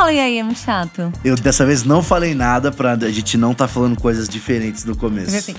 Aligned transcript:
fala 0.00 0.12
e 0.14 0.18
aí, 0.18 0.38
é 0.38 0.42
muito 0.42 0.58
chato. 0.58 1.12
Eu 1.22 1.36
dessa 1.36 1.66
vez 1.66 1.84
não 1.84 2.02
falei 2.02 2.34
nada 2.34 2.72
pra 2.72 2.92
a 2.92 3.10
gente 3.10 3.36
não 3.36 3.52
tá 3.52 3.68
falando 3.68 4.00
coisas 4.00 4.28
diferentes 4.28 4.84
no 4.84 4.96
começo. 4.96 5.36
Assim. 5.36 5.54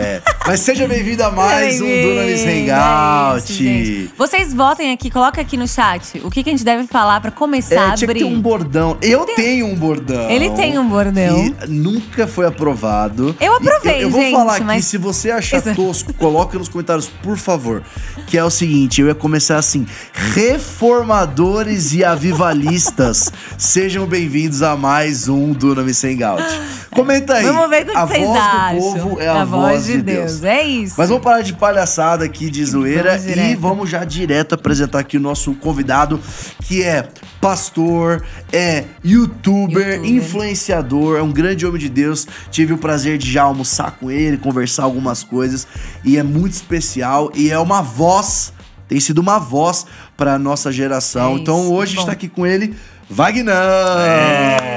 É. 0.00 0.22
Mas 0.46 0.60
seja 0.60 0.86
bem-vindo 0.86 1.24
a 1.24 1.30
mais 1.32 1.80
um 1.80 1.84
Dunamis 1.86 2.42
Hangout. 2.42 3.52
É 3.52 3.54
gente. 3.56 4.10
Vocês 4.16 4.54
votem 4.54 4.92
aqui, 4.92 5.10
coloca 5.10 5.40
aqui 5.40 5.56
no 5.56 5.66
chat 5.66 6.20
o 6.24 6.30
que, 6.30 6.44
que 6.44 6.50
a 6.50 6.52
gente 6.52 6.64
deve 6.64 6.86
falar 6.86 7.20
pra 7.20 7.32
começar 7.32 7.74
É, 7.74 7.78
a 7.78 7.82
tinha 7.94 7.96
que 7.96 8.04
abrir. 8.04 8.18
ter 8.20 8.24
um 8.24 8.40
bordão. 8.40 8.96
Eu 9.02 9.26
tenho 9.26 9.66
um 9.66 9.74
bordão. 9.74 10.30
Ele 10.30 10.50
tem 10.50 10.78
um 10.78 10.88
bordão. 10.88 11.50
Que 11.52 11.66
nunca 11.68 12.28
foi 12.28 12.46
aprovado. 12.46 13.34
Eu 13.40 13.56
aprovei, 13.56 13.94
E 13.98 14.02
eu, 14.02 14.02
eu 14.02 14.10
vou 14.10 14.20
gente, 14.20 14.32
falar 14.36 14.54
aqui, 14.54 14.64
mas- 14.64 14.84
se 14.84 14.96
você 14.98 15.32
achar 15.32 15.58
Isso. 15.58 15.74
tosco, 15.74 16.14
coloca 16.14 16.56
nos 16.56 16.68
comentários, 16.68 17.08
por 17.22 17.36
favor. 17.36 17.82
Que 18.28 18.38
é 18.38 18.44
o 18.44 18.50
seguinte, 18.50 19.00
eu 19.00 19.08
ia 19.08 19.14
começar 19.16 19.56
assim. 19.58 19.84
Reformadores 20.12 21.92
e 21.92 22.04
avivalistas, 22.04 23.32
sejam 23.58 24.06
bem-vindos 24.06 24.62
a 24.62 24.76
mais 24.76 25.28
um 25.28 25.52
Dunamis 25.52 26.04
Hangout. 26.04 26.42
Comenta 26.90 27.34
aí. 27.34 27.44
Vamos 27.44 27.68
ver 27.68 27.82
o 27.82 27.86
que 27.90 27.96
a 27.96 28.04
vocês 28.06 28.26
voz 28.26 28.40
acham. 28.40 28.74
do 28.76 28.80
povo 28.80 29.20
é 29.20 29.28
a, 29.28 29.44
voz 29.44 29.87
de 29.96 30.02
Deus. 30.02 30.44
É 30.44 30.62
isso. 30.62 30.94
Mas 30.96 31.08
vamos 31.08 31.24
parar 31.24 31.42
de 31.42 31.52
palhaçada 31.54 32.24
aqui, 32.24 32.50
de 32.50 32.64
zoeira, 32.64 33.10
Vamos 33.10 33.24
e 33.24 33.28
direto. 33.34 33.60
vamos 33.60 33.90
já 33.90 34.04
direto 34.04 34.54
apresentar 34.54 35.00
aqui 35.00 35.16
o 35.16 35.20
nosso 35.20 35.54
convidado, 35.54 36.20
que 36.64 36.82
é 36.82 37.08
pastor, 37.40 38.24
é 38.52 38.84
youtuber, 39.04 39.94
Youtuber. 39.94 40.04
influenciador, 40.04 41.18
é 41.18 41.22
um 41.22 41.32
grande 41.32 41.64
homem 41.66 41.80
de 41.80 41.88
Deus. 41.88 42.26
Tive 42.50 42.72
o 42.72 42.78
prazer 42.78 43.18
de 43.18 43.30
já 43.30 43.42
almoçar 43.42 43.92
com 43.92 44.10
ele, 44.10 44.36
conversar 44.36 44.84
algumas 44.84 45.22
coisas, 45.22 45.66
e 46.04 46.16
é 46.16 46.22
muito 46.22 46.52
especial, 46.52 47.30
e 47.34 47.50
é 47.50 47.58
uma 47.58 47.80
voz, 47.82 48.52
tem 48.88 48.98
sido 49.00 49.18
uma 49.18 49.38
voz 49.38 49.86
para 50.16 50.38
nossa 50.38 50.70
geração. 50.72 51.36
É 51.36 51.40
então 51.40 51.70
hoje 51.72 51.96
está 51.96 52.12
aqui 52.12 52.28
com 52.28 52.46
ele, 52.46 52.74
Vagnão. 53.08 53.54
E 53.54 54.67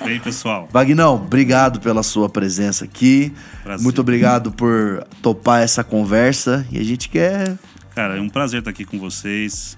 aí, 0.00 0.20
pessoal? 0.20 0.68
Vagnão, 0.70 1.16
obrigado 1.16 1.80
pela 1.80 2.02
sua 2.02 2.28
presença 2.28 2.84
aqui. 2.84 3.32
Prazer. 3.62 3.82
Muito 3.82 4.00
obrigado 4.00 4.52
por 4.52 5.04
topar 5.20 5.62
essa 5.62 5.84
conversa. 5.84 6.66
E 6.70 6.78
a 6.78 6.82
gente 6.82 7.08
quer. 7.08 7.58
Cara, 7.94 8.16
é 8.16 8.20
um 8.20 8.28
prazer 8.28 8.60
estar 8.60 8.70
aqui 8.70 8.84
com 8.84 8.98
vocês. 8.98 9.76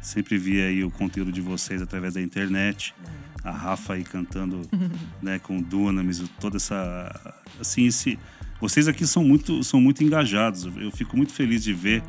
Sempre 0.00 0.36
vi 0.36 0.60
aí 0.60 0.84
o 0.84 0.90
conteúdo 0.90 1.32
de 1.32 1.40
vocês 1.40 1.80
através 1.80 2.14
da 2.14 2.20
internet. 2.20 2.94
A 3.42 3.50
Rafa 3.50 3.94
aí 3.94 4.04
cantando, 4.04 4.62
né, 5.22 5.38
com 5.38 5.58
o 5.58 5.62
Dunamis, 5.62 6.22
toda 6.40 6.56
essa 6.56 7.34
assim, 7.60 7.86
esse 7.86 8.18
vocês 8.60 8.88
aqui 8.88 9.06
são 9.06 9.24
muito 9.24 9.62
são 9.62 9.80
muito 9.80 10.02
engajados. 10.02 10.64
Eu 10.76 10.90
fico 10.90 11.16
muito 11.16 11.32
feliz 11.32 11.62
de 11.62 11.72
ver 11.72 12.02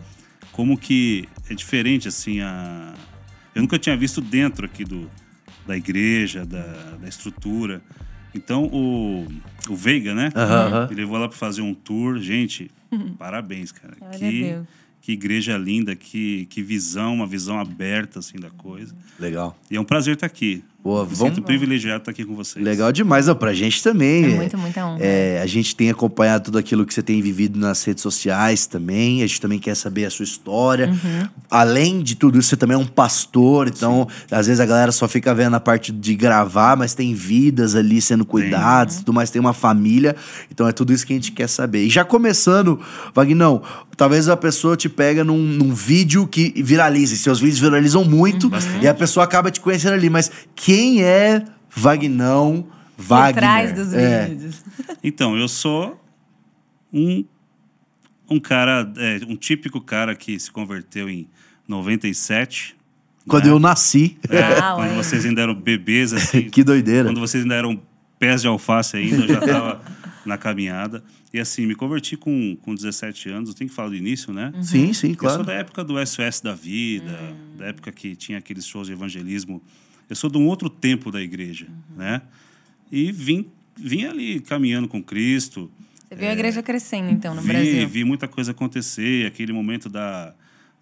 como 0.52 0.78
que 0.78 1.28
é 1.50 1.54
diferente 1.54 2.08
assim 2.08 2.40
a 2.42 2.94
eu 3.54 3.62
nunca 3.62 3.80
tinha 3.80 3.96
visto 3.96 4.20
dentro 4.20 4.66
aqui 4.66 4.84
do 4.84 5.10
da 5.66 5.76
igreja, 5.76 6.46
da, 6.46 6.64
da 7.02 7.08
estrutura. 7.08 7.82
Então 8.34 8.66
o 8.66 9.28
o 9.70 9.76
Veiga, 9.76 10.14
né? 10.14 10.30
Me 10.90 10.96
levou 10.96 11.18
lá 11.18 11.28
para 11.28 11.38
fazer 11.38 11.62
um 11.62 11.74
tour. 11.74 12.20
Gente, 12.20 12.70
parabéns, 13.18 13.72
cara. 13.72 13.96
Glória 13.98 14.16
a 14.16 14.20
Que, 14.20 14.60
que 15.02 15.12
igreja 15.12 15.58
linda, 15.58 15.96
que, 15.96 16.46
que 16.48 16.62
visão, 16.62 17.16
uma 17.16 17.28
visão 17.28 17.60
aberta 17.60 18.20
assim 18.20 18.38
da 18.38 18.50
coisa. 18.50 18.96
Legal. 19.20 19.58
E 19.70 19.76
é 19.76 19.80
um 19.80 19.84
prazer 19.86 20.16
estar 20.16 20.26
aqui. 20.28 20.64
Boa, 20.86 21.04
Me 21.04 21.16
vamos- 21.16 21.34
sinto 21.36 21.44
privilegiado 21.44 21.98
estar 21.98 22.12
aqui 22.12 22.24
com 22.24 22.36
vocês. 22.36 22.64
Legal 22.64 22.92
demais, 22.92 23.28
ó, 23.28 23.34
pra 23.34 23.56
gente 23.56 23.82
também. 23.82 24.26
É 24.26 24.36
muito, 24.36 24.56
muita 24.56 24.86
honra. 24.86 25.00
É, 25.02 25.42
a 25.42 25.48
gente 25.48 25.76
tem 25.76 25.90
acompanhado 25.90 26.44
tudo 26.46 26.60
aquilo 26.60 26.86
que 26.86 26.94
você 26.94 27.02
tem 27.02 27.20
vivido 27.24 27.58
nas 27.60 27.84
redes 27.84 28.04
sociais 28.04 28.68
também. 28.68 29.24
A 29.24 29.26
gente 29.28 29.42
também 29.42 29.58
quer 29.58 29.74
saber 29.76 30.06
a 30.06 30.12
sua 30.12 30.24
história. 30.26 30.90
Uhum. 30.90 31.28
Além 31.50 32.04
de 32.04 32.14
tudo 32.14 32.38
isso, 32.38 32.50
você 32.50 32.56
também 32.56 32.76
é 32.76 32.78
um 32.78 32.86
pastor. 32.86 33.68
Então, 33.68 34.08
às 34.30 34.46
vezes 34.46 34.60
a 34.60 34.66
galera 34.68 34.92
só 34.92 35.08
fica 35.08 35.34
vendo 35.34 35.56
a 35.56 35.60
parte 35.60 35.92
de 35.92 36.14
gravar, 36.16 36.78
mas 36.78 36.94
tem 36.94 37.16
vidas 37.16 37.74
ali 37.74 38.00
sendo 38.00 38.24
cuidadas, 38.24 38.98
tudo 38.98 39.12
mais, 39.12 39.32
tem 39.32 39.40
uma 39.40 39.54
família. 39.54 40.16
Então 40.52 40.68
é 40.68 40.72
tudo 40.72 40.94
isso 40.94 41.04
que 41.08 41.14
a 41.14 41.16
gente 41.16 41.32
quer 41.32 41.50
saber. 41.50 41.84
E 41.84 41.90
já 41.90 42.06
começando, 42.06 42.80
Vagnão, 43.12 43.64
talvez 43.98 44.30
a 44.30 44.38
pessoa 44.38 44.78
te 44.78 44.88
pega 44.88 45.24
num, 45.24 45.38
num 45.40 45.74
vídeo 45.74 46.28
que 46.28 46.54
viraliza. 46.64 47.16
E 47.16 47.18
seus 47.18 47.40
vídeos 47.40 47.58
viralizam 47.60 48.04
muito 48.04 48.46
Uhum. 48.54 48.82
e 48.84 48.88
a 48.88 48.94
pessoa 48.94 49.24
acaba 49.24 49.50
te 49.50 49.60
conhecendo 49.60 49.94
ali. 49.94 50.12
Mas 50.12 50.30
quem 50.76 51.04
é 51.04 51.46
Vagnão 51.70 52.68
Wagner? 52.98 53.34
Por 53.34 53.40
trás 53.40 53.74
dos 53.74 53.94
É. 53.94 54.28
vídeos. 54.28 54.64
Então, 55.04 55.38
eu 55.38 55.48
sou 55.48 56.02
um, 56.92 57.24
um 58.30 58.40
cara, 58.40 58.92
é, 58.98 59.20
um 59.28 59.36
típico 59.36 59.80
cara 59.82 60.16
que 60.16 60.38
se 60.40 60.52
converteu 60.52 61.10
em 61.10 61.28
97. 61.68 62.76
Quando 63.28 63.46
né? 63.46 63.52
eu 63.52 63.60
nasci. 63.60 64.18
É, 64.30 64.40
Ah, 64.60 64.74
quando 64.76 64.96
vocês 64.96 65.26
ainda 65.26 65.42
eram 65.42 65.56
bebês, 65.56 66.14
assim. 66.14 66.44
que 66.50 66.64
doideira. 66.64 67.10
Quando 67.10 67.20
vocês 67.20 67.44
ainda 67.44 67.56
eram 67.56 67.82
pés 68.20 68.42
de 68.42 68.48
alface 68.48 68.98
ainda, 68.98 69.18
eu 69.24 69.28
já 69.28 69.40
estava 69.40 69.82
na 70.26 70.38
caminhada. 70.38 71.04
E 71.34 71.40
assim, 71.40 71.66
me 71.66 71.76
converti 71.76 72.16
com, 72.16 72.56
com 72.62 72.74
17 72.74 73.30
anos. 73.30 73.50
Eu 73.50 73.56
tenho 73.56 73.70
que 73.70 73.76
falar 73.76 73.90
do 73.90 73.96
início, 73.96 74.32
né? 74.32 74.54
Sim, 74.62 74.94
sim, 74.94 75.10
Eu 75.10 75.14
sou 75.16 75.18
claro. 75.18 75.44
da 75.44 75.54
época 75.54 75.84
do 75.84 75.96
SOS 76.06 76.40
da 76.42 76.54
vida, 76.54 77.18
da 77.58 77.66
época 77.66 77.92
que 77.92 78.16
tinha 78.16 78.38
aqueles 78.38 78.66
shows 78.66 78.88
de 78.88 78.94
evangelismo. 78.94 79.62
Eu 80.10 80.16
sou 80.16 80.30
de 80.30 80.38
um 80.38 80.48
outro 80.48 80.70
tempo 80.70 81.12
da 81.12 81.22
igreja, 81.22 81.68
né? 81.96 82.22
E 82.92 83.12
vim, 83.12 83.48
vim 83.76 84.06
ali 84.06 84.40
caminhando 84.40 84.88
com 84.88 85.02
Cristo. 85.02 85.72
Você 86.08 86.16
viu 86.16 86.30
a 86.30 86.34
igreja 86.34 86.62
crescendo, 86.62 87.10
então, 87.10 87.34
no 87.34 87.42
vi, 87.42 87.48
Brasil. 87.48 87.88
vi 87.88 88.04
muita 88.04 88.28
coisa 88.28 88.52
acontecer, 88.52 89.26
aquele 89.26 89.52
momento 89.52 89.90
da, 89.90 90.34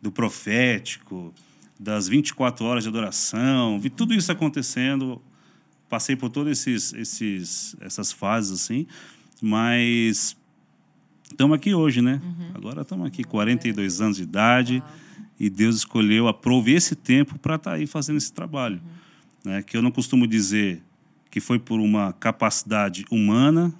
do 0.01 0.11
profético, 0.11 1.33
das 1.79 2.07
24 2.07 2.65
horas 2.65 2.83
de 2.83 2.89
adoração, 2.89 3.79
vi 3.79 3.89
tudo 3.89 4.13
isso 4.13 4.31
acontecendo. 4.31 5.21
Passei 5.89 6.15
por 6.15 6.29
todas 6.29 6.59
esses, 6.59 6.93
esses, 6.93 7.75
essas 7.79 8.11
fases, 8.11 8.51
assim, 8.51 8.87
mas 9.41 10.35
estamos 11.29 11.55
aqui 11.55 11.73
hoje, 11.73 12.01
né? 12.01 12.21
Agora 12.53 12.81
estamos 12.81 13.05
aqui, 13.05 13.23
42 13.23 14.01
anos 14.01 14.17
de 14.17 14.23
idade, 14.23 14.83
e 15.39 15.49
Deus 15.49 15.77
escolheu, 15.77 16.27
aprove 16.27 16.73
esse 16.73 16.95
tempo 16.95 17.37
para 17.37 17.55
estar 17.55 17.73
aí 17.73 17.85
fazendo 17.85 18.17
esse 18.17 18.33
trabalho. 18.33 18.81
Né? 19.43 19.61
Que 19.61 19.77
eu 19.77 19.81
não 19.81 19.91
costumo 19.91 20.25
dizer 20.25 20.81
que 21.29 21.39
foi 21.39 21.59
por 21.59 21.79
uma 21.79 22.13
capacidade 22.13 23.05
humana, 23.09 23.73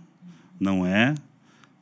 não 0.60 0.86
é. 0.86 1.14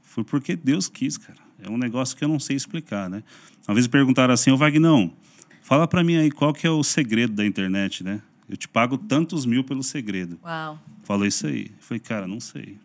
Foi 0.01 0.23
porque 0.23 0.55
Deus 0.55 0.87
quis, 0.87 1.17
cara. 1.17 1.39
É 1.61 1.69
um 1.69 1.77
negócio 1.77 2.17
que 2.17 2.23
eu 2.23 2.27
não 2.27 2.39
sei 2.39 2.55
explicar, 2.55 3.09
né? 3.09 3.23
Uma 3.67 3.75
vez 3.75 3.87
perguntaram 3.87 4.33
assim, 4.33 4.51
ô 4.51 4.57
Vagnão, 4.57 5.13
fala 5.61 5.87
pra 5.87 6.03
mim 6.03 6.15
aí 6.15 6.31
qual 6.31 6.53
que 6.53 6.67
é 6.67 6.69
o 6.69 6.83
segredo 6.83 7.33
da 7.33 7.45
internet, 7.45 8.03
né? 8.03 8.21
Eu 8.49 8.57
te 8.57 8.67
pago 8.67 8.97
tantos 8.97 9.45
mil 9.45 9.63
pelo 9.63 9.81
segredo. 9.81 10.37
Uau. 10.43 10.77
Falou 11.03 11.25
isso 11.25 11.47
aí. 11.47 11.67
Eu 11.67 11.83
falei, 11.83 11.99
cara, 11.99 12.27
não 12.27 12.39
sei. 12.39 12.77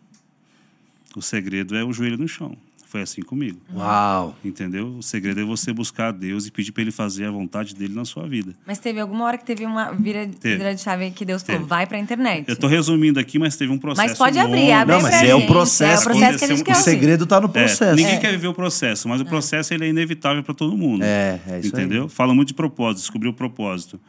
O 1.15 1.21
segredo 1.21 1.75
é 1.75 1.83
o 1.83 1.91
joelho 1.91 2.17
no 2.17 2.27
chão. 2.27 2.55
Foi 2.89 3.01
assim 3.01 3.21
comigo. 3.21 3.59
Uau. 3.75 4.33
Entendeu? 4.45 4.95
O 4.95 5.03
segredo 5.03 5.41
é 5.41 5.43
você 5.43 5.73
buscar 5.73 6.07
a 6.07 6.11
Deus 6.11 6.45
e 6.47 6.51
pedir 6.51 6.71
para 6.71 6.83
ele 6.83 6.91
fazer 6.91 7.25
a 7.25 7.31
vontade 7.31 7.75
dele 7.75 7.93
na 7.93 8.05
sua 8.05 8.25
vida. 8.25 8.55
Mas 8.65 8.79
teve 8.79 8.97
alguma 9.01 9.25
hora 9.25 9.37
que 9.37 9.43
teve 9.43 9.65
uma 9.65 9.91
vira, 9.91 10.25
vira 10.41 10.73
de 10.73 10.79
chave 10.79 11.11
que 11.11 11.25
Deus 11.25 11.43
falou, 11.43 11.59
Teve. 11.59 11.69
vai 11.69 11.85
pra 11.85 11.99
internet. 11.99 12.45
Eu 12.47 12.55
tô 12.55 12.65
resumindo 12.65 13.19
aqui, 13.19 13.37
mas 13.37 13.57
teve 13.57 13.73
um 13.73 13.77
processo. 13.77 14.07
Mas 14.07 14.17
pode 14.17 14.39
abrir, 14.39 14.61
longo. 14.61 14.71
abre 14.71 14.91
Não, 14.93 14.99
aí 14.99 15.11
mas 15.11 15.13
é 15.23 15.35
o 15.35 15.39
gente. 15.39 15.47
processo. 15.47 15.83
É 15.83 15.99
o 15.99 16.15
processo 16.15 16.37
que 16.39 16.45
a 16.45 16.47
gente 16.47 16.61
Aconteceu- 16.61 16.65
quer 16.65 16.79
O 16.79 16.83
segredo 16.99 17.25
tá 17.25 17.41
no 17.41 17.47
É, 17.47 17.51
processo. 17.51 17.95
ninguém 17.97 18.15
É. 18.15 18.19
quer 18.19 18.31
viver 18.31 18.47
o 18.47 18.53
processo, 18.53 19.09
mas 19.09 19.19
o 19.19 19.25
processo 19.25 19.73
ele 19.73 19.83
é 19.83 19.89
inevitável 19.89 20.41
para 20.41 20.53
todo 20.53 20.77
mundo. 20.77 21.03
É, 21.03 21.41
é 21.45 21.59
isso 21.59 21.75
aí. 21.75 21.83
Entendeu? 21.83 22.07
Fala 22.07 22.33
muito 22.33 22.47
de 22.47 22.53
propósito, 22.53 22.99
descobrir 23.01 23.27
o 23.27 23.33
propósito. 23.33 23.99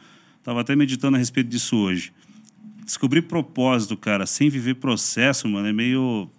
Tava 0.41 0.61
até 0.61 0.73
meditando 0.73 1.15
a 1.17 1.19
respeito 1.19 1.49
disso 1.49 1.75
hoje. 1.75 2.13
Descobrir 2.85 3.23
propósito, 3.23 3.97
cara, 3.97 4.25
sem 4.25 4.49
viver 4.49 4.75
processo, 4.75 5.49
mano, 5.49 5.67
é 5.67 5.73
meio. 5.73 6.29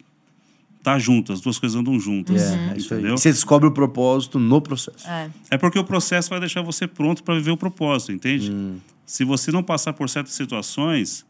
Tá 0.82 0.98
junto, 0.98 1.32
as 1.32 1.40
duas 1.42 1.58
coisas 1.58 1.78
andam 1.78 1.98
juntas. 2.00 2.40
É, 2.40 2.72
é 2.72 2.76
isso 2.78 2.94
aí. 2.94 3.00
entendeu? 3.00 3.16
E 3.16 3.18
você 3.20 3.30
descobre 3.30 3.68
o 3.68 3.70
propósito 3.72 4.38
no 4.38 4.60
processo. 4.62 5.06
É. 5.06 5.30
É 5.50 5.58
porque 5.58 5.78
o 5.78 5.84
processo 5.84 6.30
vai 6.30 6.40
deixar 6.40 6.62
você 6.62 6.86
pronto 6.86 7.22
para 7.22 7.34
viver 7.34 7.50
o 7.50 7.56
propósito, 7.56 8.12
entende? 8.12 8.50
Hum. 8.50 8.78
Se 9.04 9.24
você 9.24 9.52
não 9.52 9.62
passar 9.62 9.92
por 9.92 10.08
certas 10.08 10.32
situações, 10.34 11.26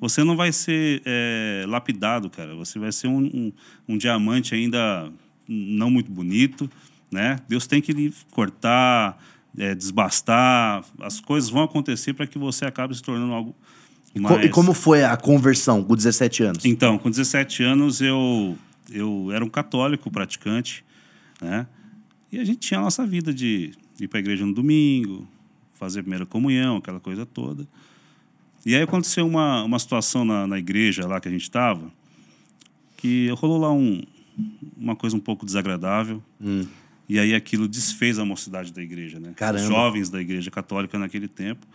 você 0.00 0.22
não 0.22 0.36
vai 0.36 0.52
ser 0.52 1.02
é, 1.04 1.64
lapidado, 1.66 2.30
cara. 2.30 2.54
Você 2.54 2.78
vai 2.78 2.92
ser 2.92 3.08
um, 3.08 3.18
um, 3.24 3.52
um 3.88 3.98
diamante 3.98 4.54
ainda 4.54 5.10
não 5.48 5.90
muito 5.90 6.10
bonito, 6.10 6.70
né? 7.10 7.38
Deus 7.48 7.66
tem 7.66 7.80
que 7.82 7.92
lhe 7.92 8.12
cortar, 8.30 9.18
é, 9.58 9.74
desbastar. 9.74 10.84
As 11.00 11.20
coisas 11.20 11.50
vão 11.50 11.62
acontecer 11.64 12.12
para 12.14 12.26
que 12.26 12.38
você 12.38 12.64
acabe 12.64 12.94
se 12.94 13.02
tornando 13.02 13.32
algo 13.32 13.54
E, 14.14 14.20
co- 14.20 14.28
mais... 14.34 14.44
e 14.46 14.48
como 14.48 14.72
foi 14.72 15.02
a 15.02 15.16
conversão 15.16 15.82
com 15.82 15.96
17 15.96 16.42
anos? 16.44 16.64
Então, 16.64 16.98
com 16.98 17.10
17 17.10 17.62
anos 17.64 18.00
eu 18.00 18.56
eu 18.90 19.30
era 19.32 19.44
um 19.44 19.48
católico 19.48 20.10
praticante, 20.10 20.84
né? 21.40 21.66
E 22.30 22.38
a 22.38 22.44
gente 22.44 22.60
tinha 22.60 22.80
a 22.80 22.82
nossa 22.82 23.06
vida 23.06 23.32
de 23.32 23.72
ir 24.00 24.08
para 24.08 24.18
a 24.18 24.20
igreja 24.20 24.44
no 24.46 24.54
domingo, 24.54 25.28
fazer 25.74 26.00
a 26.00 26.02
primeira 26.02 26.24
comunhão, 26.24 26.76
aquela 26.76 26.98
coisa 26.98 27.26
toda. 27.26 27.66
E 28.64 28.74
aí 28.74 28.82
aconteceu 28.82 29.26
uma, 29.26 29.62
uma 29.64 29.78
situação 29.78 30.24
na, 30.24 30.46
na 30.46 30.58
igreja 30.58 31.06
lá 31.06 31.20
que 31.20 31.28
a 31.28 31.30
gente 31.30 31.42
estava, 31.42 31.92
que 32.96 33.28
rolou 33.30 33.58
lá 33.58 33.72
um, 33.72 34.02
uma 34.76 34.96
coisa 34.96 35.16
um 35.16 35.20
pouco 35.20 35.44
desagradável. 35.44 36.22
E 37.08 37.18
aí 37.18 37.34
aquilo 37.34 37.68
desfez 37.68 38.18
a 38.18 38.24
mocidade 38.24 38.72
da 38.72 38.82
igreja, 38.82 39.20
né? 39.20 39.32
Caramba. 39.36 39.62
Os 39.62 39.68
jovens 39.68 40.08
da 40.08 40.20
igreja 40.20 40.50
católica 40.50 40.98
naquele 40.98 41.28
tempo. 41.28 41.66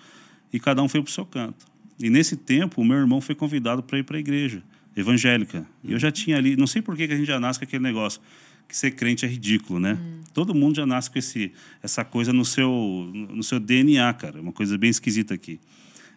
e 0.51 0.59
cada 0.59 0.81
um 0.81 0.87
foi 0.87 1.01
para 1.01 1.09
o 1.09 1.13
seu 1.13 1.25
canto. 1.25 1.65
E 1.99 2.09
nesse 2.09 2.35
tempo, 2.35 2.81
o 2.81 2.85
meu 2.85 2.97
irmão 2.97 3.19
foi 3.21 3.35
convidado 3.35 3.83
para 3.83 3.99
ir 3.99 4.03
para 4.03 4.17
a 4.17 4.19
igreja 4.19 4.63
evangélica. 4.97 5.65
E 5.83 5.93
eu 5.93 5.99
já 5.99 6.11
tinha 6.11 6.37
ali, 6.37 6.55
não 6.55 6.67
sei 6.67 6.81
por 6.81 6.95
que 6.95 7.07
que 7.07 7.13
a 7.13 7.17
gente 7.17 7.27
já 7.27 7.39
nasce 7.39 7.59
com 7.59 7.65
aquele 7.65 7.83
negócio, 7.83 8.19
que 8.67 8.75
ser 8.75 8.91
crente 8.91 9.25
é 9.25 9.29
ridículo, 9.29 9.79
né? 9.79 9.97
Todo 10.33 10.53
mundo 10.53 10.75
já 10.75 10.85
nasce 10.85 11.09
com 11.09 11.17
esse, 11.17 11.53
essa 11.81 12.03
coisa 12.03 12.33
no 12.33 12.43
seu, 12.43 12.69
no 13.13 13.43
seu 13.43 13.59
DNA, 13.59 14.13
cara. 14.13 14.41
Uma 14.41 14.51
coisa 14.51 14.77
bem 14.77 14.89
esquisita 14.89 15.33
aqui. 15.33 15.59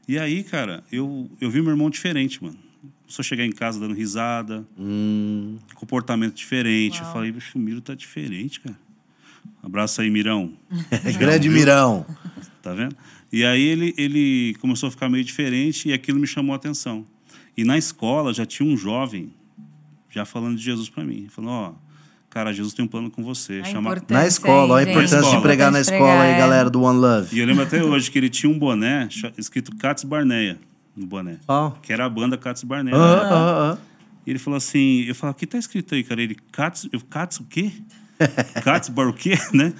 E 0.08 0.18
aí, 0.18 0.42
cara, 0.42 0.82
eu, 0.90 1.30
eu 1.40 1.48
vi 1.50 1.62
meu 1.62 1.70
irmão 1.70 1.88
diferente, 1.88 2.42
mano. 2.42 2.58
Só 3.06 3.22
chegar 3.22 3.44
em 3.44 3.52
casa 3.52 3.78
dando 3.78 3.94
risada, 3.94 4.66
Hum, 4.78 5.58
comportamento 5.74 6.34
diferente. 6.34 6.98
Eu 6.98 7.04
Uau. 7.04 7.12
falei, 7.12 7.30
bicho, 7.30 7.56
o 7.56 7.60
Miro 7.60 7.80
tá 7.80 7.94
diferente, 7.94 8.60
cara. 8.60 8.76
Abraço 9.62 10.00
aí, 10.00 10.10
Mirão. 10.10 10.52
grande 11.18 11.48
Mirão. 11.48 12.04
Tá 12.62 12.74
vendo? 12.74 12.96
E 13.32 13.44
aí 13.44 13.62
ele, 13.62 13.94
ele 13.96 14.56
começou 14.60 14.88
a 14.88 14.90
ficar 14.90 15.08
meio 15.08 15.22
diferente 15.24 15.88
e 15.88 15.92
aquilo 15.92 16.18
me 16.18 16.26
chamou 16.26 16.52
a 16.52 16.56
atenção. 16.56 17.06
E 17.56 17.64
na 17.64 17.76
escola 17.76 18.32
já 18.32 18.46
tinha 18.46 18.68
um 18.68 18.76
jovem 18.76 19.32
já 20.10 20.24
falando 20.24 20.56
de 20.56 20.62
Jesus 20.62 20.88
para 20.88 21.04
mim. 21.04 21.28
Falou, 21.28 21.50
ó, 21.50 21.72
cara, 22.28 22.52
Jesus 22.52 22.74
tem 22.74 22.84
um 22.84 22.88
plano 22.88 23.10
com 23.10 23.22
você. 23.22 23.60
A 23.60 23.64
Chama... 23.64 24.02
Na 24.08 24.26
escola, 24.26 24.74
ó, 24.74 24.76
a 24.76 24.80
aí, 24.80 24.84
gente. 24.84 24.92
importância 24.92 25.18
de 25.18 25.24
escola. 25.24 25.42
pregar 25.42 25.72
na 25.72 25.80
escola 25.80 26.22
aí, 26.22 26.30
pregar, 26.30 26.38
galera 26.38 26.70
do 26.70 26.82
One 26.82 26.98
Love. 26.98 27.36
E 27.36 27.40
eu 27.40 27.46
lembro 27.46 27.62
até 27.62 27.82
hoje 27.82 28.10
que 28.10 28.18
ele 28.18 28.28
tinha 28.28 28.50
um 28.50 28.58
boné 28.58 29.08
escrito 29.36 29.74
Cats 29.76 30.04
Barneia 30.04 30.58
no 30.96 31.06
boné. 31.06 31.38
Ó. 31.46 31.70
Que 31.70 31.92
era 31.92 32.04
a 32.04 32.08
banda 32.08 32.36
Cats 32.36 32.64
Barneia. 32.64 32.96
Ah, 32.96 33.20
ah, 33.22 33.72
ah. 33.72 33.78
E 34.26 34.30
ele 34.30 34.38
falou 34.38 34.56
assim, 34.56 35.04
eu 35.06 35.14
falei, 35.14 35.32
o 35.32 35.34
que 35.34 35.46
tá 35.46 35.58
escrito 35.58 35.94
aí, 35.94 36.04
cara? 36.04 36.20
Ele, 36.20 36.36
Cats, 36.52 36.88
eu, 36.92 37.00
Cats 37.00 37.40
o 37.40 37.44
quê? 37.44 37.72
Cats 38.62 38.88
Bar 38.88 39.08
o 39.08 39.12
quê, 39.12 39.34
né? 39.52 39.72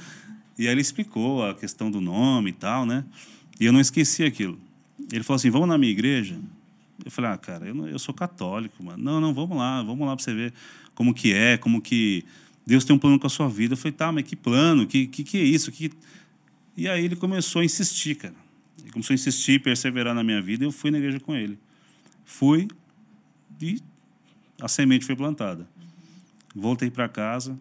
E 0.58 0.66
aí 0.66 0.72
ele 0.72 0.80
explicou 0.80 1.44
a 1.46 1.54
questão 1.54 1.90
do 1.90 2.00
nome 2.00 2.50
e 2.50 2.52
tal, 2.52 2.86
né? 2.86 3.04
E 3.58 3.66
eu 3.66 3.72
não 3.72 3.80
esqueci 3.80 4.24
aquilo. 4.24 4.58
Ele 5.12 5.22
falou 5.22 5.36
assim, 5.36 5.50
vamos 5.50 5.68
na 5.68 5.76
minha 5.76 5.92
igreja? 5.92 6.36
Eu 7.04 7.10
falei, 7.10 7.30
ah, 7.30 7.36
cara, 7.38 7.66
eu, 7.66 7.74
não- 7.74 7.88
eu 7.88 7.98
sou 7.98 8.14
católico, 8.14 8.82
mano. 8.82 9.02
Não, 9.02 9.20
não, 9.20 9.32
vamos 9.34 9.56
lá, 9.56 9.82
vamos 9.82 10.06
lá 10.06 10.14
pra 10.16 10.22
você 10.24 10.34
ver 10.34 10.52
como 10.94 11.14
que 11.14 11.32
é, 11.32 11.56
como 11.56 11.80
que 11.80 12.24
Deus 12.66 12.84
tem 12.84 12.94
um 12.94 12.98
plano 12.98 13.18
com 13.18 13.26
a 13.26 13.30
sua 13.30 13.48
vida. 13.48 13.74
Eu 13.74 13.76
falei, 13.76 13.92
tá, 13.92 14.12
mas 14.12 14.24
que 14.24 14.36
plano? 14.36 14.86
Que 14.86 15.06
que, 15.06 15.24
que 15.24 15.38
é 15.38 15.42
isso? 15.42 15.70
Que... 15.72 15.90
E 16.76 16.88
aí 16.88 17.04
ele 17.04 17.16
começou 17.16 17.62
a 17.62 17.64
insistir, 17.64 18.14
cara. 18.16 18.34
Ele 18.80 18.90
começou 18.90 19.12
a 19.12 19.16
insistir, 19.16 19.60
perseverar 19.60 20.14
na 20.14 20.22
minha 20.22 20.40
vida 20.40 20.64
e 20.64 20.66
eu 20.66 20.72
fui 20.72 20.90
na 20.90 20.98
igreja 20.98 21.18
com 21.20 21.34
ele. 21.34 21.58
Fui 22.24 22.68
e 23.60 23.80
a 24.60 24.68
semente 24.68 25.04
foi 25.04 25.16
plantada. 25.16 25.66
Voltei 26.54 26.90
para 26.90 27.08
casa 27.08 27.58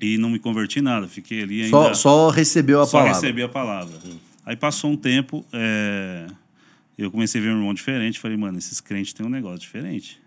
e 0.00 0.18
não 0.18 0.30
me 0.30 0.38
converti 0.38 0.78
em 0.78 0.82
nada. 0.82 1.08
Fiquei 1.08 1.42
ali 1.42 1.62
ainda. 1.62 1.70
Só, 1.70 1.94
só 1.94 2.28
recebeu 2.30 2.80
a 2.80 2.86
só 2.86 2.98
palavra. 2.98 3.14
recebi 3.20 3.42
a 3.42 3.48
palavra. 3.48 3.98
Aí 4.44 4.56
passou 4.56 4.90
um 4.90 4.96
tempo, 4.96 5.44
é, 5.52 6.26
eu 7.02 7.10
comecei 7.10 7.40
a 7.40 7.44
ver 7.44 7.50
um 7.50 7.58
irmão 7.58 7.74
diferente. 7.74 8.18
Falei, 8.18 8.36
mano, 8.36 8.58
esses 8.58 8.80
crentes 8.80 9.12
têm 9.12 9.24
um 9.26 9.28
negócio 9.30 9.58
diferente. 9.60 10.20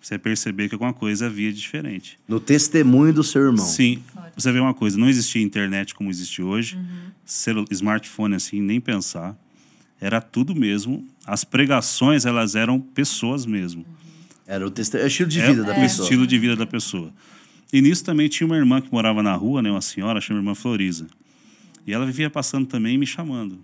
Você 0.00 0.16
perceber 0.18 0.68
que 0.68 0.74
alguma 0.74 0.92
coisa 0.92 1.26
havia 1.26 1.52
de 1.52 1.60
diferente. 1.60 2.18
No 2.28 2.38
testemunho 2.38 3.12
do 3.12 3.24
seu 3.24 3.42
irmão. 3.46 3.64
Sim, 3.66 4.02
você 4.36 4.52
vê 4.52 4.60
uma 4.60 4.72
coisa, 4.72 4.96
não 4.96 5.08
existia 5.08 5.42
internet 5.42 5.92
como 5.94 6.08
existe 6.08 6.40
hoje, 6.40 6.78
celu- 7.24 7.64
smartphone 7.70 8.36
assim, 8.36 8.60
nem 8.60 8.80
pensar. 8.80 9.36
Era 10.00 10.20
tudo 10.20 10.54
mesmo. 10.54 11.04
As 11.26 11.42
pregações, 11.42 12.24
elas 12.24 12.54
eram 12.54 12.78
pessoas 12.80 13.44
mesmo. 13.44 13.84
Era 14.46 14.64
o, 14.64 14.70
teste... 14.70 14.96
é 14.96 15.02
o 15.02 15.06
estilo 15.08 15.28
de 15.28 15.40
É 15.40 15.46
vida 15.48 15.64
da 15.64 15.72
o 15.72 15.74
pessoa. 15.74 16.04
estilo 16.04 16.26
de 16.26 16.38
vida 16.38 16.54
da 16.54 16.66
pessoa. 16.66 17.12
E 17.72 17.82
nisso 17.82 18.04
também 18.04 18.28
tinha 18.28 18.46
uma 18.46 18.56
irmã 18.56 18.80
que 18.80 18.90
morava 18.92 19.22
na 19.22 19.34
rua, 19.34 19.60
né, 19.60 19.70
uma 19.70 19.82
senhora, 19.82 20.20
chama 20.20 20.38
irmã 20.38 20.54
Floriza. 20.54 21.08
E 21.84 21.92
ela 21.92 22.06
vivia 22.06 22.30
passando 22.30 22.66
também 22.66 22.94
e 22.94 22.98
me 22.98 23.06
chamando. 23.06 23.58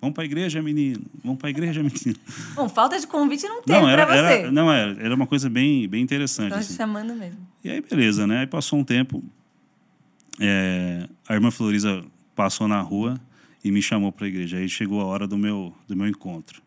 Vamos 0.00 0.14
para 0.14 0.24
a 0.24 0.26
igreja, 0.26 0.62
menino. 0.62 1.02
Vamos 1.24 1.38
para 1.38 1.48
a 1.48 1.50
igreja, 1.50 1.82
menino. 1.82 2.18
Bom, 2.54 2.68
falta 2.68 2.98
de 2.98 3.06
convite 3.06 3.46
não 3.46 3.62
teve 3.62 3.78
Não, 3.78 3.88
era, 3.88 4.06
você. 4.06 4.12
era, 4.16 4.52
não 4.52 4.72
era, 4.72 5.02
era 5.02 5.14
uma 5.14 5.26
coisa 5.26 5.48
bem, 5.48 5.88
bem 5.88 6.02
interessante. 6.02 6.48
Estão 6.48 6.60
te 6.60 6.64
assim. 6.64 6.76
chamando 6.76 7.14
mesmo. 7.14 7.38
E 7.64 7.70
aí, 7.70 7.80
beleza, 7.80 8.26
né? 8.26 8.40
Aí 8.40 8.46
passou 8.46 8.78
um 8.78 8.84
tempo, 8.84 9.22
é, 10.38 11.08
a 11.28 11.34
irmã 11.34 11.50
Floriza 11.50 12.04
passou 12.34 12.68
na 12.68 12.80
rua 12.80 13.18
e 13.64 13.70
me 13.70 13.82
chamou 13.82 14.12
para 14.12 14.26
a 14.26 14.28
igreja. 14.28 14.58
Aí 14.58 14.68
chegou 14.68 15.00
a 15.00 15.04
hora 15.04 15.26
do 15.26 15.36
meu, 15.36 15.74
do 15.88 15.96
meu 15.96 16.06
encontro. 16.06 16.62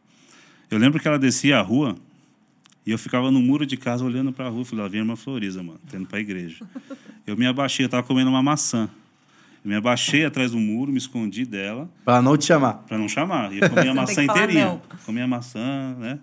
Eu 0.69 0.77
lembro 0.77 0.99
que 0.99 1.07
ela 1.07 1.17
descia 1.19 1.57
a 1.59 1.61
rua 1.61 1.95
e 2.85 2.91
eu 2.91 2.97
ficava 2.97 3.31
no 3.31 3.39
muro 3.39 3.65
de 3.65 3.77
casa 3.77 4.03
olhando 4.03 4.33
para 4.33 4.47
a 4.47 4.49
rua. 4.49 4.65
Falei, 4.65 4.83
lá 4.83 4.89
vem 4.89 4.99
a 4.99 5.03
irmã 5.03 5.15
Floriza, 5.15 5.61
mano, 5.63 5.79
tendo 5.89 6.07
para 6.07 6.17
a 6.17 6.21
igreja. 6.21 6.65
Eu 7.27 7.37
me 7.37 7.45
abaixei, 7.45 7.83
eu 7.83 7.87
estava 7.87 8.01
comendo 8.01 8.27
uma 8.27 8.41
maçã. 8.41 8.89
Eu 9.63 9.69
me 9.69 9.75
abaixei 9.75 10.23
atrás 10.25 10.51
do 10.51 10.57
muro, 10.57 10.91
me 10.91 10.97
escondi 10.97 11.45
dela 11.45 11.89
Pra 12.05 12.21
não 12.21 12.37
te 12.37 12.45
chamar. 12.45 12.73
para 12.87 12.97
não 12.97 13.07
chamar. 13.09 13.51
E 13.53 13.59
eu 13.59 13.69
comia 13.69 13.91
a 13.91 13.93
maçã 13.93 14.23
inteirinha. 14.23 14.65
não. 14.65 14.81
Comia 15.05 15.23
a 15.25 15.27
maçã, 15.27 15.95
né? 15.99 16.19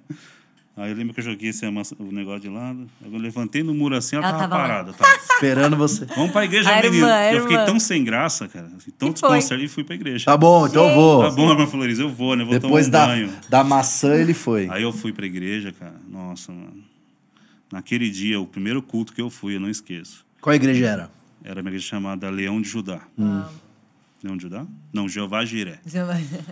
Aí 0.79 0.91
eu 0.91 0.97
lembro 0.97 1.15
que 1.15 1.21
eu 1.21 1.25
joguei 1.25 1.49
esse 1.49 1.65
o 1.67 2.13
negócio 2.13 2.41
de 2.41 2.49
lado. 2.51 2.87
Aí 3.03 3.11
eu 3.11 3.19
levantei 3.19 3.63
no 3.63 3.73
muro 3.73 3.97
assim, 3.97 4.17
ela, 4.17 4.29
Ela 4.29 4.37
tava, 4.39 4.49
tava 4.51 4.63
parada. 4.63 4.93
Tava. 4.93 5.11
Esperando 5.33 5.75
você. 5.77 6.05
Vamos 6.15 6.33
pra 6.33 6.45
igreja, 6.45 6.71
A 6.71 6.83
menino. 6.83 6.97
irmã, 7.07 7.23
eu 7.33 7.41
fiquei 7.43 7.57
irmã. 7.57 7.67
tão 7.67 7.81
sem 7.81 8.05
graça, 8.05 8.47
cara. 8.47 8.67
assim, 8.77 8.91
tão 8.99 9.11
desconcertado 9.11 9.63
e 9.65 9.69
fui 9.69 9.85
pra 9.85 9.95
igreja. 9.95 10.27
Tá 10.27 10.37
bom, 10.37 10.67
então 10.67 10.87
eu 10.89 10.95
vou. 10.95 11.23
Tá 11.25 11.31
bom, 11.31 11.51
irmã 11.51 11.67
Flores, 11.67 11.99
eu 11.99 12.11
vou, 12.11 12.37
né? 12.37 12.45
Vou 12.45 12.53
Depois 12.53 12.89
tomar 12.89 13.05
um 13.05 13.07
da, 13.07 13.07
banho. 13.07 13.33
da 13.49 13.65
maçã 13.65 14.15
ele 14.17 14.35
foi. 14.35 14.69
Aí 14.71 14.83
eu 14.83 14.93
fui 14.93 15.15
pra 15.15 15.25
igreja, 15.25 15.73
cara. 15.73 15.95
Nossa, 16.11 16.53
mano. 16.53 16.85
Naquele 17.73 18.11
dia, 18.11 18.39
o 18.39 18.47
primeiro 18.47 18.83
culto 18.83 19.15
que 19.15 19.21
eu 19.21 19.31
fui, 19.31 19.57
eu 19.57 19.61
não 19.61 19.71
esqueço. 19.71 20.25
Qual 20.43 20.55
igreja 20.55 20.87
era? 20.87 21.11
Era 21.45 21.61
uma 21.61 21.69
igreja 21.71 21.87
chamada 21.87 22.29
Leão 22.31 22.61
de 22.61 22.69
Judá. 22.69 23.01
Hum. 23.19 23.45
Leão 24.23 24.37
de 24.37 24.43
Judá? 24.45 24.67
Não, 24.93 25.09
Jeová 25.09 25.45
Jiré. 25.45 25.81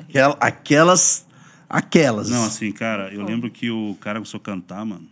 Aquela- 0.08 0.36
Aquelas. 0.40 1.26
Aquelas. 1.68 2.30
Não, 2.30 2.44
assim, 2.44 2.70
cara, 2.70 3.12
eu 3.12 3.24
lembro 3.24 3.50
que 3.50 3.70
o 3.70 3.96
cara 4.00 4.18
começou 4.18 4.38
a 4.38 4.40
cantar, 4.42 4.84
mano. 4.84 5.08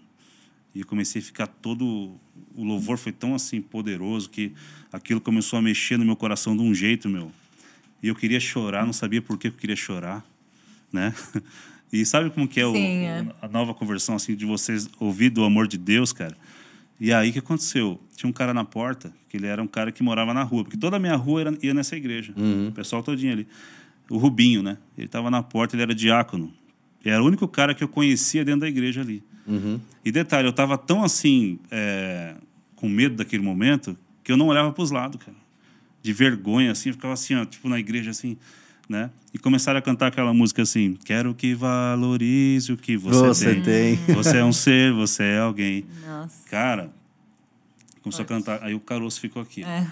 E 0.74 0.80
eu 0.80 0.86
comecei 0.86 1.20
a 1.20 1.24
ficar 1.24 1.46
todo. 1.46 1.84
O 2.54 2.64
louvor 2.64 2.98
foi 2.98 3.10
tão 3.12 3.34
assim 3.34 3.60
poderoso 3.60 4.28
que 4.30 4.52
aquilo 4.92 5.20
começou 5.20 5.58
a 5.58 5.62
mexer 5.62 5.98
no 5.98 6.04
meu 6.04 6.14
coração 6.16 6.56
de 6.56 6.62
um 6.62 6.72
jeito, 6.74 7.08
meu. 7.08 7.32
E 8.02 8.08
eu 8.08 8.14
queria 8.14 8.38
chorar, 8.40 8.84
não 8.84 8.92
sabia 8.92 9.20
por 9.22 9.38
que 9.38 9.48
eu 9.48 9.52
queria 9.52 9.76
chorar, 9.76 10.24
né? 10.92 11.14
E 11.94 12.06
sabe 12.06 12.30
como 12.30 12.48
que 12.48 12.58
é, 12.58 12.66
o- 12.66 12.72
Sim, 12.72 13.04
é. 13.04 13.26
a 13.42 13.46
nova 13.48 13.74
conversão, 13.74 14.14
assim, 14.14 14.34
de 14.34 14.46
vocês 14.46 14.88
ouvir 14.98 15.28
do 15.28 15.44
amor 15.44 15.68
de 15.68 15.76
Deus, 15.76 16.10
cara? 16.10 16.34
E 17.02 17.12
aí 17.12 17.30
o 17.30 17.32
que 17.32 17.40
aconteceu? 17.40 18.00
Tinha 18.14 18.30
um 18.30 18.32
cara 18.32 18.54
na 18.54 18.64
porta, 18.64 19.12
que 19.28 19.36
ele 19.36 19.48
era 19.48 19.60
um 19.60 19.66
cara 19.66 19.90
que 19.90 20.04
morava 20.04 20.32
na 20.32 20.44
rua, 20.44 20.62
porque 20.62 20.76
toda 20.76 20.98
a 20.98 21.00
minha 21.00 21.16
rua 21.16 21.40
era, 21.40 21.58
ia 21.60 21.74
nessa 21.74 21.96
igreja. 21.96 22.32
O 22.68 22.72
pessoal 22.72 23.02
todinho 23.02 23.32
ali. 23.32 23.48
O 24.08 24.18
Rubinho, 24.18 24.62
né? 24.62 24.78
Ele 24.96 25.06
estava 25.06 25.28
na 25.28 25.42
porta, 25.42 25.74
ele 25.74 25.82
era 25.82 25.92
diácono. 25.96 26.54
E 27.04 27.10
era 27.10 27.20
o 27.20 27.26
único 27.26 27.48
cara 27.48 27.74
que 27.74 27.82
eu 27.82 27.88
conhecia 27.88 28.44
dentro 28.44 28.60
da 28.60 28.68
igreja 28.68 29.00
ali. 29.00 29.20
E 30.04 30.12
detalhe, 30.12 30.46
eu 30.46 30.50
estava 30.50 30.78
tão 30.78 31.02
assim, 31.02 31.58
é, 31.72 32.36
com 32.76 32.88
medo 32.88 33.16
daquele 33.16 33.42
momento, 33.42 33.98
que 34.22 34.30
eu 34.30 34.36
não 34.36 34.46
olhava 34.46 34.70
para 34.70 34.84
os 34.84 34.92
lados, 34.92 35.20
cara. 35.20 35.36
De 36.00 36.12
vergonha, 36.12 36.70
assim, 36.70 36.90
eu 36.90 36.94
ficava 36.94 37.14
assim, 37.14 37.34
ó, 37.34 37.44
tipo 37.44 37.68
na 37.68 37.80
igreja, 37.80 38.12
assim, 38.12 38.36
né? 38.92 39.10
E 39.32 39.38
começaram 39.38 39.78
a 39.78 39.82
cantar 39.82 40.08
aquela 40.08 40.32
música 40.34 40.62
assim: 40.62 40.96
Quero 41.04 41.34
que 41.34 41.54
valorize 41.54 42.70
o 42.70 42.76
que 42.76 42.96
você, 42.96 43.18
Você 43.18 43.60
tem. 43.60 43.96
Você 44.14 44.36
é 44.36 44.44
um 44.44 44.52
ser, 44.52 44.92
você 44.92 45.22
é 45.22 45.38
alguém. 45.38 45.86
Nossa. 46.06 46.48
Cara, 46.50 46.92
começou 48.02 48.22
a 48.22 48.26
cantar. 48.26 48.62
Aí 48.62 48.74
o 48.74 48.80
caroço 48.80 49.18
ficou 49.18 49.40
aqui. 49.40 49.64
É. 49.64 49.86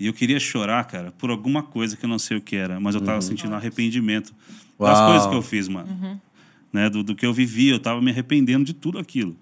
E 0.00 0.06
eu 0.06 0.14
queria 0.14 0.40
chorar, 0.40 0.84
cara, 0.84 1.12
por 1.12 1.28
alguma 1.28 1.62
coisa 1.62 1.96
que 1.96 2.04
eu 2.04 2.08
não 2.08 2.18
sei 2.18 2.38
o 2.38 2.40
que 2.40 2.56
era, 2.56 2.80
mas 2.80 2.94
eu 2.94 3.00
tava 3.00 3.20
sentindo 3.20 3.54
arrependimento 3.54 4.32
das 4.78 4.98
Uau. 4.98 5.10
coisas 5.10 5.28
que 5.28 5.34
eu 5.34 5.42
fiz, 5.42 5.68
mano. 5.68 6.20
Né? 6.72 6.88
Do, 6.88 7.02
do 7.02 7.14
que 7.16 7.26
eu 7.26 7.34
vivi, 7.34 7.68
eu 7.68 7.80
tava 7.80 8.00
me 8.00 8.10
arrependendo 8.10 8.64
de 8.64 8.72
tudo 8.72 8.98
aquilo. 8.98 9.36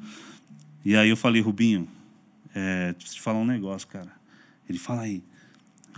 E 0.83 0.97
aí 0.97 1.11
eu 1.11 1.17
falei, 1.17 1.43
Rubinho, 1.43 1.87
é, 2.55 2.95
preciso 2.95 3.17
te 3.17 3.23
falar 3.23 3.39
um 3.39 3.45
negócio, 3.45 3.87
cara. 3.87 4.11
Ele 4.69 4.79
fala 4.79 5.03
aí. 5.03 5.23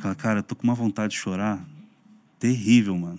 Fala, 0.01 0.15
cara, 0.17 0.39
eu 0.41 0.43
tô 0.43 0.57
com 0.57 0.65
uma 0.65 0.75
vontade 0.75 1.13
de 1.13 1.19
chorar 1.19 1.65
terrível, 2.39 2.97
mano. 2.97 3.19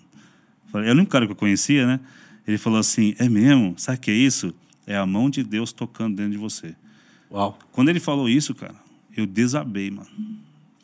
Falei, 0.72 0.90
é 0.90 0.92
o 0.92 0.96
único 0.96 1.12
cara 1.12 1.26
que 1.26 1.32
eu 1.32 1.36
conhecia, 1.36 1.86
né? 1.86 2.00
Ele 2.48 2.58
falou 2.58 2.80
assim: 2.80 3.16
é 3.18 3.28
mesmo? 3.28 3.76
Sabe 3.78 3.98
o 3.98 4.02
que 4.02 4.12
é 4.12 4.16
isso? 4.16 4.54
É 4.86 4.98
a 4.98 5.06
mão 5.06 5.30
de 5.30 5.44
Deus 5.44 5.72
tocando 5.72 6.16
dentro 6.16 6.32
de 6.32 6.38
você. 6.38 6.76
Uau. 7.32 7.58
Quando 7.72 7.90
ele 7.90 8.00
falou 8.00 8.28
isso, 8.28 8.56
cara, 8.56 8.76
eu 9.16 9.26
desabei, 9.26 9.92
mano. 9.92 10.08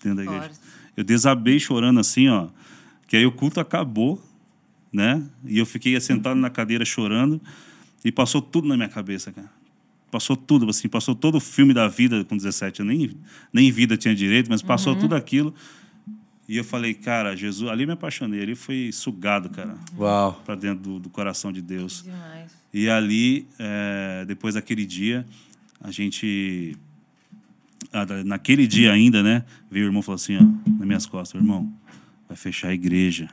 Dentro 0.04 0.18
da 0.18 0.24
igreja. 0.24 0.42
Forte. 0.42 0.60
Eu 0.96 1.04
desabei 1.04 1.60
chorando 1.60 2.00
assim, 2.00 2.28
ó. 2.30 2.48
Que 3.08 3.18
aí 3.18 3.26
o 3.26 3.32
culto 3.32 3.60
acabou, 3.60 4.24
né? 4.92 5.24
E 5.44 5.58
eu 5.58 5.66
fiquei 5.66 6.00
sentado 6.00 6.40
na 6.40 6.50
cadeira 6.50 6.86
chorando. 6.86 7.42
E 8.04 8.12
passou 8.12 8.42
tudo 8.42 8.68
na 8.68 8.78
minha 8.78 8.90
cabeça, 8.90 9.32
cara. 9.32 9.50
Passou 10.12 10.38
tudo, 10.38 10.70
assim, 10.70 10.88
passou 10.88 11.16
todo 11.16 11.36
o 11.36 11.40
filme 11.40 11.74
da 11.74 11.88
vida 11.88 12.24
com 12.24 12.38
17. 12.38 12.80
Eu 12.80 12.86
nem, 12.86 13.12
nem 13.52 13.72
vida 13.72 13.98
tinha 13.98 14.16
direito, 14.16 14.50
mas 14.50 14.62
passou 14.62 14.96
tudo 14.96 15.16
aquilo. 15.16 15.54
E 16.48 16.58
eu 16.58 16.64
falei, 16.64 16.94
cara, 16.94 17.36
Jesus, 17.36 17.70
ali 17.72 17.84
eu 17.84 17.88
me 17.88 17.94
apaixonei, 17.94 18.42
ali 18.42 18.54
foi 18.56 18.92
sugado, 18.94 19.50
cara, 19.50 19.76
Uau. 19.98 20.42
para 20.46 20.54
dentro 20.56 20.84
do, 20.84 21.00
do 21.00 21.10
coração 21.10 21.52
de 21.52 21.62
Deus. 21.62 22.04
Demais. 22.04 22.52
E 22.74 22.88
ali, 22.90 23.48
é, 23.58 24.26
depois 24.28 24.54
daquele 24.54 24.86
dia, 24.86 25.26
a 25.82 25.90
gente. 25.92 26.78
ah, 27.92 28.06
Naquele 28.24 28.68
dia 28.68 28.92
ainda, 28.92 29.24
né? 29.24 29.44
Veio 29.72 29.86
o 29.86 29.88
irmão 29.90 30.02
e 30.02 30.04
falou 30.04 30.18
assim: 30.18 30.38
ó, 30.38 30.70
nas 30.72 30.86
minhas 30.88 31.06
costas, 31.08 31.40
irmão, 31.42 31.72
vai 32.28 32.38
fechar 32.38 32.68
a 32.68 32.74
igreja. 32.74 33.28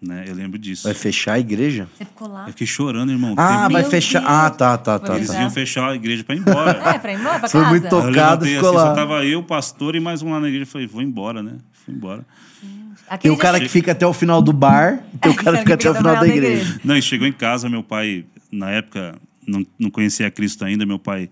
Né? 0.00 0.24
Eu 0.28 0.34
lembro 0.34 0.58
disso. 0.58 0.84
Vai 0.84 0.94
fechar 0.94 1.32
a 1.32 1.38
igreja? 1.40 1.88
Você 1.96 2.04
ficou 2.04 2.28
lá? 2.28 2.42
Eu 2.46 2.48
fiquei 2.52 2.66
chorando, 2.66 3.10
irmão. 3.10 3.34
Ah, 3.36 3.68
vai 3.68 3.82
fechar. 3.82 4.20
Deus. 4.20 4.30
Ah, 4.30 4.50
tá, 4.50 4.78
tá, 4.78 4.98
tá. 4.98 5.08
Vai 5.08 5.16
Eles 5.16 5.28
tá. 5.30 5.40
iam 5.40 5.50
fechar 5.50 5.90
a 5.90 5.94
igreja 5.96 6.22
pra 6.22 6.36
ir 6.36 6.38
embora. 6.38 6.70
É, 6.94 6.98
pra 7.00 7.12
ir 7.12 7.18
embora, 7.18 7.38
pra 7.40 7.48
Foi 7.48 7.60
casa. 7.60 7.72
muito 7.72 7.84
Eu 7.86 7.90
tocado, 7.90 8.12
levantei 8.44 8.54
ficou 8.54 8.68
assim, 8.68 8.76
lá. 8.78 8.84
só 8.90 8.94
tava 8.94 9.24
eu, 9.24 9.40
o 9.40 9.42
pastor 9.42 9.96
e 9.96 10.00
mais 10.00 10.22
um 10.22 10.30
lá 10.30 10.38
na 10.38 10.46
igreja. 10.48 10.62
Eu 10.64 10.68
falei, 10.68 10.86
vou 10.86 11.02
embora, 11.02 11.42
né? 11.42 11.58
Fui 11.88 11.94
embora. 11.94 12.26
Tem 13.20 13.30
o 13.30 13.38
cara 13.38 13.58
que 13.58 13.68
fica 13.68 13.92
até 13.92 14.06
o 14.06 14.12
final 14.12 14.42
do 14.42 14.52
bar 14.52 15.02
tem 15.22 15.32
o 15.32 15.34
cara 15.34 15.56
que 15.56 15.62
fica 15.62 15.74
até 15.74 15.90
o 15.90 15.94
final 15.94 16.20
da 16.20 16.28
igreja. 16.28 16.78
Não, 16.84 16.94
e 16.94 17.00
chegou 17.00 17.26
em 17.26 17.32
casa, 17.32 17.66
meu 17.66 17.82
pai, 17.82 18.26
na 18.52 18.70
época, 18.70 19.18
não, 19.46 19.66
não 19.78 19.90
conhecia 19.90 20.30
Cristo 20.30 20.62
ainda, 20.62 20.84
meu 20.84 20.98
pai, 20.98 21.30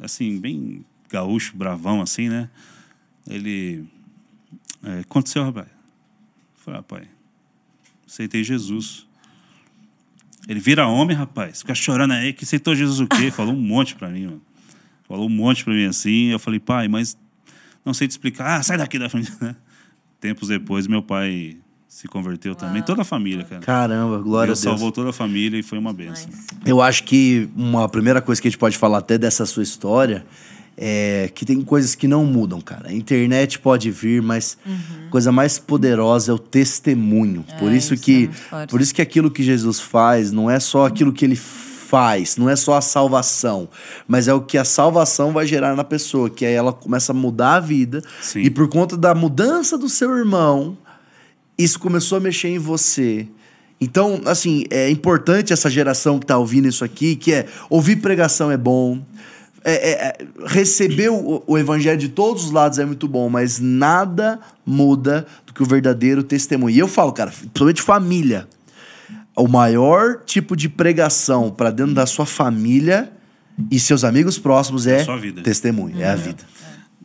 assim, 0.00 0.40
bem 0.40 0.84
gaúcho, 1.08 1.56
bravão, 1.56 2.02
assim, 2.02 2.28
né? 2.28 2.48
Ele. 3.28 3.84
É, 4.82 5.00
aconteceu, 5.00 5.44
rapaz? 5.44 5.68
Eu 5.68 6.64
falei, 6.64 6.80
ah, 6.80 6.82
pai, 6.82 7.02
aceitei 8.04 8.42
Jesus. 8.42 9.06
Ele 10.48 10.58
vira 10.58 10.88
homem, 10.88 11.16
rapaz. 11.16 11.60
Fica 11.60 11.74
chorando 11.74 12.14
aí, 12.14 12.32
que 12.32 12.42
aceitou 12.42 12.74
Jesus 12.74 12.98
o 12.98 13.06
quê? 13.06 13.30
Falou 13.32 13.54
um 13.54 13.60
monte 13.60 13.94
pra 13.94 14.08
mim, 14.08 14.26
mano. 14.26 14.42
Falou 15.06 15.26
um 15.26 15.32
monte 15.32 15.64
pra 15.64 15.72
mim 15.72 15.84
assim. 15.84 16.30
Eu 16.32 16.38
falei, 16.40 16.58
pai, 16.58 16.88
mas 16.88 17.16
não 17.84 17.94
sei 17.94 18.08
te 18.08 18.12
explicar. 18.12 18.58
Ah, 18.58 18.62
sai 18.62 18.76
daqui 18.76 18.98
da 18.98 19.08
família. 19.08 19.56
Tempos 20.22 20.46
depois, 20.46 20.86
meu 20.86 21.02
pai 21.02 21.56
se 21.88 22.06
converteu 22.06 22.54
também. 22.54 22.80
Toda 22.80 23.02
a 23.02 23.04
família, 23.04 23.42
cara. 23.44 23.60
Caramba, 23.60 24.18
glória 24.18 24.46
Deus 24.54 24.60
a 24.60 24.62
Deus. 24.62 24.78
salvou 24.78 24.92
toda 24.92 25.10
a 25.10 25.12
família 25.12 25.58
e 25.58 25.64
foi 25.64 25.76
uma 25.78 25.92
benção. 25.92 26.30
Eu 26.64 26.80
acho 26.80 27.02
que 27.02 27.50
uma 27.56 27.88
primeira 27.88 28.22
coisa 28.22 28.40
que 28.40 28.46
a 28.46 28.50
gente 28.50 28.58
pode 28.58 28.78
falar 28.78 28.98
até 28.98 29.18
dessa 29.18 29.44
sua 29.44 29.64
história 29.64 30.24
é 30.76 31.28
que 31.34 31.44
tem 31.44 31.60
coisas 31.60 31.96
que 31.96 32.06
não 32.06 32.24
mudam, 32.24 32.60
cara. 32.60 32.90
A 32.90 32.92
internet 32.92 33.58
pode 33.58 33.90
vir, 33.90 34.22
mas 34.22 34.56
a 35.08 35.10
coisa 35.10 35.32
mais 35.32 35.58
poderosa 35.58 36.30
é 36.30 36.34
o 36.34 36.38
testemunho. 36.38 37.44
por 37.58 37.72
isso, 37.72 37.92
isso 37.92 37.94
é 37.94 37.96
que 38.04 38.30
forte. 38.32 38.70
por 38.70 38.80
isso 38.80 38.94
que 38.94 39.02
aquilo 39.02 39.28
que 39.28 39.42
Jesus 39.42 39.80
faz 39.80 40.30
não 40.30 40.48
é 40.48 40.60
só 40.60 40.86
aquilo 40.86 41.12
que 41.12 41.24
ele 41.24 41.36
faz, 41.36 41.71
não 42.38 42.48
é 42.48 42.56
só 42.56 42.74
a 42.74 42.80
salvação, 42.80 43.68
mas 44.08 44.28
é 44.28 44.34
o 44.34 44.40
que 44.40 44.56
a 44.56 44.64
salvação 44.64 45.32
vai 45.32 45.46
gerar 45.46 45.76
na 45.76 45.84
pessoa, 45.84 46.30
que 46.30 46.46
aí 46.46 46.54
ela 46.54 46.72
começa 46.72 47.12
a 47.12 47.14
mudar 47.14 47.56
a 47.56 47.60
vida 47.60 48.02
Sim. 48.20 48.40
e 48.40 48.50
por 48.50 48.68
conta 48.68 48.96
da 48.96 49.14
mudança 49.14 49.76
do 49.76 49.88
seu 49.88 50.16
irmão, 50.16 50.76
isso 51.58 51.78
começou 51.78 52.18
a 52.18 52.20
mexer 52.20 52.48
em 52.48 52.58
você. 52.58 53.28
Então, 53.80 54.22
assim, 54.26 54.64
é 54.70 54.88
importante 54.88 55.52
essa 55.52 55.68
geração 55.68 56.18
que 56.18 56.26
tá 56.26 56.38
ouvindo 56.38 56.68
isso 56.68 56.84
aqui, 56.84 57.16
que 57.16 57.32
é 57.32 57.46
ouvir 57.68 57.96
pregação 57.96 58.50
é 58.50 58.56
bom, 58.56 59.02
é, 59.64 59.72
é, 59.72 59.92
é, 59.92 60.16
receber 60.46 61.10
o, 61.10 61.42
o 61.46 61.58
evangelho 61.58 61.98
de 61.98 62.08
todos 62.08 62.44
os 62.44 62.50
lados 62.50 62.78
é 62.78 62.84
muito 62.84 63.06
bom, 63.06 63.28
mas 63.28 63.60
nada 63.60 64.40
muda 64.64 65.26
do 65.46 65.52
que 65.52 65.62
o 65.62 65.66
verdadeiro 65.66 66.22
testemunho. 66.22 66.74
E 66.74 66.78
eu 66.78 66.88
falo, 66.88 67.12
cara, 67.12 67.30
principalmente 67.30 67.82
família. 67.82 68.48
O 69.36 69.48
maior 69.48 70.22
tipo 70.24 70.54
de 70.56 70.68
pregação 70.68 71.50
para 71.50 71.70
dentro 71.70 71.94
da 71.94 72.04
sua 72.06 72.26
família 72.26 73.10
e 73.70 73.78
seus 73.80 74.04
amigos 74.04 74.38
próximos 74.38 74.86
é 74.86 75.00
a 75.00 75.04
sua 75.04 75.16
vida. 75.16 75.42
testemunho, 75.42 76.00
é 76.00 76.08
a 76.10 76.16
vida. 76.16 76.44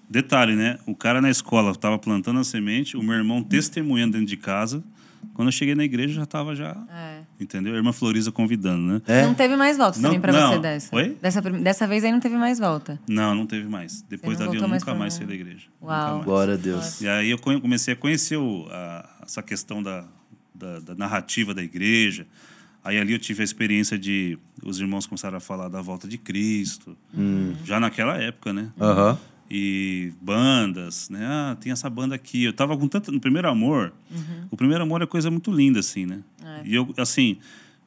Detalhe, 0.09 0.55
né? 0.55 0.77
O 0.85 0.95
cara 0.95 1.21
na 1.21 1.29
escola 1.29 1.71
estava 1.71 1.97
plantando 1.99 2.39
a 2.39 2.43
semente, 2.43 2.95
o 2.95 3.03
meu 3.03 3.15
irmão 3.15 3.43
testemunhando 3.43 4.13
dentro 4.13 4.27
de 4.27 4.37
casa. 4.37 4.83
Quando 5.33 5.49
eu 5.49 5.51
cheguei 5.51 5.75
na 5.75 5.83
igreja, 5.83 6.13
já 6.15 6.23
estava 6.23 6.55
já. 6.55 6.75
É. 6.89 7.19
Entendeu? 7.39 7.73
A 7.73 7.77
irmã 7.77 7.91
Floriza 7.91 8.31
convidando, 8.31 8.81
né? 8.81 9.01
É? 9.07 9.23
Não 9.25 9.33
teve 9.33 9.55
mais 9.55 9.77
volta 9.77 9.97
Não- 9.99 10.09
também 10.09 10.19
pra 10.21 10.31
não. 10.31 10.53
você 10.53 10.59
dessa. 10.59 10.95
Oi? 10.95 11.17
Dessa, 11.21 11.41
dessa 11.41 11.87
vez 11.87 12.03
aí 12.03 12.11
não 12.11 12.19
teve 12.19 12.37
mais 12.37 12.57
volta. 12.59 12.99
Não, 13.07 13.35
não 13.35 13.45
teve 13.45 13.67
mais. 13.67 14.01
Depois 14.09 14.37
dali 14.37 14.55
eu 14.55 14.61
mais 14.67 14.81
nunca 14.81 14.85
pra 14.85 14.95
mais 14.95 15.13
lá. 15.13 15.17
saí 15.19 15.27
da 15.27 15.33
igreja. 15.33 15.67
Uau. 15.81 16.13
Mais. 16.15 16.25
Glória 16.25 16.53
a 16.53 16.57
Deus. 16.57 17.01
E 17.01 17.07
aí 17.07 17.29
eu 17.29 17.37
comecei 17.39 17.93
a 17.93 17.97
conhecer 17.97 18.37
o- 18.37 18.67
a- 18.71 19.07
essa 19.23 19.43
questão 19.43 19.83
da, 19.83 20.05
da, 20.57 20.79
da 20.79 20.95
narrativa 20.95 21.53
da 21.53 21.63
igreja. 21.63 22.25
Aí 22.83 22.97
ali 22.97 23.13
eu 23.13 23.19
tive 23.19 23.41
a 23.41 23.43
experiência 23.43 23.97
de 23.97 24.37
os 24.63 24.79
irmãos 24.79 25.05
começaram 25.05 25.37
a 25.37 25.41
falar 25.41 25.67
da 25.67 25.81
volta 25.81 26.07
de 26.07 26.17
Cristo, 26.17 26.97
já 27.65 27.79
naquela 27.79 28.17
época, 28.17 28.53
né? 28.53 28.71
Aham. 28.79 29.17
E 29.49 30.13
bandas, 30.21 31.09
né? 31.09 31.25
Ah, 31.25 31.57
tem 31.59 31.71
essa 31.71 31.89
banda 31.89 32.13
aqui. 32.15 32.43
Eu 32.43 32.53
tava 32.53 32.77
com 32.77 32.87
tanto 32.87 33.11
no 33.11 33.19
primeiro 33.19 33.47
amor. 33.49 33.93
O 34.51 34.57
primeiro 34.57 34.83
amor 34.83 35.01
é 35.01 35.05
coisa 35.05 35.31
muito 35.31 35.51
linda 35.51 35.79
assim, 35.79 36.05
né? 36.05 36.21
E 36.65 36.75
eu 36.75 36.93
assim, 36.97 37.37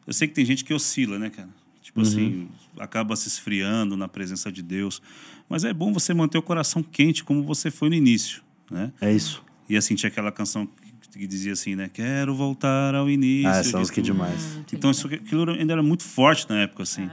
eu 0.07 0.12
sei 0.12 0.29
que 0.29 0.35
tem 0.35 0.45
gente 0.45 0.65
que 0.65 0.73
oscila, 0.73 1.19
né, 1.19 1.31
cara? 1.31 1.49
Tipo 1.83 2.03
assim, 2.03 2.49
acaba 2.79 3.17
se 3.17 3.27
esfriando 3.29 3.97
na 3.97 4.07
presença 4.07 4.50
de 4.53 4.62
Deus. 4.62 5.03
Mas 5.49 5.65
é 5.65 5.73
bom 5.73 5.93
você 5.93 6.15
manter 6.15 6.39
o 6.39 6.43
coração 6.43 6.83
quente 6.83 7.25
como 7.25 7.43
você 7.43 7.71
foi 7.71 7.89
no 7.89 7.95
início, 7.95 8.43
né? 8.71 8.93
É 9.00 9.12
isso. 9.12 9.43
E 9.69 9.77
assim, 9.77 9.95
tinha 9.95 10.09
aquela 10.09 10.31
canção 10.31 10.69
que- 11.12 11.26
dizia 11.26 11.52
assim, 11.52 11.75
né? 11.75 11.90
Quero 11.93 12.35
voltar 12.35 12.95
ao 12.95 13.09
início. 13.11 13.49
Ah, 13.49 13.57
essa 13.59 13.79
música 13.79 14.00
é 14.00 14.02
tudo." 14.02 14.12
demais. 14.12 14.59
Então, 14.73 14.90
isso, 14.90 15.07
aquilo 15.07 15.50
ainda 15.52 15.73
era 15.73 15.83
muito 15.83 16.02
forte 16.05 16.49
na 16.49 16.61
época, 16.61 16.83
assim. 16.83 17.09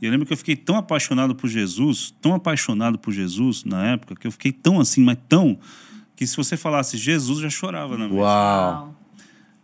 E 0.00 0.06
eu 0.06 0.10
lembro 0.10 0.26
que 0.26 0.32
eu 0.32 0.36
fiquei 0.36 0.56
tão 0.56 0.76
apaixonado 0.76 1.34
por 1.34 1.48
Jesus, 1.48 2.14
tão 2.22 2.34
apaixonado 2.34 2.98
por 2.98 3.12
Jesus 3.12 3.64
na 3.64 3.88
época, 3.88 4.14
que 4.16 4.26
eu 4.26 4.32
fiquei 4.32 4.50
tão 4.52 4.80
assim, 4.80 5.02
mas 5.02 5.18
tão. 5.28 5.58
Que 6.16 6.26
se 6.26 6.36
você 6.36 6.56
falasse 6.56 6.96
Jesus, 6.96 7.38
eu 7.38 7.44
já 7.44 7.50
chorava 7.50 7.96
na 7.98 8.06
vez. 8.06 8.18
Uau. 8.18 8.96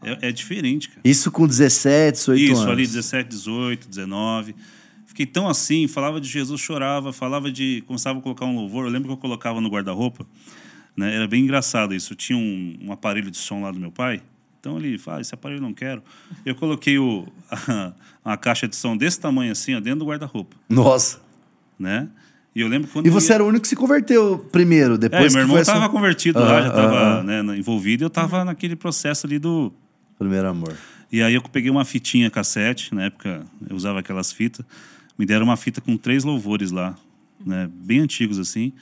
É, 0.02 0.28
é 0.28 0.32
diferente, 0.32 0.88
cara. 0.90 1.00
Isso 1.04 1.30
com 1.30 1.46
17, 1.46 2.16
18 2.18 2.40
Isso, 2.42 2.60
anos. 2.60 2.66
ali, 2.72 2.86
17, 2.86 3.28
18, 3.28 3.88
19. 3.88 4.54
Fiquei 5.06 5.24
tão 5.24 5.48
assim, 5.48 5.88
falava 5.88 6.20
de 6.20 6.28
Jesus, 6.28 6.60
chorava, 6.60 7.12
falava 7.12 7.50
de. 7.50 7.82
Começava 7.86 8.18
a 8.18 8.22
colocar 8.22 8.44
um 8.44 8.54
louvor. 8.54 8.84
Eu 8.84 8.90
lembro 8.90 9.08
que 9.08 9.14
eu 9.14 9.16
colocava 9.16 9.60
no 9.60 9.68
guarda-roupa, 9.70 10.26
né? 10.96 11.14
Era 11.14 11.26
bem 11.28 11.44
engraçado 11.44 11.94
isso. 11.94 12.14
Tinha 12.14 12.38
um, 12.38 12.76
um 12.82 12.92
aparelho 12.92 13.30
de 13.30 13.36
som 13.38 13.60
lá 13.62 13.70
do 13.70 13.78
meu 13.78 13.90
pai. 13.92 14.22
Então 14.60 14.78
ele 14.78 14.98
fala, 14.98 15.18
ah, 15.18 15.20
esse 15.20 15.34
aparelho 15.34 15.58
eu 15.58 15.62
não 15.62 15.72
quero. 15.74 16.02
Eu 16.44 16.54
coloquei 16.54 16.98
o, 16.98 17.26
uma 18.24 18.36
caixa 18.36 18.66
de 18.66 18.74
som 18.74 18.96
desse 18.96 19.20
tamanho 19.20 19.52
assim, 19.52 19.74
ó, 19.74 19.80
dentro 19.80 20.00
do 20.00 20.06
guarda-roupa, 20.06 20.56
Nossa. 20.68 21.20
né? 21.78 22.08
E 22.54 22.60
eu 22.62 22.68
lembro 22.68 22.88
quando. 22.90 23.06
E 23.06 23.10
você 23.10 23.32
ia- 23.32 23.34
era 23.34 23.44
o 23.44 23.48
único 23.48 23.62
que 23.62 23.68
se 23.68 23.76
converteu 23.76 24.38
primeiro, 24.50 24.94
É, 24.94 24.98
depois 24.98 25.32
meu 25.34 25.42
que 25.42 25.44
irmão 25.44 25.56
a 25.56 25.60
estava 25.60 25.88
convertido 25.90 26.38
Aham, 26.38 26.50
lá, 26.50 26.62
já 26.62 26.68
estava 26.68 27.22
né, 27.22 27.40
envolvido, 27.56 28.02
e 28.02 28.04
eu 28.04 28.08
estava 28.08 28.44
naquele 28.44 28.74
processo 28.74 29.26
ali 29.26 29.38
do, 29.38 29.72
Primeiro 30.18 30.48
amor. 30.48 30.74
E 31.12 31.22
aí 31.22 31.34
eu 31.34 31.42
peguei 31.42 31.70
uma 31.70 31.84
fitinha 31.84 32.30
cassete, 32.30 32.94
na 32.94 33.04
época 33.04 33.44
eu 33.68 33.76
usava 33.76 34.00
aquelas 34.00 34.32
fitas. 34.32 34.64
Me 35.18 35.24
deram 35.26 35.44
uma 35.44 35.56
fita 35.56 35.80
com 35.80 35.96
três 35.96 36.24
louvores 36.24 36.70
lá, 36.72 36.96
né? 37.44 37.68
Bem 37.72 38.00
antigos 38.00 38.38
assim. 38.38 38.72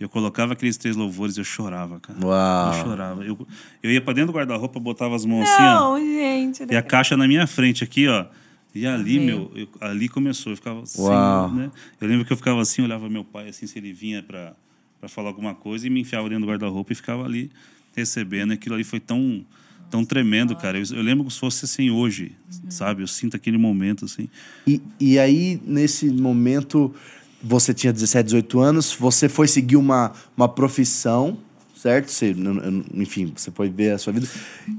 Eu 0.00 0.08
colocava 0.08 0.54
aqueles 0.54 0.78
três 0.78 0.96
louvores 0.96 1.36
e 1.36 1.40
eu 1.40 1.44
chorava, 1.44 2.00
cara. 2.00 2.18
Uau. 2.24 2.72
Eu 2.74 2.82
chorava. 2.84 3.22
Eu, 3.24 3.46
eu 3.82 3.90
ia 3.90 4.00
pra 4.00 4.14
dentro 4.14 4.32
do 4.32 4.36
guarda-roupa, 4.36 4.80
botava 4.80 5.14
as 5.14 5.26
mãos 5.26 5.42
assim, 5.48 5.62
ó. 5.62 5.74
Não, 5.98 6.00
gente. 6.00 6.64
E 6.70 6.74
a 6.76 6.82
caixa 6.82 7.16
na 7.18 7.28
minha 7.28 7.46
frente 7.46 7.84
aqui, 7.84 8.08
ó. 8.08 8.24
E 8.74 8.86
ali, 8.86 9.16
Amei. 9.18 9.26
meu, 9.26 9.52
eu- 9.54 9.68
ali 9.80 10.08
começou. 10.08 10.52
Eu 10.52 10.56
ficava 10.56 10.80
assim, 10.82 11.02
Uau. 11.02 11.52
né? 11.52 11.70
Eu 12.00 12.08
lembro 12.08 12.24
que 12.24 12.32
eu 12.32 12.36
ficava 12.36 12.62
assim, 12.62 12.80
olhava 12.82 13.10
meu 13.10 13.24
pai 13.24 13.48
assim, 13.50 13.66
se 13.66 13.78
ele 13.78 13.92
vinha 13.92 14.22
pra, 14.22 14.54
pra 14.98 15.08
falar 15.08 15.28
alguma 15.28 15.54
coisa 15.54 15.86
e 15.86 15.90
me 15.90 16.00
enfiava 16.00 16.28
dentro 16.30 16.46
do 16.46 16.48
guarda-roupa 16.50 16.92
e 16.92 16.96
ficava 16.96 17.24
ali 17.24 17.50
recebendo. 17.94 18.52
Aquilo 18.52 18.76
ali 18.76 18.84
foi 18.84 19.00
tão, 19.00 19.44
tão 19.90 20.02
tremendo, 20.04 20.56
cara. 20.56 20.78
Eu, 20.78 20.84
eu 20.96 21.02
lembro 21.02 21.26
que 21.26 21.32
se 21.32 21.40
fosse 21.40 21.64
assim 21.66 21.90
hoje, 21.90 22.32
sabe? 22.70 23.02
Eu 23.02 23.06
sinto 23.08 23.36
aquele 23.36 23.58
momento 23.58 24.04
assim. 24.06 24.28
E, 24.66 24.80
e 24.98 25.18
aí, 25.18 25.60
nesse 25.66 26.08
momento, 26.08 26.94
você 27.42 27.72
tinha 27.72 27.92
17, 27.92 28.24
18 28.24 28.60
anos, 28.60 28.92
você 28.92 29.28
foi 29.28 29.48
seguir 29.48 29.76
uma, 29.76 30.12
uma 30.36 30.48
profissão, 30.48 31.38
certo? 31.74 32.10
Você, 32.10 32.34
enfim, 32.94 33.32
você 33.34 33.50
foi 33.50 33.68
ver 33.68 33.92
a 33.92 33.98
sua 33.98 34.12
vida. 34.12 34.28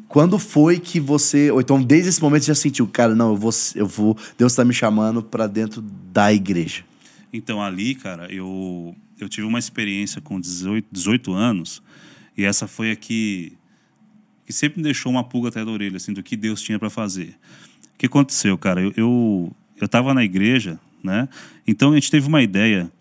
Quando 0.07 0.37
foi 0.37 0.79
que 0.79 0.99
você, 0.99 1.49
ou 1.51 1.59
então 1.59 1.81
desde 1.81 2.09
esse 2.09 2.21
momento, 2.21 2.43
você 2.43 2.47
já 2.47 2.55
sentiu, 2.55 2.87
cara, 2.87 3.15
não, 3.15 3.31
eu 3.31 3.37
vou, 3.37 3.51
eu 3.75 3.87
vou 3.87 4.17
Deus 4.37 4.51
está 4.51 4.63
me 4.63 4.73
chamando 4.73 5.23
para 5.23 5.47
dentro 5.47 5.81
da 5.81 6.31
igreja. 6.31 6.83
Então 7.33 7.61
ali, 7.61 7.95
cara, 7.95 8.31
eu, 8.31 8.95
eu 9.19 9.27
tive 9.27 9.47
uma 9.47 9.59
experiência 9.59 10.21
com 10.21 10.39
18, 10.39 10.87
18 10.91 11.33
anos 11.33 11.81
e 12.37 12.43
essa 12.43 12.67
foi 12.67 12.91
a 12.91 12.95
que, 12.95 13.57
que 14.45 14.53
sempre 14.53 14.77
me 14.77 14.83
deixou 14.83 15.11
uma 15.11 15.23
pulga 15.23 15.49
atrás 15.49 15.65
da 15.65 15.71
orelha, 15.71 15.97
assim, 15.97 16.13
do 16.13 16.23
que 16.23 16.35
Deus 16.35 16.61
tinha 16.61 16.79
para 16.79 16.89
fazer. 16.89 17.35
O 17.93 17.97
que 17.97 18.05
aconteceu, 18.05 18.57
cara? 18.57 18.81
Eu, 18.81 18.93
eu, 18.95 19.55
eu 19.79 19.87
tava 19.87 20.13
na 20.13 20.23
igreja, 20.23 20.79
né? 21.03 21.27
Então 21.67 21.91
a 21.91 21.95
gente 21.95 22.11
teve 22.11 22.27
uma 22.27 22.41
ideia, 22.41 22.91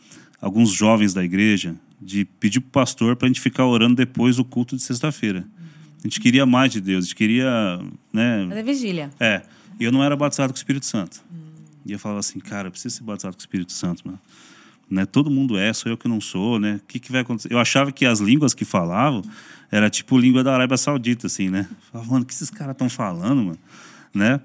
alguns 0.40 0.70
jovens 0.70 1.12
da 1.14 1.24
igreja, 1.24 1.74
de 2.00 2.24
pedir 2.24 2.60
pro 2.60 2.70
pastor 2.70 3.16
para 3.16 3.26
a 3.26 3.28
gente 3.28 3.40
ficar 3.40 3.66
orando 3.66 3.96
depois 3.96 4.36
do 4.36 4.44
culto 4.44 4.76
de 4.76 4.82
sexta-feira. 4.82 5.44
A 5.98 6.02
gente 6.02 6.18
queria 6.18 6.46
mais 6.46 6.72
de 6.72 6.80
Deus, 6.80 7.04
a 7.04 7.06
gente 7.08 7.16
queria, 7.16 7.78
né, 8.12 8.46
Fazer 8.48 8.62
vigília. 8.62 9.10
é, 9.20 9.42
e 9.78 9.84
eu 9.84 9.92
não 9.92 10.02
era 10.02 10.16
batizado 10.16 10.52
com 10.52 10.56
o 10.56 10.58
Espírito 10.58 10.86
Santo. 10.86 11.22
E 11.84 11.92
eu 11.92 11.98
falava 11.98 12.20
assim, 12.20 12.38
cara, 12.38 12.68
eu 12.68 12.70
preciso 12.70 12.96
ser 12.96 13.02
batizado 13.02 13.34
com 13.34 13.40
o 13.40 13.42
Espírito 13.42 13.72
Santo, 13.72 14.02
mano. 14.06 14.20
Né? 14.90 15.06
Todo 15.06 15.30
mundo 15.30 15.56
é, 15.56 15.72
sou 15.72 15.90
eu 15.90 15.96
que 15.96 16.08
não 16.08 16.20
sou, 16.20 16.58
né? 16.58 16.80
O 16.82 16.86
que, 16.86 16.98
que 16.98 17.12
vai 17.12 17.20
acontecer? 17.20 17.52
Eu 17.52 17.58
achava 17.58 17.92
que 17.92 18.04
as 18.04 18.18
línguas 18.18 18.52
que 18.52 18.64
falavam 18.64 19.22
era 19.70 19.88
tipo 19.88 20.18
língua 20.18 20.42
da 20.42 20.52
Arábia 20.52 20.76
Saudita, 20.76 21.28
assim, 21.28 21.48
né? 21.48 21.68
Eu 21.70 21.76
falava, 21.92 22.10
mano, 22.10 22.24
o 22.24 22.26
que 22.26 22.34
esses 22.34 22.50
caras 22.50 22.72
estão 22.72 22.90
falando, 22.90 23.42
mano? 23.44 23.58
Né? 24.12 24.40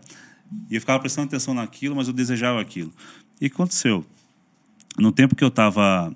E 0.70 0.76
eu 0.76 0.80
ficava 0.80 1.00
prestando 1.00 1.28
atenção 1.28 1.54
naquilo, 1.56 1.96
mas 1.96 2.08
eu 2.08 2.14
desejava 2.14 2.62
aquilo. 2.62 2.94
E 3.39 3.48
aconteceu? 3.48 4.06
No 4.98 5.12
tempo 5.12 5.36
que 5.36 5.44
eu 5.44 5.50
estava 5.50 6.15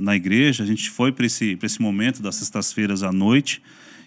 na 0.00 0.16
igreja, 0.16 0.62
a 0.62 0.66
gente 0.66 0.88
foi 0.90 1.12
para 1.12 1.26
esse, 1.26 1.56
pra 1.56 1.66
esse 1.66 1.80
momento 1.80 2.22
das 2.22 2.36
sextas-feiras 2.36 3.02
à 3.02 3.12
noite 3.12 3.62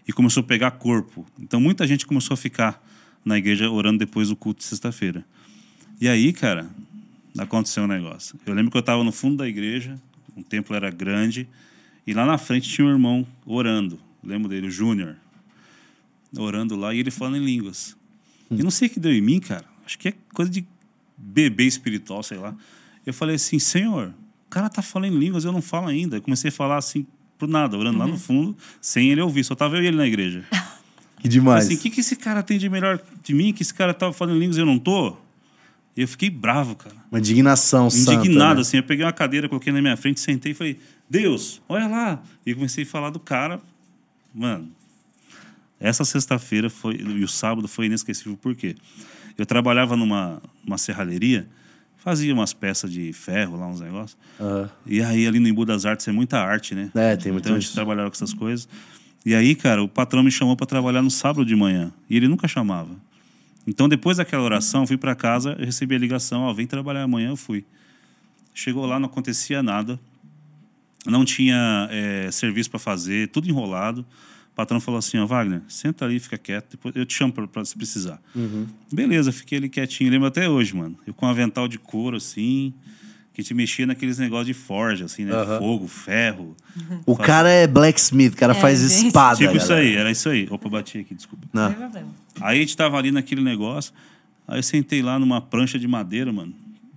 e 0.07 0.11
começou 0.11 0.41
a 0.41 0.43
pegar 0.43 0.71
corpo. 0.71 1.25
Então 1.39 1.61
muita 1.61 1.85
gente 1.85 2.05
começou 2.05 2.33
a 2.33 2.37
ficar 2.37 2.83
na 3.23 3.37
igreja 3.37 3.69
orando 3.69 3.99
depois 3.99 4.29
do 4.29 4.35
culto 4.35 4.59
de 4.59 4.65
sexta-feira. 4.65 5.23
E 6.01 6.07
aí, 6.07 6.33
cara, 6.33 6.69
aconteceu 7.37 7.83
um 7.83 7.87
negócio. 7.87 8.37
Eu 8.45 8.53
lembro 8.53 8.71
que 8.71 8.77
eu 8.77 8.81
estava 8.81 9.03
no 9.03 9.11
fundo 9.11 9.37
da 9.37 9.47
igreja, 9.47 10.01
o 10.35 10.43
templo 10.43 10.75
era 10.75 10.89
grande, 10.89 11.47
e 12.05 12.13
lá 12.13 12.25
na 12.25 12.37
frente 12.37 12.67
tinha 12.67 12.85
um 12.85 12.89
irmão 12.89 13.25
orando. 13.45 13.99
Eu 14.23 14.29
lembro 14.29 14.49
dele, 14.49 14.67
o 14.67 14.71
Júnior. 14.71 15.15
Orando 16.35 16.75
lá 16.75 16.93
e 16.93 16.99
ele 16.99 17.11
falando 17.11 17.37
em 17.37 17.45
línguas. 17.45 17.95
E 18.49 18.63
não 18.63 18.71
sei 18.71 18.87
o 18.87 18.91
que 18.91 18.99
deu 18.99 19.13
em 19.13 19.21
mim, 19.21 19.39
cara. 19.39 19.65
Acho 19.85 19.99
que 19.99 20.09
é 20.09 20.13
coisa 20.33 20.51
de 20.51 20.65
bebê 21.23 21.65
espiritual, 21.65 22.21
sei 22.23 22.37
lá. 22.37 22.55
Eu 23.05 23.13
falei 23.13 23.35
assim, 23.35 23.59
Senhor, 23.59 24.13
o 24.47 24.49
cara 24.49 24.69
tá 24.69 24.81
falando 24.81 25.13
em 25.13 25.17
línguas, 25.17 25.45
eu 25.45 25.51
não 25.51 25.61
falo 25.61 25.87
ainda. 25.87 26.17
Eu 26.17 26.21
comecei 26.21 26.49
a 26.49 26.51
falar 26.51 26.77
assim, 26.77 27.05
por 27.37 27.47
nada, 27.47 27.77
orando 27.77 27.97
lá 27.99 28.07
no 28.07 28.17
fundo, 28.17 28.55
sem 28.81 29.11
ele 29.11 29.21
ouvir. 29.21 29.43
Só 29.43 29.55
tava 29.55 29.77
eu 29.77 29.83
e 29.83 29.87
ele 29.87 29.97
na 29.97 30.07
igreja. 30.07 30.43
Que 31.23 31.29
demais. 31.29 31.67
Assim, 31.67 31.75
o 31.75 31.77
que, 31.77 31.89
que 31.89 32.01
esse 32.01 32.17
cara 32.17 32.43
tem 32.43 32.57
de 32.57 32.67
melhor 32.67 33.01
de 33.23 33.33
mim? 33.33 33.53
Que 33.53 33.63
esse 33.63 33.73
cara 33.73 33.93
tava 33.93 34.11
falando 34.11 34.35
em 34.35 34.39
línguas 34.39 34.57
e 34.57 34.59
eu 34.59 34.65
não 34.65 34.77
tô? 34.77 35.15
E 35.95 36.01
eu 36.01 36.07
fiquei 36.07 36.29
bravo, 36.29 36.75
cara. 36.75 36.97
Uma 37.09 37.17
indignação 37.17 37.89
santa, 37.89 38.15
Indignado, 38.15 38.55
né? 38.55 38.61
assim. 38.61 38.75
Eu 38.75 38.83
peguei 38.83 39.05
uma 39.05 39.13
cadeira, 39.13 39.47
coloquei 39.47 39.71
na 39.71 39.81
minha 39.81 39.95
frente, 39.95 40.19
sentei 40.19 40.51
e 40.51 40.55
falei, 40.55 40.77
Deus, 41.09 41.61
olha 41.69 41.87
lá. 41.87 42.21
E 42.45 42.49
eu 42.49 42.57
comecei 42.57 42.83
a 42.83 42.87
falar 42.87 43.09
do 43.09 43.21
cara. 43.21 43.61
Mano, 44.35 44.69
essa 45.79 46.03
sexta-feira 46.03 46.69
foi 46.69 46.95
e 46.95 47.23
o 47.23 47.27
sábado 47.27 47.69
foi 47.69 47.85
inesquecível. 47.85 48.35
Por 48.35 48.53
quê? 48.53 48.75
Eu 49.37 49.45
trabalhava 49.45 49.95
numa, 49.95 50.41
numa 50.63 50.77
serralheria, 50.77 51.47
fazia 51.97 52.33
umas 52.33 52.53
peças 52.53 52.91
de 52.91 53.11
ferro 53.13 53.57
lá, 53.57 53.67
uns 53.67 53.79
negócios. 53.79 54.17
Aham. 54.39 54.69
E 54.85 55.01
aí, 55.01 55.25
ali 55.25 55.39
no 55.39 55.47
Embu 55.47 55.65
das 55.65 55.85
Artes, 55.85 56.07
é 56.07 56.11
muita 56.11 56.39
arte, 56.39 56.75
né? 56.75 56.91
É, 56.93 57.15
tem 57.15 57.31
muito 57.31 57.45
Então 57.45 57.55
a 57.55 57.59
gente 57.59 57.73
trabalhava 57.73 58.09
com 58.09 58.15
essas 58.15 58.33
coisas. 58.33 58.67
E 59.25 59.33
aí, 59.33 59.55
cara, 59.55 59.81
o 59.81 59.87
patrão 59.87 60.21
me 60.21 60.31
chamou 60.31 60.55
para 60.55 60.65
trabalhar 60.65 61.01
no 61.01 61.09
sábado 61.09 61.45
de 61.45 61.55
manhã. 61.55 61.91
E 62.09 62.17
ele 62.17 62.27
nunca 62.27 62.47
chamava. 62.47 62.91
Então, 63.65 63.87
depois 63.87 64.17
daquela 64.17 64.43
oração, 64.43 64.81
eu 64.81 64.87
fui 64.87 64.97
para 64.97 65.15
casa, 65.15 65.55
eu 65.57 65.65
recebi 65.65 65.95
a 65.95 65.97
ligação: 65.97 66.41
Ó, 66.41 66.53
vem 66.53 66.67
trabalhar 66.67 67.03
amanhã. 67.03 67.29
Eu 67.29 67.37
fui. 67.37 67.65
Chegou 68.53 68.85
lá, 68.85 68.99
não 68.99 69.07
acontecia 69.07 69.63
nada. 69.63 69.99
Não 71.05 71.25
tinha 71.25 71.87
é, 71.89 72.29
serviço 72.31 72.69
para 72.69 72.79
fazer, 72.79 73.29
tudo 73.29 73.49
enrolado. 73.49 74.05
O 74.53 74.55
patrão 74.55 74.79
falou 74.79 75.00
assim: 75.00 75.17
Ó, 75.17 75.25
Wagner, 75.25 75.62
senta 75.67 76.05
ali, 76.05 76.19
fica 76.19 76.38
quieto, 76.38 76.72
depois 76.72 76.95
eu 76.95 77.05
te 77.05 77.13
chamo 77.15 77.33
para 77.33 77.65
se 77.65 77.75
precisar. 77.75 78.22
Beleza, 78.91 79.31
fiquei 79.31 79.57
ali 79.57 79.67
quietinho. 79.67 80.12
Lembro 80.12 80.27
até 80.27 80.48
hoje, 80.48 80.75
mano. 80.75 80.95
Eu 81.07 81.13
com 81.13 81.25
um 81.25 81.29
avental 81.29 81.67
de 81.67 81.79
couro, 81.79 82.17
assim, 82.17 82.72
que 83.33 83.41
te 83.41 83.51
mexia 83.53 83.88
naqueles 83.88 84.19
negócios 84.19 84.45
de 84.45 84.53
forja, 84.53 85.05
assim, 85.05 85.25
né? 85.25 85.33
Aham. 85.33 85.57
Fogo, 85.57 85.88
ferro. 85.88 86.55
O 87.03 87.17
cara 87.17 87.50
é 87.50 87.65
blacksmith, 87.65 88.33
o 88.33 88.38
cara 88.38 88.53
É, 88.53 88.55
faz 88.55 88.79
gente. 88.81 89.07
espada. 89.07 89.38
Tipo 89.38 89.57
isso 89.57 89.69
galera. 89.69 89.88
aí, 89.88 89.95
era 89.95 90.12
isso 90.12 90.29
aí. 90.29 90.48
Opa, 90.51 90.69
bati 90.69 91.00
aqui, 91.00 91.15
desculpa. 91.15 91.48
Não 91.51 91.63
Não. 91.63 91.69
tem 91.72 91.79
problema. 91.79 92.07
Aí 92.39 92.57
a 92.57 92.62
gente 92.62 92.77
tava 92.77 92.95
ali 92.98 93.12
naquele 93.12 93.41
negócio, 93.41 93.91
aí 94.48 94.60
eu 94.60 94.63
sentei 94.63 95.01
lá 95.01 95.17
numa 95.17 95.41
prancha 95.41 95.79
de 95.79 95.88
madeira, 95.88 96.31
mano, 96.31 96.53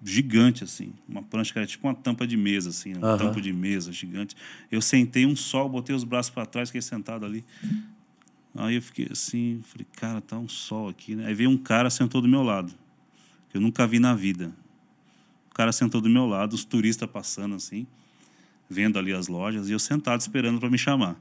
gigante, 0.08 0.62
assim. 0.62 0.92
Uma 1.08 1.20
prancha 1.20 1.52
que 1.52 1.58
era 1.58 1.66
tipo 1.66 1.86
uma 1.86 1.94
tampa 1.94 2.26
de 2.26 2.36
mesa, 2.36 2.70
assim, 2.70 2.94
um 2.96 3.04
Aham. 3.04 3.18
tampo 3.18 3.40
de 3.40 3.52
mesa 3.52 3.92
gigante. 3.92 4.36
Eu 4.70 4.80
sentei 4.80 5.26
um 5.26 5.34
sol, 5.34 5.68
botei 5.68 5.94
os 5.94 6.04
braços 6.04 6.30
para 6.30 6.46
trás, 6.46 6.68
fiquei 6.68 6.80
sentado 6.80 7.26
ali. 7.26 7.44
Aí 8.54 8.76
eu 8.76 8.82
fiquei 8.82 9.08
assim, 9.10 9.60
falei, 9.64 9.86
cara, 9.96 10.20
tá 10.20 10.38
um 10.38 10.48
sol 10.48 10.88
aqui, 10.88 11.16
né? 11.16 11.26
Aí 11.26 11.34
veio 11.34 11.50
um 11.50 11.58
cara, 11.58 11.90
sentou 11.90 12.22
do 12.22 12.28
meu 12.28 12.42
lado, 12.42 12.72
que 13.50 13.56
eu 13.56 13.60
nunca 13.60 13.86
vi 13.86 13.98
na 13.98 14.14
vida. 14.14 14.54
O 15.50 15.54
cara 15.54 15.72
sentou 15.72 16.00
do 16.00 16.08
meu 16.08 16.24
lado, 16.24 16.54
os 16.54 16.64
turistas 16.64 17.10
passando 17.10 17.56
assim, 17.56 17.86
vendo 18.70 18.98
ali 18.98 19.12
as 19.12 19.26
lojas, 19.26 19.68
e 19.68 19.72
eu 19.72 19.78
sentado 19.78 20.20
esperando 20.20 20.60
para 20.60 20.70
me 20.70 20.78
chamar. 20.78 21.20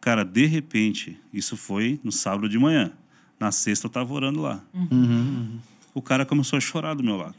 Cara, 0.00 0.24
de 0.24 0.46
repente, 0.46 1.18
isso 1.32 1.56
foi 1.56 1.98
no 2.04 2.12
sábado 2.12 2.48
de 2.48 2.58
manhã. 2.58 2.92
Na 3.38 3.50
sexta 3.50 3.86
eu 3.86 3.90
tava 3.90 4.12
orando 4.14 4.40
lá. 4.40 4.64
O 5.92 6.00
cara 6.00 6.24
começou 6.24 6.56
a 6.56 6.60
chorar 6.60 6.94
do 6.94 7.02
meu 7.02 7.16
lado. 7.16 7.34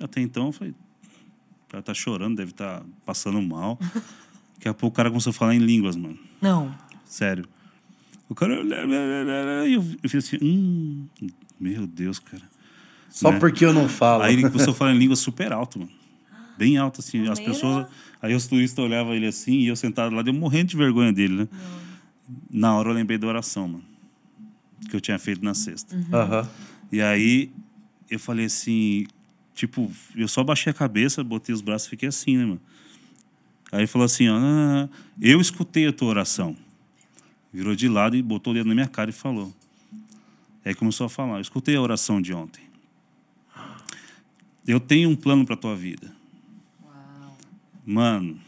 Até 0.00 0.20
então 0.20 0.46
eu 0.46 0.52
falei, 0.52 0.72
o 0.72 1.70
cara 1.70 1.82
tá 1.82 1.94
chorando, 1.94 2.36
deve 2.36 2.50
estar 2.50 2.82
passando 3.04 3.40
mal. 3.40 3.78
Daqui 4.56 4.68
a 4.68 4.74
pouco 4.74 4.94
o 4.94 4.96
cara 4.96 5.10
começou 5.10 5.30
a 5.30 5.34
falar 5.34 5.54
em 5.54 5.58
línguas, 5.58 5.96
mano. 5.96 6.18
Não. 6.40 6.74
Sério. 7.04 7.46
O 8.28 8.34
cara. 8.34 8.54
E 9.66 9.74
eu, 9.74 9.84
eu 10.02 10.10
fiz 10.10 10.24
assim, 10.24 10.38
hum, 10.42 11.06
meu 11.58 11.86
Deus, 11.86 12.18
cara. 12.18 12.42
Só 13.08 13.32
né? 13.32 13.38
porque 13.38 13.64
eu 13.64 13.72
não 13.72 13.88
falo. 13.88 14.22
Aí 14.22 14.34
ele 14.34 14.42
começou 14.42 14.72
a 14.72 14.76
falar 14.76 14.92
em 14.92 14.98
língua 14.98 15.16
super 15.16 15.52
alto, 15.52 15.78
mano. 15.78 15.90
Bem 16.58 16.76
alto, 16.78 17.00
assim. 17.00 17.28
As 17.28 17.38
pessoas. 17.38 17.86
Aí 18.20 18.34
os 18.34 18.46
turistas 18.46 18.84
olhavam 18.84 19.14
ele 19.14 19.26
assim, 19.26 19.58
e 19.60 19.68
eu 19.68 19.76
sentado 19.76 20.14
lá, 20.14 20.22
deu 20.22 20.34
morrendo 20.34 20.70
de 20.70 20.76
vergonha 20.76 21.12
dele, 21.12 21.34
né? 21.34 21.48
Na 22.50 22.74
hora 22.76 22.88
eu 22.88 22.94
lembrei 22.94 23.18
da 23.18 23.26
oração, 23.26 23.68
mano. 23.68 23.84
Que 24.90 24.96
eu 24.96 25.00
tinha 25.00 25.18
feito 25.18 25.44
na 25.44 25.54
sexta. 25.54 25.96
Aham. 26.12 26.48
E 26.90 27.00
aí 27.00 27.52
eu 28.10 28.18
falei 28.18 28.46
assim, 28.46 29.06
tipo, 29.56 29.90
eu 30.14 30.28
só 30.28 30.44
baixei 30.44 30.70
a 30.70 30.74
cabeça, 30.74 31.24
botei 31.24 31.52
os 31.52 31.62
braços 31.62 31.88
e 31.88 31.90
fiquei 31.90 32.08
assim, 32.08 32.36
né, 32.36 32.44
mano? 32.44 32.60
Aí 33.72 33.86
falou 33.88 34.04
assim, 34.04 34.28
ó, 34.28 34.36
"Ah, 34.38 34.88
eu 35.20 35.40
escutei 35.40 35.88
a 35.88 35.92
tua 35.92 36.08
oração. 36.08 36.56
Virou 37.52 37.74
de 37.74 37.88
lado 37.88 38.14
e 38.14 38.22
botou 38.22 38.52
o 38.52 38.54
dedo 38.54 38.68
na 38.68 38.74
minha 38.74 38.86
cara 38.86 39.10
e 39.10 39.12
falou. 39.12 39.52
Aí 40.64 40.74
começou 40.74 41.06
a 41.06 41.08
falar, 41.08 41.36
eu 41.36 41.40
escutei 41.40 41.74
a 41.74 41.80
oração 41.80 42.20
de 42.20 42.32
ontem. 42.34 42.62
Eu 44.66 44.78
tenho 44.78 45.08
um 45.08 45.16
plano 45.16 45.44
pra 45.46 45.56
tua 45.56 45.74
vida. 45.74 46.14
Mano, 47.84 48.38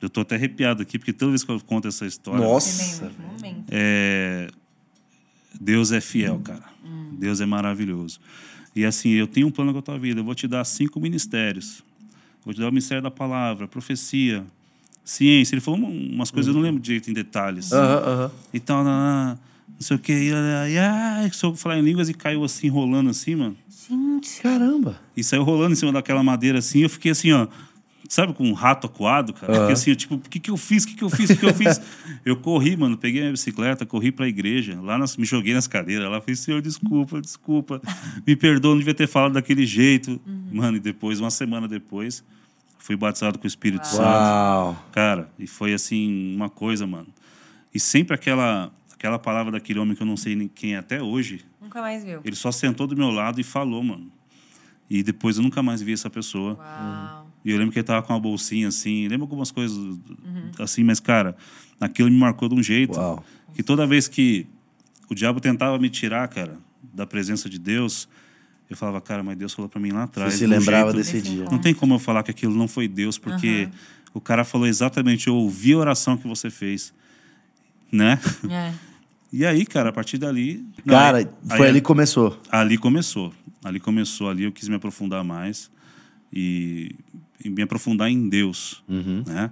eu 0.00 0.10
tô 0.10 0.20
até 0.20 0.34
arrepiado 0.34 0.82
aqui, 0.82 0.98
porque 0.98 1.12
toda 1.12 1.30
vez 1.30 1.44
que 1.44 1.50
eu 1.50 1.60
conto 1.60 1.86
essa 1.88 2.04
história. 2.04 2.44
Nossa. 2.44 3.12
É, 3.70 4.50
Deus 5.60 5.92
é 5.92 6.00
fiel, 6.00 6.40
cara. 6.40 6.64
Deus 7.12 7.40
é 7.40 7.46
maravilhoso. 7.46 8.20
E 8.74 8.84
assim, 8.84 9.10
eu 9.10 9.26
tenho 9.26 9.46
um 9.46 9.50
plano 9.50 9.72
com 9.72 9.78
a 9.78 9.82
tua 9.82 9.98
vida. 9.98 10.20
Eu 10.20 10.24
vou 10.24 10.34
te 10.34 10.48
dar 10.48 10.64
cinco 10.64 10.98
ministérios. 11.00 11.82
Vou 12.44 12.52
te 12.54 12.60
dar 12.60 12.68
o 12.68 12.72
ministério 12.72 13.02
da 13.02 13.10
palavra, 13.10 13.68
profecia, 13.68 14.44
ciência. 15.04 15.54
Ele 15.54 15.60
falou 15.60 15.80
um- 15.80 16.14
umas 16.14 16.30
coisas, 16.30 16.48
eu 16.48 16.54
não 16.54 16.62
lembro 16.62 16.80
direito 16.80 17.10
em 17.10 17.12
detalhes. 17.12 17.72
Aham, 17.72 18.02
aham. 18.08 18.30
E 18.52 18.58
tal, 18.60 18.82
não, 18.82 19.28
não 19.68 19.80
sei 19.80 19.96
o 19.96 19.98
que. 19.98 20.12
E, 20.12 20.28
e, 20.30 20.32
e, 21.24 21.26
e, 21.28 21.30
só 21.34 21.54
falar 21.54 21.78
em 21.78 21.82
línguas 21.82 22.08
e 22.08 22.14
caiu 22.14 22.42
assim, 22.44 22.68
rolando 22.68 23.10
assim, 23.10 23.34
mano. 23.34 23.56
Gente. 23.88 24.40
Caramba. 24.40 24.98
E 25.16 25.22
saiu 25.22 25.42
rolando 25.42 25.72
em 25.72 25.76
cima 25.76 25.92
daquela 25.92 26.22
madeira 26.22 26.58
assim. 26.58 26.80
Eu 26.80 26.88
fiquei 26.88 27.12
assim, 27.12 27.30
ó. 27.32 27.46
Sabe, 28.12 28.34
com 28.34 28.44
um 28.44 28.52
rato 28.52 28.86
acuado, 28.86 29.32
cara? 29.32 29.54
Fiquei 29.54 29.72
assim, 29.72 29.94
tipo, 29.94 30.16
o 30.16 30.18
que, 30.18 30.38
que 30.38 30.50
eu 30.50 30.58
fiz? 30.58 30.84
O 30.84 30.86
que, 30.86 30.96
que 30.96 31.02
eu 31.02 31.08
fiz? 31.08 31.30
O 31.30 31.32
que, 31.32 31.40
que 31.40 31.46
eu 31.46 31.54
fiz? 31.54 31.80
eu 32.26 32.36
corri, 32.36 32.76
mano, 32.76 32.94
peguei 32.94 33.22
minha 33.22 33.32
bicicleta, 33.32 33.86
corri 33.86 34.12
pra 34.12 34.28
igreja. 34.28 34.78
Lá 34.82 34.98
nas, 34.98 35.16
me 35.16 35.24
joguei 35.24 35.54
nas 35.54 35.66
cadeiras. 35.66 36.10
Lá 36.10 36.20
falei, 36.20 36.36
Senhor, 36.36 36.60
desculpa, 36.60 37.22
desculpa. 37.22 37.80
Me 38.26 38.36
perdoa, 38.36 38.72
não 38.72 38.78
devia 38.80 38.92
ter 38.92 39.08
falado 39.08 39.32
daquele 39.32 39.64
jeito. 39.64 40.20
Mano, 40.52 40.76
e 40.76 40.80
depois, 40.80 41.20
uma 41.20 41.30
semana 41.30 41.66
depois, 41.66 42.22
fui 42.78 42.96
batizado 42.96 43.38
com 43.38 43.44
o 43.44 43.48
Espírito 43.48 43.86
Santo. 43.86 44.02
Uau. 44.02 44.86
Cara, 44.92 45.30
e 45.38 45.46
foi 45.46 45.72
assim, 45.72 46.36
uma 46.36 46.50
coisa, 46.50 46.86
mano. 46.86 47.08
E 47.72 47.80
sempre 47.80 48.14
aquela, 48.14 48.70
aquela 48.92 49.18
palavra 49.18 49.52
daquele 49.52 49.78
homem 49.78 49.96
que 49.96 50.02
eu 50.02 50.06
não 50.06 50.18
sei 50.18 50.36
nem 50.36 50.48
quem 50.48 50.74
é 50.74 50.76
até 50.76 51.02
hoje, 51.02 51.46
Nunca 51.58 51.80
mais 51.80 52.04
viu. 52.04 52.20
ele 52.26 52.36
só 52.36 52.52
sentou 52.52 52.86
do 52.86 52.94
meu 52.94 53.08
lado 53.08 53.40
e 53.40 53.42
falou, 53.42 53.82
mano. 53.82 54.12
E 54.90 55.02
depois 55.02 55.38
eu 55.38 55.42
nunca 55.42 55.62
mais 55.62 55.80
vi 55.80 55.94
essa 55.94 56.10
pessoa. 56.10 56.58
Uau. 56.58 57.21
E 57.44 57.50
eu 57.50 57.58
lembro 57.58 57.72
que 57.72 57.78
ele 57.78 57.84
tava 57.86 58.02
com 58.02 58.12
uma 58.12 58.20
bolsinha 58.20 58.68
assim, 58.68 59.08
lembro 59.08 59.24
algumas 59.24 59.50
coisas 59.50 59.98
assim, 60.58 60.84
mas 60.84 61.00
cara, 61.00 61.36
aquilo 61.80 62.10
me 62.10 62.16
marcou 62.16 62.48
de 62.48 62.54
um 62.54 62.62
jeito 62.62 62.96
Uau. 62.98 63.24
que 63.54 63.62
toda 63.62 63.86
vez 63.86 64.06
que 64.08 64.46
o 65.10 65.14
diabo 65.14 65.40
tentava 65.40 65.78
me 65.78 65.90
tirar, 65.90 66.26
cara, 66.28 66.56
da 66.94 67.06
presença 67.06 67.48
de 67.50 67.58
Deus, 67.58 68.08
eu 68.70 68.76
falava, 68.76 69.00
cara, 69.00 69.22
mas 69.22 69.36
Deus 69.36 69.52
falou 69.52 69.68
para 69.68 69.80
mim 69.80 69.90
lá 69.90 70.04
atrás. 70.04 70.32
Você 70.34 70.38
se 70.40 70.46
de 70.46 70.52
um 70.54 70.58
lembrava 70.58 70.92
jeito- 70.92 70.96
desse 71.04 71.20
dia. 71.20 71.44
Não 71.50 71.58
tem 71.58 71.74
como 71.74 71.94
eu 71.94 71.98
falar 71.98 72.22
que 72.22 72.30
aquilo 72.30 72.54
não 72.54 72.68
foi 72.68 72.86
Deus, 72.88 73.18
porque 73.18 73.68
o 74.14 74.20
cara 74.20 74.44
falou 74.44 74.66
exatamente, 74.66 75.26
eu 75.28 75.34
ouvi 75.34 75.72
a 75.72 75.78
oração 75.78 76.16
que 76.16 76.26
você 76.28 76.48
fez, 76.50 76.92
né? 77.90 78.18
É. 78.50 78.72
E 79.34 79.46
aí, 79.46 79.64
cara, 79.64 79.88
a 79.88 79.92
partir 79.94 80.18
dali, 80.18 80.62
não, 80.84 80.92
Cara, 80.94 81.16
aí- 81.16 81.28
foi 81.48 81.62
aí- 81.62 81.68
ali 81.70 81.80
que 81.80 81.86
começou. 81.86 82.38
Ali 82.50 82.76
começou. 82.76 83.32
Ali 83.64 83.80
começou, 83.80 84.28
ali 84.28 84.44
eu 84.44 84.52
quis 84.52 84.68
me 84.68 84.74
aprofundar 84.74 85.24
mais 85.24 85.70
e, 86.32 86.94
e 87.44 87.50
me 87.50 87.62
aprofundar 87.62 88.08
em 88.10 88.28
Deus, 88.28 88.82
Uhum. 88.88 89.22
né? 89.26 89.50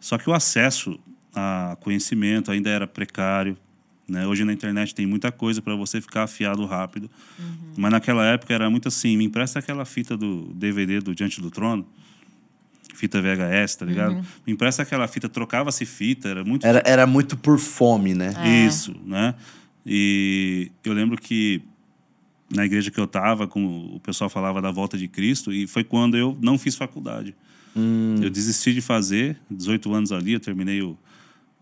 Só 0.00 0.18
que 0.18 0.28
o 0.30 0.34
acesso 0.34 0.98
a 1.34 1.76
conhecimento 1.80 2.50
ainda 2.50 2.70
era 2.70 2.86
precário, 2.86 3.56
né? 4.08 4.26
Hoje 4.26 4.44
na 4.44 4.52
internet 4.52 4.94
tem 4.94 5.04
muita 5.06 5.32
coisa 5.32 5.60
para 5.60 5.74
você 5.74 6.00
ficar 6.00 6.22
afiado 6.24 6.64
rápido, 6.64 7.10
mas 7.76 7.90
naquela 7.90 8.24
época 8.24 8.54
era 8.54 8.70
muito 8.70 8.88
assim, 8.88 9.16
me 9.16 9.24
empresta 9.24 9.58
aquela 9.58 9.84
fita 9.84 10.16
do 10.16 10.52
DVD 10.54 11.00
do 11.00 11.14
Diante 11.14 11.40
do 11.40 11.50
Trono, 11.50 11.84
fita 12.94 13.20
VHS, 13.20 13.76
tá 13.76 13.84
ligado? 13.84 14.24
Me 14.46 14.52
empresta 14.52 14.82
aquela 14.82 15.06
fita, 15.08 15.28
trocava-se 15.28 15.84
fita, 15.84 16.28
era 16.28 16.44
muito 16.44 16.64
Era, 16.66 16.82
era 16.86 17.06
muito 17.06 17.36
por 17.36 17.58
fome, 17.58 18.14
né? 18.14 18.32
isso, 18.66 18.94
né? 19.04 19.34
E 19.84 20.70
eu 20.84 20.92
lembro 20.92 21.16
que 21.20 21.62
na 22.50 22.64
igreja 22.64 22.90
que 22.90 22.98
eu 23.00 23.04
estava, 23.04 23.46
como 23.48 23.94
o 23.96 24.00
pessoal 24.00 24.30
falava 24.30 24.60
da 24.62 24.70
volta 24.70 24.96
de 24.96 25.08
Cristo, 25.08 25.52
e 25.52 25.66
foi 25.66 25.82
quando 25.84 26.16
eu 26.16 26.36
não 26.40 26.58
fiz 26.58 26.74
faculdade. 26.76 27.34
Eu 28.22 28.30
desisti 28.30 28.72
de 28.72 28.80
fazer, 28.80 29.38
18 29.50 29.92
anos 29.92 30.10
ali, 30.12 30.32
eu 30.32 30.40
terminei 30.40 30.80
o, 30.80 30.96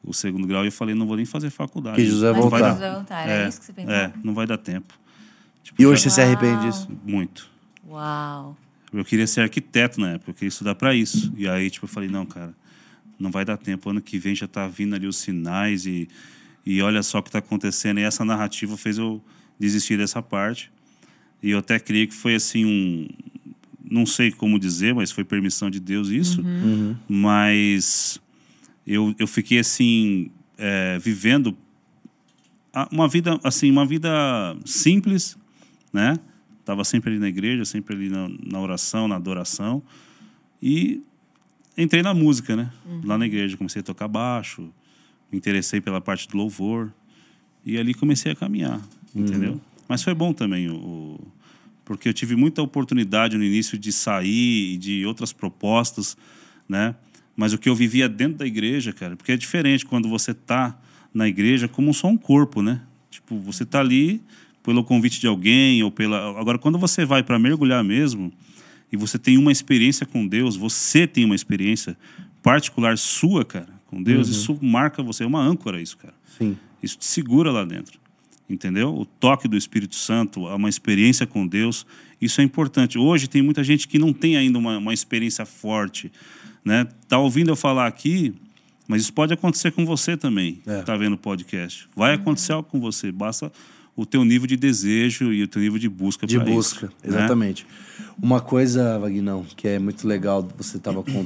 o 0.02 0.12
segundo 0.14 0.46
grau 0.46 0.62
e 0.62 0.68
eu 0.68 0.72
falei, 0.72 0.94
não 0.94 1.06
vou 1.06 1.16
nem 1.16 1.24
fazer 1.26 1.50
faculdade. 1.50 1.96
Que 1.96 2.04
Jesus 2.04 2.20
vai 2.22 2.32
Não 2.32 2.48
vai 2.48 2.60
voltar. 2.62 2.78
dar- 2.78 2.94
voltar, 2.94 3.28
é 3.28 3.48
isso 3.48 3.58
que 3.58 3.66
você 3.66 3.72
pensou? 3.72 3.92
É, 3.92 4.12
não 4.22 4.32
vai 4.32 4.46
dar 4.46 4.58
tempo. 4.58 4.94
Tipo, 5.64 5.82
E 5.82 5.86
hoje 5.86 6.04
já- 6.04 6.10
você 6.10 6.14
se 6.14 6.20
arrepende 6.20 6.66
disso? 6.66 6.88
Muito. 7.04 7.50
Uau. 7.88 8.56
Eu 8.92 9.04
queria 9.04 9.26
ser 9.26 9.40
arquiteto 9.40 10.00
na 10.00 10.10
época, 10.12 10.30
eu 10.30 10.34
queria 10.34 10.48
estudar 10.50 10.76
para 10.76 10.94
isso. 10.94 11.32
E 11.36 11.48
aí, 11.48 11.68
tipo, 11.68 11.86
eu 11.86 11.88
falei, 11.88 12.08
não, 12.08 12.24
cara, 12.24 12.54
não 13.18 13.30
vai 13.32 13.44
dar 13.44 13.56
tempo. 13.56 13.90
Ano 13.90 14.00
que 14.00 14.16
vem 14.18 14.36
já 14.36 14.46
tá 14.46 14.68
vindo 14.68 14.94
ali 14.94 15.08
os 15.08 15.16
sinais 15.16 15.84
e, 15.84 16.08
e 16.64 16.80
olha 16.80 17.02
só 17.02 17.18
o 17.18 17.22
que 17.24 17.30
tá 17.32 17.38
acontecendo. 17.38 17.98
E 17.98 18.04
essa 18.04 18.24
narrativa 18.24 18.76
fez 18.76 18.98
eu 18.98 19.20
desistir 19.58 19.96
dessa 19.96 20.22
parte. 20.22 20.70
E 21.42 21.50
eu 21.50 21.58
até 21.58 21.78
creio 21.78 22.08
que 22.08 22.14
foi 22.14 22.34
assim 22.34 22.64
um... 22.64 23.08
Não 23.88 24.06
sei 24.06 24.32
como 24.32 24.58
dizer, 24.58 24.94
mas 24.94 25.12
foi 25.12 25.24
permissão 25.24 25.70
de 25.70 25.78
Deus 25.78 26.08
isso. 26.08 26.42
Mas 27.08 28.20
eu, 28.86 29.14
eu 29.18 29.26
fiquei 29.26 29.58
assim, 29.58 30.30
é, 30.56 30.98
vivendo 30.98 31.56
uma 32.90 33.06
vida 33.06 33.38
assim 33.44 33.70
uma 33.70 33.86
vida 33.86 34.10
simples 34.64 35.38
né? 35.92 36.18
Tava 36.64 36.82
sempre 36.82 37.10
ali 37.10 37.20
na 37.20 37.28
igreja 37.28 37.64
sempre 37.64 37.94
ali 37.94 38.08
na, 38.08 38.28
na 38.44 38.58
oração 38.58 39.06
na 39.06 39.14
adoração. 39.16 39.82
E 40.60 41.02
entrei 41.78 42.02
na 42.02 42.12
música 42.12 42.56
né? 42.56 42.72
Lá 43.04 43.16
na 43.16 43.26
igreja 43.26 43.56
comecei 43.56 43.80
a 43.80 43.84
tocar 43.84 44.08
baixo 44.08 44.72
me 45.30 45.38
interessei 45.38 45.80
pela 45.80 46.00
parte 46.00 46.28
do 46.28 46.36
louvor. 46.36 46.92
E 47.66 47.78
ali 47.78 47.94
comecei 47.94 48.30
a 48.30 48.36
caminhar 48.36 48.80
entendeu 49.14 49.60
mas 49.88 50.02
foi 50.02 50.14
bom 50.14 50.32
também 50.32 50.68
o, 50.68 50.74
o- 50.76 51.28
porque 51.84 52.08
eu 52.08 52.14
tive 52.14 52.34
muita 52.34 52.62
oportunidade 52.62 53.36
no 53.36 53.44
início 53.44 53.76
de 53.78 53.92
sair 53.92 54.76
de 54.78 55.04
outras 55.06 55.32
propostas 55.32 56.16
né 56.68 56.94
mas 57.36 57.52
o 57.52 57.58
que 57.58 57.68
eu 57.68 57.74
vivia 57.74 58.08
dentro 58.08 58.38
da 58.38 58.46
igreja 58.46 58.92
cara 58.92 59.16
porque 59.16 59.32
é 59.32 59.36
diferente 59.36 59.84
quando 59.84 60.08
você 60.08 60.32
tá 60.34 60.78
na 61.12 61.28
igreja 61.28 61.68
como 61.68 61.92
só 61.94 62.08
um 62.08 62.16
corpo 62.16 62.62
né 62.62 62.80
tipo 63.10 63.38
você 63.38 63.64
tá 63.64 63.80
ali 63.80 64.20
pelo 64.62 64.82
convite 64.82 65.20
de 65.20 65.26
alguém 65.26 65.82
ou 65.82 65.90
pela 65.90 66.38
agora 66.40 66.58
quando 66.58 66.78
você 66.78 67.04
vai 67.04 67.22
para 67.22 67.38
mergulhar 67.38 67.84
mesmo 67.84 68.32
e 68.90 68.96
você 68.96 69.18
tem 69.18 69.36
uma 69.36 69.50
experiência 69.50 70.06
com 70.06 70.24
Deus, 70.26 70.54
você 70.56 71.04
tem 71.06 71.24
uma 71.24 71.34
experiência 71.34 71.96
particular 72.42 72.96
sua, 72.96 73.44
cara, 73.44 73.68
com 73.86 74.00
Deus, 74.00 74.28
isso 74.28 74.56
marca 74.62 75.02
você, 75.02 75.24
é 75.24 75.26
uma 75.26 75.40
âncora 75.42 75.82
isso, 75.82 75.96
cara. 75.96 76.14
Sim. 76.38 76.56
Isso 76.80 76.96
te 76.98 77.04
segura 77.06 77.50
lá 77.50 77.64
dentro. 77.64 77.98
Entendeu? 78.48 78.94
O 78.94 79.06
toque 79.06 79.48
do 79.48 79.56
Espírito 79.56 79.94
Santo, 79.94 80.44
uma 80.46 80.68
experiência 80.68 81.26
com 81.26 81.46
Deus, 81.46 81.86
isso 82.20 82.40
é 82.40 82.44
importante. 82.44 82.98
Hoje 82.98 83.26
tem 83.26 83.40
muita 83.40 83.64
gente 83.64 83.88
que 83.88 83.98
não 83.98 84.12
tem 84.12 84.36
ainda 84.36 84.58
uma, 84.58 84.76
uma 84.76 84.92
experiência 84.92 85.46
forte, 85.46 86.12
né? 86.64 86.86
Tá 87.08 87.18
ouvindo 87.18 87.50
eu 87.50 87.56
falar 87.56 87.86
aqui, 87.86 88.34
mas 88.86 89.00
isso 89.02 89.12
pode 89.14 89.32
acontecer 89.32 89.72
com 89.72 89.86
você 89.86 90.14
também. 90.16 90.60
É. 90.66 90.82
Tá 90.82 90.94
vendo 90.96 91.14
o 91.14 91.18
podcast? 91.18 91.88
Vai 91.96 92.14
acontecer 92.14 92.52
algo 92.52 92.68
com 92.68 92.78
você, 92.78 93.10
basta 93.10 93.50
o 93.96 94.04
teu 94.04 94.24
nível 94.24 94.46
de 94.46 94.56
desejo 94.56 95.32
e 95.32 95.42
o 95.42 95.48
teu 95.48 95.62
nível 95.62 95.78
de 95.78 95.88
busca 95.88 96.26
De 96.26 96.38
busca, 96.38 96.86
isso, 96.86 96.86
né? 96.86 96.92
exatamente. 97.18 97.66
Uma 98.20 98.40
coisa, 98.40 98.98
Vagnão, 98.98 99.46
que 99.56 99.68
é 99.68 99.78
muito 99.78 100.06
legal, 100.06 100.46
você 100.58 100.78
tava 100.78 101.02
com, 101.02 101.24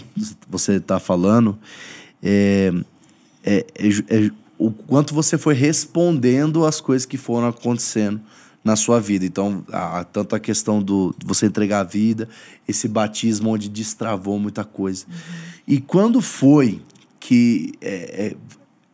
você 0.48 0.78
tá 0.78 1.00
falando, 1.00 1.58
é, 2.22 2.72
é- 3.42 3.66
é 3.74 3.88
é 4.26 4.30
o 4.58 4.70
quanto 4.70 5.14
você 5.14 5.38
foi 5.38 5.54
respondendo 5.54 6.66
às 6.66 6.80
coisas 6.80 7.06
que 7.06 7.16
foram 7.16 7.48
acontecendo 7.48 8.20
na 8.64 8.74
sua 8.76 9.00
vida. 9.00 9.24
Então, 9.24 9.64
a, 9.72 10.04
tanto 10.04 10.34
a 10.34 10.40
questão 10.40 10.82
do 10.82 11.14
de 11.16 11.24
você 11.26 11.46
entregar 11.46 11.80
a 11.80 11.84
vida, 11.84 12.28
esse 12.66 12.88
batismo 12.88 13.50
onde 13.50 13.68
destravou 13.68 14.38
muita 14.38 14.64
coisa. 14.64 15.06
E 15.66 15.80
quando 15.80 16.20
foi 16.20 16.80
que 17.20 17.72
é, 17.80 18.26
é, 18.26 18.36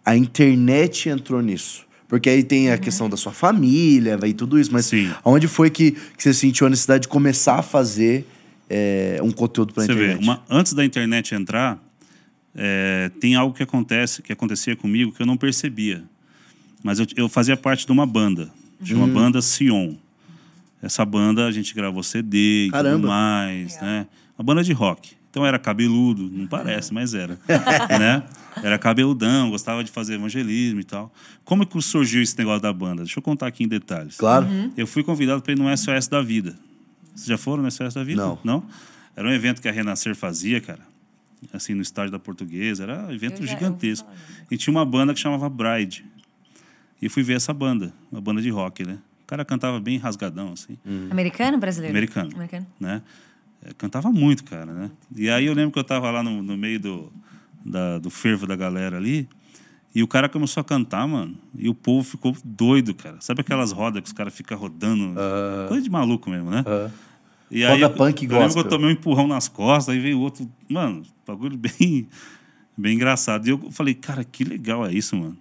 a 0.04 0.16
internet 0.16 1.08
entrou 1.08 1.40
nisso? 1.40 1.84
Porque 2.06 2.28
aí 2.28 2.44
tem 2.44 2.70
a 2.70 2.78
questão 2.78 3.08
da 3.08 3.16
sua 3.16 3.32
família, 3.32 4.16
vai 4.16 4.32
tudo 4.32 4.58
isso, 4.58 4.70
mas 4.72 4.86
Sim. 4.86 5.10
Onde 5.24 5.48
foi 5.48 5.70
que, 5.70 5.92
que 5.92 6.22
você 6.22 6.34
sentiu 6.34 6.66
a 6.66 6.70
necessidade 6.70 7.02
de 7.02 7.08
começar 7.08 7.56
a 7.56 7.62
fazer 7.62 8.26
é, 8.68 9.18
um 9.22 9.30
conteúdo 9.32 9.72
para 9.72 9.84
internet? 9.84 10.18
vê, 10.18 10.22
uma- 10.22 10.42
antes 10.48 10.74
da 10.74 10.84
internet 10.84 11.34
entrar, 11.34 11.82
é, 12.54 13.10
tem 13.20 13.34
algo 13.34 13.54
que 13.54 13.62
acontece, 13.62 14.22
que 14.22 14.32
acontecia 14.32 14.76
comigo 14.76 15.12
que 15.12 15.20
eu 15.22 15.26
não 15.26 15.36
percebia. 15.36 16.04
Mas 16.82 16.98
eu, 17.00 17.06
eu 17.16 17.28
fazia 17.28 17.56
parte 17.56 17.86
de 17.86 17.92
uma 17.92 18.06
banda, 18.06 18.50
de 18.80 18.94
Hum. 18.94 18.98
uma 18.98 19.06
banda 19.08 19.40
Sion. 19.40 19.94
Essa 20.82 21.04
banda 21.04 21.46
a 21.46 21.50
gente 21.50 21.74
gravou 21.74 22.02
CD 22.02 22.66
e 22.66 22.70
tudo 22.70 23.08
mais, 23.08 23.80
né? 23.80 24.06
Uma 24.38 24.44
banda 24.44 24.62
de 24.62 24.72
rock. 24.72 25.12
Então 25.30 25.44
era 25.44 25.58
cabeludo, 25.58 26.30
não 26.30 26.46
parece, 26.46 26.92
mas 26.94 27.12
era, 27.14 27.38
né? 27.98 28.22
Era 28.62 28.78
cabeludão, 28.78 29.50
gostava 29.50 29.82
de 29.82 29.90
fazer 29.90 30.14
evangelismo 30.14 30.78
e 30.78 30.84
tal. 30.84 31.12
Como 31.44 31.66
que 31.66 31.80
surgiu 31.82 32.22
esse 32.22 32.38
negócio 32.38 32.60
da 32.62 32.72
banda? 32.72 33.02
Deixa 33.02 33.18
eu 33.18 33.22
contar 33.22 33.48
aqui 33.48 33.64
em 33.64 33.68
detalhes. 33.68 34.16
Claro. 34.16 34.46
Eu 34.76 34.86
fui 34.86 35.02
convidado 35.02 35.42
para 35.42 35.52
ir 35.52 35.58
no 35.58 35.76
SOS 35.76 36.06
da 36.06 36.22
Vida. 36.22 36.54
Vocês 37.14 37.26
já 37.26 37.36
foram 37.38 37.64
no 37.64 37.70
SOS 37.70 37.94
da 37.94 38.04
Vida? 38.04 38.22
Não. 38.22 38.38
Não? 38.44 38.64
Era 39.16 39.26
um 39.28 39.32
evento 39.32 39.60
que 39.60 39.68
a 39.68 39.72
Renascer 39.72 40.14
fazia, 40.14 40.60
cara. 40.60 40.80
Assim, 41.52 41.74
no 41.74 41.82
estádio 41.82 42.10
da 42.12 42.18
Portuguesa. 42.18 42.82
Era 42.84 43.06
um 43.06 43.10
evento 43.12 43.44
já- 43.44 43.52
gigantesco. 43.54 44.08
E 44.50 44.56
tinha 44.56 44.72
uma 44.72 44.84
banda 44.84 45.12
que 45.14 45.20
chamava 45.20 45.48
Bride. 45.48 46.04
E 47.00 47.08
fui 47.08 47.22
ver 47.22 47.34
essa 47.36 47.52
banda, 47.52 47.92
uma 48.10 48.20
banda 48.20 48.40
de 48.40 48.48
rock, 48.50 48.84
né? 48.84 48.98
O 49.22 49.26
cara 49.26 49.44
cantava 49.44 49.80
bem 49.80 49.98
rasgadão, 49.98 50.52
assim, 50.52 50.76
Americano 51.10 51.54
ou 51.54 51.60
brasileiro? 51.60 51.92
Americano. 51.94 52.30
Americano. 52.34 52.66
né? 52.78 53.02
É, 53.64 53.72
Cantava 53.74 54.10
muito, 54.12 54.44
cara, 54.44 54.72
né? 54.72 54.90
E 55.16 55.28
aí 55.30 55.46
eu 55.46 55.54
lembro 55.54 55.72
que 55.72 55.78
eu 55.78 55.84
tava 55.84 56.10
lá 56.10 56.22
no, 56.22 56.42
no 56.42 56.56
meio 56.56 56.78
do, 56.78 57.12
da- 57.64 57.98
do 57.98 58.10
fervo 58.10 58.46
da 58.46 58.54
galera 58.56 58.96
ali. 58.98 59.28
E 59.94 60.02
o 60.02 60.08
cara 60.08 60.28
começou 60.28 60.60
a 60.60 60.64
cantar, 60.64 61.06
mano. 61.06 61.36
E 61.56 61.68
o 61.68 61.74
povo 61.74 62.02
ficou 62.08 62.36
doido, 62.44 62.94
cara. 62.94 63.16
Sabe 63.20 63.40
aquelas 63.42 63.70
rodas 63.72 64.02
que 64.02 64.08
os 64.08 64.12
caras 64.12 64.34
ficam 64.34 64.58
rodando? 64.58 65.14
Coisa 65.68 65.82
de 65.82 65.88
maluco 65.90 66.28
mesmo, 66.28 66.50
né? 66.50 66.64
Aham. 66.66 66.90
E 67.50 67.64
Roda 67.64 67.84
eu, 67.84 67.90
punk 67.90 68.24
eu 68.24 68.38
lembro 68.38 68.52
que 68.52 68.58
eu 68.58 68.68
tomei 68.68 68.88
um 68.88 68.92
empurrão 68.92 69.26
nas 69.26 69.48
costas, 69.48 69.94
aí 69.94 70.00
veio 70.00 70.18
outro. 70.20 70.50
Mano, 70.68 71.02
bagulho 71.26 71.56
bem, 71.56 72.08
bem 72.76 72.94
engraçado. 72.94 73.46
E 73.46 73.50
eu 73.50 73.70
falei, 73.70 73.94
cara, 73.94 74.24
que 74.24 74.44
legal 74.44 74.86
é 74.86 74.92
isso, 74.92 75.16
mano. 75.16 75.36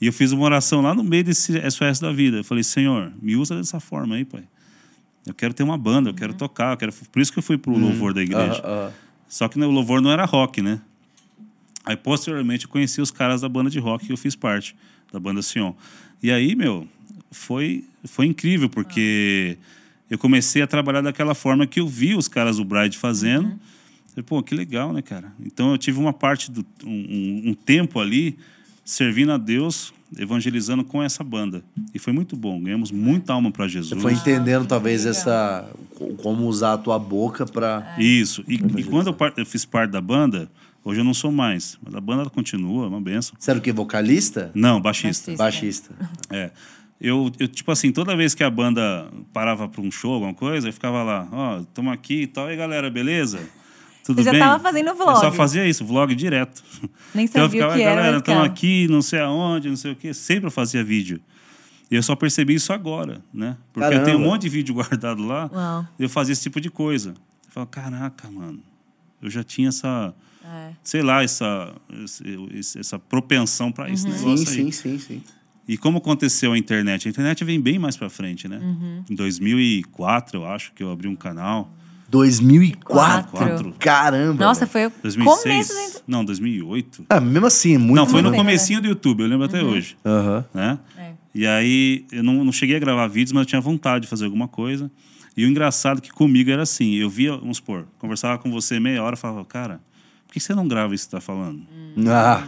E 0.00 0.06
eu 0.06 0.12
fiz 0.12 0.32
uma 0.32 0.44
oração 0.44 0.82
lá 0.82 0.94
no 0.94 1.02
meio 1.02 1.24
desse 1.24 1.52
SOS 1.70 2.00
da 2.00 2.12
vida. 2.12 2.38
Eu 2.38 2.44
falei, 2.44 2.62
Senhor, 2.62 3.12
me 3.20 3.36
usa 3.36 3.56
dessa 3.56 3.80
forma 3.80 4.16
aí, 4.16 4.24
pai. 4.24 4.44
Eu 5.24 5.34
quero 5.34 5.54
ter 5.54 5.62
uma 5.62 5.78
banda, 5.78 6.10
eu 6.10 6.14
quero 6.14 6.34
tocar. 6.34 6.72
Eu 6.72 6.76
quero... 6.76 6.92
Por 6.92 7.20
isso 7.20 7.32
que 7.32 7.38
eu 7.38 7.42
fui 7.42 7.56
pro 7.56 7.76
louvor 7.76 8.12
da 8.12 8.22
igreja. 8.22 8.60
Aham, 8.62 8.72
aham. 8.72 8.92
Só 9.28 9.48
que 9.48 9.58
né, 9.58 9.66
o 9.66 9.70
louvor 9.70 10.00
não 10.00 10.10
era 10.10 10.24
rock, 10.24 10.62
né? 10.62 10.80
Aí, 11.84 11.96
posteriormente, 11.96 12.64
eu 12.64 12.70
conheci 12.70 13.00
os 13.00 13.10
caras 13.10 13.40
da 13.40 13.48
banda 13.48 13.70
de 13.70 13.78
rock 13.78 14.06
que 14.06 14.12
eu 14.12 14.16
fiz 14.16 14.34
parte, 14.34 14.76
da 15.12 15.18
banda 15.18 15.42
Sion. 15.42 15.72
E 16.22 16.30
aí, 16.30 16.54
meu, 16.54 16.86
foi, 17.30 17.84
foi 18.04 18.26
incrível, 18.26 18.68
porque 18.68 19.56
eu 20.10 20.18
comecei 20.18 20.62
a 20.62 20.66
trabalhar 20.66 21.00
daquela 21.00 21.34
forma 21.34 21.66
que 21.66 21.80
eu 21.80 21.88
vi 21.88 22.14
os 22.14 22.28
caras 22.28 22.56
do 22.58 22.64
Bride 22.64 22.96
fazendo. 22.98 23.58
Falei, 24.08 24.22
Pô, 24.24 24.42
que 24.42 24.54
legal, 24.54 24.92
né, 24.92 25.02
cara? 25.02 25.32
Então, 25.44 25.70
eu 25.72 25.78
tive 25.78 25.98
uma 25.98 26.12
parte, 26.12 26.50
do, 26.50 26.64
um, 26.84 26.90
um- 26.90 27.42
um 27.50 27.54
tempo 27.54 28.00
ali, 28.00 28.38
servindo 28.84 29.32
a 29.32 29.36
Deus, 29.36 29.92
evangelizando 30.16 30.84
com 30.84 31.02
essa 31.02 31.22
banda. 31.24 31.62
E 31.92 31.98
foi 31.98 32.12
muito 32.12 32.36
bom, 32.36 32.60
ganhamos 32.62 32.90
muita 32.90 33.32
alma 33.32 33.50
para 33.50 33.66
Jesus. 33.68 33.90
Você 33.90 34.00
foi 34.00 34.12
entendendo, 34.14 34.66
talvez, 34.66 35.04
essa. 35.04 35.68
Como 36.22 36.46
usar 36.46 36.74
a 36.74 36.78
tua 36.78 36.98
boca 36.98 37.44
pra. 37.44 37.94
Isso. 37.98 38.44
E, 38.46 38.54
e 38.54 38.84
quando 38.84 39.08
eu, 39.08 39.16
eu 39.36 39.44
fiz 39.46 39.64
parte 39.64 39.90
da 39.90 40.00
banda, 40.00 40.48
hoje 40.84 41.00
eu 41.00 41.04
não 41.04 41.12
sou 41.14 41.32
mais, 41.32 41.76
mas 41.84 41.94
a 41.94 42.00
banda 42.00 42.28
continua, 42.30 42.84
é 42.84 42.88
uma 42.88 43.00
benção. 43.00 43.34
Você 43.38 43.50
era 43.50 43.58
o 43.58 43.62
quê? 43.62 43.72
Vocalista? 43.72 44.50
Não, 44.54 44.80
baixista. 44.80 45.34
Baixista. 45.36 45.92
Baixista. 45.98 46.10
É. 46.30 46.50
Eu, 47.00 47.30
eu, 47.38 47.46
tipo 47.46 47.70
assim, 47.70 47.92
toda 47.92 48.16
vez 48.16 48.34
que 48.34 48.42
a 48.42 48.48
banda 48.50 49.10
parava 49.32 49.68
para 49.68 49.82
um 49.82 49.90
show, 49.90 50.14
alguma 50.14 50.32
coisa, 50.32 50.68
eu 50.68 50.72
ficava 50.72 51.02
lá, 51.02 51.28
ó, 51.30 51.58
estamos 51.60 51.92
aqui 51.92 52.22
e 52.22 52.26
tal, 52.26 52.46
e 52.48 52.52
aí, 52.52 52.56
galera, 52.56 52.88
beleza? 52.90 53.40
Tudo 54.02 54.18
Você 54.18 54.24
já 54.24 54.30
bem? 54.30 54.40
tava 54.40 54.62
fazendo 54.62 54.94
vlog. 54.94 55.10
Eu 55.10 55.16
só 55.16 55.32
fazia 55.32 55.66
isso, 55.66 55.84
vlog 55.84 56.14
direto. 56.14 56.62
Nem 57.14 57.24
Então 57.26 57.42
eu 57.42 57.48
sabia 57.48 57.60
ficava, 57.60 57.72
o 57.74 57.76
que 57.76 57.82
era, 57.82 57.94
galera, 57.96 58.16
estamos 58.18 58.40
ficava. 58.42 58.46
aqui, 58.54 58.88
não 58.88 59.02
sei 59.02 59.18
aonde, 59.20 59.68
não 59.68 59.76
sei 59.76 59.92
o 59.92 59.96
quê. 59.96 60.14
Sempre 60.14 60.46
eu 60.46 60.50
fazia 60.50 60.82
vídeo. 60.84 61.20
E 61.90 61.94
eu 61.96 62.02
só 62.02 62.16
percebi 62.16 62.54
isso 62.54 62.72
agora, 62.72 63.20
né? 63.34 63.56
Porque 63.72 63.86
eu 63.86 63.90
tenho 63.90 64.02
um 64.02 64.04
Caramba. 64.20 64.24
monte 64.26 64.42
de 64.42 64.48
vídeo 64.48 64.72
guardado 64.76 65.22
lá. 65.26 65.50
Uau. 65.52 65.86
E 65.98 66.02
eu 66.04 66.08
fazia 66.08 66.32
esse 66.32 66.42
tipo 66.42 66.60
de 66.60 66.70
coisa. 66.70 67.10
Eu 67.10 67.50
falava, 67.52 67.70
caraca, 67.70 68.30
mano. 68.30 68.60
Eu 69.20 69.28
já 69.28 69.42
tinha 69.44 69.68
essa, 69.68 70.14
É. 70.44 70.70
sei 70.84 71.02
lá, 71.02 71.22
essa, 71.24 71.74
essa 72.78 72.98
propensão 72.98 73.70
para 73.72 73.90
esse 73.90 74.04
Sim, 74.04 74.10
negócio 74.10 74.48
aí. 74.48 74.54
sim, 74.54 74.70
sim, 74.70 74.98
sim. 74.98 75.22
E 75.68 75.76
como 75.76 75.98
aconteceu 75.98 76.52
a 76.52 76.58
internet? 76.58 77.08
A 77.08 77.10
internet 77.10 77.42
vem 77.44 77.60
bem 77.60 77.78
mais 77.78 77.96
para 77.96 78.08
frente, 78.08 78.46
né? 78.46 78.58
Uhum. 78.58 79.04
Em 79.10 79.14
2004, 79.14 80.38
eu 80.40 80.46
acho 80.46 80.72
que 80.72 80.82
eu 80.82 80.90
abri 80.90 81.08
um 81.08 81.16
canal. 81.16 81.72
2004? 82.08 83.30
Quatro. 83.32 83.74
Caramba. 83.78 84.44
Nossa, 84.44 84.66
foi 84.66 84.86
o 84.86 84.92
2006? 85.02 85.42
começo 85.42 85.72
inter- 85.72 86.02
Não, 86.06 86.24
2008. 86.24 87.04
Ah, 87.10 87.20
mesmo 87.20 87.46
assim, 87.46 87.76
muito. 87.78 87.96
Não, 87.96 88.06
foi 88.06 88.22
no 88.22 88.30
né? 88.30 88.36
comecinho 88.36 88.80
do 88.80 88.86
YouTube, 88.88 89.22
eu 89.22 89.28
lembro 89.28 89.44
até 89.46 89.62
hoje. 89.62 89.96
Aham. 90.04 90.44
Né? 90.54 90.78
É. 90.96 91.12
E 91.34 91.46
aí, 91.46 92.06
eu 92.12 92.22
não, 92.22 92.44
não 92.44 92.52
cheguei 92.52 92.76
a 92.76 92.78
gravar 92.78 93.06
vídeos, 93.08 93.32
mas 93.32 93.42
eu 93.42 93.46
tinha 93.46 93.60
vontade 93.60 94.02
de 94.04 94.08
fazer 94.08 94.24
alguma 94.24 94.48
coisa. 94.48 94.90
E 95.36 95.44
o 95.44 95.48
engraçado 95.48 95.98
é 95.98 96.00
que 96.00 96.10
comigo 96.10 96.50
era 96.50 96.62
assim, 96.62 96.94
eu 96.94 97.10
via, 97.10 97.36
vamos 97.36 97.58
supor, 97.58 97.86
conversava 97.98 98.38
com 98.38 98.50
você 98.50 98.80
meia 98.80 99.02
hora 99.02 99.16
e 99.16 99.18
falava, 99.18 99.44
cara, 99.44 99.80
por 100.26 100.32
que 100.32 100.40
você 100.40 100.54
não 100.54 100.66
grava 100.66 100.94
isso 100.94 101.04
que 101.04 101.10
você 101.10 101.16
tá 101.16 101.20
falando? 101.20 101.60
Ah, 102.08 102.46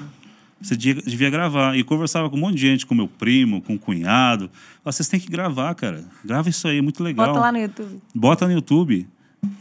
Você 0.61 0.77
devia, 0.77 1.03
devia 1.03 1.31
gravar. 1.31 1.77
E 1.77 1.85
conversava 1.85 2.29
com 2.29 2.37
um 2.37 2.41
monte 2.41 2.57
de 2.57 2.61
gente, 2.63 2.85
com 2.87 2.95
meu 2.95 3.07
primo, 3.09 3.63
com 3.63 3.75
o 3.75 3.79
cunhado. 3.79 4.51
Vocês 4.85 5.09
têm 5.09 5.21
que 5.21 5.29
gravar, 5.31 5.75
cara. 5.75 6.05
Grava 6.25 6.49
isso 6.49 6.67
aí, 6.67 6.79
é 6.79 6.83
muito 6.83 7.03
legal. 7.03 7.29
Bota 7.29 7.41
lá 7.41 7.53
no 7.53 7.59
YouTube. 7.59 8.01
Bota 8.15 8.47
no 8.47 8.53
YouTube. 8.53 9.07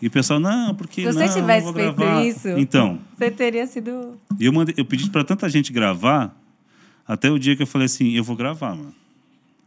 E 0.01 0.07
o 0.07 0.11
pessoal, 0.11 0.39
não, 0.39 0.73
porque 0.73 1.01
Se 1.05 1.13
você 1.13 1.25
não, 1.27 1.33
tivesse 1.33 1.65
não 1.65 1.73
vou 1.73 1.73
feito 1.83 1.95
gravar. 1.95 2.25
isso- 2.25 2.49
Então, 2.49 2.99
Você 3.15 3.29
teria 3.29 3.67
sido. 3.67 4.17
e 4.39 4.45
eu, 4.45 4.51
mandei, 4.51 4.73
eu 4.75 4.83
pedi 4.83 5.07
pra 5.11 5.23
tanta 5.23 5.47
gente 5.47 5.71
gravar, 5.71 6.35
até 7.07 7.29
o 7.29 7.37
dia 7.37 7.55
que 7.55 7.61
eu 7.61 7.67
falei 7.67 7.85
assim, 7.85 8.13
eu 8.13 8.23
vou 8.23 8.35
gravar, 8.35 8.75
mano. 8.75 8.93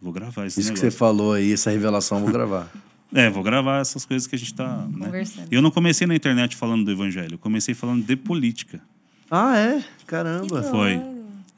Vou 0.02 0.12
gravar 0.12 0.46
esse 0.46 0.58
Isso 0.60 0.72
que 0.72 0.78
você 0.80 0.86
negócio. 0.86 0.98
falou 0.98 1.34
aí, 1.34 1.52
essa 1.52 1.70
revelação, 1.70 2.18
eu 2.18 2.24
vou 2.24 2.32
gravar. 2.32 2.68
É, 3.12 3.28
vou 3.28 3.42
gravar 3.42 3.80
essas 3.80 4.04
coisas 4.04 4.28
que 4.28 4.36
a 4.36 4.38
gente 4.38 4.54
tá. 4.54 4.86
Né? 4.88 5.06
Conversando. 5.06 5.48
Eu 5.50 5.60
não 5.60 5.72
comecei 5.72 6.06
na 6.06 6.14
internet 6.14 6.54
falando 6.54 6.84
do 6.84 6.92
evangelho, 6.92 7.34
eu 7.34 7.38
comecei 7.38 7.74
falando 7.74 8.04
de 8.04 8.14
política. 8.14 8.80
ah, 9.28 9.56
é? 9.58 9.82
Caramba. 10.06 10.62
Foi. 10.62 11.00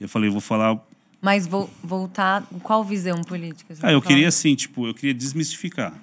Eu 0.02 0.08
falei, 0.08 0.28
vou 0.28 0.40
falar. 0.40 0.78
Mas 1.20 1.46
vou 1.46 1.70
voltar. 1.82 2.42
Qual 2.62 2.82
visão 2.82 3.22
política? 3.22 3.72
Ah, 3.82 3.92
eu 3.92 4.00
fala? 4.00 4.12
queria 4.14 4.28
assim, 4.28 4.54
tipo, 4.56 4.86
eu 4.86 4.92
queria 4.92 5.14
desmistificar. 5.14 5.94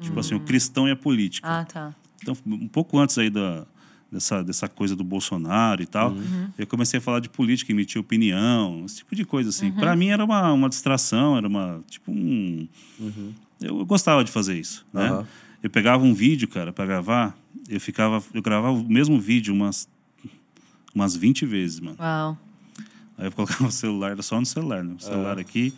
Tipo 0.00 0.18
assim, 0.18 0.34
o 0.34 0.40
cristão 0.40 0.88
e 0.88 0.90
a 0.90 0.96
política. 0.96 1.48
Ah, 1.48 1.64
tá. 1.64 1.94
Então, 2.20 2.36
um 2.46 2.66
pouco 2.66 2.98
antes 2.98 3.16
aí 3.16 3.30
da, 3.30 3.64
dessa, 4.10 4.42
dessa 4.42 4.68
coisa 4.68 4.96
do 4.96 5.04
Bolsonaro 5.04 5.82
e 5.82 5.86
tal, 5.86 6.14
eu 6.58 6.66
comecei 6.66 6.98
a 6.98 7.00
falar 7.00 7.20
de 7.20 7.28
política, 7.28 7.70
emitir 7.70 8.00
opinião, 8.00 8.82
esse 8.84 8.96
tipo 8.98 9.14
de 9.14 9.24
coisa 9.24 9.50
assim. 9.50 9.70
Para 9.70 9.94
mim 9.94 10.08
era 10.08 10.24
uma, 10.24 10.52
uma 10.52 10.68
distração, 10.68 11.36
era 11.36 11.46
uma 11.46 11.80
tipo 11.88 12.10
um. 12.10 12.66
Eu, 13.60 13.78
eu 13.78 13.86
gostava 13.86 14.24
de 14.24 14.32
fazer 14.32 14.58
isso, 14.58 14.84
né? 14.92 15.24
Eu 15.62 15.70
pegava 15.70 16.04
um 16.04 16.12
vídeo, 16.12 16.48
cara, 16.48 16.72
para 16.72 16.84
gravar, 16.84 17.38
eu 17.68 17.80
ficava, 17.80 18.22
eu 18.34 18.42
gravava 18.42 18.76
o 18.76 18.88
mesmo 18.88 19.18
vídeo 19.18 19.54
umas 19.54 19.88
umas 20.94 21.16
20 21.16 21.44
vezes, 21.44 21.80
mano. 21.80 21.96
Uau. 21.98 22.38
Aí 23.18 23.26
eu 23.26 23.32
colocava 23.32 23.66
o 23.68 23.72
celular, 23.72 24.12
era 24.12 24.22
só 24.22 24.38
no 24.40 24.46
celular, 24.46 24.82
né? 24.84 24.94
O 24.98 25.02
celular 25.02 25.38
aqui. 25.38 25.72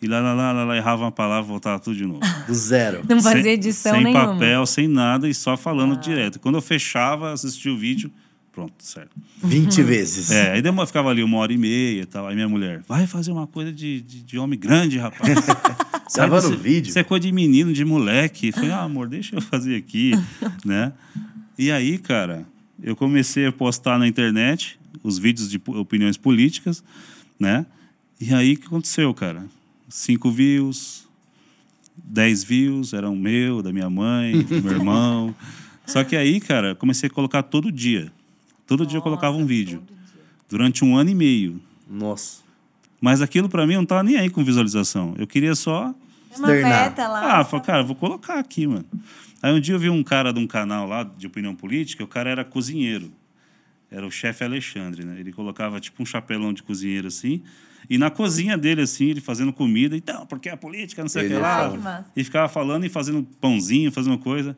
E 0.00 0.06
lá, 0.06 0.20
lá, 0.20 0.32
lá, 0.32 0.52
lá, 0.52 0.64
lá, 0.64 0.76
errava 0.76 1.02
uma 1.04 1.10
palavra, 1.12 1.42
voltava 1.48 1.80
tudo 1.80 1.96
de 1.96 2.04
novo. 2.06 2.20
Do 2.46 2.54
zero. 2.54 3.02
Não 3.08 3.20
Sem- 3.20 3.32
fazia 3.32 3.52
edição 3.52 3.92
sem 3.94 4.04
nenhuma. 4.04 4.22
Ah. 4.24 4.26
papel, 4.34 4.64
sem 4.66 4.86
nada 4.88 5.28
e 5.28 5.34
só 5.34 5.56
falando 5.56 5.96
direto. 5.96 6.38
Quando 6.38 6.54
eu 6.54 6.62
fechava, 6.62 7.32
assistia 7.32 7.72
o 7.72 7.76
vídeo, 7.76 8.08
pronto, 8.52 8.72
certo. 8.78 9.10
20 9.42 9.82
vezes. 9.82 10.30
É, 10.30 10.52
aí 10.52 10.62
demora, 10.62 10.86
ficava 10.86 11.10
ali 11.10 11.20
uma 11.22 11.38
hora 11.38 11.52
e 11.52 11.58
meia 11.58 12.02
e 12.02 12.06
tal. 12.06 12.28
Aí 12.28 12.34
minha 12.36 12.48
mulher, 12.48 12.80
vai 12.86 13.08
fazer 13.08 13.32
uma 13.32 13.46
coisa 13.48 13.72
de, 13.72 14.00
de, 14.00 14.22
de 14.22 14.38
homem 14.38 14.56
grande, 14.58 14.98
rapaz. 14.98 15.34
Gravando 16.14 16.50
desse- 16.50 16.62
vídeo? 16.62 16.88
Isso 16.90 16.98
é 16.98 17.02
coisa 17.04 17.22
de 17.26 17.32
menino, 17.32 17.72
de 17.72 17.84
moleque. 17.84 18.46
Eu 18.48 18.52
falei, 18.52 18.70
ah, 18.70 18.82
amor, 18.82 19.08
deixa 19.08 19.34
eu 19.36 19.40
fazer 19.42 19.74
aqui, 19.76 20.12
né? 20.64 20.92
E 21.58 21.72
aí, 21.72 21.98
cara, 21.98 22.46
eu 22.80 22.94
comecei 22.94 23.46
a 23.46 23.52
postar 23.52 23.98
na 23.98 24.06
internet 24.06 24.78
os 25.02 25.18
vídeos 25.18 25.50
de 25.50 25.60
opiniões 25.66 26.16
políticas, 26.16 26.82
né? 27.38 27.66
E 28.20 28.34
aí, 28.34 28.54
o 28.54 28.58
que 28.58 28.66
aconteceu, 28.66 29.12
cara? 29.14 29.46
Cinco 29.88 30.30
views, 30.30 31.08
dez 31.96 32.42
views, 32.42 32.92
eram 32.92 33.16
meu, 33.16 33.62
da 33.62 33.72
minha 33.72 33.88
mãe, 33.88 34.42
do 34.42 34.62
meu 34.62 34.72
irmão. 34.78 35.34
Só 35.86 36.04
que 36.04 36.16
aí, 36.16 36.40
cara, 36.40 36.74
comecei 36.74 37.08
a 37.08 37.12
colocar 37.12 37.42
todo 37.42 37.72
dia. 37.72 38.12
Todo 38.66 38.84
dia 38.84 38.98
eu 38.98 39.02
colocava 39.02 39.36
um 39.36 39.46
vídeo. 39.46 39.82
Durante 40.48 40.84
um 40.84 40.96
ano 40.96 41.10
e 41.10 41.14
meio. 41.14 41.60
Nossa. 41.88 42.42
Mas 43.00 43.22
aquilo 43.22 43.48
pra 43.48 43.66
mim 43.66 43.74
eu 43.74 43.80
não 43.80 43.86
tava 43.86 44.02
nem 44.02 44.16
aí 44.16 44.28
com 44.28 44.44
visualização. 44.44 45.14
Eu 45.18 45.26
queria 45.26 45.54
só. 45.54 45.94
É 46.30 46.38
uma 46.38 46.48
meta 46.48 47.08
lá. 47.08 47.40
Ah, 47.40 47.44
falei, 47.44 47.64
cara, 47.64 47.82
vou 47.82 47.96
colocar 47.96 48.38
aqui, 48.38 48.66
mano. 48.66 48.84
Aí 49.42 49.52
um 49.52 49.60
dia 49.60 49.74
eu 49.74 49.78
vi 49.78 49.88
um 49.88 50.02
cara 50.02 50.32
de 50.32 50.40
um 50.40 50.46
canal 50.46 50.86
lá 50.86 51.04
de 51.04 51.26
opinião 51.26 51.54
política, 51.54 52.02
o 52.02 52.08
cara 52.08 52.28
era 52.28 52.44
cozinheiro. 52.44 53.10
Era 53.90 54.06
o 54.06 54.10
chefe 54.10 54.44
Alexandre, 54.44 55.04
né? 55.04 55.18
Ele 55.18 55.32
colocava 55.32 55.80
tipo 55.80 56.02
um 56.02 56.06
chapelão 56.06 56.52
de 56.52 56.62
cozinheiro 56.62 57.08
assim. 57.08 57.42
E 57.88 57.96
na 57.96 58.10
cozinha 58.10 58.58
dele, 58.58 58.82
assim, 58.82 59.06
ele 59.06 59.20
fazendo 59.20 59.52
comida. 59.52 59.96
Então, 59.96 60.26
porque 60.26 60.48
a 60.48 60.56
política, 60.56 61.02
não 61.02 61.08
sei 61.08 61.26
o 61.26 61.28
que 61.28 61.34
lá. 61.34 61.56
fala. 61.56 61.70
Que 61.70 61.82
massa. 61.82 62.12
E 62.14 62.24
ficava 62.24 62.48
falando 62.48 62.84
e 62.84 62.88
fazendo 62.88 63.26
pãozinho, 63.40 63.90
fazendo 63.90 64.18
coisa. 64.18 64.56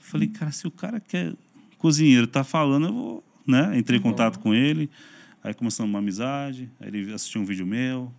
Falei, 0.00 0.28
cara, 0.28 0.52
se 0.52 0.66
o 0.66 0.70
cara 0.70 1.00
que 1.00 1.16
é 1.16 1.32
cozinheiro 1.78 2.26
tá 2.26 2.44
falando, 2.44 2.86
eu 2.88 2.92
vou, 2.92 3.24
né? 3.46 3.78
Entrei 3.78 3.98
em 3.98 4.02
contato 4.02 4.38
com 4.38 4.52
ele, 4.52 4.90
aí 5.42 5.54
começamos 5.54 5.88
uma 5.90 5.98
amizade, 5.98 6.70
aí 6.80 6.88
ele 6.88 7.12
assistiu 7.12 7.40
um 7.40 7.44
vídeo 7.44 7.66
meu, 7.66 8.12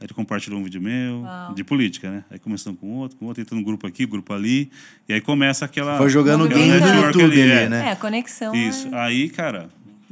aí 0.00 0.06
ele 0.06 0.14
compartilhou 0.14 0.60
um 0.60 0.64
vídeo 0.64 0.80
meu, 0.80 1.20
Uau. 1.20 1.54
de 1.54 1.64
política, 1.64 2.10
né? 2.10 2.24
Aí 2.30 2.38
começamos 2.38 2.78
com 2.80 2.88
outro, 2.92 3.16
com 3.16 3.26
outro, 3.26 3.42
entrando 3.42 3.60
no 3.60 3.66
grupo 3.66 3.86
aqui, 3.86 4.06
grupo 4.06 4.32
ali, 4.32 4.70
e 5.08 5.12
aí 5.12 5.20
começa 5.20 5.64
aquela... 5.64 5.96
Foi 5.98 6.10
jogando 6.10 6.48
game 6.48 6.68
no 6.68 7.06
YouTube 7.06 7.24
ali, 7.24 7.42
ali, 7.42 7.50
é. 7.50 7.68
né? 7.68 7.88
É, 7.88 7.90
a 7.92 7.96
conexão. 7.96 8.54
Isso. 8.54 8.88
é- 8.88 8.98
Aí, 8.98 9.28
cara, 9.28 9.70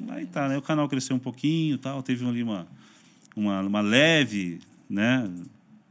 aí 0.08 0.26
tá, 0.26 0.48
né? 0.48 0.56
O 0.56 0.62
canal 0.62 0.88
cresceu 0.88 1.16
um 1.16 1.20
pouquinho 1.20 1.74
e 1.74 1.78
tal, 1.78 2.02
teve 2.02 2.26
ali 2.26 2.42
uma, 2.42 2.66
uma, 3.36 3.60
uma 3.60 3.80
leve, 3.80 4.60
né? 4.88 5.28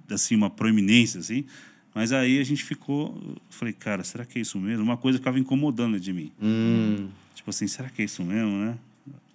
Assim, 0.10 0.36
uma 0.36 0.50
proeminência, 0.50 1.20
assim. 1.20 1.46
Mas 1.94 2.12
aí 2.12 2.40
a 2.40 2.44
gente 2.44 2.64
ficou. 2.64 3.38
Falei, 3.50 3.74
cara, 3.74 4.04
será 4.04 4.26
que 4.26 4.40
é 4.40 4.42
isso 4.42 4.58
mesmo? 4.58 4.84
Uma 4.84 4.98
coisa 4.98 5.18
ficava 5.18 5.40
incomodando 5.40 6.00
de 6.00 6.14
mim. 6.14 6.32
Hum. 6.42 7.10
Tipo 7.36 7.50
assim, 7.50 7.68
será 7.68 7.90
que 7.90 8.02
é 8.02 8.06
isso 8.06 8.24
mesmo, 8.24 8.52
né? 8.52 8.78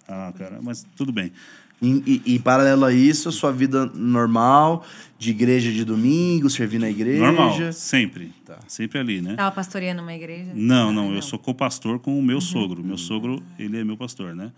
Ah, 0.07 0.33
cara, 0.37 0.59
mas 0.61 0.85
tudo 0.95 1.11
bem. 1.11 1.31
Em, 1.81 2.01
e- 2.07 2.21
em 2.35 2.39
paralelo 2.39 2.85
a 2.85 2.91
isso, 2.93 3.29
a 3.29 3.31
sua 3.31 3.51
vida 3.51 3.85
normal, 3.85 4.83
de 5.19 5.29
igreja 5.29 5.71
de 5.71 5.85
domingo, 5.85 6.49
servir 6.49 6.79
na 6.79 6.89
igreja. 6.89 7.19
Normal, 7.23 7.71
sempre. 7.71 8.31
Tá. 8.45 8.57
Sempre 8.67 8.97
ali, 8.99 9.21
né? 9.21 9.35
Tava 9.35 9.53
pastoreando 9.53 10.01
uma 10.01 10.13
igreja? 10.13 10.51
Não, 10.55 10.89
Ah, 10.89 10.93
não, 10.93 11.13
eu 11.13 11.21
sou 11.21 11.37
co-pastor 11.37 11.99
com 11.99 12.17
o 12.17 12.23
meu 12.23 12.41
sogro. 12.41 12.83
Meu 12.83 12.97
sogro, 12.97 13.43
ele 13.59 13.77
é 13.79 13.83
meu 13.83 13.95
pastor, 13.97 14.35
né? 14.35 14.51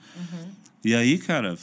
E 0.84 0.96
aí, 0.96 1.18
cara, 1.18 1.58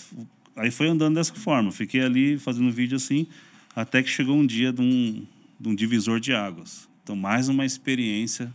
aí 0.54 0.70
foi 0.70 0.88
andando 0.88 1.14
dessa 1.14 1.34
forma. 1.34 1.72
Fiquei 1.72 2.02
ali 2.02 2.36
fazendo 2.38 2.70
vídeo 2.70 2.96
assim, 2.96 3.26
até 3.74 4.02
que 4.02 4.10
chegou 4.10 4.36
um 4.36 4.46
dia 4.46 4.70
de 4.72 4.82
um, 4.82 5.24
de 5.58 5.68
um 5.70 5.74
divisor 5.74 6.20
de 6.20 6.34
águas. 6.34 6.86
Então, 7.02 7.16
mais 7.16 7.48
uma 7.48 7.64
experiência 7.64 8.52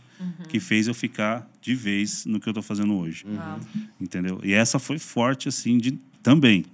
que 0.48 0.60
fez 0.60 0.86
eu 0.86 0.94
ficar 0.94 1.50
de 1.60 1.74
vez 1.74 2.24
no 2.26 2.38
que 2.38 2.48
eu 2.48 2.52
tô 2.52 2.62
fazendo 2.62 2.94
hoje. 2.96 3.24
Uau. 3.26 3.58
Entendeu? 4.00 4.40
E 4.44 4.52
essa 4.52 4.78
foi 4.78 4.98
forte, 5.00 5.48
assim, 5.48 5.78
de, 5.78 5.98
também. 6.22 6.64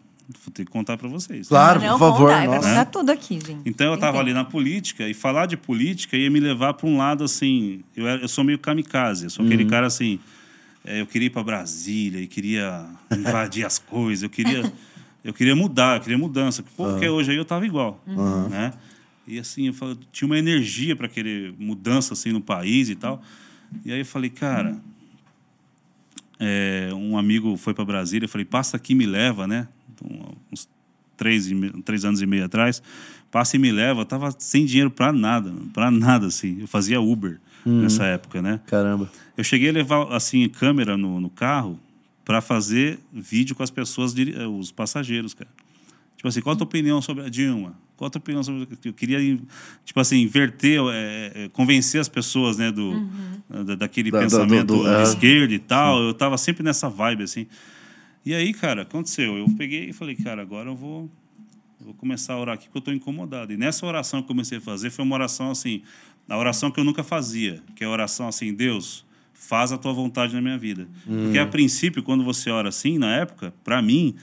Vou 0.45 0.53
ter 0.53 0.65
que 0.67 0.71
contar 0.71 0.99
para 0.99 1.09
vocês. 1.09 1.49
Claro, 1.49 1.81
Não, 1.81 1.99
por 1.99 2.11
favor. 2.11 2.29
contar, 2.29 2.37
vai 2.47 2.47
nossa. 2.57 2.69
contar 2.69 2.85
tudo 2.87 3.11
aqui, 3.11 3.35
gente. 3.41 3.63
Então 3.65 3.87
eu 3.87 3.95
estava 3.95 4.19
ali 4.21 4.35
na 4.35 4.45
política 4.45 5.09
e 5.09 5.15
falar 5.15 5.47
de 5.47 5.57
política 5.57 6.17
ia 6.19 6.31
me 6.31 6.39
levar 6.39 6.75
para 6.75 6.87
um 6.87 6.99
lado 6.99 7.25
assim. 7.25 7.83
Eu, 7.97 8.07
era- 8.07 8.21
eu 8.21 8.29
sou 8.29 8.45
meio 8.45 8.59
kamikaze, 8.59 9.25
eu 9.25 9.31
sou 9.31 9.45
aquele 9.47 9.65
cara 9.65 9.87
assim. 9.87 10.19
é, 10.85 11.01
eu 11.01 11.07
queria 11.07 11.27
ir 11.27 11.31
para 11.31 11.43
Brasília 11.43 12.21
e 12.21 12.27
queria 12.27 12.85
invadir 13.11 13.65
as 13.65 13.79
coisas, 13.79 14.23
eu 14.23 14.29
queria, 14.31 14.71
eu 15.25 15.33
queria 15.33 15.57
mudar, 15.57 15.97
eu 15.97 16.01
queria 16.03 16.19
mudança. 16.19 16.63
Porque 16.77 17.09
hoje 17.09 17.31
aí 17.31 17.37
eu 17.37 17.43
estava 17.43 17.65
igual, 17.67 18.03
né? 18.51 18.73
E 19.27 19.39
assim, 19.39 19.67
eu 19.69 19.73
falo- 19.75 19.99
tinha 20.13 20.27
uma 20.27 20.39
energia 20.39 20.95
para 20.95 21.09
querer 21.09 21.55
mudança 21.59 22.13
assim 22.15 22.33
no 22.33 22.41
país 22.41 22.89
e 22.91 22.95
tal. 22.95 23.23
E 23.85 23.93
aí 23.93 23.99
eu 24.01 24.07
falei, 24.07 24.29
cara, 24.31 24.79
é, 26.39 26.91
um 26.95 27.17
amigo 27.19 27.57
foi 27.57 27.75
para 27.75 27.85
Brasília, 27.85 28.25
eu 28.27 28.29
falei, 28.29 28.45
passa 28.45 28.77
aqui 28.77 28.93
e 28.93 28.97
me 28.97 29.07
leva, 29.07 29.47
né? 29.47 29.69
Uns 30.53 30.69
três, 31.17 31.51
e 31.51 31.55
me- 31.55 31.71
três 31.83 32.05
anos 32.05 32.21
e 32.23 32.27
meio 32.27 32.45
atrás, 32.45 32.83
passa 33.31 33.57
e 33.57 33.59
me 33.59 33.71
leva. 33.73 34.01
Eu 34.03 34.05
tava 34.05 34.35
sem 34.39 34.65
dinheiro 34.65 34.91
para 34.91 35.13
nada, 35.13 35.53
para 35.73 35.91
nada, 35.91 36.27
assim. 36.27 36.59
Eu 36.61 36.67
fazia 36.69 37.01
Uber 37.01 37.41
nessa 37.65 38.05
época, 38.05 38.41
né? 38.41 38.61
Caramba. 38.67 39.11
Eu 39.37 39.45
cheguei 39.45 39.69
a 39.69 39.73
levar, 39.73 40.13
assim, 40.15 40.49
câmera 40.49 40.97
no, 40.97 41.21
no 41.21 41.29
carro 41.29 41.79
para 42.25 42.41
fazer 42.41 42.99
vídeo 43.13 43.55
com 43.57 43.63
as 43.63 43.71
pessoas, 43.71 44.15
eh, 44.17 44.47
os 44.47 44.71
passageiros, 44.71 45.35
cara. 45.35 45.51
Tipo 46.17 46.29
assim, 46.29 46.41
qual 46.41 46.55
a 46.55 46.57
tua 46.57 46.65
opinião 46.67 47.01
sobre 47.03 47.25
a 47.25 47.29
Dilma? 47.29 47.75
Qual 47.97 48.07
a 48.07 48.11
tua 48.11 48.19
opinião 48.21 48.43
sobre... 48.43 48.67
Eu 48.85 48.93
queria, 48.93 49.19
tipo 49.85 49.99
assim, 50.01 50.17
inverter, 50.23 50.81
eh, 50.93 51.51
convencer 51.53 52.01
as 52.01 52.09
pessoas, 52.09 52.57
né, 52.57 52.71
do, 52.73 53.07
da- 53.65 53.75
daquele 53.75 54.11
Da- 54.11 54.21
pensamento 54.21 54.67
do- 54.77 54.83
do- 54.85 54.89
é. 54.89 55.03
esquerdo 55.03 55.53
e 55.53 55.59
tal. 55.59 56.01
Eu 56.03 56.15
tava 56.15 56.37
sempre 56.39 56.63
nessa 56.63 56.89
vibe, 56.89 57.23
assim. 57.25 57.47
E 58.25 58.35
aí, 58.35 58.53
cara, 58.53 58.83
aconteceu. 58.83 59.37
Eu 59.39 59.47
peguei 59.57 59.91
e 59.91 59.93
falei, 59.93 60.15
cara, 60.15 60.43
agora 60.43 60.69
eu 60.71 60.77
vou, 60.77 61.11
vou 61.81 61.95
começar 61.95 62.35
a 62.35 62.39
orar 62.41 62.55
aqui 62.55 62.65
porque 62.67 62.79
eu 62.79 62.81
estou 62.81 62.95
incomodado. 62.95 63.53
E 63.53 63.57
nessa 63.57 63.87
oração 63.87 64.21
que 64.21 64.25
eu 64.25 64.29
comecei 64.29 64.59
a 64.59 64.61
fazer 64.61 64.91
foi 64.91 65.05
uma 65.05 65.15
oração 65.15 65.51
assim, 65.51 65.83
a 66.29 66.37
oração 66.37 66.71
que 66.71 66.79
eu 66.79 66.85
nunca 66.85 67.03
fazia, 67.03 67.63
que 67.75 67.83
é 67.83 67.87
a 67.87 67.91
oração 67.91 68.29
assim, 68.29 68.53
Deus, 68.53 69.05
faz 69.33 69.73
a 69.73 69.79
tua 69.79 69.93
vontade 69.93 70.35
na 70.35 70.43
minha 70.43 70.59
vida. 70.59 70.87
Porque 71.23 71.39
a 71.39 71.47
princípio, 71.47 72.03
quando 72.03 72.23
você 72.25 72.51
ora 72.51 72.69
assim, 72.69 72.99
na 72.99 73.15
época, 73.17 73.55
para 73.65 73.81
mim, 73.81 74.15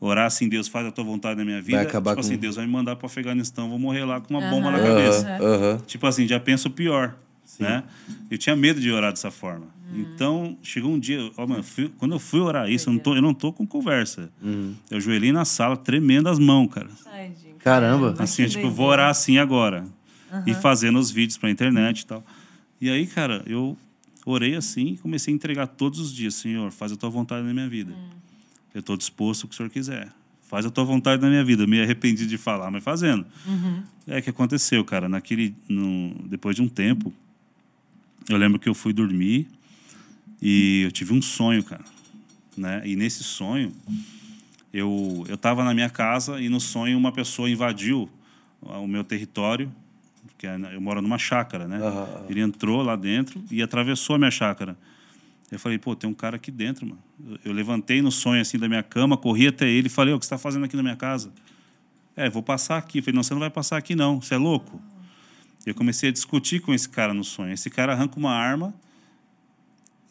orar 0.00 0.26
assim, 0.26 0.48
Deus 0.48 0.68
faz 0.68 0.86
a 0.86 0.90
tua 0.90 1.04
vontade 1.04 1.38
na 1.38 1.44
minha 1.44 1.62
vida, 1.62 1.78
acabar 1.82 2.10
tipo 2.10 2.20
com- 2.20 2.26
assim, 2.26 2.36
Deus 2.38 2.56
vai 2.56 2.66
me 2.66 2.72
mandar 2.72 2.96
para 2.96 3.04
o 3.04 3.06
Afeganistão, 3.06 3.70
vou 3.70 3.78
morrer 3.78 4.04
lá 4.04 4.20
com 4.20 4.34
uma 4.34 4.42
bomba 4.50 4.70
na 4.72 4.80
cabeça. 4.80 5.26
Aham, 5.40 5.54
aham. 5.54 5.82
Tipo 5.86 6.06
assim, 6.06 6.26
já 6.28 6.38
penso 6.38 6.68
pior, 6.70 7.16
né? 7.58 7.84
Eu 8.30 8.36
tinha 8.36 8.54
medo 8.56 8.80
de 8.80 8.90
orar 8.90 9.10
dessa 9.12 9.30
forma. 9.30 9.68
Então, 9.94 10.58
chegou 10.62 10.92
um 10.92 10.98
dia, 10.98 11.30
ó, 11.36 11.46
mano, 11.46 11.62
fui- 11.62 11.88
quando 11.98 12.12
eu 12.12 12.18
fui 12.18 12.40
orar 12.40 12.68
isso, 12.70 12.88
eu 12.88 12.92
não 12.94 13.00
tô, 13.00 13.14
eu 13.14 13.22
não 13.22 13.32
tô 13.34 13.52
com 13.52 13.66
conversa. 13.66 14.30
Eu 14.90 14.96
ajoelhei 14.98 15.30
na 15.32 15.44
sala, 15.44 15.76
tremendo 15.76 16.28
as 16.28 16.38
mãos, 16.38 16.68
cara. 16.68 16.90
Caramba. 17.60 18.14
Assim, 18.18 18.42
que 18.44 18.50
tipo, 18.50 18.66
eu 18.66 18.70
vou 18.70 18.86
orar 18.88 19.08
assim 19.10 19.38
agora. 19.38 19.86
E 20.46 20.52
fazendo 20.54 20.98
os 20.98 21.10
vídeos 21.10 21.38
pra 21.38 21.48
internet 21.50 22.00
e 22.00 22.06
tal. 22.06 22.24
E 22.80 22.90
aí, 22.90 23.06
cara, 23.06 23.42
eu 23.46 23.76
orei 24.26 24.54
assim 24.56 24.94
e 24.94 24.96
comecei 24.98 25.32
a 25.32 25.34
entregar 25.36 25.66
todos 25.68 26.00
os 26.00 26.12
dias. 26.12 26.34
Senhor, 26.34 26.70
faz 26.72 26.90
a 26.92 26.96
tua 26.96 27.08
vontade 27.08 27.46
na 27.46 27.54
minha 27.54 27.68
vida. 27.68 27.94
Eu 28.74 28.80
estou 28.80 28.96
disposto 28.96 29.44
ao 29.44 29.48
que 29.48 29.54
o 29.54 29.56
Senhor 29.56 29.70
quiser. 29.70 30.10
faz 30.42 30.66
a 30.66 30.70
tua 30.70 30.84
vontade 30.84 31.22
na 31.22 31.28
minha 31.28 31.44
vida. 31.44 31.62
Eu 31.62 31.68
me 31.68 31.80
arrependi 31.80 32.26
de 32.26 32.36
falar, 32.36 32.70
mas 32.70 32.82
fazendo. 32.82 33.24
É 34.06 34.20
que 34.20 34.28
aconteceu, 34.30 34.84
cara. 34.84 35.08
Naquele, 35.08 35.54
no, 35.68 36.14
depois 36.28 36.54
de 36.56 36.62
um 36.62 36.68
tempo, 36.68 37.12
eu 38.28 38.36
lembro 38.36 38.58
que 38.58 38.68
eu 38.68 38.74
fui 38.74 38.92
dormir 38.92 39.48
e 40.40 40.82
eu 40.84 40.92
tive 40.92 41.12
um 41.12 41.22
sonho, 41.22 41.62
cara. 41.62 41.84
Né? 42.56 42.82
E 42.84 42.96
nesse 42.96 43.24
sonho, 43.24 43.72
eu 44.72 45.24
eu 45.28 45.34
estava 45.34 45.64
na 45.64 45.74
minha 45.74 45.90
casa 45.90 46.40
e 46.40 46.48
no 46.48 46.60
sonho 46.60 46.96
uma 46.96 47.12
pessoa 47.12 47.50
invadiu 47.50 48.08
o 48.60 48.86
meu 48.86 49.04
território, 49.04 49.72
porque 50.26 50.46
eu 50.46 50.80
moro 50.80 51.02
numa 51.02 51.18
chácara, 51.18 51.68
né? 51.68 51.78
Aham. 51.78 52.26
Ele 52.28 52.40
entrou 52.40 52.82
lá 52.82 52.96
dentro 52.96 53.42
e 53.50 53.62
atravessou 53.62 54.16
a 54.16 54.18
minha 54.18 54.30
chácara. 54.30 54.76
Eu 55.50 55.58
falei, 55.58 55.78
pô, 55.78 55.94
tem 55.94 56.08
um 56.08 56.14
cara 56.14 56.36
aqui 56.36 56.50
dentro, 56.50 56.86
mano. 56.86 56.98
Eu, 57.44 57.52
levantei 57.52 58.02
no 58.02 58.10
sonho 58.10 58.40
assim 58.40 58.58
da 58.58 58.68
minha 58.68 58.82
cama, 58.82 59.16
corri 59.16 59.46
até 59.46 59.68
ele 59.68 59.86
e 59.86 59.90
falei, 59.90 60.12
"Ô, 60.12 60.16
o 60.16 60.20
que 60.20 60.26
você 60.26 60.34
está 60.34 60.38
fazendo 60.38 60.64
aqui 60.64 60.74
na 60.74 60.82
minha 60.82 60.96
casa? 60.96 61.32
É, 62.16 62.28
vou 62.30 62.42
passar 62.42 62.78
aqui. 62.78 62.98
Eu 62.98 63.02
falei, 63.02 63.16
não, 63.16 63.22
você 63.22 63.34
não 63.34 63.40
vai 63.40 63.50
passar 63.50 63.76
aqui 63.76 63.94
não, 63.94 64.20
você 64.20 64.34
é 64.34 64.38
louco? 64.38 64.80
Eu 65.66 65.74
comecei 65.74 66.08
a 66.08 66.12
discutir 66.12 66.60
com 66.60 66.72
esse 66.74 66.88
cara 66.88 67.14
no 67.14 67.24
sonho. 67.24 67.52
Esse 67.52 67.70
cara 67.70 67.92
arranca 67.92 68.18
uma 68.18 68.32
arma 68.32 68.74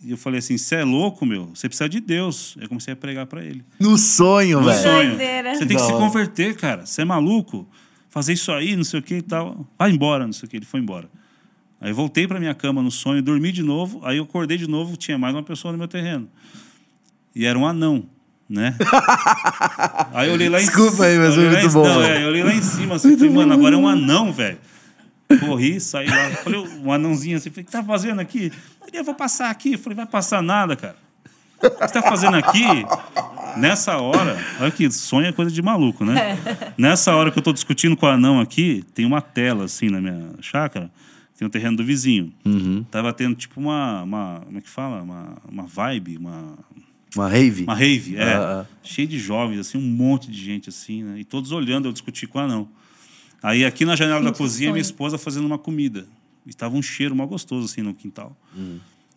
e 0.03 0.11
eu 0.11 0.17
falei 0.17 0.39
assim, 0.39 0.57
você 0.57 0.75
é 0.75 0.83
louco, 0.83 1.25
meu? 1.25 1.49
Você 1.53 1.67
precisa 1.67 1.87
de 1.89 1.99
Deus. 1.99 2.55
Eu 2.59 2.67
comecei 2.67 2.93
a 2.93 2.95
pregar 2.95 3.25
para 3.25 3.43
ele. 3.43 3.63
No 3.79 3.97
sonho, 3.97 4.59
No 4.59 4.65
velho. 4.67 4.81
sonho. 4.81 5.09
Doideira. 5.09 5.55
Você 5.55 5.65
tem 5.65 5.77
que 5.77 5.83
se 5.83 5.91
converter, 5.93 6.55
cara. 6.55 6.85
Você 6.85 7.01
é 7.01 7.05
maluco? 7.05 7.67
Fazer 8.09 8.33
isso 8.33 8.51
aí, 8.51 8.75
não 8.75 8.83
sei 8.83 8.99
o 8.99 9.03
que 9.03 9.15
e 9.15 9.21
tal. 9.21 9.65
Vai 9.77 9.91
embora, 9.91 10.25
não 10.25 10.33
sei 10.33 10.45
o 10.47 10.49
que. 10.49 10.57
Ele 10.57 10.65
foi 10.65 10.79
embora. 10.79 11.09
Aí 11.81 11.89
eu 11.91 11.95
voltei 11.95 12.27
para 12.27 12.39
minha 12.39 12.53
cama 12.53 12.81
no 12.81 12.91
sonho, 12.91 13.21
dormi 13.21 13.51
de 13.51 13.63
novo. 13.63 13.99
Aí 14.03 14.17
eu 14.17 14.23
acordei 14.23 14.57
de 14.57 14.67
novo, 14.69 14.95
tinha 14.95 15.17
mais 15.17 15.33
uma 15.35 15.43
pessoa 15.43 15.71
no 15.71 15.77
meu 15.77 15.87
terreno. 15.87 16.29
E 17.35 17.45
era 17.45 17.57
um 17.57 17.65
anão, 17.65 18.05
né? 18.47 18.75
aí 20.13 20.27
eu 20.29 20.33
olhei 20.33 20.49
lá 20.49 20.61
em 20.61 20.65
Desculpa 20.65 21.05
aí, 21.05 21.17
mas 21.17 21.35
eu 21.35 21.41
olhei 21.43 21.49
foi 21.49 21.55
lá 21.55 21.61
muito 21.61 21.71
em- 21.71 21.73
bom, 21.73 21.83
Não, 21.87 21.99
velho. 22.01 22.13
é, 22.13 22.23
eu 22.23 22.27
olhei 22.27 22.43
lá 22.43 22.53
em 22.53 22.61
cima 22.61 22.95
assim, 22.95 23.17
falei, 23.17 23.33
mano, 23.33 23.53
agora 23.53 23.75
é 23.75 23.77
um 23.77 23.87
anão, 23.87 24.31
velho. 24.31 24.57
Corri, 25.39 25.79
saí 25.79 26.07
lá. 26.07 26.29
Falei, 26.43 26.59
um 26.59 26.91
anãozinho 26.91 27.37
assim, 27.37 27.49
falei, 27.49 27.63
o 27.63 27.65
que 27.65 27.71
tá 27.71 27.83
fazendo 27.83 28.19
aqui? 28.19 28.51
Ele, 28.87 28.99
eu 28.99 29.03
vou 29.03 29.15
passar 29.15 29.49
aqui. 29.49 29.77
Falei, 29.77 29.95
vai 29.95 30.05
passar 30.05 30.41
nada, 30.41 30.75
cara. 30.75 30.95
O 31.61 31.69
que 31.69 31.87
você 31.87 31.93
tá 31.93 32.01
fazendo 32.01 32.35
aqui? 32.35 32.65
Nessa 33.57 33.97
hora, 33.97 34.37
olha 34.59 34.71
que 34.71 34.89
sonho 34.91 35.27
é 35.27 35.31
coisa 35.31 35.51
de 35.51 35.61
maluco, 35.61 36.03
né? 36.03 36.37
Nessa 36.77 37.15
hora 37.15 37.31
que 37.31 37.39
eu 37.39 37.43
tô 37.43 37.53
discutindo 37.53 37.95
com 37.95 38.05
o 38.05 38.09
anão 38.09 38.39
aqui, 38.39 38.83
tem 38.93 39.05
uma 39.05 39.21
tela 39.21 39.65
assim 39.65 39.89
na 39.89 40.01
minha 40.01 40.31
chácara, 40.41 40.91
tem 41.37 41.47
o 41.47 41.51
terreno 41.51 41.77
do 41.77 41.83
vizinho. 41.83 42.33
Tava 42.91 43.13
tendo 43.13 43.35
tipo 43.35 43.59
uma, 43.59 44.03
uma. 44.03 44.41
Como 44.45 44.57
é 44.57 44.61
que 44.61 44.69
fala? 44.69 45.01
Uma, 45.01 45.37
uma 45.49 45.63
vibe, 45.65 46.17
uma. 46.17 46.57
Uma 47.15 47.29
rave? 47.29 47.63
Uma 47.63 47.75
rave, 47.75 48.17
é. 48.17 48.33
Ah, 48.33 48.61
ah. 48.61 48.65
Cheio 48.81 49.07
de 49.07 49.19
jovens, 49.19 49.59
assim, 49.59 49.77
um 49.77 49.81
monte 49.81 50.31
de 50.31 50.43
gente, 50.43 50.69
assim, 50.69 51.03
né? 51.03 51.19
E 51.19 51.23
todos 51.23 51.51
olhando 51.51 51.87
eu 51.87 51.93
discutir 51.93 52.27
com 52.27 52.39
o 52.39 52.41
anão. 52.41 52.67
Aí 53.43 53.65
aqui 53.65 53.83
na 53.83 53.93
janela 53.93 54.21
da 54.21 54.27
Gente, 54.27 54.37
cozinha, 54.37 54.67
sonho. 54.67 54.73
minha 54.73 54.81
esposa 54.81 55.17
fazendo 55.17 55.45
uma 55.45 55.59
comida. 55.59 56.07
E 56.45 56.53
tava 56.53 56.77
um 56.77 56.81
cheiro 56.81 57.13
mal 57.13 57.27
gostoso, 57.27 57.65
assim, 57.65 57.81
no 57.81 57.93
quintal. 57.93 58.35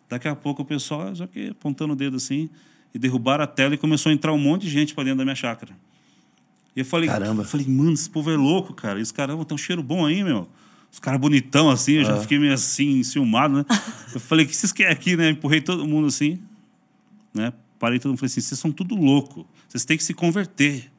Daqui 0.09 0.27
a 0.27 0.35
pouco 0.35 0.63
o 0.63 0.65
pessoal, 0.65 1.15
já 1.15 1.29
que 1.29 1.51
apontando 1.51 1.93
o 1.93 1.97
dedo 1.97 2.17
assim, 2.17 2.51
e 2.93 2.99
derrubaram 2.99 3.45
a 3.45 3.47
tela 3.47 3.75
e 3.75 3.79
começou 3.79 4.11
a 4.11 4.13
entrar 4.13 4.33
um 4.33 4.39
monte 4.39 4.63
de 4.63 4.71
gente 4.71 4.95
para 4.95 5.05
dentro 5.05 5.19
da 5.19 5.25
minha 5.25 5.37
chácara. 5.37 5.77
E 6.75 6.81
eu 6.81 6.85
falei, 6.85 7.09
Caramba. 7.09 7.43
eu 7.43 7.47
falei, 7.47 7.67
mano, 7.67 7.93
esse 7.93 8.11
povo 8.11 8.31
é 8.31 8.37
louco, 8.37 8.75
cara. 8.75 8.99
E 8.99 9.03
os 9.03 9.13
caras, 9.13 9.37
tem 9.47 9.55
um 9.55 9.59
cheiro 9.59 9.83
bom 9.83 10.05
aí, 10.05 10.25
meu. 10.25 10.49
Os 10.93 10.99
caras 10.99 11.21
bonitão, 11.21 11.71
assim, 11.71 11.95
eu 11.95 12.05
já 12.05 12.21
fiquei 12.21 12.39
meio 12.39 12.53
assim, 12.53 12.99
enciumado, 12.99 13.59
né? 13.59 13.65
eu 14.13 14.21
falei, 14.21 14.45
o 14.45 14.49
que 14.49 14.57
vocês 14.57 14.73
querem 14.73 14.93
aqui, 14.93 15.17
né? 15.17 15.31
Empurrei 15.31 15.61
todo 15.61 15.87
mundo 15.87 16.09
assim, 16.09 16.39
né? 17.33 17.53
Parei 17.79 17.99
todo 17.99 18.11
mundo 18.11 18.19
falei 18.19 18.31
assim, 18.31 18.41
vocês 18.41 18.59
são 18.59 18.73
tudo 18.73 18.95
louco. 18.97 19.47
Vocês 19.69 19.85
têm 19.85 19.97
que 19.97 20.05
se 20.05 20.15
converter. 20.15 20.91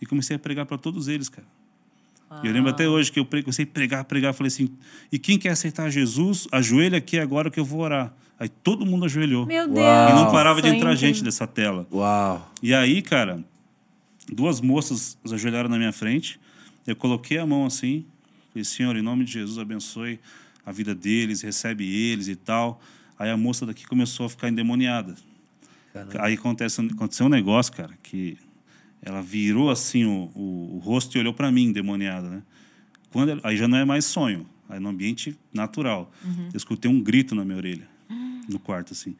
E 0.00 0.06
comecei 0.06 0.34
a 0.36 0.38
pregar 0.38 0.66
para 0.66 0.78
todos 0.78 1.08
eles, 1.08 1.28
cara. 1.28 1.46
E 2.42 2.46
eu 2.46 2.52
lembro 2.52 2.70
até 2.70 2.88
hoje 2.88 3.10
que 3.10 3.18
eu 3.18 3.26
comecei 3.26 3.64
a 3.64 3.68
pregar, 3.68 4.04
pregar, 4.04 4.32
falei 4.32 4.48
assim, 4.48 4.70
e 5.10 5.18
quem 5.18 5.36
quer 5.36 5.50
aceitar 5.50 5.90
Jesus, 5.90 6.46
ajoelha 6.52 6.98
aqui 6.98 7.18
agora 7.18 7.50
que 7.50 7.58
eu 7.58 7.64
vou 7.64 7.80
orar. 7.80 8.14
Aí 8.38 8.48
todo 8.48 8.86
mundo 8.86 9.04
ajoelhou. 9.04 9.46
Meu 9.46 9.66
Deus. 9.66 9.78
Uau. 9.78 10.10
E 10.10 10.14
não 10.14 10.30
parava 10.30 10.62
de 10.62 10.68
entrar 10.68 10.94
gente 10.94 11.24
dessa 11.24 11.46
tela. 11.46 11.86
Uau. 11.92 12.50
E 12.62 12.72
aí, 12.72 13.02
cara, 13.02 13.44
duas 14.32 14.60
moças 14.60 15.18
ajoelharam 15.30 15.68
na 15.68 15.76
minha 15.76 15.92
frente. 15.92 16.40
Eu 16.86 16.94
coloquei 16.94 17.36
a 17.38 17.44
mão 17.44 17.66
assim, 17.66 18.06
falei, 18.50 18.64
Senhor, 18.64 18.96
em 18.96 19.02
nome 19.02 19.24
de 19.24 19.32
Jesus, 19.32 19.58
abençoe 19.58 20.20
a 20.64 20.72
vida 20.72 20.94
deles, 20.94 21.42
recebe 21.42 21.84
eles 21.84 22.28
e 22.28 22.36
tal. 22.36 22.80
Aí 23.18 23.28
a 23.28 23.36
moça 23.36 23.66
daqui 23.66 23.86
começou 23.86 24.26
a 24.26 24.28
ficar 24.28 24.48
endemoniada. 24.48 25.16
Aí 26.20 26.34
acontece, 26.34 26.80
aconteceu 26.80 27.26
um 27.26 27.28
negócio, 27.28 27.72
cara, 27.72 27.92
que 28.02 28.38
ela 29.02 29.22
virou 29.22 29.70
assim 29.70 30.04
o, 30.04 30.30
o, 30.34 30.76
o 30.76 30.78
rosto 30.78 31.16
e 31.16 31.20
olhou 31.20 31.32
para 31.34 31.50
mim, 31.50 31.64
endemoniada, 31.64 32.28
né? 32.28 32.42
Quando 33.10 33.30
ela- 33.30 33.40
aí 33.44 33.56
já 33.56 33.66
não 33.66 33.78
é 33.78 33.84
mais 33.84 34.04
sonho, 34.04 34.46
aí 34.68 34.78
no 34.78 34.88
ambiente 34.88 35.36
natural. 35.52 36.12
Eu 36.52 36.56
escutei 36.56 36.90
um 36.90 37.00
grito 37.00 37.34
na 37.34 37.44
minha 37.44 37.56
orelha, 37.56 37.88
no 38.48 38.58
quarto, 38.58 38.92
assim. 38.92 39.16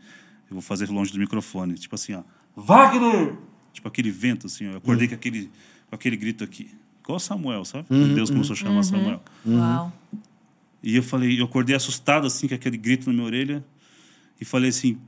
Eu 0.49 0.55
vou 0.55 0.63
fazer 0.63 0.89
longe 0.91 1.13
do 1.13 1.19
microfone, 1.19 1.75
tipo 1.75 1.95
assim, 1.95 2.15
ó. 2.15 2.23
Wagner! 2.57 3.35
Tipo 3.73 3.87
aquele 3.89 4.11
vento, 4.11 4.47
assim, 4.47 4.67
ó. 4.69 4.73
Eu 4.73 4.77
acordei 4.79 5.07
com, 5.09 5.15
aquele, 5.15 5.51
com 5.89 5.95
aquele 5.95 6.17
grito 6.17 6.43
aqui. 6.45 6.69
Igual 7.03 7.19
Samuel, 7.21 7.65
sabe? 7.65 7.87
Quando 7.89 8.15
Deus 8.15 8.31
começou 8.31 8.55
a 8.55 8.57
chamar 8.57 8.83
Samuel. 8.83 9.23
Uau. 9.47 9.93
E 10.83 10.97
eu 10.97 11.03
falei, 11.03 11.41
eu 11.41 11.45
acordei 11.45 11.75
assustado, 11.77 12.27
assim, 12.27 12.49
com 12.49 12.55
aquele 12.55 12.77
grito 12.77 13.07
na 13.09 13.13
minha 13.13 13.25
orelha. 13.27 13.65
E 14.41 14.45
falei 14.45 14.71
assim, 14.71 14.93
o 14.93 14.99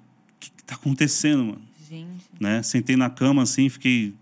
que, 0.40 0.50
que 0.50 0.62
tá 0.64 0.74
acontecendo, 0.74 1.44
mano? 1.44 1.62
Gente. 1.88 2.24
né? 2.40 2.62
Sentei 2.62 2.96
na 2.96 3.10
cama 3.10 3.42
assim, 3.42 3.68
fiquei. 3.68 4.14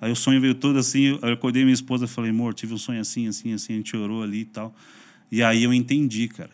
Aí 0.00 0.10
o 0.10 0.16
sonho 0.16 0.40
veio 0.40 0.54
todo 0.54 0.78
assim, 0.78 1.18
eu 1.22 1.32
acordei 1.32 1.62
minha 1.62 1.74
esposa 1.74 2.06
e 2.06 2.08
falei, 2.08 2.30
amor, 2.30 2.54
tive 2.54 2.72
um 2.72 2.78
sonho 2.78 3.00
assim, 3.00 3.28
assim, 3.28 3.52
assim, 3.52 3.74
a 3.74 3.76
gente 3.76 3.96
orou 3.96 4.22
ali 4.22 4.40
e 4.40 4.44
tal. 4.46 4.74
E 5.30 5.42
aí 5.42 5.62
eu 5.62 5.72
entendi, 5.74 6.26
cara. 6.28 6.50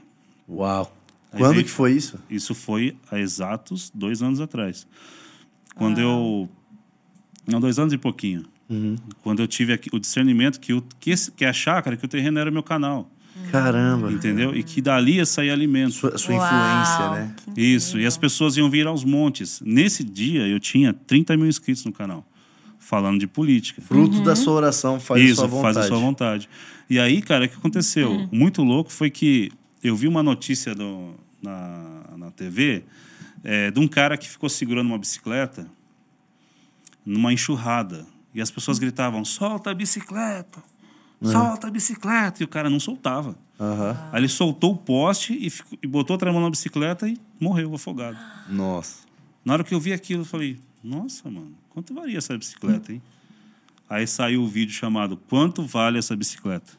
Uau. 0.48 0.94
Aí 1.32 1.38
Quando 1.38 1.52
veio- 1.54 1.64
que 1.64 1.70
foi 1.70 1.92
isso? 1.92 2.18
Isso 2.28 2.54
foi 2.54 2.96
há 3.10 3.18
exatos 3.18 3.90
dois 3.94 4.22
anos 4.22 4.40
atrás. 4.40 4.86
Quando 5.74 6.00
eu. 6.00 6.48
Não, 7.46 7.60
dois 7.60 7.78
anos 7.78 7.92
e 7.92 7.98
pouquinho. 7.98 8.44
Quando 9.22 9.40
eu 9.40 9.46
tive 9.46 9.72
aqui 9.72 9.88
o 9.92 9.98
discernimento 10.00 10.58
que, 10.58 10.72
o, 10.72 10.82
que, 10.98 11.10
esse, 11.10 11.30
que 11.30 11.44
a 11.44 11.52
chácara, 11.52 11.96
que 11.96 12.04
o 12.04 12.08
terreno 12.08 12.38
era 12.40 12.50
meu 12.50 12.62
canal. 12.64 13.08
Caramba. 13.52 14.10
Entendeu? 14.10 14.56
E 14.56 14.62
que 14.64 14.80
dali 14.82 15.16
ia 15.16 15.26
sair 15.26 15.50
alimento. 15.50 15.92
Sua, 15.92 16.18
sua 16.18 16.34
Uau. 16.34 16.44
influência, 16.44 17.10
né? 17.10 17.34
Isso, 17.56 17.98
e 18.00 18.06
as 18.06 18.16
pessoas 18.16 18.56
iam 18.56 18.68
vir 18.68 18.86
aos 18.88 19.04
montes. 19.04 19.60
Nesse 19.64 20.02
dia, 20.02 20.48
eu 20.48 20.58
tinha 20.58 20.92
30 20.92 21.36
mil 21.36 21.46
inscritos 21.46 21.84
no 21.84 21.92
canal, 21.92 22.26
falando 22.86 23.18
de 23.18 23.26
política. 23.26 23.82
Fruto 23.82 24.20
da 24.22 24.36
sua 24.36 24.52
oração, 24.54 25.00
faz 25.00 25.20
Isso, 25.20 25.32
a 25.32 25.36
sua 25.36 25.46
vontade. 25.48 25.74
faz 25.74 25.86
a 25.86 25.88
sua 25.88 25.98
vontade. 25.98 26.48
E 26.88 27.00
aí, 27.00 27.20
cara, 27.20 27.44
o 27.44 27.48
que 27.48 27.56
aconteceu? 27.56 28.28
Muito 28.30 28.62
louco 28.62 28.92
foi 28.92 29.10
que 29.10 29.50
eu 29.82 29.96
vi 29.96 30.06
uma 30.06 30.22
notícia 30.22 30.72
do- 30.72 31.14
na, 31.42 32.04
na 32.16 32.30
TV 32.30 32.84
é, 33.42 33.70
de 33.72 33.80
um 33.80 33.88
cara 33.88 34.16
que 34.16 34.28
ficou 34.28 34.48
segurando 34.48 34.86
uma 34.86 34.98
bicicleta 34.98 35.66
numa 37.04 37.32
enxurrada. 37.32 38.06
E 38.32 38.40
as 38.40 38.50
pessoas 38.50 38.78
gritavam: 38.78 39.24
solta 39.24 39.70
a 39.70 39.74
bicicleta! 39.74 40.62
Solta 41.22 41.66
a 41.66 41.70
bicicleta! 41.70 42.42
E 42.42 42.44
o 42.44 42.48
cara 42.48 42.68
não 42.70 42.78
soltava. 42.78 43.36
Aham. 43.58 43.96
Aí 44.12 44.20
ele 44.20 44.28
soltou 44.28 44.72
o 44.72 44.76
poste 44.76 45.36
e, 45.40 45.48
ficou- 45.50 45.78
e 45.82 45.86
botou 45.86 46.14
outra 46.14 46.32
mão 46.32 46.42
na 46.42 46.50
bicicleta 46.50 47.08
e 47.08 47.18
morreu 47.40 47.74
afogado. 47.74 48.16
Nossa. 48.48 48.98
Na 49.44 49.54
hora 49.54 49.64
que 49.64 49.74
eu 49.74 49.80
vi 49.80 49.92
aquilo, 49.92 50.22
eu 50.22 50.26
falei, 50.26 50.58
nossa, 50.86 51.30
mano, 51.30 51.52
quanto 51.70 51.92
valia 51.92 52.18
essa 52.18 52.36
bicicleta, 52.36 52.92
hein? 52.92 53.02
Aí 53.88 54.06
saiu 54.06 54.42
o 54.42 54.48
vídeo 54.48 54.72
chamado 54.72 55.16
Quanto 55.16 55.62
Vale 55.62 55.98
Essa 55.98 56.16
Bicicleta? 56.16 56.72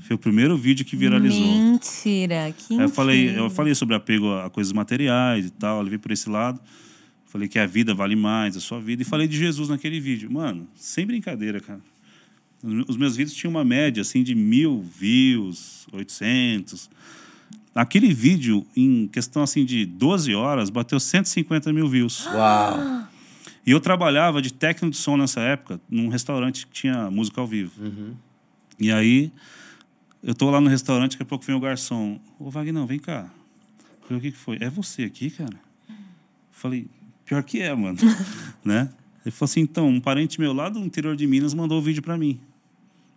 Foi 0.00 0.16
o 0.16 0.18
primeiro 0.18 0.56
vídeo 0.56 0.84
que 0.84 0.96
viralizou. 0.96 1.46
Mentira. 1.46 2.52
Que 2.56 2.74
Aí 2.74 2.80
eu 2.80 2.88
falei, 2.88 3.38
eu 3.38 3.50
falei 3.50 3.74
sobre 3.74 3.94
apego 3.94 4.32
a 4.34 4.50
coisas 4.50 4.72
materiais 4.72 5.46
e 5.46 5.50
tal, 5.50 5.78
eu 5.78 5.82
levei 5.82 5.98
por 5.98 6.10
esse 6.10 6.28
lado. 6.28 6.60
Falei 7.26 7.48
que 7.48 7.58
a 7.58 7.66
vida 7.66 7.94
vale 7.94 8.16
mais, 8.16 8.56
a 8.56 8.60
sua 8.60 8.80
vida. 8.80 9.02
E 9.02 9.04
falei 9.04 9.28
de 9.28 9.36
Jesus 9.36 9.68
naquele 9.68 10.00
vídeo. 10.00 10.30
Mano, 10.30 10.66
sem 10.74 11.06
brincadeira, 11.06 11.60
cara. 11.60 11.80
Os 12.88 12.96
meus 12.96 13.16
vídeos 13.16 13.34
tinham 13.34 13.50
uma 13.50 13.64
média, 13.64 14.00
assim, 14.00 14.22
de 14.22 14.34
mil 14.34 14.82
views, 14.82 15.86
800. 15.92 16.90
Aquele 17.74 18.12
vídeo, 18.12 18.66
em 18.76 19.08
questão, 19.08 19.42
assim, 19.42 19.64
de 19.64 19.86
12 19.86 20.34
horas, 20.34 20.68
bateu 20.68 21.00
150 21.00 21.72
mil 21.72 21.88
views. 21.88 22.26
Uau. 22.26 23.08
E 23.64 23.70
eu 23.70 23.80
trabalhava 23.80 24.42
de 24.42 24.52
técnico 24.52 24.90
de 24.90 24.96
som 24.96 25.16
nessa 25.16 25.40
época, 25.40 25.80
num 25.88 26.08
restaurante 26.08 26.66
que 26.66 26.72
tinha 26.72 27.10
música 27.10 27.40
ao 27.40 27.46
vivo. 27.46 27.72
E 28.78 28.90
aí, 28.90 29.30
eu 30.22 30.34
tô 30.34 30.50
lá 30.50 30.60
no 30.60 30.68
restaurante, 30.68 31.12
daqui 31.12 31.22
a 31.22 31.26
pouco 31.26 31.44
vem 31.44 31.54
o 31.54 31.60
garçom. 31.60 32.18
Ô, 32.38 32.50
Wagner, 32.50 32.84
vem 32.86 32.98
cá. 32.98 33.28
Eu 34.02 34.06
Falei, 34.08 34.18
o 34.18 34.22
que, 34.22 34.32
que 34.32 34.38
foi? 34.38 34.58
É 34.60 34.68
você 34.68 35.04
aqui, 35.04 35.30
cara? 35.30 35.54
Falei, 36.50 36.86
pior 37.24 37.42
que 37.44 37.60
é, 37.60 37.74
mano. 37.74 37.96
né? 38.64 38.88
Ele 39.24 39.30
falou 39.30 39.48
assim, 39.50 39.60
então, 39.60 39.88
um 39.88 40.00
parente 40.00 40.40
meu 40.40 40.52
lá 40.52 40.68
do 40.68 40.80
interior 40.80 41.14
de 41.14 41.26
Minas 41.26 41.54
mandou 41.54 41.78
o 41.78 41.82
vídeo 41.82 42.02
pra 42.02 42.18
mim. 42.18 42.40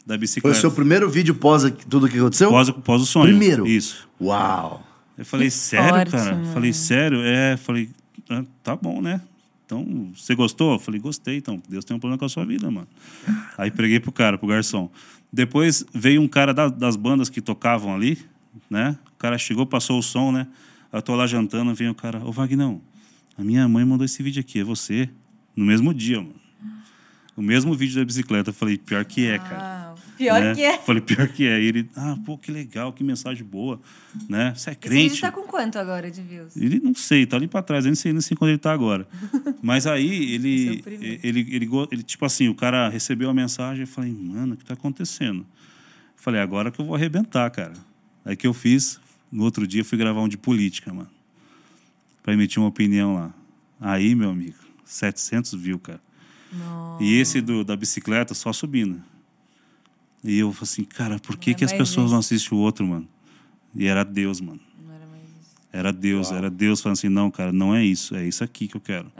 Da 0.06 0.14
Foi 0.14 0.20
bicicleta. 0.20 0.56
o 0.58 0.62
seu 0.62 0.72
primeiro 0.72 1.10
vídeo 1.10 1.34
pós 1.34 1.64
tudo 1.90 2.08
que 2.08 2.18
aconteceu? 2.20 2.52
Pós, 2.52 2.70
pós 2.70 3.02
o 3.02 3.06
sonho. 3.08 3.26
Primeiro? 3.30 3.66
Isso. 3.68 4.08
Uau. 4.22 4.86
Eu 5.18 5.26
falei, 5.26 5.50
sério, 5.50 5.90
sorte, 5.90 6.12
cara? 6.12 6.36
mano. 6.36 6.54
Falei, 6.54 6.74
sério? 6.74 7.22
É, 7.24 7.58
falei, 7.58 7.90
"Ah, 8.30 8.44
tá 8.62 8.76
bom, 8.76 9.02
né? 9.02 9.20
Então, 9.66 10.12
você 10.16 10.36
gostou? 10.36 10.74
Eu 10.74 10.80
falei, 10.80 11.00
gostei, 11.00 11.38
então. 11.38 11.62
Deus 11.68 11.84
tem 11.84 11.98
um 11.98 12.00
plano 12.00 12.18
com 12.18 12.26
a 12.26 12.30
sua 12.30 12.46
vida, 12.46 12.70
mano. 12.70 12.88
Aí 13.58 13.72
preguei 13.72 14.00
pro 14.00 14.12
cara, 14.12 14.38
pro 14.38 14.48
garçom. 14.48 14.90
Depois 15.34 15.84
veio 15.94 16.22
um 16.22 16.28
cara 16.28 16.54
da- 16.54 16.70
das 16.70 16.96
bandas 16.96 17.30
que 17.30 17.42
tocavam 17.42 17.94
ali, 17.96 18.18
né? 18.70 18.98
O 19.14 19.18
cara 19.18 19.38
chegou, 19.38 19.66
passou 19.66 19.98
o 19.98 20.04
som, 20.04 20.32
né? 20.32 20.48
Eu 20.94 21.02
tô 21.02 21.16
lá 21.16 21.26
jantando, 21.28 21.74
vem 21.74 21.90
o 21.90 21.96
cara, 21.96 22.24
ô 22.24 22.32
Vagnão, 22.32 22.80
a 23.38 23.44
minha 23.44 23.68
mãe 23.68 23.84
mandou 23.84 24.06
esse 24.06 24.22
vídeo 24.22 24.40
aqui, 24.40 24.60
é 24.60 24.64
você? 24.64 25.10
No 25.56 25.66
mesmo 25.66 25.94
dia, 25.94 26.18
mano. 26.22 26.36
O 27.36 27.42
mesmo 27.42 27.74
vídeo 27.74 27.96
da 27.98 28.06
bicicleta. 28.06 28.52
Eu 28.52 28.54
falei, 28.54 28.78
pior 28.78 29.04
que 29.04 29.26
é, 29.28 29.38
cara. 29.40 29.85
Pior 30.18 30.42
né? 30.42 30.56
que 30.56 30.62
é. 30.64 30.78
Falei, 30.80 31.02
pior 31.02 31.28
que 31.28 31.46
é. 31.46 31.62
E 31.62 31.66
ele, 31.66 31.90
ah, 31.96 32.18
pô, 32.26 32.38
que 32.38 32.52
legal, 32.52 32.94
que 32.94 33.04
mensagem 33.04 33.46
boa, 33.46 33.80
né? 34.30 34.54
Você 34.56 34.70
é 34.70 34.74
Esse 34.74 34.80
crente. 34.80 35.10
vídeo 35.10 35.22
tá 35.22 35.32
com 35.32 35.44
quanto 35.44 35.78
agora 35.78 36.10
de 36.10 36.22
views? 36.22 36.56
Ele 36.56 36.80
não 36.80 36.94
sei, 36.96 37.26
tá 37.26 37.36
ali 37.38 37.48
pra 37.48 37.62
trás, 37.62 37.86
eu 37.86 37.90
nem 37.90 37.96
sei, 37.96 38.12
nem 38.14 38.22
sei 38.22 38.36
quando 38.36 38.50
ele 38.50 38.58
tá 38.58 38.72
agora. 38.72 39.08
Mas 39.62 39.86
aí 39.86 40.06
Esse 40.06 40.32
é 40.32 40.36
ele, 40.36 40.84
ele, 41.24 41.56
ele, 41.56 41.70
ele, 41.92 42.04
tipo 42.04 42.26
assim, 42.26 42.48
o 42.48 42.56
cara 42.56 42.90
recebeu 42.90 43.30
a 43.30 43.34
mensagem 43.34 43.84
e 43.84 43.88
falei, 43.88 44.12
mano, 44.12 44.54
o 44.54 44.58
que 44.58 44.66
tá 44.66 44.74
acontecendo? 44.74 45.46
Falei, 46.16 46.42
agora 46.42 46.72
que 46.72 46.80
eu 46.80 46.86
vou 46.86 46.96
arrebentar, 46.96 47.50
cara. 47.52 47.74
Aí 48.24 48.36
que 48.36 48.48
eu 48.48 48.54
fiz, 48.54 49.00
no 49.32 49.44
outro 49.44 49.68
dia, 49.68 49.84
fui 49.84 49.98
gravar 49.98 50.22
um 50.22 50.28
de 50.28 50.38
política, 50.38 50.94
mano. 50.94 51.10
Pra 52.24 52.34
emitir 52.34 52.60
uma 52.60 52.70
opinião 52.70 53.14
lá. 53.14 53.34
Aí, 53.80 54.16
meu 54.16 54.30
amigo, 54.32 54.58
700 54.84 55.54
views, 55.54 55.82
cara. 55.84 56.02
E 57.00 57.20
esse 57.20 57.42
do, 57.42 57.64
da 57.64 57.76
bicicleta 57.76 58.34
só 58.34 58.54
subindo. 58.54 59.02
E 60.26 60.40
eu 60.40 60.52
falei 60.52 60.64
assim, 60.64 60.84
cara, 60.84 61.20
por 61.20 61.38
que, 61.38 61.52
é 61.52 61.54
que 61.54 61.64
as 61.64 61.72
pessoas 61.72 62.06
isso. 62.06 62.14
não 62.14 62.20
assistem 62.20 62.58
o 62.58 62.62
outro, 62.62 62.86
mano? 62.86 63.08
E 63.76 63.86
era 63.86 64.04
Deus, 64.04 64.42
mano. 64.42 64.60
Não 64.84 64.94
era 64.94 65.06
mais 65.06 65.24
isso. 65.24 65.56
Era 65.72 65.94
Deus, 65.94 66.32
era 66.32 66.50
Deus 66.50 66.82
falando 66.82 66.98
assim, 66.98 67.10
não, 67.10 67.30
cara, 67.30 67.52
não 67.52 67.76
é 67.76 67.84
isso, 67.84 68.16
é 68.16 68.28
isso 68.28 68.44
aqui 68.44 68.68
que 68.68 68.76
eu 68.76 68.82
quero. 68.82 69.12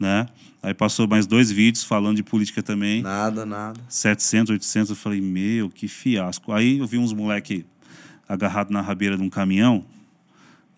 Né? 0.00 0.26
Aí 0.62 0.74
passou 0.74 1.06
mais 1.06 1.26
dois 1.26 1.50
vídeos 1.50 1.84
falando 1.84 2.16
de 2.16 2.22
política 2.22 2.62
também. 2.62 3.02
Nada, 3.02 3.44
nada. 3.44 3.80
700, 3.88 4.50
800, 4.52 4.90
eu 4.90 4.96
falei, 4.96 5.20
meu, 5.20 5.68
que 5.68 5.86
fiasco. 5.86 6.52
Aí 6.52 6.78
eu 6.78 6.86
vi 6.86 6.98
uns 6.98 7.12
moleque 7.12 7.66
agarrado 8.28 8.70
na 8.70 8.80
rabeira 8.80 9.16
de 9.16 9.22
um 9.22 9.28
caminhão, 9.28 9.84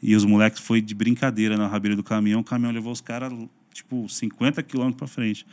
e 0.03 0.15
os 0.15 0.25
moleques 0.25 0.61
foi 0.61 0.83
de 0.83 0.95
brincadeira 0.95 1.57
na 1.57 1.67
rabeira 1.67 1.97
do 1.97 2.03
caminhão, 2.03 2.41
o 2.41 2.45
caminhão 2.45 2.73
levou 2.73 2.93
os 2.93 3.01
caras, 3.01 3.33
tipo, 3.73 4.09
50 4.09 4.63
quilômetros 4.63 4.99
para 4.99 5.07
frente. 5.07 5.47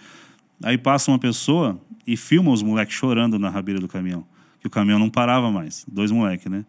Aí 0.63 0.77
passa 0.77 1.11
uma 1.11 1.19
pessoa 1.19 1.79
e 2.05 2.15
filma 2.17 2.51
os 2.51 2.61
moleques 2.61 2.95
chorando 2.95 3.37
na 3.39 3.49
rabeira 3.49 3.79
do 3.79 3.87
caminhão, 3.87 4.25
que 4.59 4.67
o 4.67 4.69
caminhão 4.69 4.99
não 4.99 5.09
parava 5.09 5.51
mais, 5.51 5.85
dois 5.91 6.11
moleques, 6.11 6.51
né? 6.51 6.65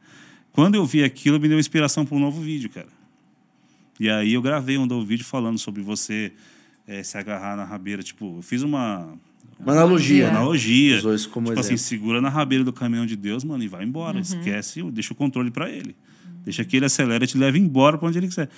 Quando 0.53 0.75
eu 0.75 0.85
vi 0.85 1.03
aquilo, 1.03 1.41
me 1.41 1.49
deu 1.49 1.59
inspiração 1.59 2.05
para 2.05 2.17
um 2.17 2.21
novo 2.21 2.41
vídeo, 2.41 2.69
cara. 2.71 2.89
E 3.99 4.11
aí 4.11 4.35
eu 4.35 4.43
gravei 4.43 4.77
um 4.79 4.87
novo 4.87 5.05
vídeo 5.07 5.25
falando 5.25 5.59
sobre 5.59 5.83
você 5.83 6.33
eh, 6.87 7.03
se 7.03 7.17
agarrar 7.17 7.57
na 7.57 7.65
rabeira, 7.65 8.03
tipo, 8.03 8.37
eu 8.39 8.43
fiz 8.43 8.63
uma, 8.63 9.15
Uma 9.59 9.73
analogia, 9.73 10.25
né? 10.25 10.31
analogia. 10.37 10.99
Usou 10.99 11.15
isso 11.15 11.31
como 11.31 11.47
tipo 11.49 11.61
assim, 11.61 11.75
exemplo. 11.75 11.89
segura 11.89 12.21
na 12.21 12.29
rabeira 12.29 12.65
do 12.65 12.73
caminhão 12.73 13.07
de 13.07 13.17
Deus, 13.17 13.45
mano, 13.45 13.63
e 13.63 13.69
vai 13.69 13.85
embora. 13.85 14.19
Esquece, 14.19 14.83
deixa 14.91 15.13
o 15.13 15.17
controle 15.17 15.51
para 15.51 15.71
ele. 15.71 15.95
Deixa 16.45 16.65
que 16.65 16.77
ele 16.77 16.87
acelere 16.87 17.25
e 17.25 17.29
te 17.29 17.39
leve 17.39 17.59
embora 17.59 17.97
para 17.97 18.09
onde 18.09 18.19
ele 18.19 18.27
quiser. 18.27 18.49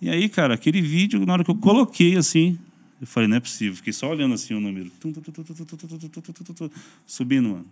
E 0.00 0.08
aí, 0.08 0.28
cara, 0.28 0.54
aquele 0.54 0.80
vídeo, 0.80 1.24
na 1.26 1.32
hora 1.32 1.44
que 1.44 1.50
eu 1.50 1.56
coloquei 1.56 2.16
assim, 2.16 2.58
eu 3.00 3.06
falei, 3.06 3.28
não 3.28 3.36
é 3.36 3.40
possível. 3.40 3.76
Fiquei 3.76 3.92
só 3.92 4.10
olhando 4.10 4.34
assim 4.34 4.54
o 4.54 4.60
número. 4.60 4.90
Subindo, 7.06 7.48
mano. 7.48 7.66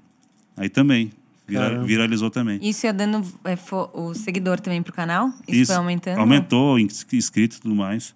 Aí 0.57 0.69
também. 0.69 1.13
Vira, 1.47 1.85
viralizou 1.85 2.31
também. 2.31 2.59
Isso 2.63 2.87
ia 2.87 2.93
dando 2.93 3.23
é, 3.45 3.57
o 3.93 4.15
seguidor 4.15 4.59
também 4.61 4.83
pro 4.83 4.93
canal? 4.93 5.29
Isso, 5.47 5.63
Isso 5.63 5.67
foi 5.67 5.77
aumentando? 5.77 6.19
Aumentou, 6.19 6.79
inscrito 6.79 7.57
e 7.57 7.61
tudo 7.61 7.75
mais. 7.75 8.15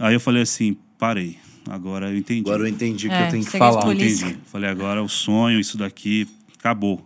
Aí 0.00 0.14
eu 0.14 0.20
falei 0.20 0.42
assim, 0.42 0.76
parei. 0.96 1.36
Agora 1.68 2.10
eu 2.10 2.16
entendi. 2.16 2.48
Agora 2.48 2.62
eu 2.62 2.68
entendi 2.68 3.08
o 3.08 3.12
é, 3.12 3.16
que 3.16 3.22
eu 3.24 3.30
tenho 3.30 3.44
que 3.44 3.58
falar. 3.58 3.92
Entendi. 3.92 4.38
Falei, 4.46 4.70
agora 4.70 5.02
o 5.02 5.08
sonho, 5.08 5.58
isso 5.58 5.76
daqui, 5.76 6.28
acabou. 6.58 7.04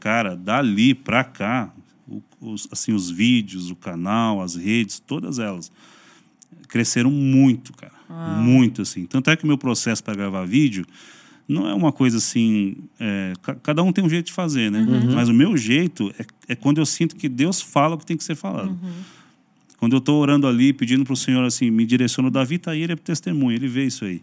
Cara, 0.00 0.36
dali 0.36 0.92
pra 0.92 1.22
cá, 1.22 1.72
os, 2.40 2.68
assim, 2.70 2.92
os 2.92 3.10
vídeos, 3.10 3.70
o 3.70 3.76
canal, 3.76 4.42
as 4.42 4.56
redes, 4.56 4.98
todas 4.98 5.38
elas 5.38 5.70
cresceram 6.68 7.10
muito, 7.10 7.72
cara. 7.72 7.95
Muito, 8.42 8.82
assim. 8.82 9.04
Tanto 9.06 9.30
é 9.30 9.36
que 9.36 9.44
o 9.44 9.46
meu 9.46 9.58
processo 9.58 10.02
para 10.02 10.14
gravar 10.14 10.44
vídeo 10.44 10.84
não 11.48 11.68
é 11.68 11.74
uma 11.74 11.92
coisa 11.92 12.18
assim. 12.18 12.76
é, 12.98 13.32
ca- 13.42 13.54
cada 13.56 13.82
um 13.82 13.92
tem 13.92 14.04
um 14.04 14.08
jeito 14.08 14.26
de 14.26 14.32
fazer, 14.32 14.70
né? 14.70 14.84
Mas 15.14 15.28
o 15.28 15.32
meu 15.34 15.56
jeito 15.56 16.12
é, 16.18 16.52
é 16.52 16.54
quando 16.56 16.78
eu 16.78 16.86
sinto 16.86 17.14
que 17.16 17.28
Deus 17.28 17.60
fala 17.60 17.94
o 17.94 17.98
que 17.98 18.06
tem 18.06 18.16
que 18.16 18.24
ser 18.24 18.34
falado. 18.34 18.76
Quando 19.78 19.92
eu 19.92 19.98
estou 19.98 20.20
orando 20.20 20.46
ali, 20.46 20.72
pedindo 20.72 21.04
para 21.04 21.12
o 21.12 21.16
Senhor 21.16 21.44
assim, 21.44 21.70
me 21.70 21.84
direciona, 21.84 22.28
o 22.28 22.30
Davi 22.30 22.58
tá 22.58 22.70
aí, 22.70 22.82
ele 22.82 22.94
é 22.94 22.96
testemunho, 22.96 23.54
ele 23.56 23.68
vê 23.68 23.84
isso 23.86 24.04
aí. 24.06 24.22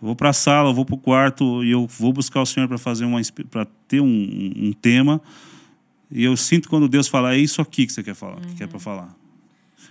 Eu 0.00 0.06
vou 0.08 0.16
para 0.16 0.30
a 0.30 0.32
sala, 0.32 0.70
eu 0.70 0.74
vou 0.74 0.84
para 0.84 0.96
o 0.96 0.98
quarto 0.98 1.62
e 1.64 1.70
eu 1.70 1.86
vou 1.86 2.12
buscar 2.12 2.42
o 2.42 2.46
Senhor 2.46 2.66
para 2.66 2.76
fazer 2.78 3.04
uma 3.04 3.20
para 3.50 3.64
ter 3.86 4.00
um, 4.00 4.52
um- 4.56 4.72
tema. 4.72 5.20
E 6.10 6.24
eu 6.24 6.36
sinto 6.36 6.68
quando 6.68 6.88
Deus 6.88 7.06
fala, 7.08 7.34
é 7.34 7.38
isso 7.38 7.62
aqui 7.62 7.86
que 7.86 7.92
você 7.92 8.02
quer 8.02 8.14
falar, 8.14 8.40
que 8.40 8.54
quer 8.56 8.66
para 8.68 8.78
falar. 8.80 9.16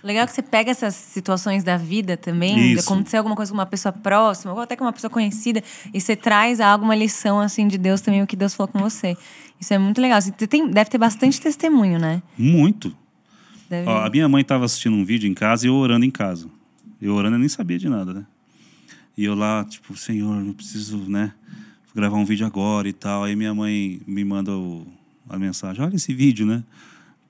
Legal 0.02 0.26
que 0.26 0.32
você 0.32 0.42
pega 0.42 0.70
essas 0.70 0.94
situações 0.94 1.62
da 1.62 1.76
vida 1.76 2.16
também, 2.16 2.72
Isso. 2.72 2.90
acontecer 2.90 3.16
alguma 3.18 3.36
coisa 3.36 3.52
com 3.52 3.58
uma 3.58 3.66
pessoa 3.66 3.92
próxima, 3.92 4.52
ou 4.52 4.60
até 4.60 4.74
com 4.74 4.84
uma 4.84 4.92
pessoa 4.92 5.10
conhecida, 5.10 5.62
e 5.94 6.00
você 6.00 6.16
traz 6.16 6.60
alguma 6.60 6.94
lição 6.94 7.38
assim 7.40 7.68
de 7.68 7.78
Deus 7.78 8.00
também, 8.00 8.20
o 8.22 8.26
que 8.26 8.34
Deus 8.34 8.52
falou 8.54 8.66
com 8.72 8.80
você. 8.80 9.16
Isso 9.60 9.72
é 9.72 9.78
muito 9.78 10.00
legal. 10.00 10.20
Você 10.20 10.32
tem, 10.32 10.68
deve 10.68 10.90
ter 10.90 10.98
bastante 10.98 11.40
testemunho, 11.40 11.98
né? 12.00 12.20
Muito. 12.36 12.94
Deve... 13.70 13.88
Ó, 13.88 14.04
a 14.04 14.10
minha 14.10 14.28
mãe 14.28 14.42
estava 14.42 14.64
assistindo 14.64 14.96
um 14.96 15.04
vídeo 15.04 15.30
em 15.30 15.34
casa 15.34 15.66
e 15.66 15.68
eu 15.68 15.74
orando 15.74 16.04
em 16.04 16.10
casa. 16.10 16.48
Eu 17.00 17.14
orando, 17.14 17.36
eu 17.36 17.40
nem 17.40 17.48
sabia 17.48 17.78
de 17.78 17.88
nada, 17.88 18.12
né? 18.12 18.26
E 19.16 19.24
eu 19.24 19.34
lá, 19.36 19.64
tipo, 19.64 19.96
Senhor, 19.96 20.34
não 20.42 20.52
preciso, 20.52 20.98
né? 21.08 21.32
Gravar 21.94 22.16
um 22.16 22.24
vídeo 22.24 22.44
agora 22.46 22.88
e 22.88 22.92
tal. 22.92 23.22
Aí 23.24 23.36
minha 23.36 23.54
mãe 23.54 24.00
me 24.06 24.24
manda 24.24 24.50
o- 24.52 24.86
a 25.28 25.38
mensagem: 25.38 25.82
Olha 25.84 25.94
esse 25.94 26.12
vídeo, 26.14 26.44
né? 26.46 26.62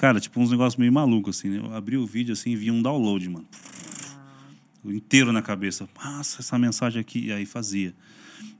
Cara, 0.02 0.18
tipo, 0.18 0.40
uns 0.40 0.50
negócios 0.50 0.76
meio 0.76 0.92
malucos, 0.92 1.38
assim. 1.38 1.48
né? 1.48 1.58
Eu 1.58 1.72
abri 1.76 1.96
o 1.96 2.04
vídeo 2.04 2.32
assim 2.32 2.50
e 2.50 2.56
vi 2.56 2.72
um 2.72 2.82
download, 2.82 3.28
mano. 3.28 3.46
Inteiro 4.84 5.30
na 5.30 5.40
cabeça. 5.40 5.88
Nossa, 6.04 6.40
essa 6.40 6.58
mensagem 6.58 7.00
aqui. 7.00 7.26
E 7.26 7.32
aí 7.32 7.46
fazia. 7.46 7.94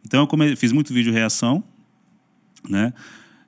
Então 0.07 0.21
eu 0.21 0.27
come... 0.29 0.55
fiz 0.55 0.71
muito 0.71 0.95
vídeo 0.95 1.13
reação, 1.13 1.65
né? 2.69 2.95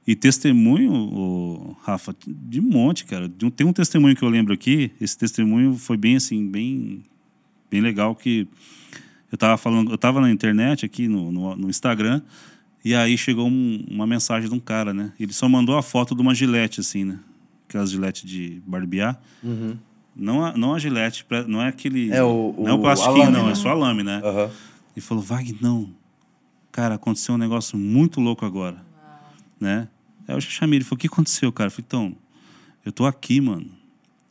E 0.05 0.17
testemunho, 0.17 1.77
Rafa, 1.85 2.17
de 2.27 2.59
um 2.59 2.65
monte, 2.65 3.05
cara. 3.05 3.31
Tem 3.55 3.65
um 3.65 3.73
testemunho 3.73 4.17
que 4.17 4.25
eu 4.25 4.29
lembro 4.29 4.53
aqui. 4.53 4.91
Esse 5.01 5.17
testemunho 5.17 5.77
foi 5.77 5.97
bem 5.97 6.17
assim, 6.17 6.51
bem, 6.51 7.05
bem 7.71 7.81
legal 7.81 8.17
que 8.17 8.49
eu 9.31 9.39
tava 9.39 9.57
falando, 9.57 9.93
eu 9.93 9.97
tava 9.99 10.21
na 10.21 10.33
internet 10.33 10.85
aqui 10.85 11.07
no, 11.07 11.31
no, 11.31 11.55
no 11.55 11.71
Instagram 11.71 12.21
e 12.85 12.93
aí 12.93 13.17
chegou 13.17 13.47
um- 13.49 13.85
uma 13.89 14.05
mensagem 14.05 14.49
de 14.49 14.55
um 14.57 14.59
cara, 14.59 14.93
né? 14.93 15.13
Ele 15.19 15.33
só 15.33 15.49
mandou 15.49 15.79
a 15.79 15.83
foto 15.83 16.13
de 16.13 16.21
uma 16.23 16.35
gilete 16.35 16.81
assim, 16.81 17.05
né? 17.05 17.21
Aquelas 17.69 17.91
gilete 17.91 18.27
de 18.27 18.63
barbear. 18.67 19.21
Não 20.17 20.45
a, 20.45 20.57
não 20.57 20.75
a 20.75 20.79
gilete, 20.79 21.25
pra- 21.25 21.43
não 21.47 21.61
é 21.61 21.69
aquele, 21.69 22.11
É 22.13 22.23
o- 22.23 22.55
não 22.59 22.69
é 22.69 22.73
o 22.73 22.81
plastiquinho, 22.81 23.31
não, 23.33 23.49
é 23.51 23.55
só 23.55 23.71
a 23.71 23.75
lâmina, 23.75 24.21
né? 24.21 24.27
Aham. 24.29 24.51
E 24.97 25.01
falou, 25.01 25.23
Wagner, 25.25 25.57
não. 25.61 25.91
Cara, 26.71 26.95
aconteceu 26.95 27.35
um 27.35 27.39
negócio 27.39 27.77
muito 27.77 28.21
louco 28.21 28.45
agora. 28.47 28.81
Né? 29.61 29.89
Aí 30.29 30.35
eu 30.37 30.41
chamei 30.41 30.79
ele, 30.79 30.85
falou, 30.85 30.97
o 30.97 31.01
que 31.01 31.07
aconteceu, 31.09 31.51
cara? 31.53 31.67
Eu 31.67 31.71
falei, 31.73 31.85
então, 31.87 32.17
eu 32.85 32.93
tô 32.93 33.07
aqui, 33.07 33.41
mano. 33.41 33.67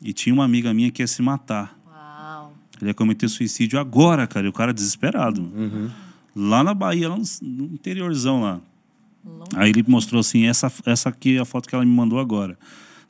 E 0.02 0.14
tinha 0.14 0.34
uma 0.34 0.46
amiga 0.46 0.74
minha 0.74 0.90
que 0.92 1.02
ia 1.02 1.08
se 1.08 1.22
matar. 1.22 1.78
Uau. 1.86 2.54
Ele 2.82 2.90
ia 2.90 2.94
cometer 2.94 3.28
suicídio 3.28 3.78
agora, 3.80 4.26
cara. 4.26 4.46
E 4.46 4.50
o 4.50 4.54
cara 4.54 4.74
desesperado. 4.74 5.42
mano. 5.42 5.56
Uhum. 5.58 5.92
Lá 6.36 6.64
na 6.64 6.74
Bahia, 6.74 7.10
lá 7.10 7.18
no, 7.18 7.24
no 7.42 7.66
interiorzão 7.74 8.42
lá. 8.42 8.60
Longe. 9.26 9.50
Aí 9.56 9.70
ele 9.70 9.84
mostrou 9.88 10.20
assim, 10.20 10.46
essa, 10.46 10.72
essa 10.86 11.10
aqui 11.10 11.38
é 11.38 11.40
a 11.42 11.46
foto 11.46 11.68
que 11.70 11.76
ela 11.76 11.84
me 11.86 11.92
mandou 11.94 12.20
agora. 12.20 12.58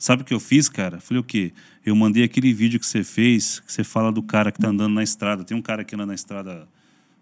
Sabe 0.04 0.20
o 0.20 0.24
que 0.26 0.34
eu 0.34 0.38
fiz, 0.38 0.68
cara? 0.68 1.00
Falei, 1.00 1.18
o 1.18 1.24
quê? 1.24 1.50
Eu 1.82 1.96
mandei 1.96 2.24
aquele 2.24 2.52
vídeo 2.52 2.78
que 2.78 2.84
você 2.84 3.02
fez, 3.02 3.60
que 3.60 3.72
você 3.72 3.82
fala 3.82 4.12
do 4.12 4.22
cara 4.22 4.52
que 4.52 4.58
tá 4.58 4.68
andando 4.68 4.92
na 4.92 5.02
estrada. 5.02 5.42
Tem 5.44 5.56
um 5.56 5.62
cara 5.62 5.82
que 5.82 5.94
anda 5.94 6.04
na 6.04 6.14
estrada 6.14 6.68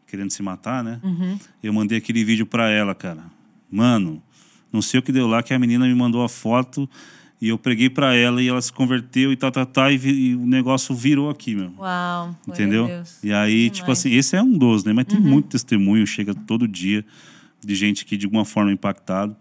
querendo 0.05 0.33
se 0.33 0.43
matar, 0.43 0.83
né? 0.83 1.01
Eu 1.63 1.73
mandei 1.73 1.99
aquele 1.99 2.25
vídeo 2.25 2.45
pra 2.45 2.69
ela, 2.69 2.93
cara. 2.93 3.23
Mano, 3.71 4.21
não 4.73 4.83
sei 4.83 4.99
o 4.99 5.03
que 5.03 5.13
deu 5.13 5.29
lá, 5.29 5.45
que 5.45 5.55
a 5.55 5.61
menina 5.61 5.87
me 5.87 5.95
mandou 5.95 6.25
a 6.25 6.29
foto 6.29 6.91
e 7.41 7.51
eu 7.51 7.57
preguei 7.57 7.89
pra 7.89 8.17
ela 8.17 8.43
e 8.43 8.49
ela 8.49 8.61
se 8.61 8.73
converteu 8.73 9.31
e 9.31 9.37
tá, 9.37 9.49
tá, 9.49 9.65
tá, 9.65 9.93
e, 9.93 9.97
e 10.05 10.35
o 10.35 10.45
negócio 10.45 10.93
virou 10.93 11.31
aqui, 11.31 11.55
meu. 11.55 11.73
Uau. 11.79 12.37
Entendeu? 12.49 12.89
Deus. 12.89 13.23
E 13.23 13.33
aí, 13.33 13.71
tipo 13.71 13.93
assim, 13.93 14.11
esse 14.13 14.35
é 14.35 14.43
um 14.43 14.59
dos, 14.59 14.83
né? 14.83 14.93
Mas 14.93 15.05
tem 15.05 15.21
muito 15.21 15.51
testemunho, 15.51 16.05
chega 16.05 16.35
todo 16.35 16.67
dia 16.67 17.05
de 17.65 17.77
gente 17.77 18.05
que 18.05 18.17
de 18.17 18.27
alguma 18.27 18.45
forma 18.45 18.73
impactado. 18.73 19.37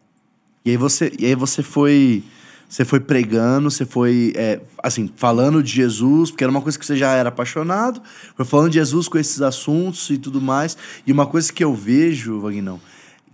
E 0.64 0.70
aí 0.70 0.78
você, 0.78 1.12
e 1.18 1.26
aí 1.26 1.34
você 1.34 1.64
foi, 1.64 2.24
você 2.72 2.86
foi 2.86 3.02
pregando, 3.02 3.70
você 3.70 3.86
foi, 3.86 4.32
é, 4.34 4.62
assim, 4.82 5.12
falando 5.18 5.62
de 5.62 5.70
Jesus, 5.70 6.32
porque 6.32 6.42
era 6.42 6.50
uma 6.50 6.62
coisa 6.62 6.80
que 6.80 6.86
você 6.86 6.96
já 6.96 7.12
era 7.12 7.28
apaixonado, 7.28 8.02
foi 8.34 8.46
falando 8.46 8.70
de 8.70 8.76
Jesus 8.76 9.10
com 9.10 9.18
esses 9.18 9.42
assuntos 9.42 10.10
e 10.10 10.18
tudo 10.18 10.40
mais. 10.40 10.78
E 11.06 11.12
uma 11.12 11.26
coisa 11.26 11.52
que 11.52 11.62
eu 11.62 11.76
vejo, 11.76 12.40
Vagnão, 12.40 12.80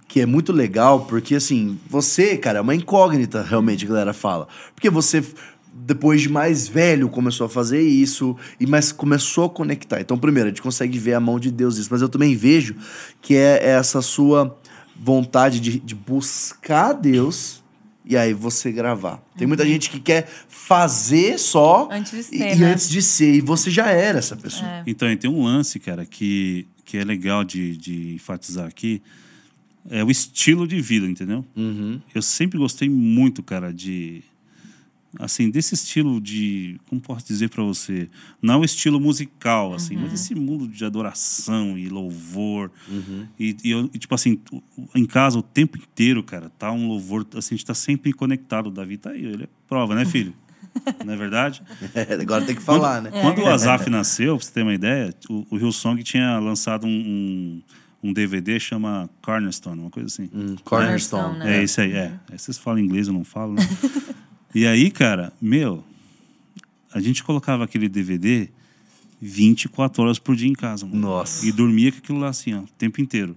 que 0.07 0.21
é 0.21 0.25
muito 0.25 0.51
legal, 0.51 1.01
porque 1.01 1.35
assim, 1.35 1.77
você, 1.87 2.35
cara, 2.35 2.57
é 2.57 2.61
uma 2.61 2.73
incógnita, 2.73 3.43
realmente, 3.43 3.85
a 3.85 3.89
galera 3.89 4.11
fala. 4.11 4.47
Porque 4.73 4.89
você 4.89 5.23
depois 5.71 6.21
de 6.21 6.29
mais 6.29 6.67
velho, 6.67 7.07
começou 7.07 7.45
a 7.45 7.49
fazer 7.49 7.81
isso, 7.81 8.35
e 8.59 8.65
mas 8.65 8.91
começou 8.91 9.45
a 9.45 9.49
conectar. 9.51 10.01
Então, 10.01 10.17
primeiro, 10.17 10.47
a 10.47 10.49
gente 10.49 10.63
consegue 10.63 10.97
ver 10.97 11.13
a 11.13 11.19
mão 11.19 11.39
de 11.39 11.51
Deus 11.51 11.77
nisso, 11.77 11.89
mas 11.91 12.01
eu 12.01 12.09
também 12.09 12.35
vejo 12.35 12.75
que 13.21 13.35
é 13.35 13.63
essa 13.63 14.01
sua 14.01 14.57
vontade 14.99 15.59
de, 15.59 15.77
de 15.77 15.93
buscar 15.93 16.93
Deus 16.93 17.61
e 18.09 18.15
aí 18.17 18.33
você 18.33 18.71
gravar. 18.71 19.17
Tem 19.37 19.47
muita 19.47 19.63
Uhum. 19.63 19.69
gente 19.69 19.89
que 19.89 19.99
quer 19.99 20.27
fazer 20.47 21.37
só 21.37 21.87
Antes 21.91 22.11
de 22.11 22.19
e, 22.19 22.23
ser, 22.23 22.55
e 22.55 22.59
né? 22.59 22.71
antes 22.71 22.89
de 22.89 23.01
ser, 23.01 23.33
e 23.35 23.41
você 23.41 23.69
já 23.71 23.89
era 23.91 24.19
essa 24.19 24.35
pessoa. 24.35 24.69
É. 24.69 24.83
Então, 24.87 25.11
e 25.11 25.15
tem 25.15 25.29
um 25.29 25.43
lance, 25.43 25.79
cara, 25.79 26.05
que, 26.05 26.65
que 26.85 26.97
é 26.97 27.03
legal 27.03 27.43
de, 27.43 27.75
de 27.77 28.13
enfatizar 28.15 28.67
aqui. 28.67 29.01
É 29.89 30.03
o 30.03 30.11
estilo 30.11 30.67
de 30.67 30.81
vida, 30.81 31.05
entendeu? 31.07 31.45
Uhum. 31.55 32.01
Eu 32.13 32.21
sempre 32.21 32.57
gostei 32.57 32.89
muito, 32.89 33.41
cara, 33.41 33.73
de. 33.73 34.21
Assim, 35.19 35.49
desse 35.49 35.73
estilo 35.73 36.21
de. 36.21 36.79
Como 36.87 37.01
posso 37.01 37.25
dizer 37.25 37.49
pra 37.49 37.63
você? 37.63 38.07
Não 38.41 38.55
é 38.55 38.57
o 38.57 38.63
estilo 38.63 38.99
musical, 38.99 39.73
assim, 39.73 39.95
mas 39.97 40.13
esse 40.13 40.35
mundo 40.35 40.67
de 40.67 40.85
adoração 40.85 41.77
e 41.77 41.89
louvor. 41.89 42.69
E, 43.39 43.55
e 43.63 43.71
eu, 43.71 43.89
e, 43.93 43.97
tipo 43.97 44.13
assim, 44.13 44.39
em 44.93 45.05
casa 45.05 45.39
o 45.39 45.41
tempo 45.41 45.77
inteiro, 45.77 46.21
cara, 46.23 46.49
tá 46.57 46.71
um 46.71 46.87
louvor. 46.87 47.25
Assim, 47.35 47.55
a 47.55 47.57
gente 47.57 47.65
tá 47.65 47.73
sempre 47.73 48.13
conectado. 48.13 48.67
O 48.67 48.71
Davi 48.71 48.97
tá 48.97 49.09
aí, 49.11 49.25
ele 49.25 49.45
é 49.45 49.47
prova, 49.67 49.95
né, 49.95 50.05
filho? 50.05 50.33
Não 51.03 51.13
é 51.13 51.17
verdade? 51.17 51.63
Agora 52.21 52.45
tem 52.45 52.55
que 52.55 52.61
falar, 52.61 53.01
né? 53.01 53.09
Quando 53.09 53.41
o 53.41 53.47
Azaf 53.47 53.89
nasceu, 53.89 54.37
pra 54.37 54.45
você 54.45 54.51
ter 54.51 54.61
uma 54.61 54.73
ideia, 54.75 55.11
o, 55.27 55.47
o 55.49 55.57
Hillsong 55.57 56.03
tinha 56.03 56.37
lançado 56.37 56.85
um, 56.85 56.89
um, 58.03 58.09
um 58.09 58.13
DVD 58.13 58.59
chama 58.59 59.09
Cornerstone, 59.23 59.81
uma 59.81 59.89
coisa 59.89 60.07
assim. 60.07 60.29
Hum, 60.31 60.55
Cornerstone. 60.63 61.39
né? 61.39 61.57
É 61.57 61.63
isso 61.63 61.81
aí, 61.81 61.93
é. 61.93 62.13
Aí 62.31 62.37
vocês 62.37 62.59
falam 62.59 62.79
inglês, 62.79 63.07
eu 63.07 63.13
não 63.13 63.23
falo, 63.23 63.53
né? 63.53 63.67
e 64.53 64.65
aí, 64.65 64.89
cara, 64.89 65.31
meu, 65.41 65.83
a 66.93 66.99
gente 66.99 67.23
colocava 67.23 67.63
aquele 67.63 67.87
DVD 67.87 68.49
24 69.21 70.03
horas 70.03 70.19
por 70.19 70.35
dia 70.35 70.47
em 70.47 70.53
casa, 70.53 70.85
mano. 70.85 70.99
Nossa. 70.99 71.45
E 71.45 71.51
dormia 71.51 71.91
com 71.91 71.97
aquilo 71.97 72.19
lá 72.19 72.29
assim, 72.29 72.53
ó, 72.53 72.59
o 72.59 72.67
tempo 72.77 73.01
inteiro. 73.01 73.35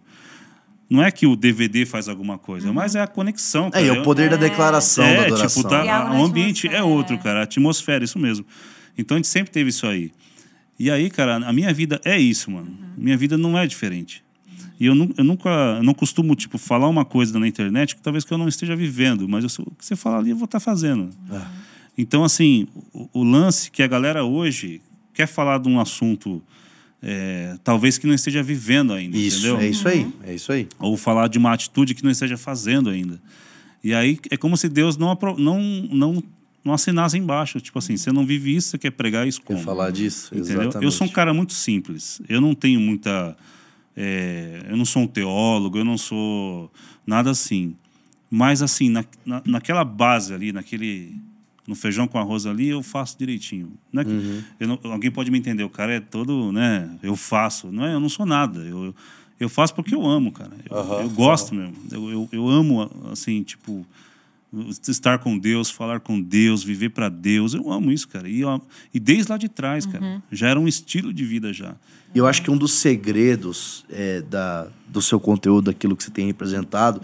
Não 0.88 1.02
é 1.02 1.10
que 1.10 1.24
o 1.24 1.36
DVD 1.36 1.86
faz 1.86 2.08
alguma 2.08 2.36
coisa, 2.36 2.72
mas 2.72 2.96
é 2.96 3.00
a 3.00 3.06
conexão. 3.06 3.68
É, 3.68 3.70
Cara. 3.70 3.84
e 3.86 3.90
o 3.90 4.02
poder 4.02 4.28
da 4.28 4.36
declaração 4.36 5.04
da 5.04 5.10
é, 5.10 5.26
adoração. 5.26 5.62
tipo, 5.62 5.68
tá, 5.68 5.84
na 5.84 6.20
o 6.20 6.24
ambiente 6.24 6.66
é 6.66 6.82
outro, 6.82 7.14
é. 7.14 7.18
cara. 7.18 7.40
A 7.40 7.42
atmosfera, 7.44 8.04
isso 8.04 8.18
mesmo. 8.18 8.44
Então 8.98 9.14
a 9.14 9.18
gente 9.18 9.28
sempre 9.28 9.52
teve 9.52 9.70
isso 9.70 9.86
aí. 9.86 10.10
E 10.78 10.90
aí, 10.90 11.08
cara, 11.08 11.36
a 11.36 11.52
minha 11.52 11.72
vida 11.72 12.00
é 12.04 12.18
isso, 12.18 12.50
mano. 12.50 12.76
Minha 12.96 13.16
vida 13.16 13.38
não 13.38 13.56
é 13.56 13.66
diferente. 13.66 14.24
E 14.80 14.86
eu, 14.86 14.94
nu- 14.94 15.12
eu 15.16 15.22
nunca, 15.22 15.50
eu 15.76 15.82
não 15.82 15.92
costumo, 15.92 16.34
tipo, 16.34 16.56
falar 16.56 16.88
uma 16.88 17.04
coisa 17.04 17.38
na 17.38 17.46
internet 17.46 17.94
que 17.94 18.00
talvez 18.00 18.24
que 18.24 18.32
eu 18.32 18.38
não 18.38 18.48
esteja 18.48 18.74
vivendo, 18.74 19.28
mas 19.28 19.44
eu, 19.58 19.64
o 19.66 19.70
que 19.74 19.84
você 19.84 19.94
falar 19.94 20.18
ali 20.18 20.30
eu 20.30 20.36
vou 20.36 20.46
estar 20.46 20.58
fazendo. 20.58 21.10
Então, 21.98 22.24
assim, 22.24 22.66
o, 22.92 23.08
o 23.20 23.22
lance 23.22 23.70
que 23.70 23.82
a 23.82 23.86
galera 23.86 24.24
hoje 24.24 24.80
quer 25.12 25.26
falar 25.26 25.58
de 25.58 25.68
um 25.68 25.78
assunto, 25.78 26.42
é, 27.02 27.56
talvez 27.62 27.98
que 27.98 28.06
não 28.06 28.14
esteja 28.14 28.42
vivendo 28.42 28.94
ainda, 28.94 29.16
Isso, 29.18 29.38
entendeu? 29.46 29.58
é 29.58 29.68
isso 29.68 29.86
aí. 29.86 30.06
É 30.24 30.34
isso 30.34 30.50
aí. 30.50 30.66
ou 30.78 30.96
falar 30.96 31.28
de 31.28 31.36
uma 31.36 31.52
atitude 31.52 31.94
que 31.94 32.02
não 32.02 32.10
esteja 32.10 32.38
fazendo 32.38 32.88
ainda. 32.88 33.20
E 33.84 33.92
aí 33.92 34.18
é 34.30 34.36
como 34.36 34.56
se 34.56 34.68
Deus 34.68 34.96
não 34.96 35.16
não 35.38 35.60
não 35.90 36.22
não 36.62 36.74
assinasse 36.74 37.16
embaixo, 37.16 37.58
tipo 37.60 37.78
assim, 37.78 37.96
você 37.96 38.12
não 38.12 38.24
vive 38.26 38.54
isso, 38.54 38.68
você 38.68 38.78
quer 38.78 38.90
pregar 38.90 39.26
isso 39.26 39.40
Quer 39.40 39.54
como? 39.54 39.64
falar 39.64 39.90
disso? 39.90 40.28
Entendeu? 40.34 40.62
Exatamente. 40.62 40.84
Eu 40.84 40.90
sou 40.90 41.06
um 41.06 41.10
cara 41.10 41.32
muito 41.32 41.54
simples. 41.54 42.20
Eu 42.28 42.38
não 42.40 42.54
tenho 42.54 42.78
muita 42.78 43.34
é, 43.96 44.66
eu 44.68 44.76
não 44.76 44.84
sou 44.84 45.02
um 45.02 45.06
teólogo, 45.06 45.76
eu 45.78 45.84
não 45.84 45.98
sou 45.98 46.70
nada 47.06 47.30
assim. 47.30 47.74
Mas 48.30 48.62
assim, 48.62 48.88
na, 48.88 49.04
na, 49.26 49.42
naquela 49.44 49.84
base 49.84 50.32
ali, 50.32 50.52
naquele 50.52 51.14
no 51.66 51.74
feijão 51.76 52.08
com 52.08 52.18
arroz 52.18 52.46
ali, 52.46 52.68
eu 52.68 52.82
faço 52.82 53.16
direitinho. 53.18 53.72
Não 53.92 54.02
é 54.02 54.04
que- 54.04 54.10
Uhum. 54.12 54.42
não- 54.60 54.78
alguém 54.92 55.10
pode 55.10 55.30
me 55.30 55.38
entender, 55.38 55.62
o 55.62 55.70
cara 55.70 55.94
é 55.94 56.00
todo, 56.00 56.50
né? 56.50 56.90
Eu 57.02 57.14
faço. 57.14 57.70
Não 57.70 57.84
é, 57.86 57.94
eu 57.94 58.00
não 58.00 58.08
sou 58.08 58.26
nada. 58.26 58.60
Eu, 58.60 58.92
eu 59.38 59.48
faço 59.48 59.74
porque 59.74 59.94
eu 59.94 60.04
amo, 60.04 60.32
cara. 60.32 60.50
Eu, 60.68 60.76
Aham, 60.76 61.00
eu 61.02 61.10
gosto 61.10 61.54
mesmo. 61.54 61.76
Eu, 61.92 62.10
eu, 62.10 62.28
eu 62.32 62.48
amo, 62.48 62.90
assim, 63.12 63.42
tipo, 63.44 63.86
estar 64.88 65.18
com 65.18 65.38
Deus, 65.38 65.70
falar 65.70 66.00
com 66.00 66.20
Deus, 66.20 66.62
viver 66.62 66.90
para 66.90 67.08
Deus. 67.08 67.54
Eu 67.54 67.70
amo 67.70 67.92
isso, 67.92 68.08
cara. 68.08 68.28
E, 68.28 68.44
ó, 68.44 68.60
e 68.92 68.98
desde 68.98 69.30
lá 69.30 69.38
de 69.38 69.48
trás, 69.48 69.86
cara, 69.86 70.22
já 70.30 70.48
era 70.48 70.58
um 70.58 70.66
estilo 70.66 71.12
de 71.12 71.24
vida 71.24 71.52
já. 71.52 71.76
E 72.14 72.18
eu 72.18 72.26
acho 72.26 72.42
que 72.42 72.50
um 72.50 72.56
dos 72.56 72.72
segredos 72.72 73.84
é, 73.88 74.20
da, 74.22 74.68
do 74.88 75.00
seu 75.00 75.20
conteúdo, 75.20 75.66
daquilo 75.66 75.96
que 75.96 76.02
você 76.02 76.10
tem 76.10 76.26
representado, 76.26 77.00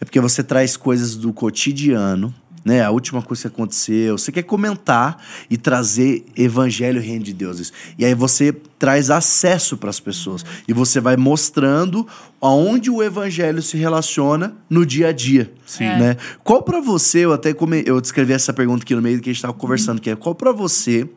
é 0.00 0.04
porque 0.04 0.18
você 0.18 0.42
traz 0.42 0.76
coisas 0.76 1.14
do 1.16 1.32
cotidiano, 1.32 2.34
né? 2.66 2.82
A 2.82 2.90
última 2.90 3.22
coisa 3.22 3.42
que 3.42 3.46
aconteceu. 3.46 4.18
Você 4.18 4.32
quer 4.32 4.42
comentar 4.42 5.24
e 5.48 5.56
trazer 5.56 6.24
evangelho 6.36 7.00
e 7.00 7.06
reino 7.06 7.24
de 7.24 7.32
Deus. 7.32 7.72
E 7.96 8.04
aí 8.04 8.12
você 8.12 8.52
traz 8.76 9.08
acesso 9.08 9.76
para 9.76 9.88
as 9.88 10.00
pessoas. 10.00 10.44
E 10.66 10.72
você 10.72 10.98
vai 10.98 11.16
mostrando 11.16 12.04
aonde 12.40 12.90
o 12.90 13.04
evangelho 13.04 13.62
se 13.62 13.76
relaciona 13.76 14.56
no 14.68 14.84
dia 14.84 15.08
a 15.08 15.12
dia. 15.12 15.52
Sim. 15.64 15.84
Né? 15.84 16.16
Qual 16.42 16.60
para 16.60 16.80
você, 16.80 17.20
eu 17.20 17.32
até 17.32 17.54
come, 17.54 17.84
eu 17.86 18.00
descrevi 18.00 18.32
essa 18.32 18.52
pergunta 18.52 18.82
aqui 18.82 18.96
no 18.96 19.00
meio 19.00 19.20
que 19.20 19.30
a 19.30 19.32
gente 19.32 19.38
estava 19.38 19.54
conversando, 19.54 20.00
que 20.00 20.10
é 20.10 20.16
qual 20.16 20.34
para 20.34 20.50
você 20.50 21.08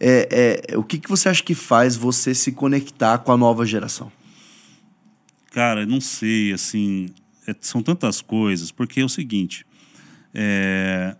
é, 0.00 0.66
é, 0.72 0.76
o 0.76 0.82
que, 0.82 0.98
que 0.98 1.08
você 1.08 1.28
acha 1.28 1.42
que 1.42 1.54
faz 1.54 1.94
você 1.94 2.34
se 2.34 2.50
conectar 2.50 3.18
com 3.18 3.30
a 3.30 3.36
nova 3.36 3.64
geração? 3.64 4.10
Cara, 5.52 5.86
não 5.86 6.00
sei, 6.00 6.52
assim, 6.52 7.10
é- 7.46 7.54
são 7.60 7.80
tantas 7.80 8.20
coisas, 8.20 8.72
porque 8.72 9.00
é 9.00 9.04
o 9.04 9.08
seguinte, 9.08 9.64
é, 10.34 11.16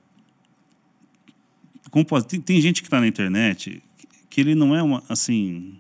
como 1.91 2.05
pode- 2.05 2.27
tem, 2.27 2.41
tem 2.41 2.61
gente 2.61 2.83
que 2.83 2.87
está 2.89 3.01
na 3.01 3.07
internet 3.07 3.83
que 4.29 4.41
ele 4.41 4.55
não 4.55 4.75
é 4.77 4.83
uma, 4.83 5.03
assim, 5.09 5.75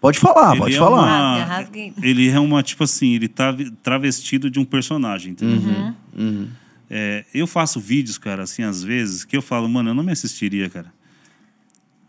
Pode 0.00 0.18
falar, 0.18 0.50
ele 0.52 0.58
pode 0.60 0.74
é 0.74 0.78
falar. 0.78 0.98
uma- 1.02 1.44
Rasga, 1.44 1.78
ele 2.02 2.28
é 2.28 2.40
uma, 2.40 2.60
tipo 2.60 2.82
assim, 2.82 3.14
ele 3.14 3.28
tá 3.28 3.54
travestido 3.84 4.50
de 4.50 4.58
um 4.58 4.64
personagem, 4.64 5.30
entendeu? 5.30 5.94
Uhum. 6.18 6.48
É, 6.90 7.24
eu 7.32 7.46
faço 7.46 7.78
vídeos, 7.78 8.18
cara, 8.18 8.42
assim, 8.42 8.64
às 8.64 8.82
vezes, 8.82 9.24
que 9.24 9.36
eu 9.36 9.40
falo, 9.40 9.68
mano, 9.68 9.90
eu 9.90 9.94
não 9.94 10.02
me 10.02 10.10
assistiria, 10.10 10.68
cara. 10.68 10.92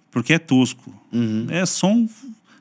Porque 0.10 0.34
é 0.34 0.40
tosco. 0.40 0.92
Uhum. 1.12 1.46
É 1.50 1.66
só 1.68 1.88
um. 1.92 2.10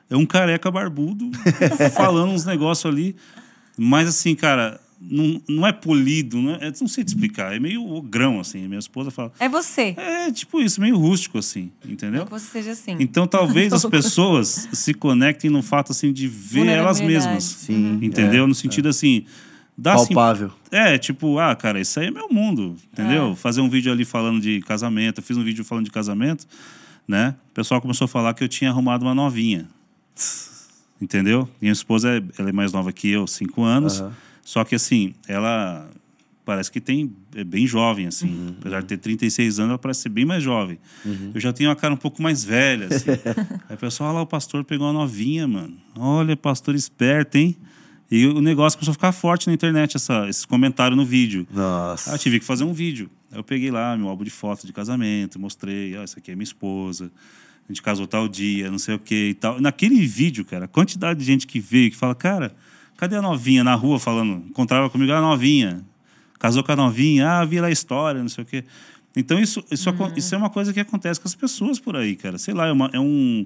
É 0.09 0.15
um 0.15 0.25
careca 0.25 0.69
barbudo 0.69 1.31
falando 1.95 2.31
uns 2.31 2.45
negócios 2.45 2.85
ali. 2.91 3.15
Mas 3.75 4.07
assim, 4.07 4.35
cara, 4.35 4.79
não, 5.09 5.41
não 5.49 5.67
é 5.67 5.71
polido, 5.73 6.41
não, 6.41 6.55
é, 6.55 6.71
não 6.79 6.87
sei 6.87 7.03
te 7.03 7.09
explicar. 7.09 7.53
É 7.55 7.59
meio 7.59 8.01
grão, 8.01 8.39
assim. 8.39 8.67
Minha 8.67 8.79
esposa 8.79 9.11
fala. 9.11 9.31
É 9.39 9.49
você. 9.49 9.93
É 9.97 10.31
tipo 10.31 10.61
isso, 10.61 10.79
meio 10.79 10.97
rústico, 10.97 11.37
assim, 11.37 11.71
entendeu? 11.85 12.25
Que 12.25 12.31
você 12.31 12.45
seja 12.45 12.71
assim. 12.71 12.95
Então 12.99 13.27
talvez 13.27 13.71
as 13.73 13.85
pessoas 13.85 14.67
se 14.71 14.93
conectem 14.93 15.49
no 15.49 15.61
fato 15.61 15.91
assim 15.91 16.11
de 16.13 16.27
ver 16.27 16.67
elas 16.67 17.01
mesmas. 17.01 17.43
Sim, 17.43 17.99
Entendeu? 18.01 18.45
é, 18.45 18.47
no 18.47 18.55
sentido 18.55 18.89
assim. 18.89 19.25
Dá 19.75 19.95
assim, 19.95 20.13
Palpável. 20.13 20.51
é, 20.69 20.99
tipo, 20.99 21.39
ah, 21.39 21.55
cara, 21.55 21.81
isso 21.81 21.99
aí 21.99 22.05
é 22.07 22.11
meu 22.11 22.29
mundo, 22.29 22.75
entendeu? 22.91 23.35
Fazer 23.35 23.59
um 23.59 23.67
vídeo 23.67 23.91
ali 23.91 24.05
falando 24.05 24.39
de 24.39 24.61
casamento, 24.61 25.17
eu 25.19 25.23
fiz 25.23 25.35
um 25.35 25.43
vídeo 25.43 25.65
falando 25.65 25.85
de 25.85 25.89
casamento, 25.91 26.45
né? 27.07 27.33
O 27.49 27.53
pessoal 27.55 27.81
começou 27.81 28.05
a 28.05 28.07
falar 28.07 28.35
que 28.35 28.43
eu 28.43 28.47
tinha 28.47 28.69
arrumado 28.69 29.01
uma 29.03 29.15
novinha. 29.15 29.67
Entendeu? 31.01 31.49
Minha 31.59 31.73
esposa, 31.73 32.17
é- 32.17 32.23
ela 32.37 32.49
é 32.49 32.51
mais 32.53 32.71
nova 32.71 32.91
que 32.93 33.09
eu, 33.09 33.25
cinco 33.27 33.63
anos. 33.63 33.99
Aham. 33.99 34.13
Só 34.43 34.63
que, 34.63 34.75
assim, 34.75 35.13
ela 35.27 35.89
parece 36.45 36.71
que 36.71 36.81
tem 36.81 37.11
é 37.35 37.43
bem 37.43 37.65
jovem, 37.65 38.07
assim. 38.07 38.27
Uhum. 38.27 38.55
Apesar 38.59 38.81
de 38.81 38.87
ter 38.87 38.97
36 38.97 39.59
anos, 39.59 39.69
ela 39.71 39.79
parece 39.79 40.01
ser 40.01 40.09
bem 40.09 40.25
mais 40.25 40.43
jovem. 40.43 40.77
Eu 41.33 41.39
já 41.39 41.53
tenho 41.53 41.69
uma 41.69 41.75
cara 41.75 41.93
um 41.93 41.97
pouco 41.97 42.21
mais 42.21 42.43
velha, 42.43 42.87
assim. 42.87 43.11
Aí 43.69 43.75
o 43.75 43.77
pessoal, 43.77 44.09
olha 44.09 44.17
lá, 44.17 44.21
o 44.23 44.27
pastor 44.27 44.63
pegou 44.63 44.87
uma 44.87 44.93
novinha, 44.93 45.47
mano. 45.47 45.75
Olha, 45.95 46.35
pastor 46.35 46.75
esperto, 46.75 47.37
hein? 47.37 47.55
E 48.11 48.27
o 48.27 48.41
negócio 48.41 48.77
começou 48.77 48.91
a 48.91 48.93
ficar 48.93 49.11
forte 49.11 49.47
na 49.47 49.53
internet, 49.53 49.95
essa, 49.95 50.27
esses 50.29 50.45
comentários 50.45 50.95
no 50.95 51.05
vídeo. 51.05 51.47
Nossa. 51.51 52.11
Aí 52.11 52.15
eu 52.15 52.19
tive 52.19 52.39
que 52.39 52.45
fazer 52.45 52.63
um 52.63 52.73
vídeo. 52.73 53.09
Aí 53.31 53.39
eu 53.39 53.43
peguei 53.43 53.71
lá 53.71 53.97
meu 53.97 54.07
álbum 54.07 54.23
de 54.23 54.29
foto 54.29 54.67
de 54.67 54.73
casamento, 54.73 55.39
mostrei, 55.39 55.97
ó, 55.97 56.03
essa 56.03 56.19
aqui 56.19 56.31
é 56.31 56.35
minha 56.35 56.43
esposa. 56.43 57.11
A 57.67 57.71
gente 57.71 57.81
casou 57.81 58.05
tal 58.05 58.27
dia, 58.27 58.69
não 58.69 58.77
sei 58.77 58.95
o 58.95 58.99
que 58.99 59.29
e 59.29 59.33
tal. 59.33 59.59
Naquele 59.59 60.05
vídeo, 60.05 60.45
cara, 60.45 60.65
a 60.65 60.67
quantidade 60.67 61.19
de 61.19 61.25
gente 61.25 61.47
que 61.47 61.59
veio 61.59 61.89
que 61.89 61.97
fala, 61.97 62.13
cara, 62.13 62.53
cadê 63.03 63.15
a 63.17 63.21
novinha 63.21 63.63
na 63.63 63.75
rua 63.75 63.99
falando? 63.99 64.43
Encontrava 64.49 64.89
comigo 64.89 65.11
a 65.11 65.21
novinha. 65.21 65.81
Casou 66.39 66.63
com 66.63 66.71
a 66.71 66.75
novinha, 66.75 67.29
ah, 67.39 67.45
vi 67.45 67.59
lá 67.61 67.67
a 67.67 67.71
história, 67.71 68.21
não 68.21 68.29
sei 68.29 68.43
o 68.43 68.47
quê. 68.47 68.63
Então 69.15 69.39
isso, 69.39 69.63
isso, 69.69 69.89
acon- 69.89 70.11
isso 70.15 70.33
é 70.33 70.37
uma 70.37 70.49
coisa 70.49 70.73
que 70.73 70.79
acontece 70.79 71.19
com 71.19 71.27
as 71.27 71.35
pessoas 71.35 71.79
por 71.79 71.95
aí, 71.95 72.15
cara. 72.15 72.37
Sei 72.37 72.53
lá, 72.53 72.67
é, 72.67 72.71
uma, 72.71 72.89
é 72.93 72.99
um. 72.99 73.45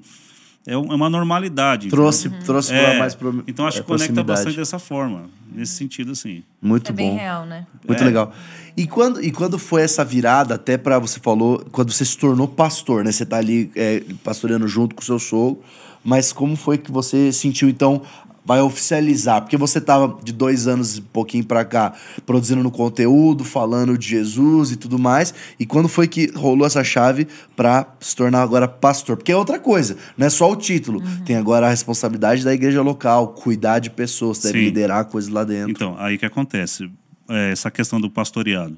É 0.66 0.74
é 0.74 0.78
uma 0.78 1.10
normalidade. 1.10 1.88
Trouxe, 1.90 2.28
entendeu? 2.28 2.46
trouxe 2.46 2.74
É, 2.74 3.00
mais 3.00 3.16
pro, 3.16 3.44
Então 3.48 3.66
acho 3.66 3.78
é, 3.80 3.82
que 3.82 3.88
conecta 3.88 4.22
bastante 4.24 4.58
dessa 4.58 4.78
forma, 4.78 5.30
nesse 5.54 5.74
sentido, 5.76 6.12
assim. 6.12 6.44
Muito 6.62 6.92
é 6.92 6.94
bem 6.94 7.12
bom. 7.12 7.16
real, 7.18 7.46
né? 7.46 7.66
Muito 7.88 8.02
É. 8.02 8.06
legal. 8.06 8.34
E 8.76 8.86
quando, 8.86 9.24
e 9.24 9.32
quando 9.32 9.58
foi 9.58 9.82
essa 9.82 10.04
virada, 10.04 10.56
até 10.56 10.78
para 10.78 11.00
você 11.00 11.20
falou, 11.22 11.66
quando 11.72 11.92
você 11.92 12.04
se 12.04 12.18
tornou 12.18 12.48
pastor, 12.50 13.04
né? 13.04 13.12
Você 13.14 13.26
tá 13.26 13.38
ali 13.38 13.72
é, 13.76 14.04
pastoreando 14.24 14.68
junto 14.68 14.94
com 14.96 15.02
o 15.02 15.06
seu 15.06 15.18
sogro, 15.20 15.62
mas 16.04 16.34
como 16.34 16.56
foi 16.58 16.78
que 16.78 16.92
você 16.92 17.32
sentiu, 17.32 17.70
então, 17.70 18.02
vai 18.48 18.62
oficializar? 18.62 19.42
Porque 19.42 19.58
você 19.58 19.82
tava 19.82 20.18
de 20.24 20.32
dois 20.32 20.68
anos 20.68 20.98
e 20.98 21.02
pouquinho 21.02 21.44
pra 21.44 21.66
cá 21.66 21.94
produzindo 22.26 22.64
no 22.64 22.72
conteúdo, 22.72 23.44
falando 23.44 23.98
de 23.98 24.08
Jesus 24.08 24.72
e 24.72 24.78
tudo 24.78 24.98
mais. 24.98 25.34
E 25.60 25.66
quando 25.66 25.90
foi 25.90 26.08
que 26.08 26.32
rolou 26.34 26.66
essa 26.66 26.82
chave 26.82 27.28
pra 27.58 27.86
se 28.00 28.16
tornar 28.16 28.42
agora 28.42 28.66
pastor? 28.66 29.18
Porque 29.18 29.34
é 29.34 29.36
outra 29.36 29.60
coisa, 29.60 29.98
não 30.18 30.26
é 30.26 30.30
só 30.30 30.50
o 30.50 30.56
título. 30.56 31.04
Tem 31.26 31.36
agora 31.36 31.68
a 31.68 31.70
responsabilidade 31.70 32.46
da 32.46 32.54
igreja 32.54 32.82
local, 32.82 33.34
cuidar 33.34 33.80
de 33.80 33.90
pessoas, 33.90 34.40
deve 34.40 34.60
Sim. 34.60 34.66
liderar 34.66 35.04
coisas 35.06 35.30
lá 35.30 35.44
dentro. 35.44 35.72
Então, 35.72 35.98
aí 36.00 36.18
que 36.18 36.26
acontece. 36.26 36.90
É, 37.30 37.52
essa 37.52 37.70
questão 37.70 38.00
do 38.00 38.10
pastoreado. 38.10 38.78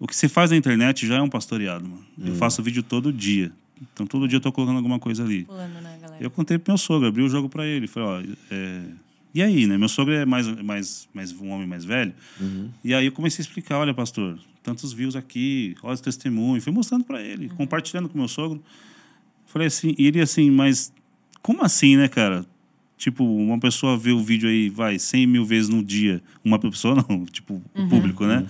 O 0.00 0.06
que 0.06 0.16
se 0.16 0.26
faz 0.26 0.50
na 0.50 0.56
internet 0.56 1.06
já 1.06 1.16
é 1.16 1.20
um 1.20 1.28
pastoreado, 1.28 1.84
mano. 1.86 2.02
Hum. 2.18 2.28
Eu 2.28 2.34
faço 2.36 2.62
vídeo 2.62 2.82
todo 2.82 3.12
dia. 3.12 3.52
Então, 3.92 4.06
todo 4.06 4.26
dia 4.26 4.38
eu 4.38 4.40
tô 4.40 4.50
colocando 4.50 4.76
alguma 4.76 4.98
coisa 4.98 5.22
ali. 5.22 5.44
Pulando, 5.44 5.80
né, 5.82 5.98
galera? 6.14 6.24
Eu 6.24 6.30
contei 6.30 6.58
pro 6.58 6.72
meu 6.72 6.78
sogro, 6.78 7.06
abri 7.06 7.22
o 7.22 7.28
jogo 7.28 7.48
para 7.48 7.66
ele. 7.66 7.86
Falei, 7.86 8.08
ó, 8.08 8.34
é, 8.50 8.82
e 9.34 9.42
aí, 9.42 9.66
né? 9.66 9.76
Meu 9.76 9.88
sogro 9.88 10.14
é 10.14 10.24
mais, 10.24 10.46
mais, 10.62 11.08
mais 11.12 11.32
um 11.32 11.50
homem 11.50 11.66
mais 11.66 11.84
velho. 11.84 12.14
E 12.82 12.94
aí 12.94 13.06
eu 13.06 13.12
comecei 13.12 13.42
a 13.42 13.44
explicar, 13.46 13.78
olha, 13.78 13.92
pastor, 13.92 14.38
tantos 14.62 14.92
views 14.92 15.16
aqui, 15.16 15.74
olha 15.82 15.94
os 15.94 16.00
testemunhos. 16.00 16.62
Fui 16.62 16.72
mostrando 16.72 17.04
para 17.04 17.20
ele, 17.20 17.48
compartilhando 17.50 18.08
com 18.08 18.16
meu 18.16 18.28
sogro. 18.28 18.62
Falei 19.46 19.68
assim, 19.68 19.94
e 19.98 20.06
ele 20.06 20.20
assim, 20.20 20.50
mas 20.50 20.92
como 21.42 21.62
assim, 21.62 21.96
né, 21.96 22.08
cara? 22.08 22.46
Tipo, 22.96 23.24
uma 23.24 23.58
pessoa 23.58 23.98
vê 23.98 24.12
o 24.12 24.22
vídeo 24.22 24.48
aí, 24.48 24.68
vai, 24.68 24.98
100 24.98 25.26
mil 25.26 25.44
vezes 25.44 25.68
no 25.68 25.82
dia. 25.82 26.22
Uma 26.44 26.58
pessoa 26.58 26.94
não, 27.08 27.26
tipo, 27.26 27.60
o 27.74 27.88
público, 27.88 28.24
né? 28.24 28.46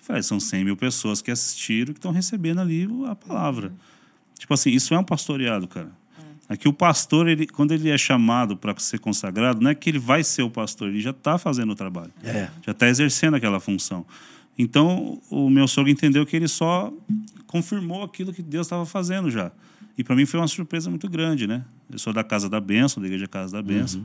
Falei, 0.00 0.22
são 0.22 0.40
100 0.40 0.64
mil 0.64 0.76
pessoas 0.76 1.20
que 1.20 1.30
assistiram, 1.30 1.92
que 1.92 1.98
estão 1.98 2.12
recebendo 2.12 2.60
ali 2.60 2.88
a 3.06 3.14
palavra. 3.14 3.72
Tipo 4.38 4.54
assim, 4.54 4.70
isso 4.70 4.94
é 4.94 4.98
um 4.98 5.04
pastoreado, 5.04 5.68
cara. 5.68 5.90
Aqui 6.50 6.66
o 6.66 6.72
pastor, 6.72 7.28
ele, 7.28 7.46
quando 7.46 7.72
ele 7.72 7.88
é 7.88 7.96
chamado 7.96 8.56
para 8.56 8.76
ser 8.80 8.98
consagrado, 8.98 9.60
não 9.60 9.70
é 9.70 9.74
que 9.74 9.88
ele 9.88 10.00
vai 10.00 10.24
ser 10.24 10.42
o 10.42 10.50
pastor, 10.50 10.88
ele 10.88 11.00
já 11.00 11.10
está 11.10 11.38
fazendo 11.38 11.70
o 11.70 11.76
trabalho. 11.76 12.10
É. 12.24 12.48
Já 12.66 12.72
está 12.72 12.88
exercendo 12.88 13.36
aquela 13.36 13.60
função. 13.60 14.04
Então, 14.58 15.22
o 15.30 15.48
meu 15.48 15.68
sogro 15.68 15.92
entendeu 15.92 16.26
que 16.26 16.34
ele 16.34 16.48
só 16.48 16.92
confirmou 17.46 18.02
aquilo 18.02 18.32
que 18.32 18.42
Deus 18.42 18.66
estava 18.66 18.84
fazendo 18.84 19.30
já. 19.30 19.52
E 19.96 20.02
para 20.02 20.16
mim 20.16 20.26
foi 20.26 20.40
uma 20.40 20.48
surpresa 20.48 20.90
muito 20.90 21.08
grande, 21.08 21.46
né? 21.46 21.64
Eu 21.88 22.00
sou 22.00 22.12
da 22.12 22.24
Casa 22.24 22.48
da 22.48 22.60
Bênção, 22.60 23.00
da 23.00 23.06
Igreja 23.06 23.28
Casa 23.28 23.52
da 23.52 23.62
Bênção. 23.62 24.04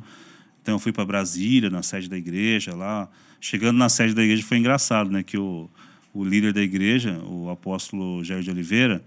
Então 0.62 0.76
eu 0.76 0.80
fui 0.80 0.92
para 0.92 1.04
Brasília, 1.04 1.72
na 1.72 1.82
sede 1.82 2.08
da 2.08 2.16
igreja 2.16 2.76
lá. 2.76 3.10
Chegando 3.42 3.78
na 3.78 3.90
sede 3.90 4.14
da 4.14 4.22
igreja 4.22 4.44
foi 4.44 4.60
engraçado, 4.60 5.10
né? 5.10 5.24
Que 5.24 5.38
o, 5.38 5.68
o 6.14 6.24
líder 6.24 6.54
da 6.54 6.62
igreja, 6.62 7.18
o 7.24 7.50
apóstolo 7.50 8.24
Jair 8.24 8.44
de 8.44 8.52
Oliveira, 8.52 9.04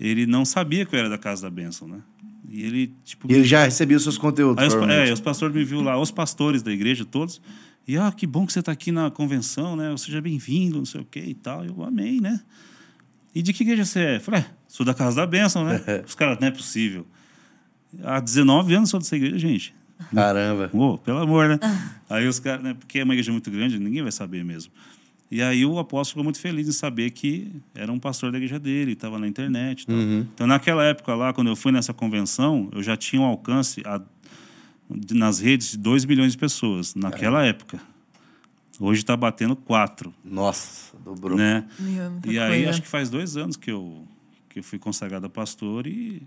ele 0.00 0.26
não 0.26 0.44
sabia 0.44 0.84
que 0.84 0.96
eu 0.96 0.98
era 0.98 1.08
da 1.08 1.18
Casa 1.18 1.42
da 1.42 1.50
Bênção, 1.50 1.86
né? 1.86 2.00
E 2.48 2.62
ele, 2.62 2.94
tipo... 3.04 3.30
E 3.30 3.34
ele 3.34 3.44
já 3.44 3.64
recebia 3.64 3.96
os 3.96 4.02
seus 4.02 4.18
conteúdos, 4.18 4.64
os, 4.66 4.74
é, 4.88 5.12
os 5.12 5.20
pastores 5.20 5.54
me 5.54 5.64
viu 5.64 5.80
lá, 5.80 5.98
os 5.98 6.10
pastores 6.10 6.62
da 6.62 6.72
igreja 6.72 7.04
todos. 7.04 7.40
E, 7.86 7.96
ah, 7.96 8.12
que 8.12 8.26
bom 8.26 8.46
que 8.46 8.52
você 8.52 8.60
está 8.60 8.72
aqui 8.72 8.92
na 8.92 9.10
convenção, 9.10 9.74
né? 9.76 9.94
Seja 9.96 10.20
bem-vindo, 10.20 10.78
não 10.78 10.84
sei 10.84 11.00
o 11.00 11.04
quê 11.04 11.22
e 11.26 11.34
tal. 11.34 11.64
Eu 11.64 11.82
amei, 11.82 12.20
né? 12.20 12.40
E 13.34 13.42
de 13.42 13.52
que 13.52 13.62
igreja 13.64 13.84
você 13.84 14.00
é? 14.00 14.16
Eu 14.16 14.20
Falei, 14.20 14.40
é, 14.40 14.46
sou 14.68 14.84
da 14.84 14.94
Casa 14.94 15.16
da 15.16 15.26
Bênção, 15.26 15.64
né? 15.64 15.80
os 16.06 16.14
caras, 16.14 16.38
não 16.40 16.48
é 16.48 16.50
possível. 16.50 17.06
Há 18.02 18.20
19 18.20 18.74
anos 18.74 18.90
sou 18.90 19.00
dessa 19.00 19.16
igreja, 19.16 19.38
gente. 19.38 19.74
Caramba. 20.14 20.70
Ô, 20.72 20.98
pelo 20.98 21.18
amor, 21.18 21.48
né? 21.48 21.58
aí 22.08 22.26
os 22.26 22.38
caras, 22.38 22.62
né? 22.62 22.74
Porque 22.74 23.00
é 23.00 23.04
uma 23.04 23.14
igreja 23.14 23.32
muito 23.32 23.50
grande, 23.50 23.78
ninguém 23.78 24.02
vai 24.02 24.12
saber 24.12 24.44
mesmo. 24.44 24.72
E 25.34 25.40
aí 25.40 25.64
o 25.64 25.78
apóstolo 25.78 26.08
ficou 26.10 26.24
muito 26.24 26.38
feliz 26.38 26.68
em 26.68 26.72
saber 26.72 27.10
que 27.10 27.50
era 27.74 27.90
um 27.90 27.98
pastor 27.98 28.30
da 28.30 28.36
igreja 28.36 28.58
dele, 28.58 28.92
estava 28.92 29.18
na 29.18 29.26
internet. 29.26 29.86
tal. 29.86 29.96
Então, 29.96 30.46
naquela 30.46 30.84
época 30.84 31.14
lá, 31.14 31.32
quando 31.32 31.48
eu 31.48 31.56
fui 31.56 31.72
nessa 31.72 31.94
convenção, 31.94 32.68
eu 32.70 32.82
já 32.82 32.98
tinha 32.98 33.22
um 33.22 33.24
alcance 33.24 33.80
a- 33.86 34.02
de- 34.90 35.14
nas 35.14 35.38
redes 35.40 35.70
de 35.70 35.78
2 35.78 36.04
milhões 36.04 36.32
de 36.32 36.38
pessoas, 36.38 36.94
naquela 36.94 37.42
época. 37.46 37.80
Hoje 38.78 39.00
está 39.00 39.16
batendo 39.16 39.56
4, 39.56 40.12
Nossa, 40.22 40.94
dobrou. 41.02 41.38
né? 41.38 41.64
É 42.24 42.30
E 42.30 42.38
aí, 42.38 42.50
coisa. 42.56 42.70
acho 42.70 42.82
que 42.82 42.88
faz 42.88 43.08
dois 43.08 43.34
anos 43.36 43.56
que 43.56 43.70
eu, 43.70 44.06
que 44.50 44.58
eu 44.58 44.62
fui 44.62 44.78
consagrado 44.78 45.24
a 45.24 45.30
pastor 45.30 45.86
e... 45.86 46.22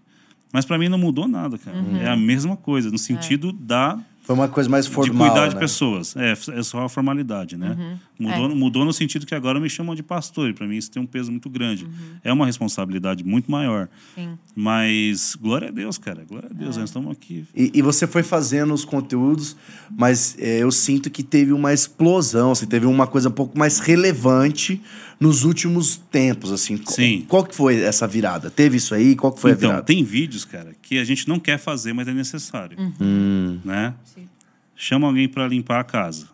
Mas 0.51 0.65
para 0.65 0.77
mim 0.79 0.87
não 0.89 0.97
mudou 0.97 1.27
nada, 1.27 1.57
cara. 1.59 1.77
Uhum. 1.77 1.97
É 1.97 2.07
a 2.07 2.15
mesma 2.15 2.55
coisa, 2.57 2.87
É. 2.87 2.91
no 2.91 2.97
sentido 2.97 3.51
da 3.51 3.99
Foi 4.25 4.33
uma 4.35 4.47
coisa 4.47 4.67
mais 4.69 4.85
de 4.85 4.91
formal, 4.91 5.29
cuidar 5.29 5.47
de 5.49 5.53
né? 5.55 5.59
pessoas. 5.61 6.15
É, 6.15 6.31
é 6.31 6.63
só 6.63 6.83
a 6.85 6.89
formalidade, 6.89 7.55
né? 7.57 7.75
Uhum. 7.77 7.97
Mudou, 8.27 8.51
É. 8.51 8.55
mudou 8.55 8.85
no 8.85 8.91
sentido 8.93 9.25
que 9.25 9.35
agora 9.35 9.59
me 9.59 9.69
chamam 9.69 9.93
de 9.93 10.01
pastor. 10.01 10.49
E 10.49 10.53
para 10.53 10.65
mim 10.67 10.75
isso 10.77 10.89
tem 10.89 11.01
um 11.01 11.05
peso 11.05 11.29
muito 11.31 11.49
grande. 11.49 11.87
É 12.23 12.33
uma 12.33 12.45
responsabilidade 12.45 13.23
muito 13.23 13.51
maior. 13.51 13.87
Uhum. 14.17 14.23
Sim. 14.33 14.37
Mas 14.55 15.35
glória 15.39 15.67
a 15.67 15.71
Deus, 15.71 15.97
cara. 15.97 16.25
Glória 16.27 16.49
a 16.49 16.51
É. 16.51 16.57
Deus. 16.57 16.75
Nós 16.77 16.89
estamos 16.89 17.11
aqui. 17.11 17.45
E, 17.55 17.71
e 17.73 17.81
você 17.81 18.07
foi 18.07 18.23
fazendo 18.23 18.73
os 18.73 18.83
conteúdos, 18.83 19.55
mas 19.95 20.35
é, 20.39 20.59
eu 20.63 20.71
sinto 20.71 21.09
que 21.09 21.21
teve 21.21 21.53
uma 21.53 21.71
explosão, 21.73 22.51
assim, 22.51 22.65
teve 22.65 22.85
uma 22.87 23.05
coisa 23.05 23.29
um 23.29 23.33
pouco 23.33 23.57
mais 23.57 23.79
relevante 23.79 24.81
nos 25.19 25.43
últimos 25.43 25.95
tempos, 25.97 26.51
assim. 26.51 26.77
Qual- 26.77 26.93
Sim. 26.95 27.25
Qual 27.27 27.43
que 27.45 27.55
foi 27.55 27.81
essa 27.81 28.07
virada? 28.07 28.49
Teve 28.49 28.77
isso 28.77 28.93
aí? 28.93 29.15
Qual 29.15 29.31
que 29.31 29.39
foi 29.39 29.51
a 29.51 29.53
então, 29.53 29.69
virada? 29.69 29.85
tem 29.85 30.03
vídeos, 30.03 30.43
cara, 30.45 30.75
que 30.81 30.97
a 30.99 31.03
gente 31.03 31.27
não 31.27 31.39
quer 31.39 31.57
fazer, 31.57 31.93
mas 31.93 32.07
é 32.07 32.13
necessário. 32.13 32.77
Uhum. 32.79 32.93
Hum. 33.01 33.59
Né? 33.63 33.93
Sim. 34.03 34.27
Chama 34.75 35.07
alguém 35.07 35.27
para 35.27 35.47
limpar 35.47 35.79
a 35.79 35.83
casa. 35.83 36.27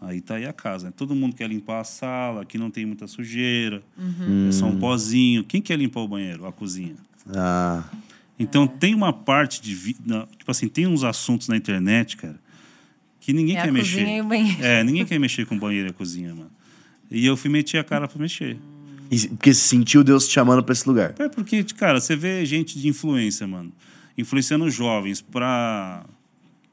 Aí 0.00 0.20
tá 0.20 0.34
aí 0.36 0.46
a 0.46 0.52
casa. 0.52 0.86
né? 0.86 0.92
Todo 0.96 1.14
mundo 1.14 1.34
quer 1.34 1.48
limpar 1.48 1.80
a 1.80 1.84
sala, 1.84 2.42
aqui 2.42 2.58
não 2.58 2.70
tem 2.70 2.84
muita 2.86 3.06
sujeira. 3.06 3.82
Uhum. 3.98 4.48
É 4.48 4.52
só 4.52 4.66
um 4.66 4.78
pozinho. 4.78 5.42
Quem 5.44 5.60
quer 5.60 5.78
limpar 5.78 6.00
o 6.00 6.08
banheiro? 6.08 6.46
A 6.46 6.52
cozinha. 6.52 6.94
Ah, 7.34 7.82
Então 8.38 8.66
tem 8.66 8.94
uma 8.94 9.12
parte 9.12 9.60
de 9.62 9.74
tipo 9.74 10.50
assim, 10.50 10.68
tem 10.68 10.86
uns 10.86 11.02
assuntos 11.02 11.48
na 11.48 11.56
internet, 11.56 12.16
cara, 12.18 12.38
que 13.20 13.32
ninguém 13.32 13.56
É 13.56 13.60
a 13.60 13.62
quer 13.64 13.72
cozinha 13.72 14.04
mexer. 14.04 14.16
e 14.16 14.20
o 14.20 14.24
banheiro. 14.24 14.64
É, 14.64 14.84
ninguém 14.84 15.04
quer 15.06 15.18
mexer 15.18 15.46
com 15.46 15.58
banheiro 15.58 15.88
e 15.88 15.90
a 15.90 15.94
cozinha, 15.94 16.34
mano. 16.34 16.50
E 17.10 17.24
eu 17.26 17.36
fui 17.36 17.50
meter 17.50 17.78
a 17.78 17.84
cara 17.84 18.06
pra 18.08 18.18
mexer. 18.20 18.56
e- 19.10 19.28
porque 19.28 19.54
sentiu 19.54 20.02
Deus 20.02 20.26
te 20.26 20.32
chamando 20.34 20.62
pra 20.64 20.72
esse 20.72 20.86
lugar. 20.88 21.14
É 21.18 21.28
porque, 21.28 21.62
cara, 21.64 22.00
você 22.00 22.16
vê 22.16 22.44
gente 22.44 22.78
de 22.78 22.88
influência, 22.88 23.46
mano, 23.46 23.72
influenciando 24.18 24.68
jovens 24.70 25.20
pra 25.20 26.04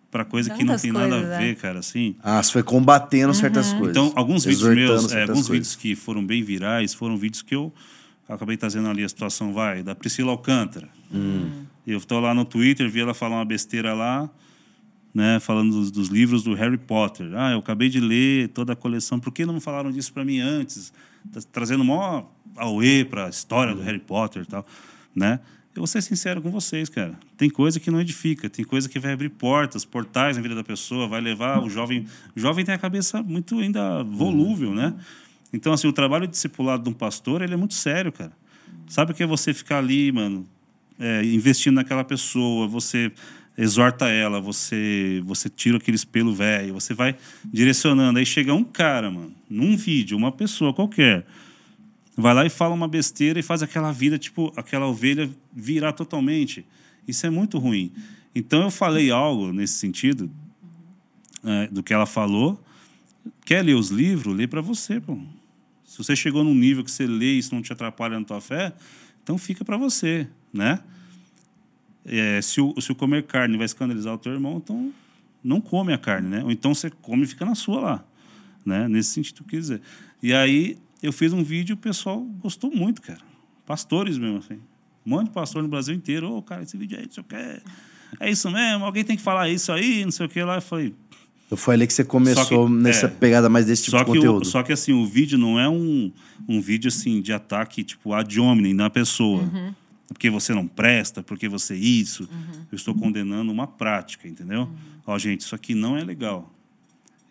para 0.09 0.23
coisa 0.23 0.51
que 0.51 0.59
não 0.59 0.67
Tantas 0.67 0.81
tem 0.83 0.91
nada 0.91 1.09
coisas, 1.09 1.31
a 1.31 1.33
é. 1.33 1.39
ver, 1.39 1.55
cara, 1.55 1.79
assim. 1.79 2.15
Ah, 2.21 2.41
você 2.43 2.51
foi 2.51 2.61
combatendo 2.61 3.33
certas 3.33 3.73
coisas. 3.73 3.89
Então, 3.89 4.13
alguns 4.15 4.45
vídeos 4.45 4.69
meus, 4.75 5.11
é, 5.11 5.21
alguns 5.23 5.47
coisas. 5.47 5.47
vídeos 5.49 5.75
que 5.75 5.95
foram 5.95 6.23
bem 6.23 6.43
virais, 6.43 6.93
foram 6.93 7.17
vídeos 7.17 7.41
que 7.41 7.55
eu 7.55 7.73
acabei 8.29 8.55
trazendo 8.55 8.87
ali 8.89 9.03
a 9.03 9.09
situação, 9.09 9.51
vai, 9.53 9.81
da 9.81 9.95
Priscila 9.95 10.29
Alcântara. 10.31 10.87
Eu 11.85 11.97
estou 11.97 12.19
lá 12.19 12.31
no 12.33 12.45
Twitter, 12.45 12.87
vi 12.91 12.99
ela 12.99 13.13
falar 13.15 13.37
uma 13.37 13.45
besteira 13.45 13.93
lá, 13.95 14.29
né, 15.13 15.39
falando 15.39 15.71
dos, 15.71 15.91
dos 15.91 16.07
livros 16.07 16.43
do 16.43 16.53
Harry 16.53 16.77
Potter. 16.77 17.31
Ah, 17.35 17.51
eu 17.51 17.59
acabei 17.59 17.89
de 17.89 17.99
ler 17.99 18.49
toda 18.49 18.73
a 18.73 18.75
coleção, 18.75 19.19
por 19.19 19.31
que 19.31 19.45
não 19.45 19.59
falaram 19.61 19.91
disso 19.91 20.11
para 20.11 20.25
mim 20.25 20.39
antes? 20.39 20.91
Tá 21.31 21.39
trazendo 21.51 21.83
mó 21.83 22.25
auê 22.55 23.05
para 23.05 23.27
a 23.27 23.29
história 23.29 23.75
do 23.75 23.81
Harry 23.81 23.99
Potter 23.99 24.43
e 24.43 24.45
tal, 24.45 24.65
né? 25.15 25.39
Eu 25.75 25.79
vou 25.79 25.87
ser 25.87 26.03
sincero 26.03 26.39
com 26.39 26.51
vocês, 26.51 26.87
cara. 26.87 27.17
Tem 27.35 27.49
coisa 27.49 27.79
que 27.79 27.89
não 27.89 27.99
edifica, 27.99 28.47
tem 28.47 28.63
coisa 28.63 28.87
que 28.87 28.99
vai 28.99 29.11
abrir 29.11 29.29
portas, 29.29 29.83
portais 29.83 30.35
na 30.35 30.43
vida 30.43 30.53
da 30.53 30.63
pessoa, 30.63 31.07
vai 31.07 31.19
levar 31.19 31.63
o 31.63 31.69
jovem. 31.69 32.05
O 32.35 32.39
jovem 32.39 32.63
tem 32.63 32.75
a 32.75 32.77
cabeça 32.77 33.23
muito 33.23 33.57
ainda 33.57 34.03
volúvel, 34.03 34.73
né? 34.75 34.93
Então, 35.51 35.73
assim, 35.73 35.87
o 35.87 35.93
trabalho 35.93 36.27
discipulado 36.27 36.83
de 36.83 36.89
um 36.89 36.93
pastor, 36.93 37.41
ele 37.41 37.55
é 37.55 37.57
muito 37.57 37.73
sério, 37.73 38.11
cara. 38.11 38.31
Sabe 38.87 39.13
o 39.13 39.15
que 39.15 39.23
é 39.23 39.25
você 39.25 39.51
ficar 39.51 39.79
ali, 39.79 40.11
mano, 40.11 40.47
é, 40.99 41.23
investindo 41.25 41.75
naquela 41.75 42.03
pessoa, 42.03 42.67
você 42.67 43.11
exorta 43.57 44.07
ela, 44.09 44.39
você 44.41 45.21
você 45.25 45.49
tira 45.49 45.77
aquele 45.77 45.95
espelho 45.95 46.33
velho, 46.33 46.73
você 46.73 46.93
vai 46.93 47.15
direcionando. 47.45 48.19
Aí 48.19 48.25
chega 48.25 48.53
um 48.53 48.63
cara, 48.63 49.11
mano, 49.11 49.33
num 49.49 49.75
vídeo, 49.77 50.17
uma 50.17 50.31
pessoa 50.31 50.73
qualquer, 50.73 51.25
vai 52.15 52.33
lá 52.33 52.45
e 52.45 52.49
fala 52.49 52.73
uma 52.73 52.87
besteira 52.87 53.39
e 53.39 53.43
faz 53.43 53.61
aquela 53.61 53.91
vida, 53.91 54.17
tipo, 54.17 54.51
aquela 54.55 54.87
ovelha 54.87 55.29
virar 55.53 55.93
totalmente. 55.93 56.65
Isso 57.07 57.25
é 57.25 57.29
muito 57.29 57.57
ruim. 57.57 57.91
Então 58.35 58.63
eu 58.63 58.71
falei 58.71 59.11
algo 59.11 59.51
nesse 59.51 59.73
sentido, 59.73 60.29
é, 61.43 61.67
do 61.67 61.83
que 61.83 61.93
ela 61.93 62.05
falou. 62.05 62.63
Quer 63.45 63.63
ler 63.63 63.75
os 63.75 63.89
livros? 63.89 64.35
Lê 64.35 64.47
para 64.47 64.61
você, 64.61 64.99
pô. 64.99 65.17
Se 65.85 65.97
você 65.97 66.15
chegou 66.15 66.43
num 66.43 66.55
nível 66.55 66.83
que 66.83 66.89
você 66.89 67.05
lê 67.05 67.35
e 67.35 67.39
isso 67.39 67.53
não 67.53 67.61
te 67.61 67.71
atrapalha 67.71 68.19
na 68.19 68.25
tua 68.25 68.41
fé, 68.41 68.73
então 69.21 69.37
fica 69.37 69.63
para 69.63 69.77
você, 69.77 70.27
né? 70.51 70.79
É, 72.05 72.41
se, 72.41 72.59
o, 72.59 72.79
se 72.81 72.91
o 72.91 72.95
comer 72.95 73.23
carne 73.23 73.55
vai 73.57 73.65
escandalizar 73.65 74.13
o 74.13 74.17
teu 74.17 74.33
irmão, 74.33 74.57
então 74.63 74.91
não 75.43 75.61
come 75.61 75.93
a 75.93 75.97
carne, 75.97 76.29
né? 76.29 76.43
Ou 76.43 76.51
então 76.51 76.73
você 76.73 76.89
come 76.89 77.23
e 77.23 77.27
fica 77.27 77.45
na 77.45 77.55
sua 77.55 77.79
lá, 77.79 78.05
né? 78.65 78.87
Nesse 78.87 79.11
sentido 79.11 79.35
que 79.37 79.41
eu 79.43 79.47
quis 79.47 79.59
dizer. 79.67 79.81
E 80.21 80.33
aí 80.33 80.77
eu 81.01 81.11
fiz 81.13 81.31
um 81.33 81.43
vídeo 81.43 81.73
e 81.73 81.75
o 81.75 81.77
pessoal 81.77 82.19
gostou 82.39 82.71
muito, 82.73 83.01
cara. 83.01 83.19
Pastores 83.65 84.17
mesmo, 84.17 84.37
assim. 84.37 84.59
Um 85.05 85.09
monte 85.11 85.25
de 85.27 85.31
pastor 85.33 85.61
no 85.63 85.67
Brasil 85.69 85.93
inteiro. 85.95 86.31
Ô, 86.31 86.41
cara, 86.41 86.63
esse 86.63 86.77
vídeo 86.77 86.97
aí, 86.97 87.05
não 87.05 87.11
sei 87.11 87.21
o 87.21 87.25
que. 87.25 87.35
É 88.19 88.29
isso 88.29 88.49
mesmo, 88.51 88.85
alguém 88.85 89.03
tem 89.03 89.17
que 89.17 89.23
falar 89.23 89.49
isso 89.49 89.71
aí, 89.71 90.03
não 90.05 90.11
sei 90.11 90.25
o 90.25 90.29
que 90.29 90.41
lá. 90.43 90.55
Eu 90.55 90.61
falei, 90.61 90.93
Então 91.47 91.57
foi 91.57 91.73
ali 91.75 91.87
que 91.87 91.93
você 91.93 92.03
começou 92.03 92.67
que- 92.67 92.73
nessa 92.73 93.07
é. 93.07 93.09
pegada 93.09 93.49
mais 93.49 93.65
desse 93.65 93.83
tipo 93.85 93.97
só 93.97 94.03
de 94.03 94.11
que, 94.11 94.17
conteúdo. 94.17 94.41
o, 94.43 94.45
só 94.45 94.61
que 94.63 94.71
assim, 94.71 94.93
o 94.93 95.05
vídeo 95.05 95.37
não 95.37 95.59
é 95.59 95.67
um, 95.67 96.11
um 96.47 96.61
vídeo 96.61 96.87
assim 96.89 97.21
de 97.21 97.33
ataque 97.33 97.83
tipo 97.83 98.13
ad 98.13 98.39
hominem 98.39 98.73
na 98.73 98.89
pessoa. 98.89 99.43
Porque 100.07 100.29
você 100.29 100.53
não 100.53 100.67
presta, 100.67 101.23
porque 101.23 101.47
você 101.47 101.75
isso. 101.75 102.23
Uhum. 102.31 102.65
Eu 102.71 102.75
estou 102.75 102.93
condenando 102.93 103.51
uma 103.51 103.67
prática, 103.67 104.27
entendeu? 104.27 104.69
Ó, 105.05 105.17
gente, 105.17 105.41
isso 105.41 105.55
aqui 105.55 105.73
não 105.73 105.97
é 105.97 106.03
legal. 106.03 106.53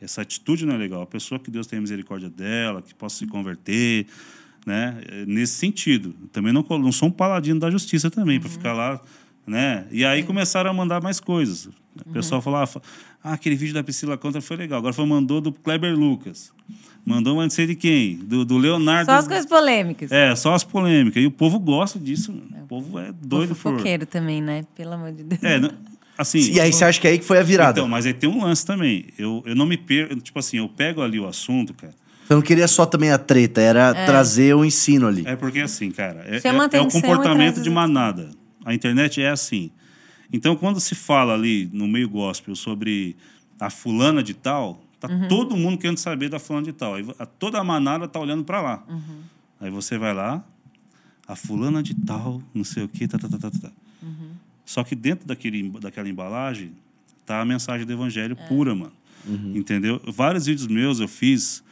Essa 0.01 0.23
atitude 0.23 0.67
não 0.67 0.75
é 0.75 0.79
legal. 0.79 1.03
A 1.03 1.07
pessoa 1.07 1.39
que 1.39 1.51
Deus 1.51 1.67
tenha 1.67 1.81
misericórdia 1.81 2.29
dela, 2.29 2.83
que 2.83 2.95
possa 2.95 3.19
se 3.19 3.27
converter, 3.27 4.07
né? 4.67 5.01
É 5.07 5.27
Nesse 5.27 5.55
sentido. 5.55 6.13
Também 6.33 6.53
não, 6.53 6.67
não 6.71 6.93
sou 6.93 7.09
um 7.09 7.13
paladino 7.13 7.61
da 7.61 7.71
justiça 7.71 8.11
também, 8.11 8.41
para 8.41 8.49
ficar 8.49 8.73
lá, 8.73 9.01
né? 9.47 9.85
E 9.91 10.05
aí 10.05 10.23
começaram 10.23 10.71
a 10.71 10.73
mandar 10.73 11.03
mais 11.03 11.21
coisas. 11.21 11.69
O 12.07 12.11
pessoal 12.13 12.41
falava, 12.41 12.81
ah, 13.23 13.35
aquele 13.35 13.55
vídeo 13.57 13.75
da 13.75 13.83
Priscila 13.85 14.17
Contra 14.17 14.41
foi 14.41 14.57
legal. 14.57 14.79
Agora 14.79 14.93
foi 14.95 15.05
mandou 15.07 15.41
do 15.41 15.53
Kleber 15.53 15.95
Lucas. 15.95 16.53
Mandou 17.05 17.35
mas 17.37 17.45
não 17.47 17.51
sei 17.51 17.67
de 17.67 17.75
quem, 17.75 18.17
do, 18.17 18.45
do 18.45 18.57
Leonardo. 18.57 19.07
Só 19.11 19.17
as 19.17 19.27
coisas 19.27 19.45
polêmicas. 19.47 20.13
É, 20.13 20.35
só 20.37 20.55
as 20.55 20.63
polêmicas. 20.63 21.21
E 21.23 21.27
o 21.27 21.31
povo 21.33 21.59
gosta 21.59 21.99
disso. 21.99 22.33
mano. 22.33 22.63
O 22.63 22.67
povo 22.69 22.99
é 22.99 23.13
doido 23.21 23.51
o 23.51 23.55
por. 23.57 23.73
fofoqueiro 23.73 24.07
também, 24.07 24.41
né? 24.41 24.65
Pelo 24.77 24.93
amor 24.93 25.11
de 25.13 25.25
Deus. 25.25 25.43
É, 25.43 25.59
não- 25.59 25.73
assim. 26.17 26.39
E 26.53 26.61
aí 26.61 26.73
você 26.73 26.85
acha 26.85 27.01
que 27.01 27.09
é 27.09 27.11
aí 27.11 27.19
que 27.19 27.25
foi 27.25 27.39
a 27.39 27.43
virada? 27.43 27.81
Então, 27.81 27.89
mas 27.89 28.07
aí 28.07 28.15
tem 28.15 28.31
um 28.31 28.45
lance 28.45 28.65
também. 28.65 29.07
Eu, 29.19 29.43
eu 29.45 29.57
não 29.57 29.67
me 29.67 29.77
perco. 29.77 30.15
Tipo 30.21 30.39
assim, 30.39 30.59
eu 30.59 30.69
pego 30.69 31.03
ali 31.03 31.19
o 31.19 31.27
assunto, 31.27 31.75
cara. 31.75 31.93
Você 32.25 32.35
não 32.35 32.41
queria 32.43 32.69
só 32.69 32.87
também 32.87 33.11
a 33.11 33.19
treta, 33.19 33.61
era 33.61 33.93
trazer 34.07 34.55
o 34.55 34.65
ensino 34.65 35.09
ali. 35.09 35.25
É 35.27 35.35
porque 35.35 35.59
assim, 35.59 35.91
cara, 35.91 36.25
é, 36.27 36.37
é- 36.37 36.77
é 36.77 36.81
o 36.81 36.89
comportamento 36.89 37.61
de 37.61 37.69
manada. 37.69 38.31
A 38.65 38.75
internet 38.75 39.21
é 39.21 39.29
assim. 39.31 39.71
Então, 40.33 40.57
quando 40.57 40.81
se 40.81 40.95
fala 40.95 41.35
ali 41.35 41.69
no 41.73 41.87
meio 41.87 42.09
gospel 42.09 42.55
sobre 42.57 43.17
a 43.61 43.69
fulana 43.71 44.23
de 44.23 44.35
tal, 44.35 44.83
tá 44.99 45.09
Uhum. 45.09 45.29
todo 45.29 45.57
mundo 45.57 45.79
querendo 45.79 45.99
saber 45.99 46.29
da 46.29 46.39
fulana 46.39 46.65
de 46.67 46.73
tal. 46.73 46.95
Aí 46.95 47.07
a- 47.19 47.27
toda 47.27 47.59
a 47.59 47.65
manada 47.65 48.09
tá 48.09 48.19
olhando 48.19 48.45
para 48.45 48.61
lá. 48.61 48.85
Uhum. 48.89 49.21
Aí 49.61 49.71
você 49.71 49.99
vai 49.99 50.15
lá, 50.15 50.45
a 51.29 51.37
fulana 51.37 51.83
de 51.83 51.95
tal, 51.95 52.43
não 52.55 52.65
sei 52.65 52.85
o 52.85 52.89
quê, 52.89 53.07
tá, 53.07 53.19
tá, 53.19 53.29
tá, 53.29 53.39
tá, 53.39 53.51
tá. 53.51 53.71
Uhum. 54.03 54.31
Só 54.65 54.83
que 54.83 54.95
dentro 54.95 55.27
daquele, 55.27 55.69
daquela 55.81 56.09
embalagem 56.09 56.73
tá 57.27 57.41
a 57.41 57.45
mensagem 57.45 57.87
do 57.87 57.93
evangelho 57.93 58.37
É. 58.41 58.47
pura, 58.49 58.75
mano. 58.75 58.93
Entendeu? 59.55 60.01
Vários 60.09 60.47
vídeos 60.47 60.67
meus 60.67 60.99
eu 60.99 61.07
fiz 61.07 61.63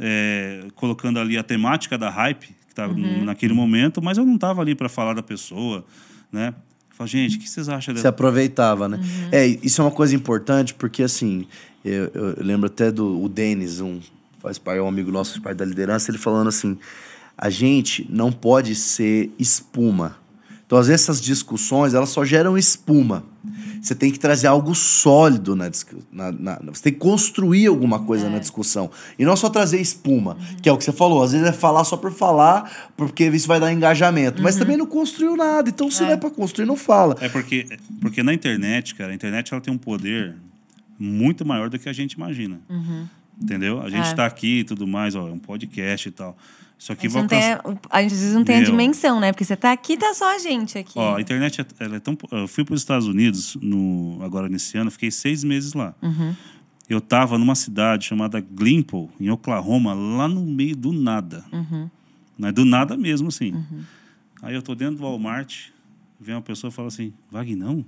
é, 0.00 0.68
colocando 0.74 1.18
ali 1.18 1.36
a 1.38 1.42
temática 1.42 1.96
da 1.98 2.08
hype 2.10 2.48
que 2.48 2.54
estava 2.72 2.92
Uhum. 2.92 3.24
naquele 3.24 3.52
momento, 3.54 4.00
mas 4.02 4.16
eu 4.18 4.24
não 4.26 4.34
estava 4.36 4.60
ali 4.60 4.74
para 4.74 4.88
falar 4.88 5.14
da 5.14 5.22
pessoa, 5.22 5.84
né? 6.32 6.54
Falei, 6.90 7.10
gente, 7.10 7.36
o 7.36 7.40
que 7.40 7.48
vocês 7.48 7.68
acham 7.68 7.94
Se 7.94 7.98
dessa? 7.98 8.08
aproveitava, 8.08 8.88
né? 8.88 8.96
Uhum. 8.96 9.28
É, 9.30 9.46
isso 9.46 9.80
é 9.80 9.84
uma 9.84 9.90
coisa 9.90 10.16
importante, 10.16 10.74
porque 10.74 11.02
assim, 11.02 11.46
eu, 11.84 12.10
eu 12.12 12.36
lembro 12.38 12.66
até 12.66 12.90
do 12.90 13.22
o 13.22 13.28
Denis, 13.28 13.80
um, 13.80 14.00
faz 14.40 14.58
parte, 14.58 14.78
é 14.78 14.82
um 14.82 14.88
amigo 14.88 15.10
nosso, 15.12 15.32
faz 15.32 15.42
parte 15.42 15.58
da 15.58 15.64
liderança, 15.64 16.10
ele 16.10 16.18
falando 16.18 16.48
assim: 16.48 16.76
a 17.36 17.48
gente 17.48 18.04
não 18.10 18.32
pode 18.32 18.74
ser 18.74 19.30
espuma. 19.38 20.16
Então, 20.68 20.76
às 20.76 20.86
vezes, 20.86 21.04
essas 21.08 21.18
discussões, 21.22 21.94
elas 21.94 22.10
só 22.10 22.26
geram 22.26 22.58
espuma. 22.58 23.24
Você 23.80 23.94
tem 23.94 24.10
que 24.12 24.18
trazer 24.18 24.48
algo 24.48 24.74
sólido 24.74 25.56
na 25.56 25.66
discussão. 25.70 26.04
você 26.66 26.82
tem 26.82 26.92
que 26.92 26.98
construir 26.98 27.66
alguma 27.68 28.00
coisa 28.00 28.26
É. 28.26 28.28
na 28.28 28.38
discussão. 28.38 28.90
E 29.18 29.24
não 29.24 29.34
só 29.34 29.48
trazer 29.48 29.80
espuma, 29.80 30.34
Uhum. 30.34 30.56
que 30.60 30.68
é 30.68 30.72
o 30.72 30.76
que 30.76 30.84
você 30.84 30.92
falou. 30.92 31.22
Às 31.22 31.32
vezes 31.32 31.46
é 31.46 31.52
falar 31.52 31.84
só 31.84 31.96
por 31.96 32.12
falar, 32.12 32.90
porque 32.98 33.24
isso 33.28 33.48
vai 33.48 33.58
dar 33.58 33.72
engajamento. 33.72 34.38
Uhum. 34.38 34.42
Mas 34.44 34.56
também 34.56 34.76
não 34.76 34.84
construiu 34.84 35.36
nada. 35.36 35.70
Então, 35.70 35.90
se 35.90 36.02
não 36.02 36.10
é 36.10 36.16
pra 36.18 36.28
construir, 36.30 36.66
não 36.66 36.76
fala. 36.76 37.16
É 37.20 37.30
porque, 37.30 37.66
porque 38.02 38.22
na 38.22 38.34
internet, 38.34 38.94
cara, 38.94 39.12
a 39.12 39.14
internet 39.14 39.54
ela 39.54 39.62
tem 39.62 39.72
um 39.72 39.78
poder 39.78 40.34
muito 40.98 41.46
maior 41.46 41.70
do 41.70 41.78
que 41.78 41.88
a 41.88 41.92
gente 41.94 42.12
imagina. 42.12 42.60
Entendeu? 43.40 43.80
A 43.80 43.88
gente 43.88 44.06
É. 44.08 44.10
está 44.10 44.26
aqui 44.26 44.58
e 44.60 44.64
tudo 44.64 44.86
mais, 44.86 45.14
ó, 45.14 45.28
é 45.28 45.32
um 45.32 45.38
podcast 45.38 46.08
e 46.08 46.12
tal. 46.12 46.36
Isso 46.78 46.92
A 46.92 46.94
aqui 46.94 47.02
gente, 47.02 47.12
vai 47.12 47.22
não 47.22 47.28
tem, 47.28 47.52
alcançar... 47.52 47.80
a 47.90 48.02
gente 48.02 48.14
às 48.14 48.20
vezes 48.20 48.34
não 48.34 48.44
tem 48.44 48.56
a 48.56 48.60
Meu. 48.60 48.70
dimensão, 48.70 49.18
né? 49.18 49.32
Porque 49.32 49.44
você 49.44 49.56
tá 49.56 49.72
aqui, 49.72 49.96
tá 49.96 50.14
só 50.14 50.36
a 50.36 50.38
gente 50.38 50.78
aqui. 50.78 50.96
Ó, 50.96 51.16
a 51.16 51.20
internet 51.20 51.60
é, 51.60 51.66
ela 51.80 51.96
é 51.96 52.00
tão. 52.00 52.16
Eu 52.30 52.46
fui 52.46 52.64
para 52.64 52.74
os 52.74 52.80
Estados 52.80 53.08
Unidos 53.08 53.56
no, 53.60 54.20
agora 54.22 54.48
nesse 54.48 54.78
ano, 54.78 54.90
fiquei 54.90 55.10
seis 55.10 55.42
meses 55.42 55.72
lá. 55.72 55.92
Uhum. 56.00 56.34
Eu 56.88 56.98
estava 56.98 57.36
numa 57.36 57.54
cidade 57.54 58.06
chamada 58.06 58.40
Glimple, 58.40 59.08
em 59.20 59.28
Oklahoma, 59.28 59.92
lá 59.92 60.28
no 60.28 60.40
meio 60.46 60.76
do 60.76 60.92
nada. 60.92 61.44
Uhum. 61.52 61.90
Né? 62.38 62.52
Do 62.52 62.64
nada 62.64 62.96
mesmo, 62.96 63.28
assim. 63.28 63.52
Aí 64.40 64.54
eu 64.54 64.62
tô 64.62 64.74
dentro 64.74 64.96
do 64.96 65.02
Walmart, 65.02 65.70
vem 66.18 66.34
uma 66.34 66.42
pessoa 66.42 66.70
e 66.70 66.72
fala 66.72 66.88
assim: 66.88 67.12
Vagnão? 67.30 67.84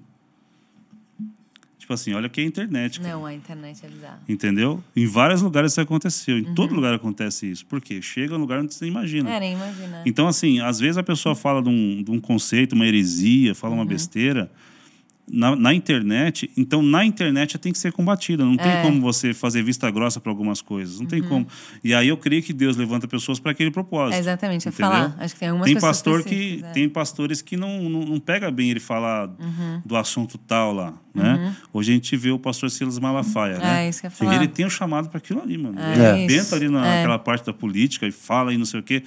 Tipo 1.90 1.94
assim, 1.94 2.14
olha 2.14 2.28
que 2.28 2.40
é 2.40 2.44
a 2.44 2.46
internet. 2.46 3.00
cara. 3.00 3.12
Não, 3.14 3.26
a 3.26 3.34
internet 3.34 3.84
é 3.84 3.88
bizarra. 3.88 4.20
Entendeu? 4.28 4.80
Em 4.94 5.06
vários 5.06 5.42
lugares 5.42 5.72
isso 5.72 5.80
aconteceu. 5.80 6.38
Em 6.38 6.44
Uhum. 6.46 6.54
todo 6.54 6.72
lugar 6.72 6.94
acontece 6.94 7.50
isso. 7.50 7.66
Por 7.66 7.80
quê? 7.80 8.00
Chega 8.00 8.34
num 8.34 8.40
lugar 8.42 8.60
onde 8.60 8.72
você 8.72 8.86
imagina. 8.86 9.28
É, 9.28 9.40
nem 9.40 9.54
imagina. 9.54 10.00
Então, 10.06 10.28
assim, 10.28 10.60
às 10.60 10.78
vezes 10.78 10.96
a 10.98 11.02
pessoa 11.02 11.34
fala 11.34 11.60
de 11.60 11.68
um, 11.68 12.00
de 12.04 12.10
um 12.12 12.20
conceito, 12.20 12.74
uma 12.74 12.86
heresia, 12.86 13.56
fala 13.56 13.74
Uhum. 13.74 13.80
uma 13.80 13.84
besteira. 13.86 14.48
Na, 15.32 15.54
na 15.54 15.72
internet, 15.72 16.50
então 16.56 16.82
na 16.82 17.04
internet 17.04 17.56
tem 17.58 17.72
que 17.72 17.78
ser 17.78 17.92
combatida. 17.92 18.44
Não 18.44 18.56
tem 18.56 18.66
É. 18.70 18.82
como 18.82 19.00
você 19.00 19.32
fazer 19.32 19.62
vista 19.62 19.88
grossa 19.90 20.20
para 20.20 20.32
algumas 20.32 20.60
coisas. 20.60 20.98
Não 20.98 21.06
tem 21.06 21.22
como. 21.22 21.46
E 21.84 21.94
aí 21.94 22.08
eu 22.08 22.16
creio 22.16 22.42
que 22.42 22.52
Deus 22.52 22.76
levanta 22.76 23.06
pessoas 23.06 23.38
para 23.38 23.52
aquele 23.52 23.70
propósito. 23.70 24.10
Uhum. 24.14 24.16
É 24.16 24.20
exatamente, 24.20 24.68
entendeu? 24.68 24.90
falar. 24.90 25.16
Acho 25.20 25.34
que 25.34 25.40
tem 25.40 25.48
algumas 25.50 25.70
Tem 25.70 25.80
pastor 25.80 26.24
que 26.24 26.60
é. 26.64 26.70
tem 26.72 26.88
pastores 26.88 27.40
que 27.42 27.56
não, 27.56 27.88
não, 27.88 28.00
não 28.06 28.18
pega 28.18 28.50
bem 28.50 28.70
ele 28.70 28.80
falar 28.80 29.28
Uhum. 29.28 29.82
do 29.86 29.96
assunto 29.96 30.36
tal 30.36 30.72
lá, 30.72 30.94
né? 31.14 31.54
Hoje 31.72 31.92
a 31.92 31.94
gente 31.94 32.16
vê 32.16 32.30
o 32.32 32.38
pastor 32.38 32.68
Silas 32.70 32.98
Malafaia, 32.98 33.58
né? 33.58 33.86
É, 33.86 33.88
isso 33.88 34.00
que 34.00 34.08
eu 34.08 34.10
falar. 34.10 34.34
Ele 34.34 34.48
tem 34.48 34.66
o 34.66 34.70
chamado 34.70 35.08
para 35.08 35.18
aquilo 35.18 35.40
ali, 35.40 35.56
mano. 35.56 35.78
É 35.78 35.92
ele 35.92 36.02
É. 36.02 36.10
arrebenta 36.10 36.56
ali 36.56 36.66
É. 36.66 36.68
naquela 36.70 37.18
parte 37.20 37.46
da 37.46 37.52
política 37.52 38.06
e 38.06 38.10
fala 38.10 38.52
e 38.52 38.58
não 38.58 38.64
sei 38.64 38.80
o 38.80 38.82
quê. 38.82 39.04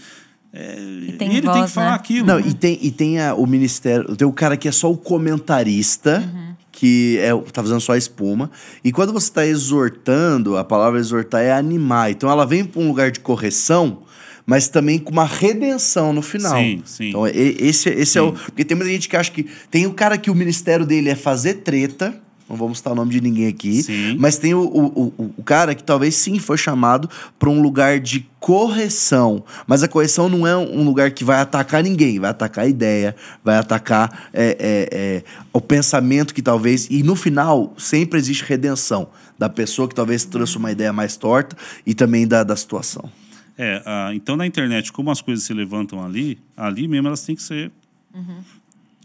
É, 0.54 0.76
e 1.08 1.14
tem 1.14 1.30
ele 1.32 1.42
tem 1.42 1.52
voz, 1.52 1.66
que 1.66 1.72
falar 1.72 1.90
né? 1.90 1.96
aquilo. 1.96 2.28
Não, 2.28 2.40
e 2.40 2.54
tem, 2.54 2.78
e 2.82 2.92
tem 2.92 3.20
a- 3.20 3.34
o 3.34 3.46
ministério. 3.48 4.16
Tem 4.16 4.28
o 4.28 4.32
cara 4.32 4.56
que 4.56 4.68
é 4.68 4.72
só 4.72 4.92
o 4.92 4.96
comentarista, 4.98 6.20
Uhum. 6.34 6.54
que 6.72 7.18
é, 7.20 7.34
o- 7.34 7.42
tá 7.42 7.62
fazendo 7.64 7.82
só 7.82 7.94
a 7.94 7.98
espuma. 7.98 8.52
E 8.84 8.92
quando 8.92 9.12
você 9.12 9.28
está 9.30 9.46
exortando, 9.46 10.58
a 10.58 10.64
palavra 10.64 11.00
exortar 11.00 11.42
é 11.42 11.52
animar. 11.52 12.12
Então 12.12 12.30
ela 12.30 12.46
vem 12.46 12.64
para 12.64 12.82
um 12.82 12.88
lugar 12.88 13.12
de 13.12 13.20
correção, 13.20 14.04
mas 14.46 14.68
também 14.68 15.00
com 15.00 15.12
uma 15.12 15.26
redenção 15.26 16.14
no 16.14 16.22
final. 16.22 16.56
Sim, 16.58 16.82
sim. 16.86 17.10
Então, 17.10 17.28
e- 17.28 17.58
esse, 17.60 17.90
esse 17.90 18.18
é 18.18 18.22
o. 18.22 18.34
Porque 18.34 18.64
tem 18.64 18.78
muita 18.78 18.92
gente 18.92 19.10
que 19.10 19.18
acha 19.18 19.32
que. 19.32 19.48
Tem 19.72 19.86
o 19.88 19.94
cara 19.94 20.18
que 20.18 20.30
o 20.30 20.36
ministério 20.36 20.86
dele 20.86 21.10
é 21.10 21.16
fazer 21.16 21.56
treta. 21.56 22.14
Não 22.54 22.58
vamos 22.60 22.78
citar 22.78 22.94
o 22.94 22.96
nome 22.96 23.10
de 23.10 23.20
ninguém 23.20 23.48
aqui. 23.48 23.82
Sim. 23.82 24.16
Mas 24.20 24.38
tem 24.38 24.54
o, 24.54 24.62
o, 24.62 25.14
o, 25.18 25.34
o 25.38 25.44
cara 25.44 25.74
que 25.74 25.84
talvez 25.84 26.14
sim 26.14 26.38
foi 26.38 26.56
chamado 26.56 27.10
para 27.40 27.50
um 27.50 27.60
lugar 27.60 28.00
de 28.00 28.28
correção. 28.40 29.44
Mas 29.66 29.82
a 29.82 29.88
correção 29.88 30.30
não 30.30 30.46
é 30.46 30.56
um 30.56 30.84
lugar 30.84 31.10
que 31.10 31.24
vai 31.24 31.42
atacar 31.42 31.82
ninguém, 31.82 32.20
vai 32.20 32.30
atacar 32.30 32.66
a 32.66 32.68
ideia, 32.68 33.16
vai 33.44 33.58
atacar 33.58 34.30
é, 34.32 34.56
é, 34.60 34.90
é, 34.92 35.24
o 35.52 35.60
pensamento 35.60 36.32
que 36.32 36.44
talvez. 36.44 36.88
E 36.92 37.02
no 37.02 37.16
final, 37.16 37.74
sempre 37.76 38.20
existe 38.20 38.44
redenção 38.44 39.10
da 39.40 39.50
pessoa 39.50 39.88
que 39.88 39.96
talvez 39.96 40.24
trouxe 40.24 40.56
uma 40.56 40.72
ideia 40.72 40.94
mais 40.94 41.18
torta 41.18 41.58
e 41.88 41.96
também 41.96 42.28
da, 42.28 42.44
da 42.44 42.56
situação. 42.56 43.10
É, 43.58 43.82
ah, 43.84 44.12
então 44.14 44.36
na 44.36 44.46
internet, 44.46 44.94
como 44.94 45.10
as 45.10 45.22
coisas 45.22 45.44
se 45.44 45.56
levantam 45.56 46.06
ali, 46.06 46.38
ali 46.56 46.88
mesmo 46.88 47.08
elas 47.08 47.24
têm 47.24 47.36
que 47.36 47.42
ser 47.42 47.72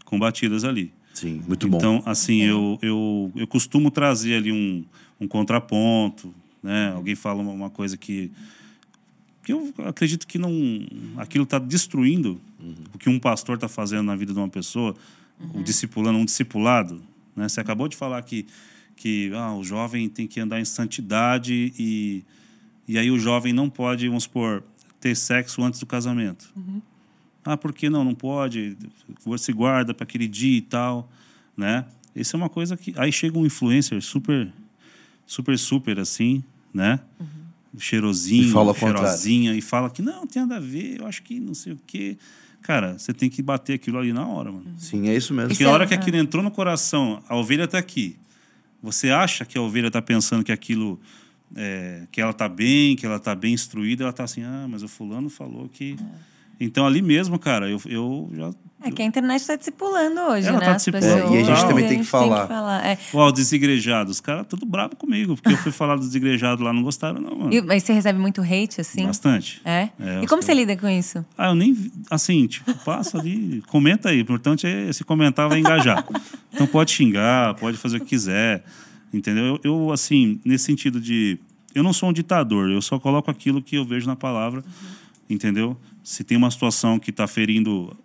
combatidas 0.05 0.63
ali. 0.63 0.93
Sim, 1.19 1.43
muito 1.45 1.67
bom. 1.67 1.77
Então, 1.77 2.01
assim, 2.05 2.43
eu, 2.43 2.79
eu, 2.81 3.29
eu 3.35 3.45
costumo 3.45 3.91
trazer 3.91 4.35
ali 4.35 4.53
um, 4.53 4.85
um 5.19 5.27
contraponto, 5.27 6.33
né? 6.63 6.93
Alguém 6.95 7.13
fala 7.13 7.41
uma, 7.41 7.51
uma 7.51 7.69
coisa 7.69 7.97
que, 7.97 8.31
que 9.43 9.51
eu 9.51 9.73
acredito 9.85 10.25
que 10.25 10.37
não... 10.37 10.51
Aquilo 11.17 11.43
está 11.43 11.59
destruindo 11.59 12.39
o 12.93 12.97
que 12.97 13.09
um 13.09 13.19
pastor 13.19 13.55
está 13.55 13.67
fazendo 13.67 14.03
na 14.03 14.15
vida 14.15 14.31
de 14.31 14.39
uma 14.39 14.47
pessoa, 14.47 14.95
o 15.53 15.61
discipulando, 15.61 16.17
um 16.17 16.23
discipulado. 16.23 17.01
Né? 17.35 17.49
Você 17.49 17.59
acabou 17.59 17.89
de 17.89 17.97
falar 17.97 18.21
que, 18.21 18.45
que 18.95 19.29
ah, 19.33 19.53
o 19.53 19.63
jovem 19.63 20.07
tem 20.07 20.25
que 20.25 20.39
andar 20.39 20.61
em 20.61 20.65
santidade 20.65 21.73
e, 21.77 22.23
e 22.87 22.97
aí 22.97 23.11
o 23.11 23.19
jovem 23.19 23.51
não 23.51 23.69
pode, 23.69 24.07
vamos 24.07 24.23
supor, 24.23 24.63
ter 25.01 25.17
sexo 25.17 25.61
antes 25.61 25.81
do 25.81 25.85
casamento. 25.85 26.49
Ah, 27.43 27.57
por 27.57 27.73
que 27.73 27.89
não? 27.89 28.03
Não 28.03 28.15
pode. 28.15 28.77
Se 29.37 29.53
guarda 29.53 29.93
para 29.93 30.03
aquele 30.03 30.27
dia 30.27 30.57
e 30.57 30.61
tal, 30.61 31.09
né? 31.55 31.85
Isso 32.15 32.35
é 32.35 32.37
uma 32.37 32.49
coisa 32.49 32.75
que 32.75 32.93
aí 32.97 33.11
chega 33.11 33.37
um 33.37 33.45
influencer 33.45 34.01
super, 34.01 34.51
super, 35.25 35.57
super 35.57 35.99
assim, 35.99 36.43
né? 36.73 36.99
Cheirosinho, 37.77 38.47
E 38.47 38.51
fala 38.51 38.73
cheirosinha 38.73 39.53
e 39.53 39.61
fala 39.61 39.89
que 39.89 40.01
não 40.01 40.25
tem 40.25 40.41
nada 40.41 40.57
a 40.57 40.59
ver. 40.59 40.99
Eu 40.99 41.07
acho 41.07 41.21
que 41.21 41.39
não 41.39 41.53
sei 41.53 41.73
o 41.73 41.79
quê. 41.85 42.17
Cara, 42.61 42.97
você 42.97 43.13
tem 43.13 43.29
que 43.29 43.41
bater 43.41 43.73
aquilo 43.73 43.97
ali 43.97 44.11
na 44.11 44.27
hora, 44.27 44.51
mano. 44.51 44.65
Sim, 44.77 45.07
é 45.07 45.15
isso 45.15 45.33
mesmo. 45.33 45.49
Porque 45.49 45.63
a 45.63 45.67
é- 45.67 45.71
hora 45.71 45.87
que 45.87 45.93
é. 45.93 45.97
aquilo 45.97 46.17
entrou 46.17 46.43
no 46.43 46.51
coração, 46.51 47.23
a 47.27 47.35
ovelha 47.35 47.63
está 47.63 47.77
aqui. 47.77 48.17
Você 48.81 49.09
acha 49.09 49.45
que 49.45 49.57
a 49.57 49.61
ovelha 49.61 49.87
está 49.87 50.01
pensando 50.01 50.43
que 50.43 50.51
aquilo, 50.51 50.99
é, 51.55 52.07
que 52.11 52.19
ela 52.19 52.31
está 52.31 52.49
bem, 52.49 52.95
que 52.95 53.05
ela 53.05 53.17
está 53.17 53.35
bem 53.35 53.53
instruída, 53.53 54.03
ela 54.03 54.11
está 54.11 54.23
assim, 54.23 54.43
ah, 54.43 54.67
mas 54.69 54.83
o 54.83 54.87
fulano 54.87 55.29
falou 55.29 55.69
que. 55.69 55.95
É. 55.99 56.29
Então 56.59 56.85
ali 56.85 57.01
mesmo, 57.01 57.39
cara, 57.39 57.69
eu, 57.69 57.79
eu 57.85 58.29
já 58.33 58.51
É 58.83 58.91
que 58.91 59.01
a 59.01 59.05
internet 59.05 59.45
tá 59.47 59.55
discipulando 59.55 60.19
hoje, 60.19 60.47
Ela 60.47 60.59
né? 60.59 60.65
tá 60.65 60.73
discipulando. 60.73 61.33
É, 61.33 61.37
e 61.37 61.41
a 61.41 61.43
gente 61.43 61.67
também 61.67 61.87
tem 61.87 61.99
que 61.99 62.03
falar. 62.05 62.85
É. 62.85 62.97
Ó, 63.13 63.27
o 63.27 63.31
desigrejado, 63.31 64.11
os 64.11 64.19
caras 64.19 64.45
tudo 64.47 64.65
brabo 64.65 64.95
comigo, 64.97 65.35
porque 65.35 65.53
eu 65.53 65.57
fui 65.57 65.71
falar 65.71 65.95
do 65.95 66.01
desigrejado 66.01 66.61
lá, 66.61 66.73
não 66.73 66.83
gostaram, 66.83 67.21
não, 67.21 67.33
mano. 67.33 67.53
E, 67.53 67.61
mas 67.61 67.83
você 67.83 67.93
recebe 67.93 68.19
muito 68.19 68.41
hate, 68.41 68.81
assim? 68.81 69.05
Bastante. 69.05 69.61
É? 69.63 69.89
É, 69.99 70.21
e 70.21 70.27
como 70.27 70.41
você 70.41 70.53
lida 70.53 70.75
com 70.75 70.89
isso? 70.89 71.25
Ah, 71.37 71.47
eu 71.47 71.55
nem. 71.55 71.91
Assim, 72.09 72.45
tipo, 72.47 72.73
passa 72.83 73.17
ali, 73.17 73.63
comenta 73.67 74.09
aí. 74.09 74.17
O 74.17 74.21
importante 74.21 74.67
é 74.67 74.91
se 74.91 75.03
comentar, 75.05 75.47
vai 75.47 75.59
engajar. 75.59 76.05
Então 76.53 76.67
pode 76.67 76.91
xingar, 76.91 77.53
pode 77.55 77.77
fazer 77.77 77.97
o 77.97 77.99
que 78.01 78.07
quiser. 78.07 78.63
Entendeu? 79.13 79.59
Eu, 79.63 79.71
eu, 79.85 79.91
assim, 79.91 80.41
nesse 80.43 80.65
sentido 80.65 80.99
de. 80.99 81.39
Eu 81.73 81.83
não 81.83 81.93
sou 81.93 82.09
um 82.09 82.13
ditador, 82.13 82.69
eu 82.69 82.81
só 82.81 82.99
coloco 82.99 83.29
aquilo 83.31 83.61
que 83.61 83.75
eu 83.75 83.85
vejo 83.85 84.07
na 84.07 84.15
palavra. 84.15 84.63
Entendeu? 85.29 85.77
Se 86.09 86.23
tem 86.23 86.35
uma 86.35 86.49
situação 86.49 86.97
que 86.97 87.11
está 87.11 87.27
ferindo 87.27 87.95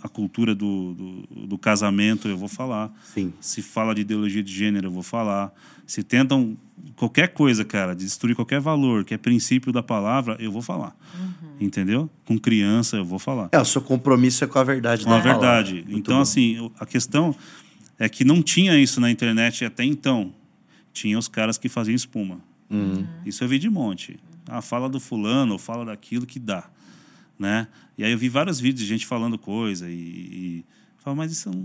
a 0.00 0.08
cultura 0.08 0.54
do, 0.54 0.94
do, 0.94 1.46
do 1.48 1.58
casamento, 1.58 2.28
eu 2.28 2.36
vou 2.36 2.48
falar. 2.48 2.88
Sim. 3.12 3.32
Se 3.40 3.62
fala 3.62 3.92
de 3.96 4.02
ideologia 4.02 4.44
de 4.44 4.52
gênero, 4.54 4.86
eu 4.86 4.90
vou 4.92 5.02
falar. 5.02 5.52
Se 5.84 6.04
tentam 6.04 6.56
qualquer 6.94 7.28
coisa, 7.32 7.64
cara, 7.64 7.96
de 7.96 8.04
destruir 8.04 8.36
qualquer 8.36 8.60
valor, 8.60 9.04
que 9.04 9.12
é 9.12 9.18
princípio 9.18 9.72
da 9.72 9.82
palavra, 9.82 10.36
eu 10.38 10.52
vou 10.52 10.62
falar. 10.62 10.96
Entendeu? 11.60 12.08
Com 12.24 12.38
criança, 12.38 12.96
eu 12.96 13.04
vou 13.04 13.18
falar. 13.18 13.48
É, 13.50 13.58
o 13.58 13.64
seu 13.64 13.82
compromisso 13.82 14.44
é 14.44 14.46
com 14.46 14.60
a 14.60 14.62
verdade 14.62 15.02
Com 15.02 15.10
da 15.10 15.16
a 15.16 15.20
palavra. 15.20 15.40
verdade. 15.64 15.74
Muito 15.84 15.98
Então, 15.98 16.14
bom. 16.16 16.22
assim, 16.22 16.70
a 16.78 16.86
questão 16.86 17.34
é 17.98 18.08
que 18.08 18.24
não 18.24 18.40
tinha 18.40 18.78
isso 18.78 19.00
na 19.00 19.10
internet 19.10 19.64
até 19.64 19.82
então. 19.84 20.32
Tinha 20.92 21.18
os 21.18 21.26
caras 21.26 21.58
que 21.58 21.68
faziam 21.68 21.96
espuma. 21.96 22.38
Uhum. 22.70 23.04
Isso 23.26 23.42
eu 23.42 23.48
vi 23.48 23.58
de 23.58 23.68
monte. 23.68 24.16
Ah, 24.46 24.62
fala 24.62 24.88
do 24.88 25.00
fulano, 25.00 25.58
fala 25.58 25.84
daquilo 25.86 26.24
que 26.24 26.38
dá. 26.38 26.70
Né? 27.38 27.68
E 27.96 28.04
aí 28.04 28.12
eu 28.12 28.18
vi 28.18 28.28
vários 28.28 28.58
vídeos 28.58 28.80
de 28.82 28.86
gente 28.88 29.06
falando 29.06 29.38
coisa 29.38 29.88
e, 29.88 29.94
e 29.94 30.64
fala, 30.98 31.16
mas 31.16 31.30
isso 31.30 31.50
não... 31.50 31.64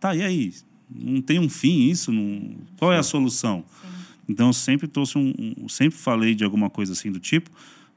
Tá, 0.00 0.16
e 0.16 0.22
aí? 0.22 0.52
Não 0.90 1.20
tem 1.20 1.38
um 1.38 1.48
fim 1.48 1.88
isso? 1.90 2.10
Não... 2.10 2.56
Qual 2.78 2.92
é 2.92 2.98
a 2.98 3.02
solução? 3.02 3.64
Então 4.28 4.46
eu 4.48 4.52
sempre 4.52 4.88
trouxe 4.88 5.18
um, 5.18 5.32
um- 5.58 5.68
sempre 5.68 5.98
falei 5.98 6.34
de 6.34 6.44
alguma 6.44 6.70
coisa 6.70 6.92
assim 6.92 7.10
do 7.12 7.18
tipo, 7.18 7.50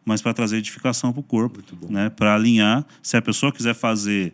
mas 0.04 0.22
para 0.22 0.34
trazer 0.34 0.58
edificação 0.58 1.12
para 1.14 1.20
o 1.20 1.24
corpo, 1.24 1.62
né? 1.90 2.10
Para 2.10 2.36
alinhar, 2.36 2.86
se 3.02 3.16
a 3.16 3.22
pessoa 3.22 3.52
quiser 3.52 3.74
fazer, 3.74 4.34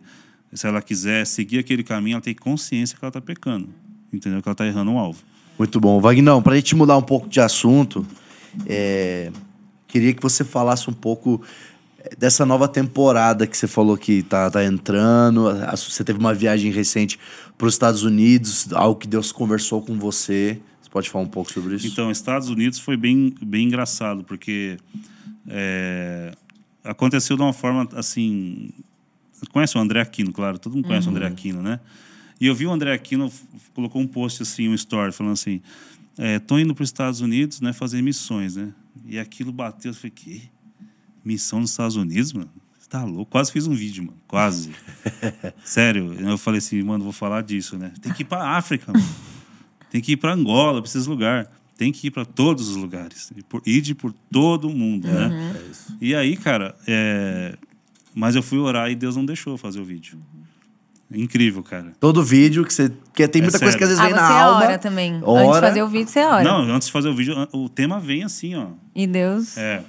se 0.52 0.66
ela 0.66 0.82
quiser 0.82 1.26
seguir 1.26 1.58
aquele 1.58 1.82
caminho, 1.82 2.14
ela 2.14 2.20
tem 2.20 2.34
consciência 2.34 2.98
que 2.98 3.04
ela 3.04 3.10
está 3.10 3.20
pecando, 3.20 3.68
entendeu? 4.12 4.42
Que 4.42 4.48
ela 4.48 4.54
está 4.54 4.66
errando 4.66 4.90
um 4.90 4.98
alvo. 4.98 5.22
Muito 5.58 5.80
bom. 5.80 6.00
Vagnão, 6.00 6.42
para 6.42 6.54
a 6.54 6.56
gente 6.56 6.74
mudar 6.74 6.96
um 6.96 7.02
pouco 7.02 7.28
de 7.28 7.40
assunto, 7.40 8.06
é, 8.66 9.30
queria 9.86 10.12
que 10.12 10.22
você 10.22 10.44
falasse 10.44 10.90
um 10.90 10.92
pouco 10.92 11.40
dessa 12.18 12.44
nova 12.44 12.68
temporada 12.68 13.46
que 13.46 13.56
você 13.56 13.66
falou 13.66 13.96
que 13.96 14.22
tá, 14.22 14.50
tá 14.50 14.64
entrando. 14.64 15.44
Você 15.76 16.04
teve 16.04 16.18
uma 16.18 16.34
viagem 16.34 16.70
recente 16.70 17.18
para 17.56 17.66
os 17.66 17.74
Estados 17.74 18.02
Unidos, 18.02 18.72
algo 18.72 18.98
que 18.98 19.06
Deus 19.06 19.32
conversou 19.32 19.82
com 19.82 19.98
você. 19.98 20.60
Você 20.80 20.90
pode 20.90 21.10
falar 21.10 21.24
um 21.24 21.28
pouco 21.28 21.52
sobre 21.52 21.76
isso? 21.76 21.86
Então, 21.86 22.10
Estados 22.10 22.48
Unidos 22.48 22.78
foi 22.78 22.96
bem, 22.96 23.34
bem 23.42 23.66
engraçado, 23.66 24.24
porque 24.24 24.76
é, 25.48 26.32
aconteceu 26.84 27.36
de 27.36 27.42
uma 27.42 27.52
forma 27.52 27.88
assim. 27.94 28.70
Conhece 29.52 29.76
o 29.76 29.80
André 29.80 30.00
Aquino, 30.00 30.32
claro, 30.32 30.58
todo 30.58 30.74
mundo 30.74 30.86
conhece 30.86 31.08
o 31.08 31.10
André 31.10 31.26
Aquino, 31.26 31.62
né? 31.62 31.80
E 32.40 32.46
eu 32.46 32.54
vi 32.54 32.66
o 32.66 32.72
André 32.72 32.92
Aquino 32.92 33.30
colocou 33.74 34.00
um 34.00 34.06
post 34.06 34.42
assim, 34.42 34.68
um 34.68 34.74
story, 34.74 35.12
falando 35.12 35.32
assim: 35.32 35.60
é, 36.16 36.38
tô 36.38 36.58
indo 36.58 36.74
para 36.74 36.82
os 36.82 36.88
Estados 36.88 37.20
Unidos, 37.20 37.60
né, 37.60 37.72
fazer 37.72 38.02
missões, 38.02 38.56
né? 38.56 38.72
E 39.04 39.18
aquilo 39.18 39.52
bateu, 39.52 39.90
eu 39.90 39.94
falei: 39.94 40.10
que? 40.10 40.51
Missão 41.24 41.60
nos 41.60 41.70
Estados 41.70 41.96
Unidos, 41.96 42.32
mano? 42.32 42.50
Você 42.78 42.88
tá 42.88 43.04
louco? 43.04 43.30
Quase 43.30 43.52
fiz 43.52 43.66
um 43.66 43.74
vídeo, 43.74 44.04
mano, 44.04 44.18
quase. 44.26 44.70
Sério, 45.64 46.14
eu 46.18 46.36
falei 46.38 46.58
assim, 46.58 46.82
mano, 46.82 47.04
vou 47.04 47.12
falar 47.12 47.42
disso, 47.42 47.78
né? 47.78 47.92
Tem 48.00 48.12
que 48.12 48.22
ir 48.22 48.26
para 48.26 48.56
África, 48.56 48.92
mano. 48.92 49.06
Tem 49.90 50.00
que 50.00 50.12
ir 50.12 50.16
para 50.16 50.32
Angola, 50.32 50.80
para 50.80 50.88
esses 50.88 51.06
lugares. 51.06 51.48
Tem 51.76 51.90
que 51.92 52.06
ir 52.06 52.10
para 52.10 52.24
todos 52.24 52.68
os 52.68 52.76
lugares. 52.76 53.32
E 53.36 53.42
por, 53.42 53.62
ide 53.66 53.94
por 53.94 54.12
todo 54.30 54.68
mundo, 54.70 55.08
né? 55.08 55.54
E 56.00 56.14
aí, 56.14 56.36
cara, 56.36 56.76
é... 56.86 57.56
mas 58.14 58.36
eu 58.36 58.42
fui 58.42 58.58
orar 58.58 58.90
e 58.90 58.94
Deus 58.94 59.16
não 59.16 59.24
deixou 59.24 59.54
eu 59.54 59.58
fazer 59.58 59.80
o 59.80 59.84
vídeo. 59.84 60.18
Incrível, 61.14 61.62
cara. 61.62 61.92
Todo 62.00 62.22
vídeo 62.22 62.64
que 62.64 62.72
você. 62.72 62.88
Porque 62.88 63.26
tem 63.28 63.40
É 63.40 63.44
muita 63.44 63.58
coisa 63.58 63.76
que 63.76 63.84
às 63.84 63.90
vezes 63.90 64.02
Ah, 64.02 64.06
vem 64.06 64.14
você 64.14 64.20
na 64.20 64.42
alma. 64.42 64.64
ora 64.64 64.78
também. 64.78 65.14
Antes 65.16 65.54
de 65.54 65.60
fazer 65.60 65.82
o 65.82 65.88
vídeo, 65.88 66.08
você 66.08 66.20
ora. 66.20 66.42
Não, 66.44 66.74
antes 66.74 66.86
de 66.86 66.92
fazer 66.92 67.08
o 67.08 67.14
vídeo, 67.14 67.34
o 67.52 67.68
tema 67.68 68.00
vem 68.00 68.24
assim, 68.24 68.54
ó. 68.54 68.68
E 68.94 69.06
Deus. 69.06 69.56
É. 69.58 69.82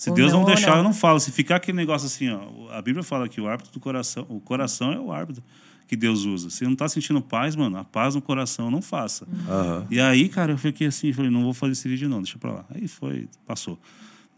Se 0.00 0.08
Ou 0.08 0.16
Deus 0.16 0.32
não, 0.32 0.40
ou 0.40 0.46
deixar, 0.46 0.70
não. 0.70 0.76
eu 0.78 0.82
não 0.82 0.94
falo. 0.94 1.20
Se 1.20 1.30
ficar 1.30 1.56
aquele 1.56 1.76
negócio 1.76 2.06
assim, 2.06 2.30
ó, 2.30 2.72
a 2.72 2.80
Bíblia 2.80 3.02
fala 3.02 3.28
que 3.28 3.38
o 3.38 3.46
árbitro 3.46 3.70
do 3.70 3.78
coração, 3.78 4.24
o 4.30 4.40
coração 4.40 4.90
é 4.94 4.98
o 4.98 5.12
árbitro 5.12 5.44
que 5.86 5.94
Deus 5.94 6.24
usa. 6.24 6.48
Se 6.48 6.64
não 6.64 6.74
tá 6.74 6.88
sentindo 6.88 7.20
paz, 7.20 7.54
mano, 7.54 7.76
a 7.76 7.84
paz 7.84 8.14
no 8.14 8.22
coração 8.22 8.70
não 8.70 8.80
faça. 8.80 9.28
Aham. 9.46 9.86
E 9.90 10.00
aí, 10.00 10.30
cara, 10.30 10.52
eu 10.52 10.56
fiquei 10.56 10.86
assim, 10.86 11.12
falei, 11.12 11.30
não 11.30 11.42
vou 11.42 11.52
fazer 11.52 11.72
esse 11.72 11.86
vídeo 11.86 12.08
não, 12.08 12.22
deixa 12.22 12.38
pra 12.38 12.50
lá. 12.50 12.64
Aí 12.74 12.88
foi, 12.88 13.28
passou. 13.46 13.78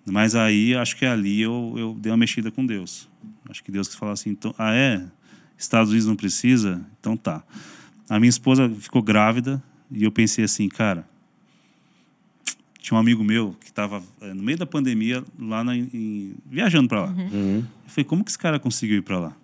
Mas 0.04 0.34
aí, 0.34 0.74
acho 0.74 0.96
que 0.96 1.06
ali 1.06 1.40
eu, 1.40 1.74
eu 1.76 1.94
dei 1.96 2.10
uma 2.10 2.18
mexida 2.18 2.50
com 2.50 2.66
Deus. 2.66 3.08
Acho 3.48 3.62
que 3.62 3.70
Deus 3.70 3.86
quis 3.86 3.96
falar 3.96 4.14
assim, 4.14 4.30
então, 4.30 4.52
ah 4.58 4.74
é? 4.74 5.00
Estados 5.56 5.90
Unidos 5.90 6.08
não 6.08 6.16
precisa? 6.16 6.84
Então 6.98 7.16
tá. 7.16 7.40
A 8.08 8.18
minha 8.18 8.30
esposa 8.30 8.68
ficou 8.80 9.00
grávida 9.00 9.62
e 9.92 10.02
eu 10.02 10.10
pensei 10.10 10.44
assim, 10.44 10.68
cara, 10.68 11.06
tinha 12.83 12.97
um 12.97 13.01
amigo 13.01 13.22
meu 13.22 13.57
que 13.61 13.66
estava 13.68 14.03
no 14.20 14.43
meio 14.43 14.59
da 14.59 14.66
pandemia 14.66 15.22
lá 15.39 15.62
na, 15.62 15.76
em- 15.76 16.35
viajando 16.51 16.89
para 16.89 17.03
lá. 17.07 17.11
Uhum. 17.12 17.59
Eu 17.85 17.91
falei, 17.91 18.05
como 18.05 18.24
que 18.24 18.30
esse 18.30 18.39
cara 18.39 18.59
conseguiu 18.59 18.99
ir 18.99 19.03
para 19.03 19.18
lá? 19.18 19.37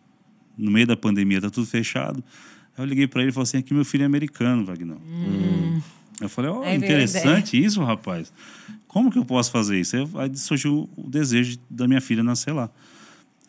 No 0.57 0.71
meio 0.71 0.87
da 0.87 0.97
pandemia, 0.97 1.41
tá 1.41 1.49
tudo 1.49 1.67
fechado. 1.67 2.23
Aí 2.77 2.85
eu 2.85 2.89
liguei 2.89 3.07
para 3.07 3.23
ele 3.23 3.31
e 3.31 3.33
falei 3.33 3.45
assim, 3.45 3.59
aqui 3.59 3.73
meu 3.73 3.85
filho 3.85 4.03
é 4.03 4.07
americano, 4.07 4.65
Vagnão. 4.65 5.01
Eu 6.21 6.29
falei, 6.29 6.51
ó, 6.51 6.61
veio 6.61 6.73
a 6.73 6.75
interessante 6.75 7.63
isso, 7.65 7.83
rapaz. 7.85 8.33
Como 8.89 9.11
que 9.11 9.19
eu 9.19 9.25
posso 9.25 9.53
fazer 9.53 9.79
isso? 9.79 9.97
Aí, 10.19 10.37
surgiu 10.37 10.91
o 10.97 11.09
desejo 11.09 11.59
da 11.71 11.87
minha 11.87 12.01
filha 12.01 12.25
nascer 12.25 12.53
lá. 12.53 12.69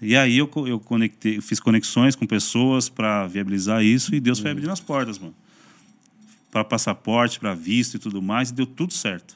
E 0.02 0.16
aí 0.16 0.38
eu, 0.38 0.50
eu 0.68 0.80
conectei, 0.80 1.38
eu 1.38 1.42
fiz 1.42 1.60
conexões 1.60 2.16
com 2.16 2.28
pessoas 2.28 2.88
para 2.88 3.26
viabilizar 3.28 3.84
isso 3.84 4.14
e 4.14 4.20
Deus 4.20 4.38
foi 4.40 4.52
abrindo 4.52 4.70
as 4.72 4.80
portas, 4.80 5.18
mano. 5.18 5.34
Para 6.52 6.64
passaporte, 6.64 7.40
para 7.40 7.54
visto 7.56 7.96
e 7.96 8.00
tudo 8.00 8.22
mais, 8.22 8.50
e 8.50 8.54
deu 8.54 8.66
tudo 8.66 8.94
certo. 8.94 9.36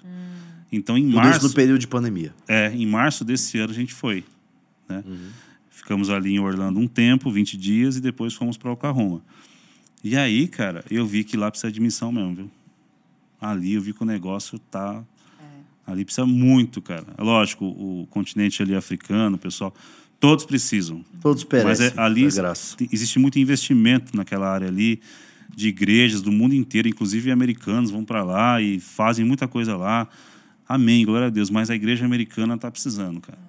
Então 0.75 0.97
em 0.97 1.05
Tudo 1.05 1.15
março, 1.15 1.39
isso 1.39 1.47
no 1.47 1.53
período 1.53 1.79
de 1.79 1.87
pandemia. 1.87 2.33
é, 2.47 2.71
em 2.73 2.85
março 2.85 3.23
desse 3.23 3.57
ano 3.59 3.71
a 3.71 3.75
gente 3.75 3.93
foi. 3.93 4.23
Né? 4.89 5.03
Ficamos 5.69 6.09
ali 6.09 6.33
em 6.33 6.39
Orlando 6.39 6.79
um 6.79 6.87
tempo, 6.87 7.31
20 7.31 7.57
dias, 7.57 7.97
e 7.97 8.01
depois 8.01 8.33
fomos 8.33 8.57
para 8.57 8.71
Oklahoma. 8.71 9.21
E 10.03 10.17
aí, 10.17 10.47
cara, 10.47 10.83
eu 10.89 11.05
vi 11.05 11.23
que 11.23 11.37
lá 11.37 11.49
precisa 11.49 11.71
de 11.71 11.79
missão 11.79 12.11
mesmo, 12.11 12.35
viu? 12.35 12.51
Ali 13.39 13.73
eu 13.73 13.81
vi 13.81 13.93
que 13.93 14.01
o 14.01 14.05
negócio 14.05 14.57
tá. 14.59 15.03
Ali 15.85 16.05
precisa 16.05 16.25
muito, 16.25 16.81
cara. 16.81 17.05
É 17.17 17.21
Lógico, 17.21 17.65
o 17.65 18.07
continente 18.09 18.61
ali 18.61 18.73
africano, 18.73 19.35
o 19.35 19.39
pessoal, 19.39 19.73
todos 20.19 20.45
precisam. 20.45 21.03
Todos 21.21 21.43
Mas 21.43 21.63
perecem. 21.63 21.87
é, 21.87 22.01
ali 22.01 22.25
existe 22.91 23.19
muito 23.19 23.37
investimento 23.37 24.15
naquela 24.15 24.49
área 24.49 24.67
ali, 24.69 25.01
de 25.53 25.67
igrejas 25.67 26.21
do 26.21 26.31
mundo 26.31 26.55
inteiro, 26.55 26.87
inclusive 26.87 27.29
americanos 27.31 27.91
vão 27.91 28.05
para 28.05 28.23
lá 28.23 28.61
e 28.61 28.79
fazem 28.79 29.25
muita 29.25 29.47
coisa 29.47 29.75
lá. 29.75 30.07
Amém, 30.67 31.05
glória 31.05 31.27
a 31.27 31.29
Deus. 31.29 31.49
Mas 31.49 31.69
a 31.69 31.75
igreja 31.75 32.05
americana 32.05 32.55
está 32.55 32.69
precisando, 32.71 33.19
cara. 33.21 33.39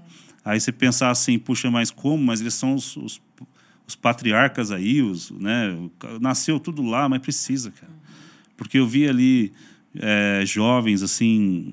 Aí 0.45 0.61
você 0.61 0.71
pensar 0.73 1.11
assim, 1.11 1.39
puxa, 1.39 1.71
mas 1.71 1.91
como? 1.91 2.23
Mas 2.23 2.41
eles 2.41 2.55
são 2.55 2.75
os, 2.75 2.97
os, 2.97 3.21
os 3.87 3.95
patriarcas 3.95 4.71
aí, 4.71 5.01
os, 5.01 5.31
né? 5.31 5.75
Nasceu 6.21 6.61
tudo 6.61 6.83
lá, 6.83 7.09
mas 7.09 7.21
precisa, 7.21 7.71
cara. 7.71 7.93
Porque 8.57 8.79
eu 8.79 8.87
vi 8.87 9.09
ali 9.09 9.53
é, 9.97 10.43
jovens 10.45 11.03
assim 11.03 11.73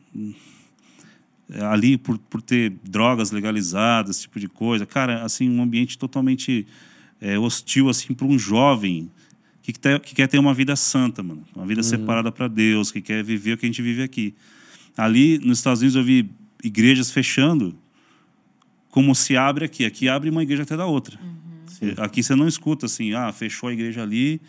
é, 1.49 1.61
ali 1.65 1.97
por, 1.97 2.17
por 2.17 2.41
ter 2.41 2.71
drogas 2.83 3.31
legalizadas, 3.31 4.15
esse 4.15 4.21
tipo 4.23 4.39
de 4.39 4.47
coisa. 4.47 4.85
Cara, 4.85 5.23
assim, 5.23 5.49
um 5.49 5.61
ambiente 5.61 5.97
totalmente 5.97 6.65
é, 7.19 7.37
hostil 7.37 7.89
assim 7.89 8.13
para 8.13 8.25
um 8.25 8.39
jovem 8.39 9.11
que, 9.61 9.73
quer- 9.73 9.99
que 9.99 10.15
quer 10.15 10.27
ter 10.27 10.39
uma 10.39 10.53
vida 10.53 10.75
santa, 10.75 11.21
mano, 11.21 11.43
uma 11.55 11.65
vida 11.65 11.81
separada 11.83 12.31
para 12.31 12.47
Deus, 12.47 12.89
que 12.91 13.01
quer 13.01 13.23
viver 13.23 13.53
o 13.53 13.57
que 13.57 13.65
a 13.65 13.69
gente 13.69 13.81
vive 13.81 14.01
aqui. 14.01 14.33
Ali 14.97 15.37
nos 15.39 15.59
Estados 15.59 15.81
Unidos 15.81 15.95
eu 15.95 16.03
vi 16.03 16.29
igrejas 16.63 17.11
fechando 17.11 17.75
como 18.89 19.15
se 19.15 19.35
abre 19.35 19.65
aqui. 19.65 19.85
Aqui 19.85 20.09
abre 20.09 20.29
uma 20.29 20.43
igreja 20.43 20.63
até 20.63 20.75
da 20.77 20.85
outra. 20.85 21.17
Aqui 21.97 22.21
você 22.21 22.35
não 22.35 22.47
escuta 22.47 22.85
assim, 22.85 23.13
ah, 23.13 23.31
fechou 23.31 23.69
a 23.69 23.73
igreja 23.73 24.03
ali, 24.03 24.39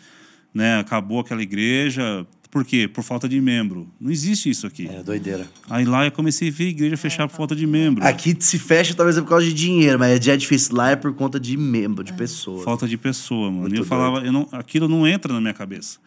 né, 0.53 0.77
acabou 0.77 1.19
aquela 1.19 1.41
igreja. 1.41 2.27
Por 2.51 2.63
quê? 2.63 2.87
Por 2.87 3.03
falta 3.03 3.27
de 3.27 3.41
membro. 3.41 3.91
Não 3.99 4.11
existe 4.11 4.47
isso 4.47 4.67
aqui. 4.67 4.87
É 4.87 5.01
doideira. 5.01 5.49
Aí 5.67 5.85
lá 5.85 6.05
eu 6.05 6.11
comecei 6.11 6.49
a 6.49 6.51
ver 6.51 6.65
a 6.65 6.69
igreja 6.69 6.95
fechar 6.95 7.27
por 7.27 7.35
falta 7.35 7.55
de 7.55 7.65
membro. 7.65 8.05
Aqui 8.05 8.37
se 8.39 8.59
fecha 8.59 8.93
talvez 8.93 9.17
é 9.17 9.21
por 9.21 9.29
causa 9.29 9.43
de 9.47 9.53
dinheiro, 9.53 9.97
mas 9.97 10.27
é 10.27 10.37
difícil. 10.37 10.75
Lá 10.75 10.91
é 10.91 10.95
por 10.95 11.11
conta 11.15 11.39
de 11.39 11.57
membro, 11.57 12.03
de 12.03 12.13
pessoa. 12.13 12.63
Falta 12.63 12.87
de 12.87 12.95
pessoa, 12.95 13.49
mano. 13.49 13.61
Muito 13.61 13.75
e 13.75 13.79
eu 13.79 13.85
falava, 13.85 14.23
eu 14.23 14.31
não, 14.31 14.47
aquilo 14.51 14.87
não 14.87 15.07
entra 15.07 15.33
na 15.33 15.41
minha 15.41 15.53
cabeça. 15.53 15.97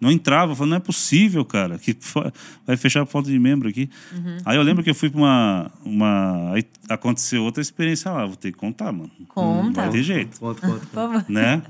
Não 0.00 0.10
entrava, 0.10 0.52
eu 0.52 0.56
falava, 0.56 0.70
não 0.70 0.76
é 0.76 0.80
possível, 0.80 1.44
cara, 1.44 1.78
que 1.78 1.96
vai 2.66 2.76
fechar 2.76 3.04
por 3.06 3.12
falta 3.12 3.30
de 3.30 3.38
membro 3.38 3.68
aqui. 3.68 3.88
Aí 4.44 4.56
eu 4.56 4.62
lembro 4.62 4.84
que 4.84 4.90
eu 4.90 4.94
fui 4.94 5.08
pra 5.08 5.18
uma, 5.18 5.70
uma. 5.84 6.52
Aí 6.52 6.64
aconteceu 6.88 7.42
outra 7.42 7.62
experiência 7.62 8.10
lá, 8.10 8.26
vou 8.26 8.36
ter 8.36 8.52
que 8.52 8.58
contar, 8.58 8.92
mano. 8.92 9.10
Conta. 9.28 9.62
Não 9.62 9.72
vai 9.72 9.90
ter 9.90 10.02
jeito. 10.02 10.38
Conta, 10.38 10.60
conta. 10.66 10.86
Favor. 10.86 11.24
né? 11.28 11.62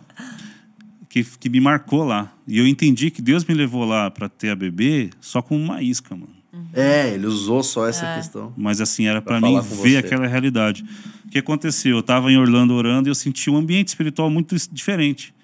que, 1.09 1.25
que 1.25 1.49
me 1.49 1.61
marcou 1.61 2.05
lá. 2.05 2.33
E 2.47 2.59
eu 2.59 2.67
entendi 2.67 3.11
que 3.11 3.23
Deus 3.23 3.45
me 3.45 3.55
levou 3.55 3.85
lá 3.85 4.11
para 4.11 4.29
ter 4.29 4.51
a 4.51 4.57
bebê 4.57 5.11
só 5.21 5.41
com 5.41 5.57
uma 5.57 5.81
isca, 5.83 6.15
mano. 6.15 6.35
É, 6.73 7.15
ele 7.15 7.27
usou 7.27 7.63
só 7.63 7.87
essa 7.87 8.17
questão. 8.17 8.53
Mas 8.57 8.81
assim, 8.81 9.07
era 9.07 9.21
Pra 9.23 9.39
para 9.39 9.49
mim 9.49 9.61
ver 9.61 9.63
você. 9.63 9.97
aquela 9.99 10.27
realidade. 10.27 10.85
O 11.25 11.29
que 11.29 11.39
aconteceu? 11.39 11.97
Eu 11.97 12.01
estava 12.01 12.31
em 12.31 12.37
Orlando 12.37 12.75
orando 12.75 13.09
e 13.09 13.11
eu 13.11 13.15
senti 13.15 13.51
um 13.51 13.57
ambiente 13.57 13.89
espiritual 13.89 14.31
muito 14.31 14.57
diferente. 14.73 15.35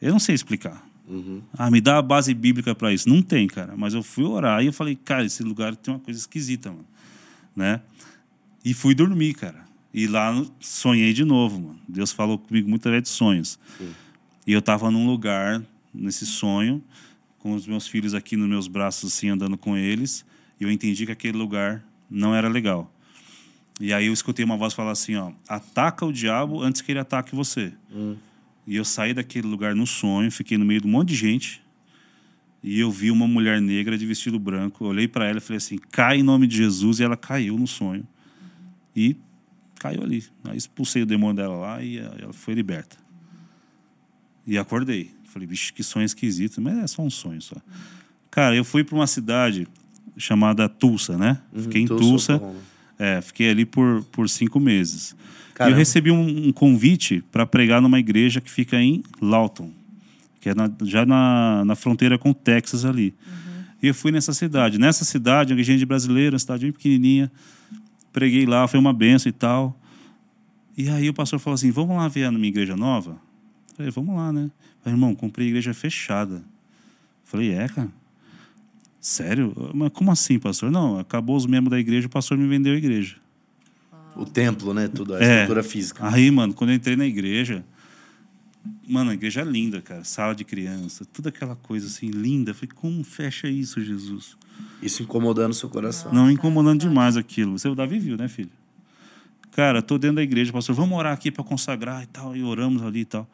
Eu 0.00 0.12
não 0.12 0.18
sei 0.18 0.34
explicar. 0.34 0.85
Uhum. 1.08 1.40
Ah, 1.56 1.70
me 1.70 1.80
dá 1.80 1.98
a 1.98 2.02
base 2.02 2.34
bíblica 2.34 2.74
para 2.74 2.92
isso. 2.92 3.08
Não 3.08 3.22
tem, 3.22 3.46
cara. 3.46 3.74
Mas 3.76 3.94
eu 3.94 4.02
fui 4.02 4.24
orar 4.24 4.62
e 4.62 4.66
eu 4.66 4.72
falei, 4.72 4.96
cara, 4.96 5.24
esse 5.24 5.42
lugar 5.42 5.76
tem 5.76 5.94
uma 5.94 6.00
coisa 6.00 6.18
esquisita, 6.18 6.70
mano. 6.70 6.86
Né? 7.54 7.80
E 8.64 8.74
fui 8.74 8.94
dormir, 8.94 9.34
cara. 9.34 9.64
E 9.94 10.06
lá 10.06 10.44
sonhei 10.60 11.12
de 11.12 11.24
novo, 11.24 11.60
mano. 11.60 11.80
Deus 11.88 12.12
falou 12.12 12.38
comigo 12.38 12.68
muitas 12.68 12.90
vezes 12.90 13.08
de 13.08 13.14
sonhos. 13.14 13.58
E 14.46 14.52
eu 14.52 14.60
tava 14.60 14.90
num 14.90 15.06
lugar, 15.06 15.62
nesse 15.94 16.26
sonho, 16.26 16.82
com 17.38 17.54
os 17.54 17.66
meus 17.66 17.86
filhos 17.86 18.12
aqui 18.12 18.36
nos 18.36 18.48
meus 18.48 18.68
braços, 18.68 19.12
assim, 19.12 19.28
andando 19.28 19.56
com 19.56 19.76
eles. 19.76 20.24
E 20.60 20.64
eu 20.64 20.70
entendi 20.70 21.06
que 21.06 21.12
aquele 21.12 21.38
lugar 21.38 21.84
não 22.10 22.34
era 22.34 22.48
legal. 22.48 22.92
E 23.80 23.92
aí 23.92 24.06
eu 24.06 24.12
escutei 24.12 24.44
uma 24.44 24.56
voz 24.56 24.74
falar 24.74 24.92
assim, 24.92 25.16
ó, 25.16 25.32
ataca 25.48 26.04
o 26.04 26.12
diabo 26.12 26.62
antes 26.62 26.80
que 26.80 26.92
ele 26.92 26.98
ataque 26.98 27.34
você. 27.34 27.72
E 28.66 28.76
eu 28.76 28.84
saí 28.84 29.14
daquele 29.14 29.46
lugar 29.46 29.74
no 29.74 29.86
sonho, 29.86 30.30
fiquei 30.30 30.58
no 30.58 30.64
meio 30.64 30.80
de 30.80 30.86
um 30.86 30.90
monte 30.90 31.10
de 31.10 31.14
gente. 31.14 31.62
E 32.62 32.80
eu 32.80 32.90
vi 32.90 33.10
uma 33.10 33.28
mulher 33.28 33.60
negra 33.60 33.96
de 33.96 34.04
vestido 34.04 34.38
branco. 34.38 34.84
Eu 34.84 34.88
olhei 34.88 35.06
para 35.06 35.26
ela 35.26 35.38
e 35.38 35.40
falei 35.40 35.58
assim: 35.58 35.78
cai 35.90 36.18
em 36.18 36.22
nome 36.22 36.48
de 36.48 36.56
Jesus. 36.56 36.98
E 36.98 37.04
ela 37.04 37.16
caiu 37.16 37.56
no 37.56 37.66
sonho. 37.66 38.06
E 38.94 39.16
caiu 39.78 40.02
ali. 40.02 40.24
Aí 40.44 40.56
expulsei 40.56 41.02
o 41.02 41.06
demônio 41.06 41.36
dela 41.36 41.56
lá 41.56 41.82
e 41.82 41.98
ela 41.98 42.32
foi 42.32 42.54
liberta. 42.54 42.96
E 44.44 44.58
acordei. 44.58 45.12
Falei, 45.26 45.46
bicho, 45.46 45.72
que 45.72 45.82
sonho 45.82 46.04
esquisito. 46.04 46.60
Mas 46.60 46.76
é 46.78 46.86
só 46.86 47.02
um 47.02 47.10
sonho 47.10 47.40
só. 47.40 47.56
Cara, 48.30 48.56
eu 48.56 48.64
fui 48.64 48.82
para 48.82 48.96
uma 48.96 49.06
cidade 49.06 49.68
chamada 50.16 50.68
Tulsa, 50.68 51.16
né? 51.16 51.40
Fiquei 51.54 51.82
em 51.82 51.86
Tulsa, 51.86 52.38
Tulsa. 52.38 52.54
É, 52.98 53.20
fiquei 53.20 53.50
ali 53.50 53.64
por, 53.66 54.02
por 54.12 54.28
cinco 54.28 54.58
meses. 54.58 55.14
E 55.50 55.54
Caramba. 55.54 55.74
eu 55.74 55.78
recebi 55.78 56.10
um, 56.10 56.48
um 56.48 56.52
convite 56.52 57.22
para 57.32 57.46
pregar 57.46 57.80
numa 57.80 57.98
igreja 57.98 58.40
que 58.40 58.50
fica 58.50 58.80
em 58.80 59.02
Lawton, 59.20 59.70
que 60.40 60.48
é 60.50 60.54
na- 60.54 60.70
já 60.82 61.04
na, 61.06 61.64
na 61.64 61.74
fronteira 61.74 62.18
com 62.18 62.30
o 62.30 62.34
Texas 62.34 62.84
ali. 62.84 63.14
E 63.82 63.88
eu 63.88 63.94
fui 63.94 64.10
nessa 64.10 64.32
cidade. 64.32 64.78
Nessa 64.78 65.04
cidade, 65.04 65.52
uma 65.52 65.60
igreja 65.60 65.84
brasileira, 65.84 66.34
uma 66.34 66.38
cidade 66.38 66.62
bem 66.64 66.72
pequenininha. 66.72 67.30
Preguei 68.12 68.46
lá, 68.46 68.66
foi 68.66 68.80
uma 68.80 68.92
benção 68.92 69.28
e 69.28 69.32
tal. 69.32 69.78
E 70.76 70.88
aí 70.88 71.08
o 71.08 71.14
pastor 71.14 71.38
falou 71.38 71.54
assim: 71.54 71.70
vamos 71.70 71.96
lá 71.96 72.08
ver 72.08 72.24
a 72.24 72.32
minha 72.32 72.48
igreja 72.48 72.76
nova? 72.76 73.16
Falei, 73.76 73.90
vamos 73.92 74.14
lá, 74.16 74.32
né? 74.32 74.50
Falei, 74.82 74.94
irmão, 74.96 75.14
comprei 75.14 75.48
igreja 75.48 75.74
fechada. 75.74 76.42
Falei, 77.24 77.52
é, 77.52 77.68
cara? 77.68 77.88
Sério? 79.06 79.54
Mas 79.72 79.92
como 79.92 80.10
assim, 80.10 80.36
pastor? 80.36 80.68
Não, 80.68 80.98
acabou 80.98 81.36
os 81.36 81.46
membros 81.46 81.70
da 81.70 81.78
igreja, 81.78 82.08
o 82.08 82.10
pastor 82.10 82.36
me 82.36 82.48
vendeu 82.48 82.74
a 82.74 82.76
igreja. 82.76 83.14
O 84.16 84.24
templo, 84.24 84.74
né? 84.74 84.88
Tudo, 84.88 85.14
a 85.14 85.20
É. 85.22 85.34
estrutura 85.42 85.62
física. 85.62 86.08
Aí, 86.08 86.28
mano, 86.28 86.52
quando 86.52 86.70
eu 86.70 86.76
entrei 86.76 86.96
na 86.96 87.06
igreja, 87.06 87.64
mano, 88.84 89.12
a 89.12 89.14
igreja 89.14 89.42
é 89.42 89.44
linda, 89.44 89.80
cara, 89.80 90.02
sala 90.02 90.34
de 90.34 90.42
criança, 90.42 91.04
tudo 91.04 91.28
aquela 91.28 91.54
coisa 91.54 91.86
assim 91.86 92.08
linda. 92.08 92.50
Eu 92.50 92.54
Falei, 92.56 92.70
como 92.74 93.04
fecha 93.04 93.46
isso, 93.46 93.80
Jesus? 93.80 94.36
Isso 94.82 95.04
incomodando 95.04 95.54
seu 95.54 95.68
coração. 95.68 96.12
Não, 96.12 96.28
incomodando 96.28 96.80
demais 96.80 97.16
aquilo. 97.16 97.56
Você, 97.56 97.68
o 97.68 97.76
Davi 97.76 98.00
viu, 98.00 98.16
né, 98.16 98.26
filho? 98.26 98.50
Cara, 99.52 99.80
tô 99.82 99.98
dentro 99.98 100.16
da 100.16 100.22
igreja, 100.24 100.52
pastor, 100.52 100.74
vamos 100.74 100.98
orar 100.98 101.12
aqui 101.12 101.30
para 101.30 101.44
consagrar 101.44 102.02
e 102.02 102.06
tal, 102.06 102.34
e 102.36 102.42
oramos 102.42 102.82
ali 102.82 103.02
e 103.02 103.04
tal. 103.04 103.30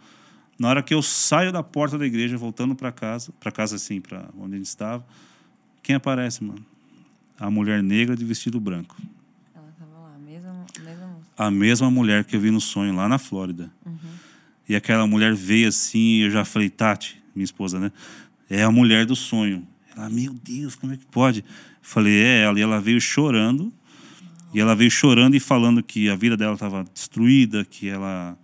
Na 0.59 0.69
hora 0.69 0.83
que 0.83 0.93
eu 0.93 1.01
saio 1.01 1.51
da 1.51 1.63
porta 1.63 1.97
da 1.97 2.05
igreja, 2.05 2.37
voltando 2.37 2.75
para 2.75 2.93
casa, 2.93 3.33
para 3.41 3.51
casa 3.51 3.77
assim, 3.77 4.03
para 4.03 4.29
onde 4.39 4.53
a 4.55 4.59
gente 4.59 4.67
estava, 4.67 5.03
quem 5.83 5.97
aparece, 5.97 6.45
mano? 6.45 6.65
A 7.39 7.51
mulher 7.51 7.83
negra 7.83 8.17
de 8.17 8.25
vestido 8.25 8.61
branco. 8.61 8.97
Ela 9.55 9.73
tava 9.79 9.99
lá, 9.99 10.15
a 11.37 11.51
mesma 11.51 11.91
mulher 11.91 12.25
que 12.25 12.37
eu 12.37 12.41
vi 12.41 12.51
no 12.51 12.61
sonho 12.61 12.95
lá 12.95 13.09
na 13.09 13.19
Flórida. 13.19 13.71
E 14.69 14.77
aquela 14.77 15.07
mulher 15.07 15.35
veio 15.35 15.69
assim, 15.69 15.99
e 15.99 16.21
eu 16.23 16.31
já 16.31 16.45
falei, 16.45 16.71
Tati, 16.71 17.21
minha 17.35 17.45
esposa, 17.45 17.81
né? 17.81 17.91
É 18.49 18.63
a 18.63 18.71
mulher 18.71 19.05
do 19.05 19.17
sonho. 19.17 19.67
Ela, 19.97 20.09
meu 20.09 20.33
Deus, 20.33 20.75
como 20.75 20.93
é 20.93 20.97
que 20.97 21.05
pode? 21.07 21.45
Falei, 21.81 22.23
é 22.23 22.43
ela. 22.43 22.59
E 22.59 22.63
ela 22.63 22.81
veio 22.81 23.01
chorando. 23.01 23.73
E 24.55 24.61
ela 24.61 24.75
veio 24.75 24.91
chorando 24.91 25.35
e 25.35 25.41
falando 25.41 25.83
que 25.83 26.09
a 26.09 26.15
vida 26.15 26.37
dela 26.37 26.55
estava 26.55 26.85
destruída, 26.85 27.65
que 27.65 27.89
ela, 27.89 28.39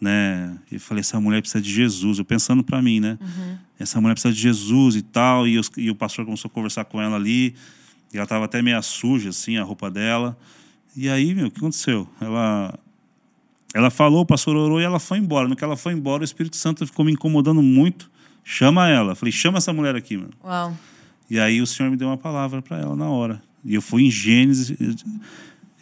né? 0.00 0.58
Eu 0.70 0.80
falei, 0.80 1.00
essa 1.00 1.20
mulher 1.20 1.40
precisa 1.40 1.62
de 1.62 1.72
Jesus. 1.72 2.18
Eu 2.18 2.24
pensando 2.24 2.62
para 2.62 2.82
mim, 2.82 3.00
né? 3.00 3.18
Essa 3.78 4.00
mulher 4.00 4.14
precisa 4.14 4.32
de 4.32 4.40
Jesus 4.40 4.96
e 4.96 5.02
tal. 5.02 5.46
E, 5.48 5.58
os- 5.58 5.70
e 5.76 5.90
o 5.90 5.94
pastor 5.94 6.24
começou 6.24 6.48
a 6.48 6.52
conversar 6.54 6.84
com 6.84 7.00
ela 7.00 7.16
ali. 7.16 7.54
E 8.12 8.16
ela 8.16 8.24
estava 8.24 8.44
até 8.44 8.62
meio 8.62 8.80
suja, 8.82 9.30
assim, 9.30 9.56
a 9.56 9.64
roupa 9.64 9.90
dela. 9.90 10.36
E 10.96 11.08
aí, 11.08 11.34
meu, 11.34 11.48
o 11.48 11.50
que 11.50 11.58
aconteceu? 11.58 12.08
Ela 12.20 12.78
ela 13.74 13.90
falou, 13.90 14.20
o 14.20 14.26
pastor 14.26 14.54
orou 14.54 14.80
e 14.80 14.84
ela 14.84 15.00
foi 15.00 15.18
embora. 15.18 15.48
No 15.48 15.56
que 15.56 15.64
ela 15.64 15.76
foi 15.76 15.92
embora, 15.94 16.20
o 16.22 16.24
Espírito 16.24 16.56
Santo 16.56 16.86
ficou 16.86 17.04
me 17.04 17.10
incomodando 17.10 17.60
muito. 17.60 18.08
Chama 18.44 18.88
ela. 18.88 19.16
Falei, 19.16 19.32
chama 19.32 19.58
essa 19.58 19.72
mulher 19.72 19.96
aqui, 19.96 20.16
mano. 20.16 20.30
Uau. 20.44 20.76
E 21.28 21.40
aí 21.40 21.60
o 21.60 21.66
Senhor 21.66 21.90
me 21.90 21.96
deu 21.96 22.06
uma 22.06 22.16
palavra 22.16 22.62
para 22.62 22.78
ela 22.78 22.94
na 22.94 23.08
hora. 23.08 23.42
E 23.64 23.74
eu 23.74 23.82
fui 23.82 24.04
em 24.04 24.10
Gênesis. 24.12 24.76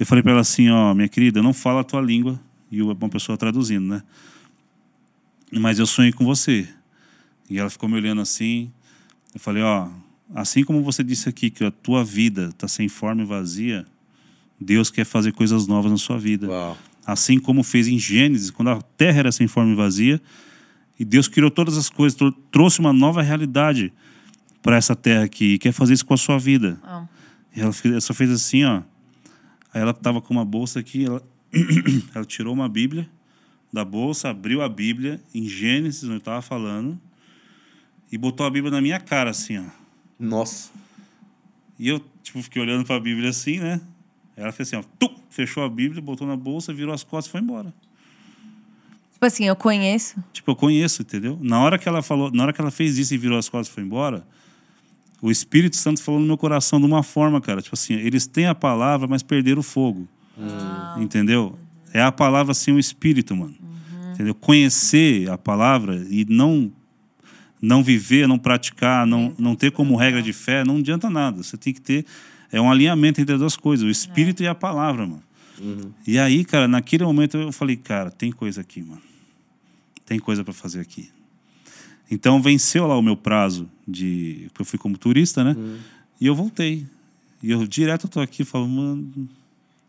Eu 0.01 0.07
falei 0.07 0.23
para 0.23 0.33
ela 0.33 0.41
assim, 0.41 0.71
ó, 0.71 0.95
minha 0.95 1.09
querida, 1.09 1.43
não 1.43 1.53
fala 1.53 1.83
a 1.83 1.85
tua 1.85 2.01
língua. 2.01 2.41
E 2.71 2.81
uma 2.81 2.95
pessoa 3.11 3.37
traduzindo, 3.37 3.87
né? 3.87 4.03
Mas 5.53 5.79
eu 5.79 5.85
sonhei 5.87 6.13
com 6.13 6.25
você. 6.25 6.67
E 7.53 7.59
ela 7.59 7.69
ficou 7.71 7.89
me 7.89 7.97
olhando 7.97 8.21
assim. 8.21 8.71
Eu 9.35 9.41
falei, 9.41 9.63
ó, 9.63 9.89
assim 10.35 10.65
como 10.65 10.83
você 10.83 11.03
disse 11.05 11.29
aqui 11.29 11.51
que 11.51 11.65
a 11.65 11.71
tua 11.71 12.05
vida 12.05 12.47
está 12.51 12.67
sem 12.69 12.89
forma 12.89 13.23
e 13.23 13.25
vazia, 13.27 13.87
Deus 14.61 14.91
quer 14.91 15.05
fazer 15.05 15.33
coisas 15.33 15.67
novas 15.67 15.91
na 15.91 15.99
sua 15.99 16.19
vida. 16.19 16.49
Uau. 16.49 16.79
Assim 17.05 17.39
como 17.39 17.63
fez 17.63 17.89
em 17.89 17.99
Gênesis, 17.99 18.51
quando 18.51 18.69
a 18.69 18.81
terra 18.81 19.19
era 19.21 19.33
sem 19.33 19.47
forma 19.49 19.73
e 19.73 19.75
vazia, 19.75 20.21
e 20.99 21.05
Deus 21.05 21.27
criou 21.27 21.51
todas 21.51 21.77
as 21.77 21.91
coisas, 21.91 22.17
trou- 22.17 22.31
trouxe 22.51 22.79
uma 22.81 22.93
nova 22.93 23.21
realidade 23.23 23.93
para 24.63 24.77
essa 24.77 24.95
terra 24.95 25.25
aqui, 25.25 25.55
e 25.55 25.59
quer 25.59 25.73
fazer 25.73 25.95
isso 25.95 26.07
com 26.07 26.15
a 26.15 26.17
sua 26.17 26.39
vida. 26.39 26.79
Uau. 26.85 27.09
E 27.57 27.61
ela, 27.61 27.73
fez- 27.73 27.93
ela 27.93 28.01
só 28.01 28.15
fez 28.15 28.31
assim, 28.31 28.63
ó. 28.65 28.83
Aí 29.75 29.81
ela 29.83 29.91
estava 29.91 30.21
com 30.21 30.33
uma 30.33 30.45
bolsa 30.45 30.79
aqui, 30.79 31.05
ela, 31.05 31.21
ela 32.15 32.25
tirou 32.25 32.55
uma 32.55 32.69
Bíblia 32.69 33.09
da 33.73 33.85
bolsa, 33.85 34.29
abriu 34.31 34.63
a 34.63 34.69
Bíblia 34.69 35.21
em 35.35 35.49
Gênesis, 35.49 36.05
onde 36.05 36.13
eu 36.15 36.19
estava 36.19 36.41
falando, 36.43 37.01
e 38.13 38.19
botou 38.19 38.45
a 38.45 38.51
Bíblia 38.51 38.71
na 38.71 38.83
minha 38.83 39.01
cara, 39.01 39.31
assim, 39.31 39.59
ó. 39.59 39.65
Nossa. 40.21 40.71
E 41.79 41.89
eu, 41.89 41.99
tipo, 42.23 42.43
fiquei 42.43 42.61
olhando 42.61 42.85
para 42.85 42.97
a 42.97 43.01
Bíblia 43.01 43.31
assim, 43.31 43.59
né? 43.59 43.81
Ela 44.37 44.53
fez 44.53 44.69
assim, 44.69 44.77
ó, 44.77 44.85
tum, 44.99 45.15
fechou 45.31 45.65
a 45.65 45.69
Bíblia, 45.69 46.03
botou 46.03 46.27
na 46.27 46.37
bolsa, 46.37 46.73
virou 46.75 46.95
as 46.95 47.03
costas 47.03 47.29
e 47.29 47.33
foi 47.33 47.41
embora. 47.41 47.73
Tipo 49.13 49.27
assim, 49.27 49.47
eu 49.47 49.57
conheço. 49.57 50.23
Tipo, 50.33 50.51
eu 50.51 50.57
conheço, 50.57 51.01
entendeu? 51.03 51.39
Na 51.41 51.61
hora 51.61 51.79
que 51.79 51.89
ela 51.89 52.03
falou, 52.03 52.31
na 52.31 52.43
hora 52.43 52.53
que 52.53 52.61
ela 52.61 52.71
fez 52.71 52.99
isso 52.99 53.15
e 53.15 53.19
virou 53.19 53.39
as 53.39 53.49
costas 53.49 53.69
e 53.69 53.75
foi 53.75 53.83
embora, 53.83 54.27
o 55.23 55.31
Espírito 55.31 55.77
Santo 55.77 56.03
falou 56.03 56.21
no 56.21 56.27
meu 56.27 56.37
coração 56.37 56.79
de 56.79 56.87
uma 56.87 57.03
forma, 57.03 57.41
cara, 57.41 57.63
tipo 57.63 57.75
assim, 57.75 57.95
eles 57.95 58.27
têm 58.27 58.47
a 58.47 58.55
palavra, 58.55 59.09
mas 59.09 59.23
perderam 59.23 59.61
o 59.61 59.63
fogo. 59.63 60.07
Entendeu? 60.99 61.59
É 61.95 62.03
a 62.03 62.13
palavra 62.13 62.53
sem 62.53 62.75
o 62.75 62.79
espírito, 62.79 63.35
mano. 63.35 63.55
Entendeu? 64.13 64.35
Conhecer 64.35 65.31
a 65.31 65.39
palavra 65.39 66.07
e 66.11 66.27
não 66.29 66.73
não 67.63 67.83
viver, 67.83 68.27
não 68.27 68.39
praticar, 68.39 69.07
não, 69.07 69.33
não 69.39 69.55
ter 69.55 69.71
como 69.71 69.97
regra 69.97 70.21
de 70.21 70.33
fé, 70.33 70.65
não 70.65 70.79
adianta 70.79 71.09
nada. 71.09 71.43
Você 71.43 71.57
tem 71.57 71.73
que 71.73 71.81
ter 71.81 72.05
é 72.51 72.61
um 72.61 72.71
alinhamento 72.71 73.19
entre 73.21 73.33
as 73.35 73.41
duas 73.41 73.57
coisas, 73.57 73.87
o 73.87 73.89
espírito 73.89 74.43
e 74.43 74.47
a 74.47 74.55
palavra, 74.55 75.07
mano. 75.07 75.23
E 76.07 76.19
aí, 76.19 76.45
cara, 76.45 76.69
naquele 76.69 77.05
momento 77.05 77.37
eu 77.39 77.53
falei, 77.53 77.77
cara, 77.77 78.11
tem 78.11 78.31
coisa 78.31 78.61
aqui, 78.61 78.83
mano. 78.83 79.01
Tem 80.05 80.19
coisa 80.19 80.45
para 80.45 80.53
fazer 80.53 80.81
aqui. 80.81 81.09
Então 82.11 82.43
venceu 82.43 82.87
lá 82.87 82.99
o 82.99 83.01
meu 83.01 83.17
prazo 83.17 83.69
de. 83.89 84.51
Eu 84.59 84.65
fui 84.65 84.79
como 84.79 84.99
turista, 84.99 85.43
né? 85.43 85.57
E 86.21 86.27
eu 86.27 86.35
voltei. 86.35 86.85
E 87.43 87.51
eu 87.51 87.67
direto 87.67 88.07
tô 88.07 88.21
aqui 88.21 88.45
falando, 88.45 88.71
mano, 88.71 89.29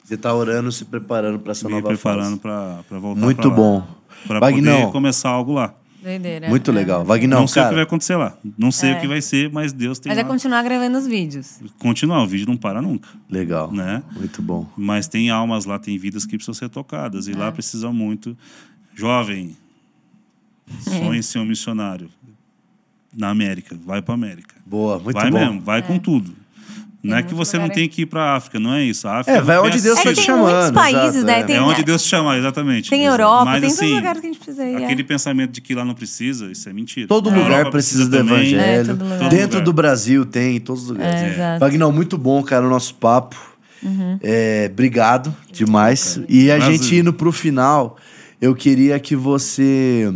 Você 0.03 0.15
tá 0.15 0.34
orando, 0.34 0.71
se 0.71 0.86
preparando 0.86 1.39
para 1.39 1.51
essa 1.51 1.67
me 1.67 1.74
nova 1.74 1.88
preparando 1.89 2.39
fase. 2.39 2.84
para 2.88 2.99
voltar 2.99 3.19
Muito 3.19 3.41
pra 3.41 3.49
lá. 3.49 3.55
bom. 3.55 3.88
Pra 4.28 4.39
Vagnão. 4.39 4.80
poder 4.82 4.91
começar 4.91 5.30
algo 5.30 5.53
lá. 5.53 5.76
Doideira. 6.04 6.49
Muito 6.49 6.70
É. 6.70 6.74
legal. 6.74 7.06
Vagnão, 7.06 7.39
Não, 7.41 7.47
sei 7.47 7.62
o 7.62 7.66
que 7.66 7.70
vai 7.70 7.76
cara. 7.78 7.88
acontecer 7.88 8.16
lá. 8.18 8.38
Não 8.58 8.72
sei 8.72 8.91
É. 8.91 8.97
o 8.97 9.01
que 9.01 9.08
vai 9.08 9.22
ser, 9.22 9.49
mas 9.51 9.72
Deus 9.72 9.99
tem 9.99 10.10
Mas 10.10 10.20
é 10.20 10.24
continuar 10.24 10.62
gravando 10.64 10.97
os 10.97 11.08
vídeos. 11.08 11.60
Continuar, 11.80 12.22
o 12.24 12.28
vídeo 12.28 12.45
não 12.47 12.58
para 12.58 12.82
nunca, 12.82 13.08
Legal. 13.30 13.72
né? 13.72 14.04
Muito 14.16 14.41
bom. 14.41 14.70
Mas 14.78 15.08
tem 15.08 15.30
almas 15.30 15.66
lá, 15.66 15.80
tem 15.80 15.97
vidas 15.97 16.26
que 16.26 16.36
precisam 16.36 16.54
ser 16.54 16.70
tocadas. 16.70 17.28
E 17.28 17.32
É. 17.32 17.36
lá 17.38 17.51
precisa 17.51 17.91
muito. 17.91 18.38
Jovem, 18.93 19.56
sonhe 20.82 21.24
ser 21.24 21.39
um 21.39 21.45
missionário 21.45 22.10
na 23.16 23.30
América. 23.30 23.78
Vai 23.86 24.01
para 24.01 24.14
América. 24.14 24.56
Boa, 24.66 24.99
muito 24.99 25.14
vai 25.16 25.32
bom. 25.32 25.39
mesmo, 25.39 25.62
vai 25.62 25.82
com 25.82 25.97
tudo. 25.97 26.36
Não 27.04 27.18
é, 27.18 27.22
que 27.24 27.34
você 27.34 27.60
não 27.60 27.68
tem 27.68 27.89
que 27.89 28.04
ir 28.04 28.06
pra 28.06 28.34
África, 28.38 28.58
não 28.62 28.74
é 28.76 28.82
isso. 28.86 29.06
A 29.10 29.20
África 29.20 29.38
É, 29.38 29.41
vai 29.41 29.60
onde 29.60 29.82
Deus 29.82 29.99
É 29.99 30.04
foi 30.04 30.14
que 30.14 30.22
te 30.22 30.26
tem 30.26 30.36
muitos 30.36 30.54
chamando. 30.54 30.74
países, 30.74 31.16
exato, 31.18 31.26
né? 31.26 31.39
é. 31.39 31.43
Tem- 31.43 31.56
É 31.58 31.62
onde 31.62 31.84
Deus 31.84 32.01
te 32.01 32.08
chamar, 32.08 32.38
exatamente. 32.38 32.89
Tem 32.89 33.04
Europa, 33.04 33.43
Mas, 33.43 33.54
tem 33.60 33.62
todos 33.70 33.78
assim, 33.78 33.89
os 33.91 33.95
lugares 33.97 34.22
que 34.22 34.28
a 34.28 34.30
gente 34.32 34.39
precisa 34.39 34.66
ir. 34.66 34.74
é. 34.82 34.86
Aquele 34.86 35.04
pensamento 35.04 35.51
de 35.51 35.60
que 35.60 35.76
lá 35.76 35.84
não 35.84 35.93
precisa, 35.93 36.49
isso 36.49 36.70
é 36.70 36.72
mentira. 36.72 37.08
Todo 37.08 37.30
A 37.30 37.34
lugar 37.36 37.49
Europa 37.51 37.72
precisa 37.72 38.06
do 38.06 38.18
também. 38.18 38.54
evangelho. 38.54 38.62
É, 38.62 38.84
todo 38.86 39.04
lugar. 39.04 39.30
Dentro 39.30 39.45
lugar. 39.58 39.64
do 39.66 39.74
Brasil 39.74 40.26
tem, 40.26 40.56
em 40.56 40.60
todos 40.62 40.84
os 40.84 40.89
lugares. 40.91 41.38
É. 41.38 41.60
Vagnão, 41.60 41.91
muito 41.91 42.18
bom, 42.18 42.41
cara, 42.41 42.66
o 42.66 42.70
nosso 42.70 42.95
papo. 42.95 43.36
É, 44.22 44.70
obrigado 44.72 45.36
demais. 45.51 46.22
E 46.30 46.49
a 46.49 46.56
Prazer. 46.56 46.78
gente 46.78 46.95
indo 46.95 47.12
pro 47.12 47.34
final, 47.34 47.97
eu 48.41 48.56
queria 48.56 48.97
que 48.97 49.14
você. 49.14 50.10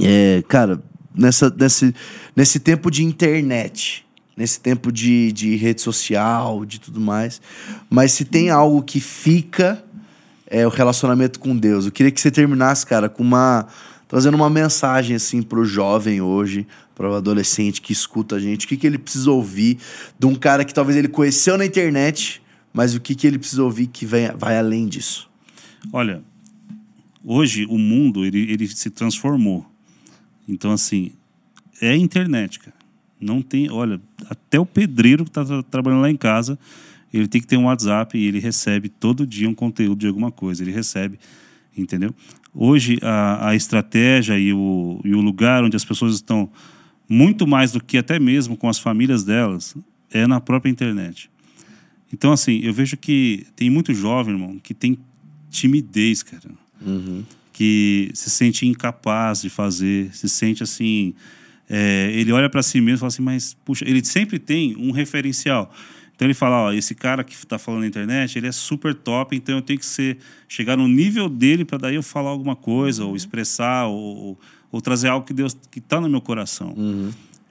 é, 0.00 0.42
cara, 0.48 0.82
nessa, 1.14 1.54
nesse, 1.56 1.94
nesse 2.34 2.58
tempo 2.58 2.90
de 2.90 3.04
internet, 3.04 4.03
nesse 4.36 4.60
tempo 4.60 4.90
de, 4.90 5.32
de 5.32 5.54
rede 5.56 5.80
social, 5.80 6.64
de 6.64 6.80
tudo 6.80 7.00
mais, 7.00 7.40
mas 7.88 8.12
se 8.12 8.24
tem 8.24 8.50
algo 8.50 8.82
que 8.82 9.00
fica, 9.00 9.84
é 10.46 10.66
o 10.66 10.70
relacionamento 10.70 11.38
com 11.38 11.56
Deus. 11.56 11.86
Eu 11.86 11.92
queria 11.92 12.12
que 12.12 12.20
você 12.20 12.30
terminasse, 12.30 12.86
cara, 12.86 13.08
com 13.08 13.22
uma. 13.22 13.66
trazendo 14.08 14.34
uma 14.34 14.50
mensagem, 14.50 15.16
assim, 15.16 15.42
pro 15.42 15.64
jovem 15.64 16.20
hoje, 16.20 16.66
pro 16.94 17.14
adolescente 17.14 17.80
que 17.80 17.92
escuta 17.92 18.36
a 18.36 18.40
gente. 18.40 18.66
O 18.66 18.68
que, 18.68 18.76
que 18.76 18.86
ele 18.86 18.98
precisa 18.98 19.30
ouvir 19.30 19.78
de 20.18 20.26
um 20.26 20.34
cara 20.34 20.64
que 20.64 20.74
talvez 20.74 20.96
ele 20.96 21.08
conheceu 21.08 21.56
na 21.56 21.64
internet, 21.64 22.42
mas 22.72 22.94
o 22.94 23.00
que, 23.00 23.14
que 23.14 23.26
ele 23.26 23.38
precisa 23.38 23.62
ouvir 23.62 23.86
que 23.86 24.04
vem, 24.06 24.30
vai 24.36 24.58
além 24.58 24.86
disso? 24.86 25.28
Olha, 25.92 26.22
hoje 27.24 27.66
o 27.66 27.78
mundo 27.78 28.24
ele, 28.24 28.52
ele 28.52 28.68
se 28.68 28.90
transformou. 28.90 29.66
Então, 30.46 30.72
assim, 30.72 31.12
é 31.80 31.96
internet, 31.96 32.58
cara. 32.58 32.83
Não 33.24 33.40
tem. 33.40 33.70
Olha, 33.70 34.00
até 34.28 34.60
o 34.60 34.66
pedreiro 34.66 35.24
que 35.24 35.30
está 35.30 35.62
trabalhando 35.62 36.02
lá 36.02 36.10
em 36.10 36.16
casa, 36.16 36.58
ele 37.12 37.26
tem 37.26 37.40
que 37.40 37.46
ter 37.46 37.56
um 37.56 37.64
WhatsApp 37.64 38.18
e 38.18 38.26
ele 38.26 38.38
recebe 38.38 38.88
todo 38.88 39.26
dia 39.26 39.48
um 39.48 39.54
conteúdo 39.54 40.00
de 40.00 40.06
alguma 40.06 40.30
coisa. 40.30 40.62
Ele 40.62 40.72
recebe, 40.72 41.18
entendeu? 41.76 42.14
Hoje, 42.54 42.98
a, 43.02 43.48
a 43.48 43.56
estratégia 43.56 44.38
e 44.38 44.52
o, 44.52 45.00
e 45.04 45.14
o 45.14 45.20
lugar 45.20 45.64
onde 45.64 45.76
as 45.76 45.84
pessoas 45.84 46.14
estão, 46.14 46.50
muito 47.08 47.46
mais 47.46 47.72
do 47.72 47.82
que 47.82 47.98
até 47.98 48.18
mesmo 48.18 48.56
com 48.56 48.68
as 48.68 48.78
famílias 48.78 49.24
delas, 49.24 49.74
é 50.10 50.26
na 50.26 50.40
própria 50.40 50.70
internet. 50.70 51.30
Então, 52.12 52.32
assim, 52.32 52.60
eu 52.62 52.72
vejo 52.72 52.96
que 52.96 53.46
tem 53.56 53.68
muito 53.68 53.92
jovem, 53.92 54.34
irmão, 54.34 54.58
que 54.62 54.72
tem 54.72 54.98
timidez, 55.50 56.22
cara. 56.22 56.50
Que 57.52 58.10
se 58.14 58.30
sente 58.30 58.66
incapaz 58.66 59.42
de 59.42 59.50
fazer, 59.50 60.14
se 60.14 60.28
sente 60.28 60.62
assim. 60.62 61.14
É, 61.68 62.10
ele 62.12 62.32
olha 62.32 62.48
para 62.48 62.62
si 62.62 62.80
mesmo 62.80 62.96
e 62.96 63.00
fala 63.00 63.08
assim, 63.08 63.22
mas, 63.22 63.54
puxa, 63.64 63.84
ele 63.88 64.04
sempre 64.04 64.38
tem 64.38 64.76
um 64.76 64.90
referencial. 64.90 65.72
Então 66.14 66.26
ele 66.26 66.34
fala, 66.34 66.66
ó, 66.66 66.72
esse 66.72 66.94
cara 66.94 67.24
que 67.24 67.34
está 67.34 67.58
falando 67.58 67.80
na 67.80 67.86
internet, 67.88 68.38
ele 68.38 68.46
é 68.46 68.52
super 68.52 68.94
top, 68.94 69.34
então 69.34 69.56
eu 69.56 69.62
tenho 69.62 69.78
que 69.78 69.86
ser 69.86 70.18
chegar 70.48 70.76
no 70.76 70.86
nível 70.86 71.28
dele 71.28 71.64
para 71.64 71.78
daí 71.78 71.96
eu 71.96 72.02
falar 72.02 72.30
alguma 72.30 72.54
coisa, 72.54 73.04
ou 73.04 73.16
expressar, 73.16 73.86
ou, 73.86 74.16
ou, 74.16 74.40
ou 74.70 74.80
trazer 74.80 75.08
algo 75.08 75.26
que 75.26 75.32
Deus 75.34 75.56
que 75.70 75.80
está 75.80 76.00
no 76.00 76.08
meu 76.08 76.20
coração. 76.20 76.74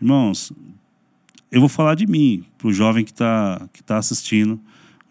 Irmãos, 0.01 0.53
eu 1.51 1.59
vou 1.59 1.69
falar 1.69 1.95
de 1.95 2.07
mim, 2.07 2.45
para 2.57 2.67
o 2.67 2.73
jovem 2.73 3.03
que 3.03 3.11
está 3.11 3.67
que 3.73 3.83
tá 3.83 3.97
assistindo, 3.97 4.59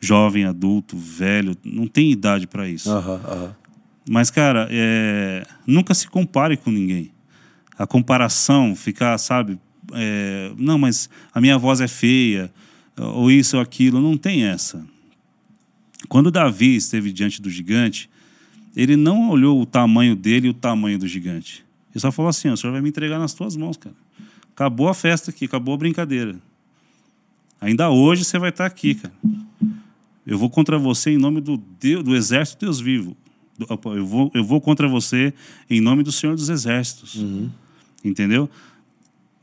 jovem, 0.01 0.45
adulto, 0.45 0.97
velho, 0.97 1.55
não 1.63 1.87
tem 1.87 2.11
idade 2.11 2.47
para 2.47 2.69
isso. 2.69 2.91
Mas, 4.09 4.31
cara, 4.31 4.67
é, 4.71 5.47
nunca 5.67 5.95
se 5.95 6.09
compare 6.09 6.57
com 6.57 6.71
ninguém. 6.71 7.13
A 7.79 7.87
comparação, 7.87 8.77
ficar, 8.77 9.17
sabe, 9.19 9.59
é, 9.93 10.53
não, 10.57 10.79
mas 10.79 11.09
a 11.35 11.41
minha 11.41 11.59
voz 11.59 11.81
é 11.81 11.89
feia, 11.89 12.53
ou 12.97 13.31
isso 13.31 13.57
ou 13.57 13.63
aquilo, 13.63 14.01
não 14.01 14.17
tem 14.17 14.45
essa. 14.45 14.85
Quando 16.09 16.31
Davi 16.31 16.77
esteve 16.77 17.13
diante 17.13 17.41
do 17.41 17.51
gigante, 17.51 18.11
ele 18.77 18.97
não 18.97 19.31
olhou 19.31 19.61
o 19.61 19.67
tamanho 19.67 20.17
dele 20.17 20.49
e 20.49 20.51
o 20.51 20.55
tamanho 20.55 20.99
do 20.99 21.07
gigante. 21.07 21.65
Ele 21.91 22.01
só 22.01 22.11
falou 22.11 22.29
assim: 22.29 22.49
o 22.49 22.57
senhor 22.57 22.73
vai 22.73 22.81
me 22.81 22.89
entregar 22.89 23.19
nas 23.19 23.35
tuas 23.35 23.57
mãos, 23.57 23.77
cara. 23.77 23.95
Acabou 24.55 24.89
a 24.89 24.95
festa 24.95 25.31
aqui, 25.31 25.47
acabou 25.47 25.75
a 25.75 25.77
brincadeira. 25.77 26.37
Ainda 27.61 27.91
hoje 27.91 28.25
você 28.25 28.39
vai 28.39 28.51
estar 28.51 28.67
aqui, 28.67 28.95
cara. 28.95 29.15
Eu 30.27 30.39
vou 30.39 30.51
contra 30.51 30.79
você 30.79 31.11
em 31.11 31.19
nome 31.19 31.41
do, 31.41 31.57
Deus, 31.81 32.03
do 32.03 32.15
exército 32.15 32.61
de 32.61 32.67
Deus 32.67 32.81
vivo. 32.81 33.17
Eu 33.97 34.07
vou, 34.07 34.31
eu 34.35 34.45
vou 34.45 34.61
contra 34.61 34.89
você 34.89 35.33
em 35.69 35.81
nome 35.81 36.03
do 36.03 36.11
Senhor 36.11 36.35
dos 36.35 36.49
Exércitos. 36.49 37.17
Entendeu? 38.05 38.49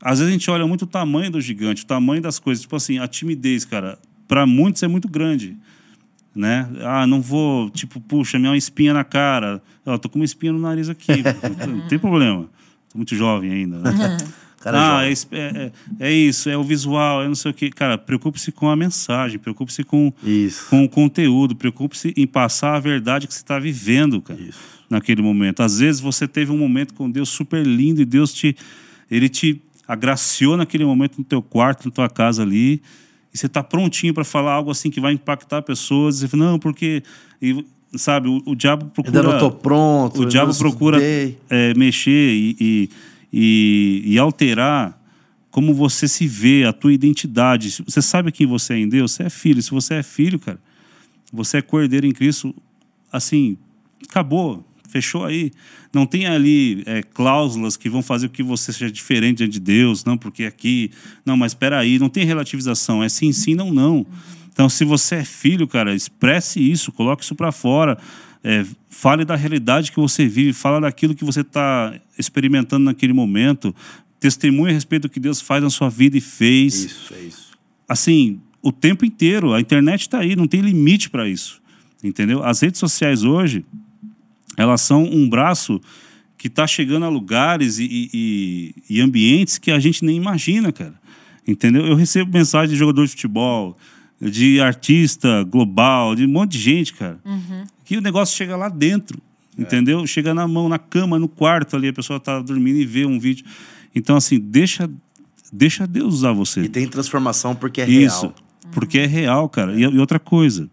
Às 0.02 0.18
vezes 0.18 0.28
a 0.28 0.32
gente 0.32 0.50
olha 0.50 0.66
muito 0.66 0.82
o 0.82 0.86
tamanho 0.86 1.30
do 1.30 1.40
gigante, 1.40 1.84
o 1.84 1.86
tamanho 1.86 2.22
das 2.22 2.38
coisas. 2.38 2.62
Tipo 2.62 2.76
assim, 2.76 2.98
a 2.98 3.06
timidez, 3.06 3.64
cara, 3.64 3.98
para 4.26 4.46
muitos 4.46 4.82
é 4.82 4.88
muito 4.88 5.08
grande. 5.08 5.56
Né? 6.34 6.68
Ah, 6.80 7.06
não 7.06 7.20
vou, 7.20 7.68
tipo, 7.70 8.00
puxa, 8.00 8.38
minha 8.38 8.56
espinha 8.56 8.94
na 8.94 9.04
cara. 9.04 9.62
Eu 9.84 9.98
tô 9.98 10.08
com 10.08 10.18
uma 10.18 10.24
espinha 10.24 10.52
no 10.52 10.58
nariz 10.60 10.88
aqui. 10.88 11.22
não 11.68 11.86
tem 11.88 11.98
problema. 11.98 12.48
Tô 12.88 12.98
muito 12.98 13.14
jovem 13.14 13.52
ainda. 13.52 13.78
Né? 13.78 14.16
Cara 14.60 14.98
ah, 14.98 15.10
jovem. 15.10 15.16
é, 15.32 15.38
é- 15.38 15.72
é- 16.00 16.08
é 16.08 16.12
isso, 16.12 16.50
é 16.50 16.56
o 16.56 16.62
visual, 16.62 17.22
é 17.22 17.26
não 17.28 17.34
sei 17.34 17.50
o 17.50 17.54
quê. 17.54 17.70
Cara, 17.70 17.96
preocupe-se 17.96 18.52
com 18.52 18.68
a 18.68 18.76
mensagem, 18.76 19.38
preocupe-se 19.38 19.82
com, 19.82 20.12
Isso. 20.22 20.66
com 20.68 20.84
o 20.84 20.88
conteúdo, 20.88 21.56
preocupe-se 21.56 22.12
em 22.14 22.26
passar 22.26 22.76
a 22.76 22.78
verdade 22.78 23.26
que 23.26 23.32
você 23.32 23.40
está 23.40 23.58
vivendo, 23.58 24.20
cara, 24.20 24.38
naquele 24.88 25.22
momento. 25.22 25.62
Às 25.62 25.78
vezes 25.78 26.00
você 26.00 26.28
teve 26.28 26.52
um 26.52 26.58
momento 26.58 26.92
com 26.92 27.10
Deus 27.10 27.30
super 27.30 27.66
lindo 27.66 28.02
e 28.02 28.04
Deus 28.04 28.34
te, 28.34 28.54
ele 29.10 29.30
te 29.30 29.62
agraciou 29.88 30.56
naquele 30.58 30.84
momento 30.84 31.16
no 31.18 31.24
teu 31.24 31.40
quarto, 31.40 31.86
na 31.86 31.90
tua 31.90 32.08
casa 32.10 32.42
ali, 32.42 32.82
e 33.32 33.38
você 33.38 33.46
está 33.46 33.62
prontinho 33.62 34.12
para 34.12 34.24
falar 34.24 34.52
algo 34.52 34.70
assim 34.70 34.90
que 34.90 35.00
vai 35.00 35.14
impactar 35.14 35.62
pessoas. 35.62 36.16
E 36.16 36.18
você 36.20 36.28
fala, 36.28 36.44
não, 36.44 36.58
porque 36.58 37.02
e, 37.40 37.64
sabe, 37.94 38.28
o, 38.28 38.42
o 38.44 38.54
diabo 38.54 38.86
procura 38.86 39.18
Ainda 39.18 39.32
não 39.32 39.38
tô 39.38 39.50
pronto. 39.50 40.20
o 40.22 40.26
diabo 40.26 40.54
procura 40.54 40.98
é, 41.02 41.74
mexer 41.74 42.10
e, 42.10 42.56
e, 42.60 42.90
e, 43.32 44.02
e 44.04 44.18
alterar 44.18 44.98
como 45.50 45.74
você 45.74 46.06
se 46.06 46.26
vê, 46.26 46.64
a 46.64 46.72
tua 46.72 46.92
identidade. 46.92 47.82
Você 47.84 48.00
sabe 48.00 48.30
quem 48.30 48.46
você 48.46 48.74
é 48.74 48.78
em 48.78 48.88
Deus? 48.88 49.12
Você 49.12 49.24
é 49.24 49.30
filho. 49.30 49.62
Se 49.62 49.70
você 49.70 49.94
é 49.94 50.02
filho, 50.02 50.38
cara, 50.38 50.60
você 51.32 51.58
é 51.58 51.62
cordeiro 51.62 52.06
em 52.06 52.12
Cristo, 52.12 52.54
assim, 53.12 53.56
acabou. 54.08 54.64
Fechou 54.88 55.24
aí. 55.24 55.52
Não 55.92 56.04
tem 56.04 56.26
ali 56.26 56.82
é, 56.84 57.02
cláusulas 57.02 57.76
que 57.76 57.88
vão 57.88 58.02
fazer 58.02 58.28
com 58.28 58.34
que 58.34 58.42
você 58.42 58.72
seja 58.72 58.90
diferente 58.90 59.46
de 59.46 59.60
Deus, 59.60 60.04
não, 60.04 60.18
porque 60.18 60.44
aqui. 60.44 60.90
Não, 61.24 61.36
mas 61.36 61.52
espera 61.52 61.78
aí, 61.78 61.98
não 61.98 62.08
tem 62.08 62.24
relativização. 62.24 63.02
É 63.02 63.08
sim, 63.08 63.32
sim, 63.32 63.54
não, 63.54 63.72
não. 63.72 64.04
Então, 64.52 64.68
se 64.68 64.84
você 64.84 65.16
é 65.16 65.24
filho, 65.24 65.66
cara, 65.68 65.94
expresse 65.94 66.60
isso, 66.60 66.90
coloque 66.90 67.22
isso 67.22 67.36
para 67.36 67.52
fora. 67.52 67.96
É, 68.42 68.64
fale 68.88 69.24
da 69.24 69.36
realidade 69.36 69.92
que 69.92 69.98
você 70.00 70.26
vive, 70.26 70.52
fala 70.52 70.80
daquilo 70.80 71.14
que 71.14 71.24
você 71.24 71.42
está 71.42 71.94
experimentando 72.18 72.84
naquele 72.86 73.12
momento. 73.12 73.74
Testemunhe 74.18 74.70
a 74.70 74.74
respeito 74.74 75.02
do 75.02 75.08
que 75.10 75.20
Deus 75.20 75.40
faz 75.40 75.62
na 75.62 75.70
sua 75.70 75.88
vida 75.90 76.16
e 76.16 76.20
fez 76.20 76.84
Isso, 76.84 77.14
é 77.14 77.20
isso. 77.20 77.50
assim, 77.88 78.40
o 78.62 78.72
tempo 78.72 79.04
inteiro. 79.04 79.52
A 79.52 79.60
internet 79.60 80.02
está 80.02 80.18
aí, 80.20 80.34
não 80.36 80.46
tem 80.46 80.60
limite 80.60 81.10
para 81.10 81.28
isso. 81.28 81.60
Entendeu? 82.02 82.42
As 82.42 82.60
redes 82.60 82.80
sociais 82.80 83.24
hoje, 83.24 83.64
elas 84.56 84.80
são 84.80 85.04
um 85.04 85.28
braço 85.28 85.80
que 86.38 86.46
está 86.46 86.66
chegando 86.66 87.04
a 87.04 87.08
lugares 87.10 87.78
e, 87.78 87.84
e- 88.12 88.74
e- 88.88 89.00
ambientes 89.02 89.58
que 89.58 89.70
a 89.70 89.78
gente 89.78 90.02
nem 90.04 90.16
imagina, 90.16 90.72
cara. 90.72 90.94
Entendeu? 91.46 91.86
Eu 91.86 91.94
recebo 91.94 92.32
mensagem 92.32 92.70
de 92.70 92.76
jogador 92.76 93.04
de 93.04 93.10
futebol, 93.10 93.76
de 94.20 94.60
artista 94.60 95.42
global, 95.44 96.14
de 96.14 96.24
um 96.24 96.28
monte 96.28 96.52
de 96.52 96.58
gente, 96.58 96.94
cara. 96.94 97.18
Que 97.90 97.96
o 97.96 98.00
negócio 98.00 98.36
chega 98.36 98.56
lá 98.56 98.68
dentro, 98.68 99.20
entendeu? 99.58 100.06
Chega 100.06 100.32
na 100.32 100.46
mão, 100.46 100.68
na 100.68 100.78
cama, 100.78 101.18
no 101.18 101.26
quarto 101.26 101.74
ali, 101.74 101.88
a 101.88 101.92
pessoa 101.92 102.18
está 102.18 102.38
dormindo 102.38 102.78
e 102.78 102.86
vê 102.86 103.04
um 103.04 103.18
vídeo. 103.18 103.44
Então, 103.92 104.14
assim, 104.14 104.38
deixa, 104.38 104.88
deixa 105.52 105.88
Deus 105.88 106.14
usar 106.14 106.30
você. 106.30 106.60
E 106.60 106.68
tem 106.68 106.86
transformação 106.86 107.52
porque 107.52 107.80
é 107.80 107.90
Isso, 107.90 108.26
real. 108.26 108.34
porque 108.70 109.00
é 109.00 109.06
real, 109.06 109.48
cara. 109.48 109.74
E, 109.74 109.80
e 109.80 109.98
outra 109.98 110.20
coisa, 110.20 110.70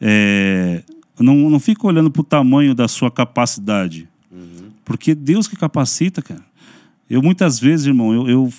é, 0.00 0.82
não, 1.16 1.48
não 1.48 1.60
fica 1.60 1.86
olhando 1.86 2.10
pro 2.10 2.24
tamanho 2.24 2.74
da 2.74 2.88
sua 2.88 3.08
capacidade. 3.08 4.08
Porque 4.84 5.14
Deus 5.14 5.46
que 5.46 5.54
capacita, 5.54 6.20
cara. 6.20 6.44
Eu 7.08 7.22
muitas 7.22 7.60
vezes, 7.60 7.86
irmão, 7.86 8.12
eu, 8.12 8.28
eu 8.28 8.52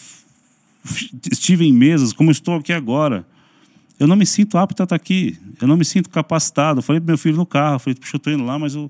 estive 1.30 1.66
em 1.66 1.74
mesas, 1.74 2.14
como 2.14 2.32
estou 2.32 2.56
aqui 2.56 2.72
agora. 2.72 3.26
Eu 4.00 4.08
não 4.08 4.16
me 4.16 4.26
sinto 4.26 4.58
apto 4.58 4.82
a 4.82 4.86
estar 4.86 4.96
aqui. 4.96 5.38
Eu 5.62 5.68
não 5.68 5.76
me 5.76 5.84
sinto 5.84 6.10
capacitado. 6.10 6.80
Eu 6.80 6.84
falei 6.84 7.02
pro 7.02 7.08
meu 7.08 7.18
filho 7.18 7.36
no 7.36 7.46
carro, 7.46 7.76
eu 7.76 7.80
falei, 7.80 7.96
puxa, 7.96 8.16
eu 8.16 8.20
tô 8.20 8.32
indo 8.32 8.46
lá, 8.46 8.58
mas 8.58 8.74
eu, 8.74 8.90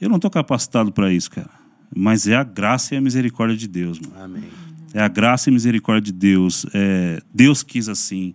eu 0.00 0.08
não 0.08 0.16
estou 0.16 0.30
capacitado 0.30 0.90
para 0.90 1.12
isso, 1.12 1.30
cara. 1.30 1.50
Mas 1.94 2.26
é 2.26 2.34
a 2.34 2.42
graça 2.42 2.94
e 2.94 2.98
a 2.98 3.00
misericórdia 3.00 3.56
de 3.56 3.68
Deus, 3.68 3.98
mano. 4.00 4.22
Amém. 4.22 4.48
É 4.92 5.00
a 5.00 5.08
graça 5.08 5.48
e 5.48 5.52
misericórdia 5.52 6.12
de 6.12 6.18
Deus. 6.18 6.66
É, 6.74 7.22
Deus 7.32 7.62
quis 7.62 7.88
assim. 7.88 8.34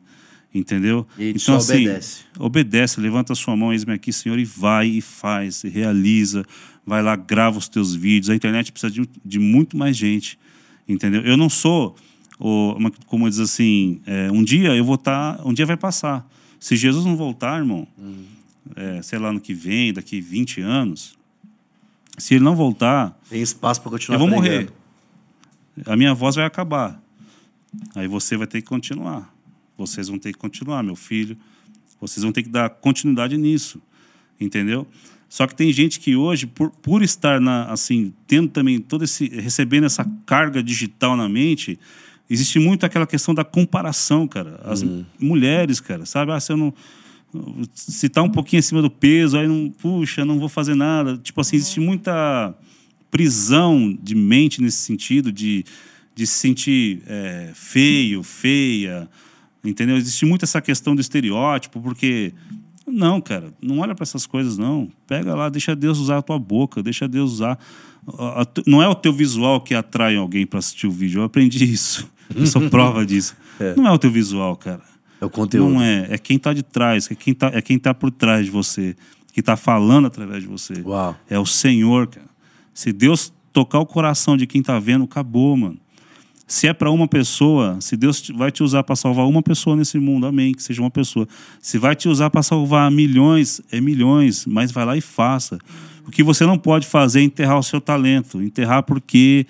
Entendeu? 0.53 1.07
E 1.17 1.23
ele 1.23 1.39
só 1.39 1.57
obedece. 1.57 2.21
obedece, 2.37 3.01
levanta 3.01 3.33
a 3.33 3.35
sua 3.35 3.55
mão, 3.55 3.73
eis-me 3.73 3.91
aqui, 3.91 4.13
Senhor, 4.13 4.37
e 4.37 4.45
vai 4.45 4.87
e 4.87 5.01
faz, 5.01 5.63
e 5.63 5.69
realiza. 5.69 6.45
Vai 6.85 7.01
lá, 7.01 7.15
grava 7.15 7.57
os 7.57 7.67
teus 7.67 7.95
vídeos. 7.95 8.29
A 8.29 8.35
internet 8.35 8.71
precisa 8.71 8.91
de, 8.91 9.09
de 9.25 9.39
muito 9.39 9.75
mais 9.75 9.97
gente. 9.97 10.37
Entendeu? 10.87 11.21
Eu 11.21 11.35
não 11.35 11.49
sou 11.49 11.95
ou, 12.43 12.77
como 13.05 13.29
diz 13.29 13.39
assim, 13.39 14.01
é, 14.05 14.29
um 14.29 14.43
dia 14.43 14.75
eu 14.75 14.83
vou 14.83 14.95
estar, 14.95 15.39
um 15.47 15.53
dia 15.53 15.65
vai 15.65 15.77
passar. 15.77 16.29
Se 16.59 16.75
Jesus 16.75 17.05
não 17.05 17.15
voltar, 17.15 17.57
irmão, 17.57 17.87
é, 18.75 19.01
sei 19.01 19.17
lá, 19.17 19.31
no 19.31 19.39
que 19.39 19.53
vem, 19.53 19.93
daqui 19.93 20.19
20 20.19 20.59
anos, 20.59 21.17
se 22.17 22.35
ele 22.35 22.43
não 22.43 22.53
voltar, 22.53 23.17
Tem 23.29 23.41
espaço 23.41 23.81
pra 23.81 23.91
continuar 23.91 24.17
eu 24.17 24.19
vou 24.19 24.27
morrer. 24.27 24.69
A 25.85 25.95
minha 25.95 26.13
voz 26.13 26.35
vai 26.35 26.43
acabar. 26.43 27.01
Aí 27.95 28.09
você 28.09 28.35
vai 28.35 28.45
ter 28.45 28.61
que 28.61 28.67
continuar. 28.67 29.33
Vocês 29.77 30.09
vão 30.09 30.19
ter 30.19 30.33
que 30.33 30.37
continuar, 30.37 30.83
meu 30.83 30.97
filho. 30.97 31.37
Vocês 32.01 32.23
vão 32.23 32.33
ter 32.33 32.43
que 32.43 32.49
dar 32.49 32.69
continuidade 32.69 33.37
nisso. 33.37 33.81
Entendeu? 34.37 34.85
Só 35.29 35.47
que 35.47 35.55
tem 35.55 35.71
gente 35.71 35.97
que 35.97 36.13
hoje, 36.13 36.45
por, 36.45 36.71
por 36.71 37.01
estar 37.01 37.39
na, 37.39 37.71
assim, 37.71 38.13
tendo 38.27 38.49
também 38.49 38.81
todo 38.81 39.05
esse. 39.05 39.29
recebendo 39.29 39.85
essa 39.85 40.05
carga 40.25 40.61
digital 40.61 41.15
na 41.15 41.29
mente, 41.29 41.79
existe 42.29 42.59
muito 42.59 42.85
aquela 42.85 43.07
questão 43.07 43.33
da 43.33 43.43
comparação, 43.43 44.27
cara. 44.27 44.59
As 44.63 44.83
mulheres, 45.19 45.79
cara, 45.79 46.05
sabe? 46.05 46.31
Ah, 46.31 46.39
se 46.39 46.51
eu 46.51 46.57
não. 46.57 46.73
Se 47.73 48.09
tá 48.09 48.21
um 48.21 48.29
pouquinho 48.29 48.59
acima 48.59 48.81
do 48.81 48.89
peso, 48.89 49.37
aí 49.37 49.47
não. 49.47 49.69
Puxa, 49.69 50.23
não 50.23 50.39
vou 50.39 50.49
fazer 50.49 50.75
nada. 50.75 51.17
Tipo 51.17 51.41
assim, 51.41 51.55
existe 51.55 51.79
muita 51.79 52.53
prisão 53.09 53.95
de 54.01 54.15
mente 54.15 54.61
nesse 54.61 54.77
sentido, 54.77 55.31
de, 55.31 55.63
de 56.15 56.25
se 56.25 56.33
sentir 56.33 57.03
é, 57.05 57.51
feio, 57.53 58.23
feia, 58.23 59.07
entendeu? 59.63 59.97
Existe 59.97 60.25
muito 60.25 60.43
essa 60.45 60.59
questão 60.59 60.95
do 60.95 61.01
estereótipo, 61.01 61.79
porque 61.79 62.33
não, 62.87 63.21
cara, 63.21 63.53
não 63.61 63.79
olha 63.79 63.95
para 63.95 64.03
essas 64.03 64.25
coisas 64.25 64.57
não. 64.57 64.89
Pega 65.07 65.33
lá, 65.35 65.49
deixa 65.49 65.75
Deus 65.75 65.99
usar 65.99 66.17
a 66.17 66.21
tua 66.21 66.37
boca, 66.39 66.81
deixa 66.83 67.07
Deus 67.07 67.31
usar. 67.33 67.57
a- 68.19 68.41
a 68.41 68.45
tu- 68.45 68.63
Não 68.67 68.81
é 68.83 68.87
o 68.87 68.95
teu 68.95 69.13
visual 69.13 69.61
que 69.61 69.73
atrai 69.73 70.15
alguém 70.17 70.45
para 70.45 70.59
assistir 70.59 70.87
o 70.87 70.91
vídeo. 70.91 71.21
Eu 71.21 71.23
aprendi 71.25 71.63
isso. 71.63 72.09
Eu 72.35 72.45
sou 72.47 72.69
prova 72.69 73.05
disso. 73.05 73.35
Não 73.77 73.87
é 73.87 73.91
o 73.91 73.97
teu 73.97 74.11
visual, 74.11 74.55
cara. 74.57 74.81
É 75.21 75.25
o 75.25 75.29
conteúdo. 75.29 75.73
Não 75.73 75.81
é. 75.81 76.07
É 76.09 76.17
quem 76.17 76.37
tá 76.37 76.51
de 76.53 76.63
trás, 76.63 77.09
é 77.09 77.15
quem 77.15 77.33
tá, 77.33 77.49
é 77.53 77.61
quem 77.61 77.79
tá 77.79 77.93
por 77.93 78.11
trás 78.11 78.45
de 78.45 78.51
você, 78.51 78.95
que 79.31 79.41
tá 79.41 79.55
falando 79.55 80.05
através 80.07 80.43
de 80.43 80.49
você. 80.49 80.73
Uau. 80.85 81.15
É 81.29 81.39
o 81.39 81.45
Senhor, 81.45 82.07
cara. 82.07 82.27
Se 82.73 82.91
Deus 82.91 83.31
tocar 83.53 83.79
o 83.79 83.85
coração 83.85 84.35
de 84.35 84.45
quem 84.47 84.61
tá 84.61 84.77
vendo, 84.79 85.05
acabou, 85.05 85.55
mano. 85.55 85.77
Se 86.45 86.67
é 86.67 86.73
para 86.73 86.91
uma 86.91 87.07
pessoa, 87.07 87.79
se 87.79 87.95
Deus 87.95 88.29
vai 88.35 88.51
te 88.51 88.63
usar 88.63 88.83
para 88.83 88.95
salvar 88.95 89.25
uma 89.25 89.41
pessoa 89.41 89.75
nesse 89.75 89.97
mundo, 89.97 90.27
amém, 90.27 90.53
que 90.53 90.61
seja 90.61 90.81
uma 90.81 90.91
pessoa. 90.91 91.27
Se 91.61 91.77
vai 91.77 91.95
te 91.95 92.09
usar 92.09 92.29
para 92.29 92.43
salvar 92.43 92.91
milhões, 92.91 93.61
é 93.71 93.79
milhões, 93.79 94.45
mas 94.45 94.71
vai 94.71 94.85
lá 94.85 94.97
e 94.97 95.01
faça. 95.01 95.57
O 96.05 96.11
que 96.11 96.21
você 96.21 96.45
não 96.45 96.57
pode 96.57 96.85
fazer 96.85 97.21
é 97.21 97.23
enterrar 97.23 97.57
o 97.57 97.63
seu 97.63 97.79
talento, 97.79 98.41
enterrar 98.41 98.83
porque 98.83 99.47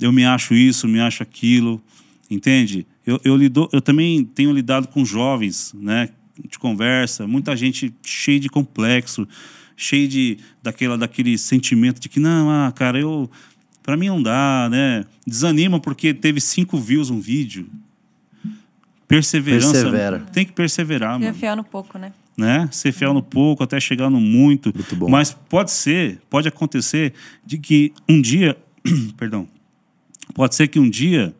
eu 0.00 0.10
me 0.10 0.24
acho 0.24 0.54
isso, 0.54 0.88
me 0.88 1.00
acho 1.00 1.22
aquilo, 1.22 1.82
entende? 2.30 2.86
Eu, 3.06 3.20
eu, 3.24 3.36
lido, 3.36 3.68
eu 3.72 3.80
também 3.80 4.24
tenho 4.24 4.52
lidado 4.52 4.88
com 4.88 5.04
jovens, 5.04 5.74
né? 5.74 6.08
De 6.48 6.58
conversa, 6.58 7.26
muita 7.26 7.54
gente 7.54 7.94
cheia 8.02 8.40
de 8.40 8.48
complexo, 8.48 9.28
cheia 9.76 10.08
de 10.08 10.38
daquela, 10.62 10.96
daquele 10.96 11.36
sentimento 11.36 12.00
de 12.00 12.08
que 12.08 12.18
não, 12.18 12.50
ah, 12.50 12.72
cara, 12.72 12.98
eu 12.98 13.30
para 13.82 13.96
mim 13.96 14.06
não 14.08 14.22
dá, 14.22 14.68
né? 14.70 15.04
Desanima 15.26 15.80
porque 15.80 16.14
teve 16.14 16.40
cinco 16.40 16.78
views 16.78 17.10
um 17.10 17.20
vídeo. 17.20 17.68
Perseverança. 19.08 19.72
Persevera. 19.72 20.18
Tem 20.32 20.46
que 20.46 20.52
perseverar, 20.52 21.18
mano 21.18 21.34
fiel 21.34 21.56
no 21.56 21.64
pouco, 21.64 21.98
né? 21.98 22.12
né? 22.36 22.68
Ser 22.72 22.92
fiel 22.92 23.12
no 23.12 23.22
pouco 23.22 23.62
até 23.62 23.78
chegar 23.78 24.08
no 24.08 24.20
muito. 24.20 24.72
Muito 24.74 24.96
bom. 24.96 25.08
Mas 25.08 25.32
pode 25.48 25.70
ser, 25.70 26.20
pode 26.30 26.48
acontecer 26.48 27.12
de 27.44 27.58
que 27.58 27.92
um 28.08 28.20
dia, 28.22 28.56
perdão, 29.18 29.46
pode 30.34 30.54
ser 30.54 30.68
que 30.68 30.78
um 30.78 30.88
dia 30.88 31.34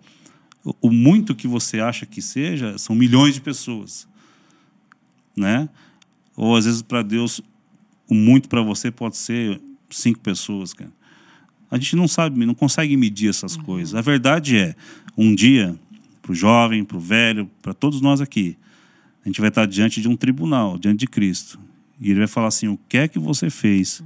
o- 0.65 0.75
o 0.83 0.91
muito 0.93 1.35
que 1.35 1.49
você 1.49 1.81
acha 1.81 2.05
que 2.05 2.21
seja 2.21 2.77
são 2.77 2.95
milhões 2.95 3.35
de 3.35 3.41
pessoas, 3.41 4.07
né? 5.35 5.69
Ou 6.37 6.55
às 6.57 6.67
vezes 6.67 6.83
para 6.83 7.03
Deus 7.03 7.41
o 8.09 8.15
muito 8.15 8.49
para 8.51 8.61
você 8.61 8.91
pode 8.91 9.17
ser 9.17 9.59
cinco 9.89 10.21
pessoas, 10.21 10.75
cara. 10.75 10.91
A 11.73 11.79
gente 11.79 11.97
não 11.97 12.07
sabe, 12.07 12.45
não 12.45 12.55
consegue 12.55 12.97
medir 12.97 13.31
essas 13.31 13.57
coisas. 13.57 13.95
A 13.95 14.01
verdade 14.03 14.57
é, 14.59 14.75
um 15.17 15.35
dia, 15.35 15.75
para 16.21 16.33
o 16.33 16.35
jovem, 16.35 16.85
para 16.85 16.97
o 16.99 17.01
velho, 17.01 17.51
para 17.63 17.73
todos 17.73 18.01
nós 18.01 18.21
aqui, 18.21 18.57
a 19.25 19.29
gente 19.29 19.41
vai 19.41 19.49
estar 19.49 19.67
diante 19.67 20.01
de 20.01 20.09
um 20.09 20.15
tribunal, 20.17 20.77
diante 20.79 20.99
de 21.01 21.07
Cristo. 21.07 21.59
E 21.99 22.11
ele 22.11 22.19
vai 22.19 22.29
falar 22.29 22.49
assim: 22.49 22.69
o 22.69 22.79
que 22.89 22.99
é 22.99 23.09
que 23.09 23.19
você 23.19 23.49
fez 23.49 24.03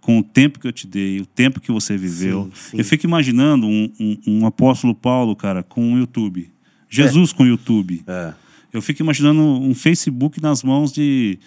com 0.00 0.18
o 0.18 0.22
tempo 0.22 0.58
que 0.58 0.66
eu 0.66 0.72
te 0.72 0.86
dei, 0.86 1.20
o 1.20 1.26
tempo 1.26 1.60
que 1.60 1.70
você 1.70 1.96
viveu? 1.96 2.50
Sim, 2.54 2.70
sim. 2.72 2.78
Eu 2.78 2.84
fico 2.84 3.06
imaginando 3.06 3.66
um, 3.66 3.90
um- 4.00 4.18
um 4.26 4.46
apóstolo 4.46 4.94
Paulo, 4.94 5.36
cara, 5.36 5.62
com 5.62 5.94
o 5.94 5.98
YouTube. 5.98 6.50
Jesus 6.90 7.32
com 7.32 7.42
o 7.44 7.46
YouTube. 7.46 8.02
É. 8.06 8.34
Eu 8.72 8.82
fico 8.82 9.00
imaginando 9.02 9.40
um 9.40 9.74
Facebook 9.74 10.42
nas 10.42 10.62
mãos 10.64 10.92
de, 10.92 11.38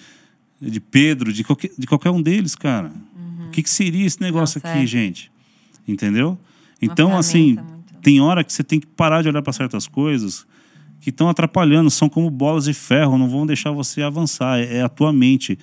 de 0.61 0.79
Pedro, 0.79 1.33
de 1.33 1.43
qualquer, 1.43 1.71
de 1.77 1.85
qualquer 1.85 2.09
um 2.11 2.21
deles, 2.21 2.55
cara. 2.55 2.91
O 3.57 3.59
que, 3.59 3.63
que 3.63 3.69
seria 3.71 4.05
esse 4.05 4.21
negócio 4.21 4.61
Nossa, 4.63 4.75
aqui, 4.75 4.83
é. 4.83 4.85
gente? 4.85 5.31
Entendeu? 5.87 6.37
Então, 6.79 7.17
assim, 7.17 7.53
muito. 7.53 7.95
tem 8.03 8.21
hora 8.21 8.43
que 8.43 8.53
você 8.53 8.63
tem 8.63 8.79
que 8.79 8.85
parar 8.85 9.23
de 9.23 9.29
olhar 9.29 9.41
para 9.41 9.51
certas 9.51 9.87
coisas 9.87 10.45
que 11.01 11.09
estão 11.09 11.27
atrapalhando, 11.27 11.89
são 11.89 12.07
como 12.07 12.29
bolas 12.29 12.65
de 12.65 12.73
ferro, 12.73 13.17
não 13.17 13.27
vão 13.27 13.47
deixar 13.47 13.71
você 13.71 14.03
avançar. 14.03 14.59
É, 14.59 14.77
é 14.77 14.81
a 14.83 14.89
tua 14.89 15.11
mente. 15.11 15.57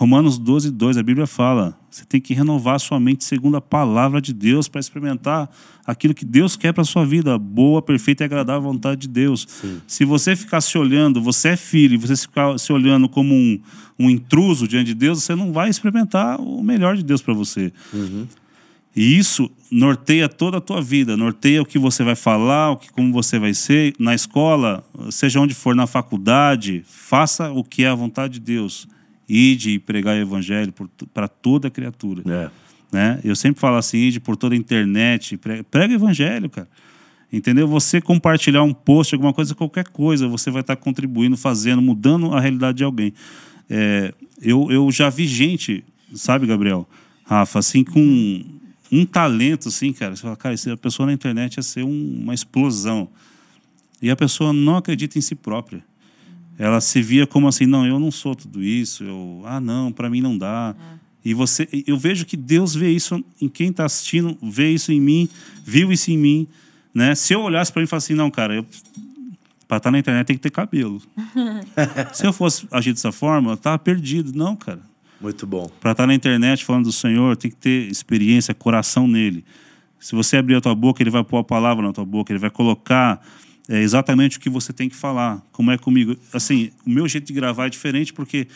Romanos 0.00 0.38
12, 0.38 0.70
2, 0.70 0.96
a 0.96 1.02
Bíblia 1.02 1.26
fala: 1.26 1.78
você 1.90 2.06
tem 2.06 2.18
que 2.18 2.32
renovar 2.32 2.76
a 2.76 2.78
sua 2.78 2.98
mente 2.98 3.22
segundo 3.22 3.58
a 3.58 3.60
palavra 3.60 4.18
de 4.18 4.32
Deus 4.32 4.66
para 4.66 4.80
experimentar 4.80 5.50
aquilo 5.84 6.14
que 6.14 6.24
Deus 6.24 6.56
quer 6.56 6.72
para 6.72 6.84
sua 6.84 7.04
vida, 7.04 7.36
boa, 7.36 7.82
perfeita 7.82 8.24
e 8.24 8.26
agradável 8.26 8.62
vontade 8.62 9.02
de 9.02 9.08
Deus. 9.08 9.46
Se 9.86 10.06
você 10.06 10.34
ficar 10.34 10.62
se 10.62 10.78
olhando, 10.78 11.20
você 11.20 11.48
é 11.48 11.56
filho, 11.56 11.92
e 11.92 11.96
você 11.98 12.16
ficar 12.16 12.58
se 12.58 12.72
olhando 12.72 13.10
como 13.10 13.34
um, 13.34 13.60
um 13.98 14.08
intruso 14.08 14.66
diante 14.66 14.86
de 14.86 14.94
Deus, 14.94 15.22
você 15.22 15.34
não 15.34 15.52
vai 15.52 15.68
experimentar 15.68 16.40
o 16.40 16.62
melhor 16.62 16.96
de 16.96 17.02
Deus 17.04 17.20
para 17.20 17.34
você. 17.34 17.70
E 18.96 19.18
isso 19.18 19.50
norteia 19.70 20.30
toda 20.30 20.56
a 20.56 20.60
tua 20.62 20.80
vida, 20.80 21.14
norteia 21.14 21.60
o 21.60 21.66
que 21.66 21.78
você 21.78 22.02
vai 22.02 22.16
falar, 22.16 22.70
o 22.70 22.78
que, 22.78 22.90
como 22.90 23.12
você 23.12 23.38
vai 23.38 23.52
ser 23.52 23.92
na 23.98 24.14
escola, 24.14 24.82
seja 25.10 25.40
onde 25.40 25.52
for, 25.52 25.76
na 25.76 25.86
faculdade, 25.86 26.82
faça 26.86 27.52
o 27.52 27.62
que 27.62 27.84
é 27.84 27.88
a 27.88 27.94
vontade 27.94 28.32
de 28.34 28.40
Deus. 28.40 28.88
Ide 29.32 29.70
e 29.70 29.78
pregar 29.78 30.16
o 30.16 30.20
evangelho 30.20 30.74
para 31.14 31.28
toda 31.28 31.70
criatura. 31.70 32.22
É. 32.26 32.50
Né? 32.92 33.20
Eu 33.22 33.36
sempre 33.36 33.60
falo 33.60 33.76
assim, 33.76 33.98
ide 33.98 34.18
por 34.18 34.36
toda 34.36 34.54
a 34.54 34.58
internet, 34.58 35.36
prega, 35.36 35.62
prega 35.62 35.92
o 35.92 35.96
evangelho, 35.96 36.50
cara. 36.50 36.68
Entendeu? 37.32 37.68
Você 37.68 38.00
compartilhar 38.00 38.64
um 38.64 38.74
post, 38.74 39.14
alguma 39.14 39.32
coisa, 39.32 39.54
qualquer 39.54 39.86
coisa, 39.88 40.26
você 40.26 40.50
vai 40.50 40.62
estar 40.62 40.74
contribuindo, 40.74 41.36
fazendo, 41.36 41.80
mudando 41.80 42.34
a 42.34 42.40
realidade 42.40 42.78
de 42.78 42.84
alguém. 42.84 43.14
É, 43.68 44.12
eu, 44.42 44.68
eu 44.72 44.90
já 44.90 45.08
vi 45.08 45.28
gente, 45.28 45.84
sabe, 46.12 46.44
Gabriel? 46.44 46.88
Rafa, 47.24 47.60
assim, 47.60 47.84
com 47.84 48.44
um 48.90 49.04
talento, 49.06 49.68
assim, 49.68 49.92
cara. 49.92 50.16
Você 50.16 50.22
fala, 50.22 50.36
cara, 50.36 50.54
essa 50.54 50.76
pessoa 50.76 51.06
na 51.06 51.12
internet 51.12 51.58
ia 51.58 51.62
ser 51.62 51.84
um- 51.84 52.18
uma 52.22 52.34
explosão. 52.34 53.08
E 54.02 54.10
a 54.10 54.16
pessoa 54.16 54.52
não 54.52 54.78
acredita 54.78 55.16
em 55.16 55.20
si 55.20 55.36
própria. 55.36 55.84
Ela 56.60 56.78
se 56.82 57.00
via 57.00 57.26
como 57.26 57.48
assim, 57.48 57.64
não, 57.64 57.86
eu 57.86 57.98
não 57.98 58.10
sou 58.10 58.36
tudo 58.36 58.62
isso, 58.62 59.02
eu, 59.02 59.42
ah, 59.46 59.58
não, 59.58 59.90
para 59.90 60.10
mim 60.10 60.20
não 60.20 60.36
dá. 60.36 60.76
E 61.24 61.32
você, 61.32 61.66
eu 61.86 61.96
vejo 61.96 62.26
que 62.26 62.36
Deus 62.36 62.74
vê 62.74 62.90
isso 62.90 63.24
em 63.40 63.48
quem 63.48 63.70
está 63.70 63.86
assistindo, 63.86 64.36
vê 64.42 64.70
isso 64.70 64.92
em 64.92 65.00
mim, 65.00 65.26
viu 65.64 65.90
isso 65.90 66.10
em 66.10 66.18
mim, 66.18 66.46
né? 66.92 67.14
Se 67.14 67.32
eu 67.32 67.40
olhasse 67.40 67.72
para 67.72 67.80
mim 67.80 67.84
e 67.84 67.88
falasse 67.88 68.12
assim, 68.12 68.14
não, 68.14 68.30
cara, 68.30 68.56
eu 68.56 68.66
para 69.66 69.78
estar 69.78 69.90
na 69.90 69.98
internet 70.00 70.26
tem 70.26 70.36
que 70.36 70.42
ter 70.42 70.50
cabelo. 70.50 71.00
Se 72.12 72.26
eu 72.26 72.32
fosse 72.32 72.66
agir 72.72 72.92
dessa 72.92 73.12
forma, 73.12 73.52
eu 73.52 73.56
tava 73.56 73.78
perdido. 73.78 74.36
Não, 74.36 74.56
cara. 74.56 74.80
Muito 75.20 75.46
bom. 75.46 75.70
Para 75.80 75.92
estar 75.92 76.08
na 76.08 76.14
internet 76.14 76.64
falando 76.64 76.86
do 76.86 76.92
Senhor, 76.92 77.36
tem 77.36 77.52
que 77.52 77.56
ter 77.56 77.88
experiência, 77.88 78.52
coração 78.52 79.06
nele. 79.06 79.44
Se 80.00 80.16
você 80.16 80.36
abrir 80.36 80.56
a 80.56 80.60
tua 80.60 80.74
boca, 80.74 81.00
ele 81.00 81.10
vai 81.10 81.22
pôr 81.22 81.38
a 81.38 81.44
palavra 81.44 81.86
na 81.86 81.92
tua 81.92 82.04
boca, 82.04 82.32
ele 82.32 82.40
vai 82.40 82.50
colocar 82.50 83.24
é, 83.70 83.80
exatamente 83.80 84.36
o 84.36 84.40
que 84.40 84.50
você 84.50 84.72
tem 84.72 84.88
que 84.88 84.96
falar. 84.96 85.40
Como 85.52 85.70
é 85.70 85.78
comigo. 85.78 86.16
Assim, 86.32 86.70
o 86.84 86.90
meu 86.90 87.06
jeito 87.08 87.26
de 87.28 87.32
gravar 87.32 87.66
é 87.66 87.70
diferente 87.70 88.12
porque 88.12 88.46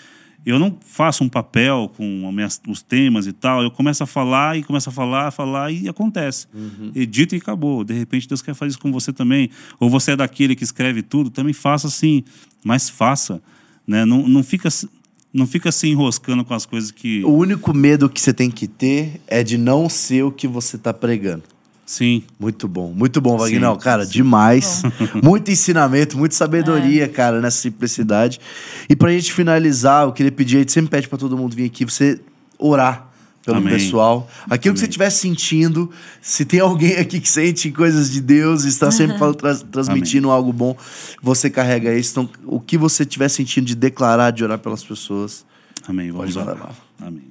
eu 0.45 0.59
não 0.59 0.77
faço 0.85 1.24
um 1.24 1.28
papel 1.28 1.91
com 1.97 2.28
as 2.28 2.35
minhas- 2.35 2.61
os 2.69 2.82
temas 2.82 3.27
e 3.27 3.32
tal. 3.32 3.62
Eu 3.62 3.70
começo 3.70 4.03
a 4.03 4.07
falar 4.07 4.59
e 4.59 4.62
começo 4.62 4.91
a 4.91 4.93
falar, 4.93 5.31
falar 5.31 5.70
e 5.73 5.89
acontece. 5.89 6.47
Edita 6.95 7.35
e 7.35 7.39
acabou. 7.39 7.82
De 7.85 7.95
repente 7.95 8.28
Deus 8.28 8.43
quer 8.43 8.55
fazer 8.55 8.70
isso 8.70 8.78
com 8.81 8.93
você 8.93 9.11
também. 9.12 9.49
Ou 9.81 9.89
você 9.89 10.11
é 10.11 10.16
daquele 10.16 10.55
que 10.57 10.65
escreve 10.65 11.01
tudo, 11.03 11.31
também 11.31 11.55
faça 11.55 11.86
assim. 11.86 12.24
Mas 12.65 12.91
faça. 12.91 13.41
Né? 13.86 14.05
Não, 14.05 14.27
não 14.28 14.43
fica 14.43 14.70
se- 14.70 14.89
não 15.32 15.47
fica 15.47 15.73
se 15.73 15.89
enroscando 15.89 16.45
com 16.45 16.55
as 16.55 16.66
coisas 16.66 16.91
que. 16.91 17.24
O 17.24 17.31
único 17.31 17.73
medo 17.73 18.09
que 18.11 18.20
você 18.20 18.32
tem 18.35 18.51
que 18.51 18.66
ter 18.66 19.20
é 19.27 19.43
de 19.43 19.57
não 19.57 19.89
ser 19.89 20.24
o 20.24 20.31
que 20.31 20.47
você 20.47 20.77
tá 20.77 20.93
pregando. 20.93 21.43
Sim. 21.86 22.23
Muito 22.40 22.66
bom, 22.66 22.93
muito 22.94 23.20
bom, 23.20 23.36
Vagnão. 23.36 23.74
Sim, 23.74 23.81
Cara, 23.81 24.06
demais. 24.06 24.82
muito 25.23 25.51
ensinamento, 25.51 26.16
muita 26.16 26.35
sabedoria, 26.35 27.06
cara, 27.09 27.40
nessa 27.40 27.59
simplicidade. 27.59 28.40
E 28.89 28.97
pra 28.97 29.11
gente 29.12 29.32
finalizar, 29.32 30.05
eu 30.06 30.12
queria 30.12 30.32
pedir, 30.32 30.56
a 30.56 30.59
gente 30.61 30.73
sempre 30.73 30.90
pede 30.90 31.09
pra 31.09 31.19
todo 31.19 31.36
mundo 31.36 31.55
vir 31.55 31.66
aqui, 31.66 31.85
você 31.85 32.19
orar. 32.59 33.06
pelo 33.44 33.59
Amém. 33.59 33.74
pessoal. 33.74 34.27
Aquilo 34.48 34.73
que 34.73 34.81
você 34.81 34.86
estiver 34.86 35.11
sentindo, 35.11 35.90
se 36.23 36.47
tem 36.47 36.61
alguém 36.61 36.97
aqui 36.97 37.20
que 37.20 37.28
sente 37.28 37.70
coisas 37.70 38.11
de 38.11 38.23
Deus 38.23 38.65
e 38.65 38.69
está 38.69 38.90
sempre 38.90 39.19
falando, 39.20 39.35
tra- 39.36 39.55
transmitindo 39.55 40.31
algo 40.31 40.51
bom, 40.51 40.74
você 41.23 41.51
carrega 41.51 41.93
isso. 41.94 42.12
Então, 42.12 42.31
o 42.47 42.59
que 42.59 42.78
você 42.78 43.02
estiver 43.02 43.28
sentindo 43.28 43.66
de 43.66 43.74
declarar, 43.74 44.31
de 44.31 44.43
orar 44.43 44.59
pelas 44.59 44.82
pessoas, 44.82 45.44
Amém. 45.86 46.11
Vamos 46.11 46.35
Pode 46.35 46.48
orar. 46.48 46.70
Amém. 46.98 47.24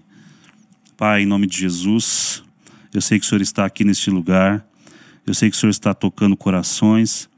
Pai, 0.95 1.23
em 1.23 1.25
nome 1.25 1.47
de 1.47 1.57
Jesus, 1.57 2.43
eu 2.93 3.01
sei 3.01 3.19
que 3.19 3.25
o 3.25 3.29
Senhor 3.29 3.41
está 3.41 3.65
aqui 3.65 3.83
neste 3.83 4.11
lugar. 4.11 4.65
Eu 5.25 5.33
sei 5.33 5.49
que 5.49 5.55
o 5.55 5.59
Senhor 5.59 5.71
está 5.71 5.93
tocando 5.93 6.37
corações. 6.37 7.29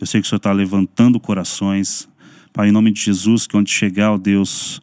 Eu 0.00 0.06
sei 0.06 0.20
que 0.20 0.26
o 0.26 0.28
Senhor 0.28 0.38
está 0.38 0.52
levantando 0.52 1.20
corações. 1.20 2.08
Pai, 2.52 2.68
em 2.68 2.72
nome 2.72 2.90
de 2.90 3.00
Jesus, 3.00 3.46
que 3.46 3.56
onde 3.56 3.70
chegar, 3.70 4.12
ó 4.12 4.18
Deus, 4.18 4.80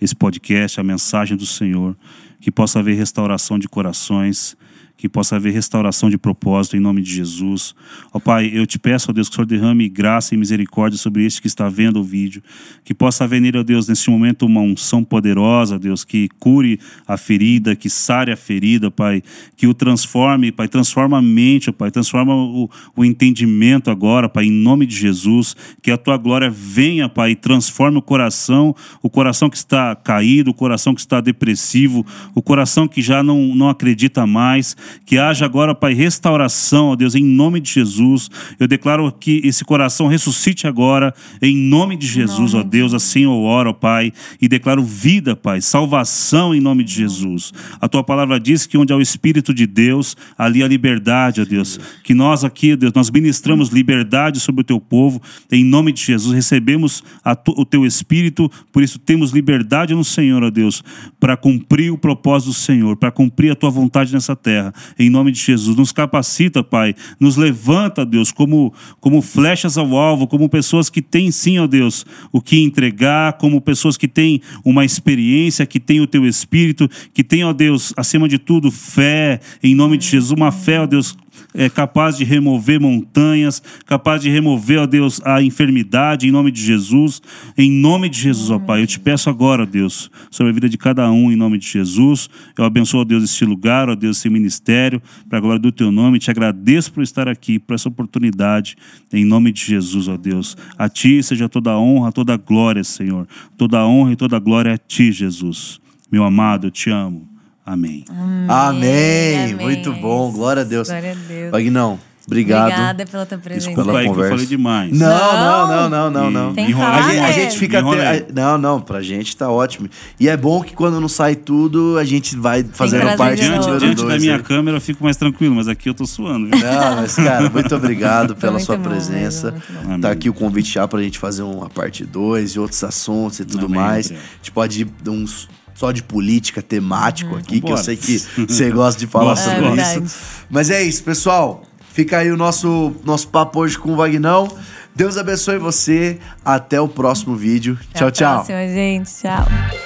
esse 0.00 0.14
podcast, 0.14 0.80
a 0.80 0.82
mensagem 0.82 1.36
do 1.36 1.44
Senhor, 1.44 1.96
que 2.40 2.50
possa 2.50 2.78
haver 2.78 2.96
restauração 2.96 3.58
de 3.58 3.68
corações, 3.68 4.56
que 4.96 5.08
possa 5.08 5.36
haver 5.36 5.52
restauração 5.52 6.08
de 6.08 6.16
propósito 6.16 6.76
em 6.76 6.80
nome 6.80 7.02
de 7.02 7.12
Jesus. 7.12 7.74
Ó 8.12 8.18
Pai, 8.18 8.50
eu 8.52 8.66
te 8.66 8.78
peço, 8.78 9.10
ó 9.10 9.12
Deus, 9.12 9.28
que 9.28 9.34
o 9.34 9.36
Senhor 9.36 9.46
derrame 9.46 9.88
graça 9.88 10.34
e 10.34 10.38
misericórdia 10.38 10.98
sobre 10.98 11.24
este 11.24 11.40
que 11.40 11.46
está 11.46 11.68
vendo 11.68 12.00
o 12.00 12.04
vídeo, 12.04 12.42
que 12.82 12.94
possa 12.94 13.24
haver 13.24 13.40
nele, 13.40 13.58
ó 13.58 13.62
Deus, 13.62 13.88
neste 13.88 14.10
momento 14.10 14.46
uma 14.46 14.60
unção 14.60 15.04
poderosa, 15.04 15.78
Deus, 15.78 16.04
que 16.04 16.28
cure 16.38 16.80
a 17.06 17.16
ferida, 17.16 17.76
que 17.76 17.90
sare 17.90 18.32
a 18.32 18.36
ferida, 18.36 18.90
Pai, 18.90 19.22
que 19.56 19.66
o 19.66 19.74
transforme, 19.74 20.50
Pai, 20.50 20.68
transforma 20.68 21.18
a 21.18 21.22
mente, 21.22 21.68
ó 21.68 21.72
Pai, 21.72 21.90
transforma 21.90 22.34
o, 22.34 22.70
o 22.96 23.04
entendimento 23.04 23.90
agora, 23.90 24.28
Pai, 24.28 24.46
em 24.46 24.52
nome 24.52 24.86
de 24.86 24.96
Jesus, 24.96 25.54
que 25.82 25.90
a 25.90 25.98
tua 25.98 26.16
glória 26.16 26.50
venha, 26.50 27.08
Pai, 27.08 27.32
e 27.32 27.36
transforme 27.36 27.98
o 27.98 28.02
coração, 28.02 28.74
o 29.02 29.10
coração 29.10 29.50
que 29.50 29.56
está 29.56 29.94
caído, 29.94 30.50
o 30.50 30.54
coração 30.54 30.94
que 30.94 31.00
está 31.00 31.20
depressivo, 31.20 32.04
o 32.34 32.40
coração 32.40 32.88
que 32.88 33.02
já 33.02 33.22
não, 33.22 33.54
não 33.54 33.68
acredita 33.68 34.26
mais, 34.26 34.76
que 35.04 35.18
haja 35.18 35.44
agora, 35.44 35.74
Pai, 35.74 35.94
restauração, 35.94 36.88
ó 36.88 36.96
Deus, 36.96 37.14
em 37.14 37.24
nome 37.24 37.60
de 37.60 37.70
Jesus. 37.72 38.30
Eu 38.58 38.66
declaro 38.66 39.10
que 39.12 39.40
esse 39.44 39.64
coração 39.64 40.06
ressuscite 40.06 40.66
agora, 40.66 41.14
em 41.40 41.56
nome 41.56 41.96
de 41.96 42.06
Jesus, 42.06 42.54
ó 42.54 42.62
Deus, 42.62 42.94
assim 42.94 43.24
eu 43.24 43.32
oro, 43.32 43.70
ó 43.70 43.72
Pai, 43.72 44.12
e 44.40 44.48
declaro 44.48 44.82
vida, 44.82 45.36
Pai, 45.36 45.60
salvação 45.60 46.54
em 46.54 46.60
nome 46.60 46.84
de 46.84 46.94
Jesus. 46.94 47.52
A 47.80 47.88
tua 47.88 48.02
palavra 48.02 48.38
diz 48.38 48.66
que 48.66 48.78
onde 48.78 48.92
há 48.92 48.96
o 48.96 49.02
Espírito 49.02 49.52
de 49.52 49.66
Deus, 49.66 50.16
ali 50.36 50.62
há 50.62 50.68
liberdade, 50.68 51.40
ó 51.40 51.44
Deus. 51.44 51.78
Que 52.02 52.14
nós 52.14 52.44
aqui, 52.44 52.72
ó 52.72 52.76
Deus, 52.76 52.92
nós 52.92 53.10
ministramos 53.10 53.70
liberdade 53.70 54.40
sobre 54.40 54.60
o 54.62 54.64
teu 54.64 54.80
povo, 54.80 55.20
em 55.50 55.64
nome 55.64 55.92
de 55.92 56.02
Jesus. 56.02 56.34
Recebemos 56.34 57.02
o 57.48 57.64
teu 57.64 57.86
Espírito, 57.86 58.50
por 58.72 58.82
isso 58.82 58.98
temos 58.98 59.30
liberdade 59.30 59.94
no 59.94 60.04
Senhor, 60.04 60.42
ó 60.42 60.50
Deus, 60.50 60.82
para 61.18 61.36
cumprir 61.36 61.90
o 61.92 61.98
propósito 61.98 62.48
do 62.48 62.54
Senhor, 62.54 62.96
para 62.96 63.10
cumprir 63.10 63.50
a 63.50 63.54
tua 63.54 63.70
vontade 63.70 64.12
nessa 64.12 64.36
terra, 64.36 64.72
em 64.98 65.10
nome 65.10 65.32
de 65.32 65.40
Jesus. 65.40 65.76
Nos 65.76 65.92
capacita, 65.92 66.62
Pai, 66.62 66.94
nos 67.18 67.36
levanta, 67.36 68.04
Deus, 68.04 68.32
como, 68.32 68.72
como 69.00 69.22
flechas 69.22 69.76
ao 69.76 69.96
alvo, 69.96 70.26
como 70.26 70.48
pessoas 70.48 70.90
que 70.90 71.02
têm 71.02 71.30
sim, 71.30 71.58
ó 71.58 71.66
Deus, 71.66 72.04
o 72.32 72.40
que 72.40 72.60
entregar, 72.62 73.34
como 73.34 73.60
pessoas 73.60 73.96
que 73.96 74.08
têm 74.08 74.40
uma 74.64 74.84
experiência, 74.84 75.66
que 75.66 75.80
têm 75.80 76.00
o 76.00 76.06
teu 76.06 76.26
Espírito, 76.26 76.88
que 77.12 77.24
têm, 77.24 77.44
ó 77.44 77.52
Deus, 77.52 77.92
acima 77.96 78.28
de 78.28 78.38
tudo, 78.38 78.70
fé, 78.70 79.40
em 79.62 79.74
nome 79.74 79.96
de 79.96 80.06
Jesus, 80.06 80.30
uma 80.30 80.52
fé, 80.52 80.80
ó 80.80 80.86
Deus, 80.86 81.16
é 81.54 81.68
capaz 81.68 82.16
de 82.16 82.24
remover 82.24 82.80
montanhas, 82.80 83.62
capaz 83.86 84.20
de 84.20 84.30
remover, 84.30 84.80
ó 84.80 84.86
Deus, 84.86 85.20
a 85.24 85.42
enfermidade, 85.42 86.28
em 86.28 86.30
nome 86.30 86.50
de 86.50 86.62
Jesus. 86.62 87.22
Em 87.56 87.70
nome 87.70 88.08
de 88.08 88.20
Jesus, 88.20 88.50
ó 88.50 88.58
Pai, 88.58 88.82
eu 88.82 88.86
te 88.86 89.00
peço 89.00 89.30
agora, 89.30 89.62
ó 89.62 89.66
Deus, 89.66 90.10
sobre 90.30 90.50
a 90.50 90.54
vida 90.54 90.68
de 90.68 90.76
cada 90.76 91.10
um, 91.10 91.32
em 91.32 91.36
nome 91.36 91.58
de 91.58 91.66
Jesus. 91.66 92.28
Eu 92.58 92.64
abençoo, 92.64 93.00
ó 93.00 93.04
Deus, 93.04 93.24
este 93.24 93.44
lugar, 93.44 93.88
ó 93.88 93.94
Deus, 93.94 94.18
esse 94.18 94.28
ministério, 94.28 95.00
para 95.28 95.38
a 95.38 95.40
glória 95.40 95.60
do 95.60 95.72
teu 95.72 95.90
nome. 95.90 96.18
Te 96.18 96.30
agradeço 96.30 96.92
por 96.92 97.02
estar 97.02 97.28
aqui, 97.28 97.58
por 97.58 97.74
essa 97.74 97.88
oportunidade, 97.88 98.76
em 99.12 99.24
nome 99.24 99.52
de 99.52 99.64
Jesus, 99.64 100.08
ó 100.08 100.16
Deus. 100.16 100.56
A 100.78 100.88
ti 100.88 101.22
seja 101.22 101.48
toda 101.48 101.70
a 101.70 101.78
honra, 101.78 102.12
toda 102.12 102.34
a 102.34 102.36
glória, 102.36 102.84
Senhor. 102.84 103.26
Toda 103.56 103.78
a 103.78 103.86
honra 103.86 104.12
e 104.12 104.16
toda 104.16 104.36
a 104.36 104.40
glória 104.40 104.74
a 104.74 104.78
ti, 104.78 105.10
Jesus. 105.12 105.80
Meu 106.10 106.24
amado, 106.24 106.68
eu 106.68 106.70
te 106.70 106.90
amo. 106.90 107.35
Amém. 107.66 108.04
Amém. 108.48 109.44
amém. 109.50 109.54
Muito 109.56 109.92
bom. 109.92 110.30
Glória 110.32 110.62
a 110.62 110.64
Deus. 110.64 110.88
Glória 110.88 111.10
a 111.12 111.14
Deus. 111.28 111.50
Vagnão, 111.50 111.98
obrigado. 112.24 112.66
Obrigada 112.70 113.06
pela 113.06 113.26
tua 113.26 113.38
presença. 113.38 113.66
Desculpa 113.66 113.88
Pela 113.90 113.98
aí 113.98 114.04
que 114.04 114.10
eu 114.10 114.14
conversa. 114.14 114.34
falei 114.34 114.46
demais. 114.46 114.92
Não, 114.96 115.08
não, 115.08 115.68
Não. 115.68 115.68
não, 115.68 115.90
não, 115.90 116.10
não, 116.10 116.30
não. 116.30 116.54
Tem 116.54 116.70
enrolei. 116.70 116.90
A 116.92 117.02
gente, 117.02 117.18
a 117.18 117.22
mesmo. 117.26 117.42
gente 117.42 117.58
fica. 117.58 117.80
Até- 117.80 118.26
não, 118.32 118.56
não, 118.56 118.80
pra 118.80 119.02
gente 119.02 119.36
tá 119.36 119.50
ótimo. 119.50 119.88
E 120.20 120.28
é 120.28 120.36
bom 120.36 120.62
que 120.62 120.74
quando 120.74 121.00
não 121.00 121.08
sai 121.08 121.34
tudo, 121.34 121.98
a 121.98 122.04
gente 122.04 122.36
vai 122.36 122.62
fazendo 122.72 123.16
parte 123.16 123.40
de 123.42 123.48
do. 123.48 123.52
Diante, 123.52 123.78
diante 123.80 123.96
da 123.96 124.02
dois 124.10 124.22
minha 124.22 124.36
aí. 124.36 124.42
câmera 124.42 124.76
eu 124.76 124.80
fico 124.80 125.02
mais 125.02 125.16
tranquilo, 125.16 125.56
mas 125.56 125.66
aqui 125.66 125.88
eu 125.88 125.94
tô 125.94 126.06
suando. 126.06 126.46
viu? 126.46 126.58
Não, 126.64 126.96
mas, 126.96 127.16
cara, 127.16 127.50
muito 127.50 127.74
obrigado 127.74 128.36
pela 128.36 128.52
muito 128.52 128.64
sua 128.64 128.76
bom, 128.76 128.84
presença. 128.90 129.50
bom. 129.50 129.84
Tá 130.00 130.08
Amém. 130.08 130.10
aqui 130.12 130.30
o 130.30 130.34
convite 130.34 130.72
já 130.72 130.86
pra 130.86 131.02
gente 131.02 131.18
fazer 131.18 131.42
uma 131.42 131.68
parte 131.68 132.04
2 132.04 132.52
e 132.52 132.60
outros 132.60 132.82
assuntos 132.84 133.40
e 133.40 133.44
tudo 133.44 133.66
Amém, 133.66 133.80
mais. 133.80 134.12
A 134.12 134.14
gente 134.36 134.52
pode 134.52 134.82
ir 134.82 134.88
uns 135.08 135.48
só 135.76 135.92
de 135.92 136.02
política 136.02 136.62
temático 136.62 137.36
aqui, 137.36 137.60
que 137.60 137.70
eu 137.70 137.76
sei 137.76 137.96
que 137.96 138.18
você 138.18 138.70
gosta 138.70 138.98
de 138.98 139.06
falar 139.06 139.34
Gosto, 139.36 139.44
sobre. 139.44 139.80
É 139.80 139.98
isso. 139.98 140.18
Mas 140.50 140.70
é 140.70 140.82
isso, 140.82 141.04
pessoal. 141.04 141.62
Fica 141.92 142.18
aí 142.18 142.32
o 142.32 142.36
nosso, 142.36 142.96
nosso 143.04 143.28
papo 143.28 143.60
hoje 143.60 143.78
com 143.78 143.92
o 143.92 143.96
Vagnão. 143.96 144.48
Deus 144.94 145.18
abençoe 145.18 145.58
você. 145.58 146.18
Até 146.42 146.80
o 146.80 146.88
próximo 146.88 147.36
vídeo. 147.36 147.78
Até 147.90 147.98
tchau, 147.98 148.08
a 148.08 148.10
tchau. 148.10 148.34
Próxima, 148.36 148.68
gente. 148.68 149.10
Tchau. 149.12 149.85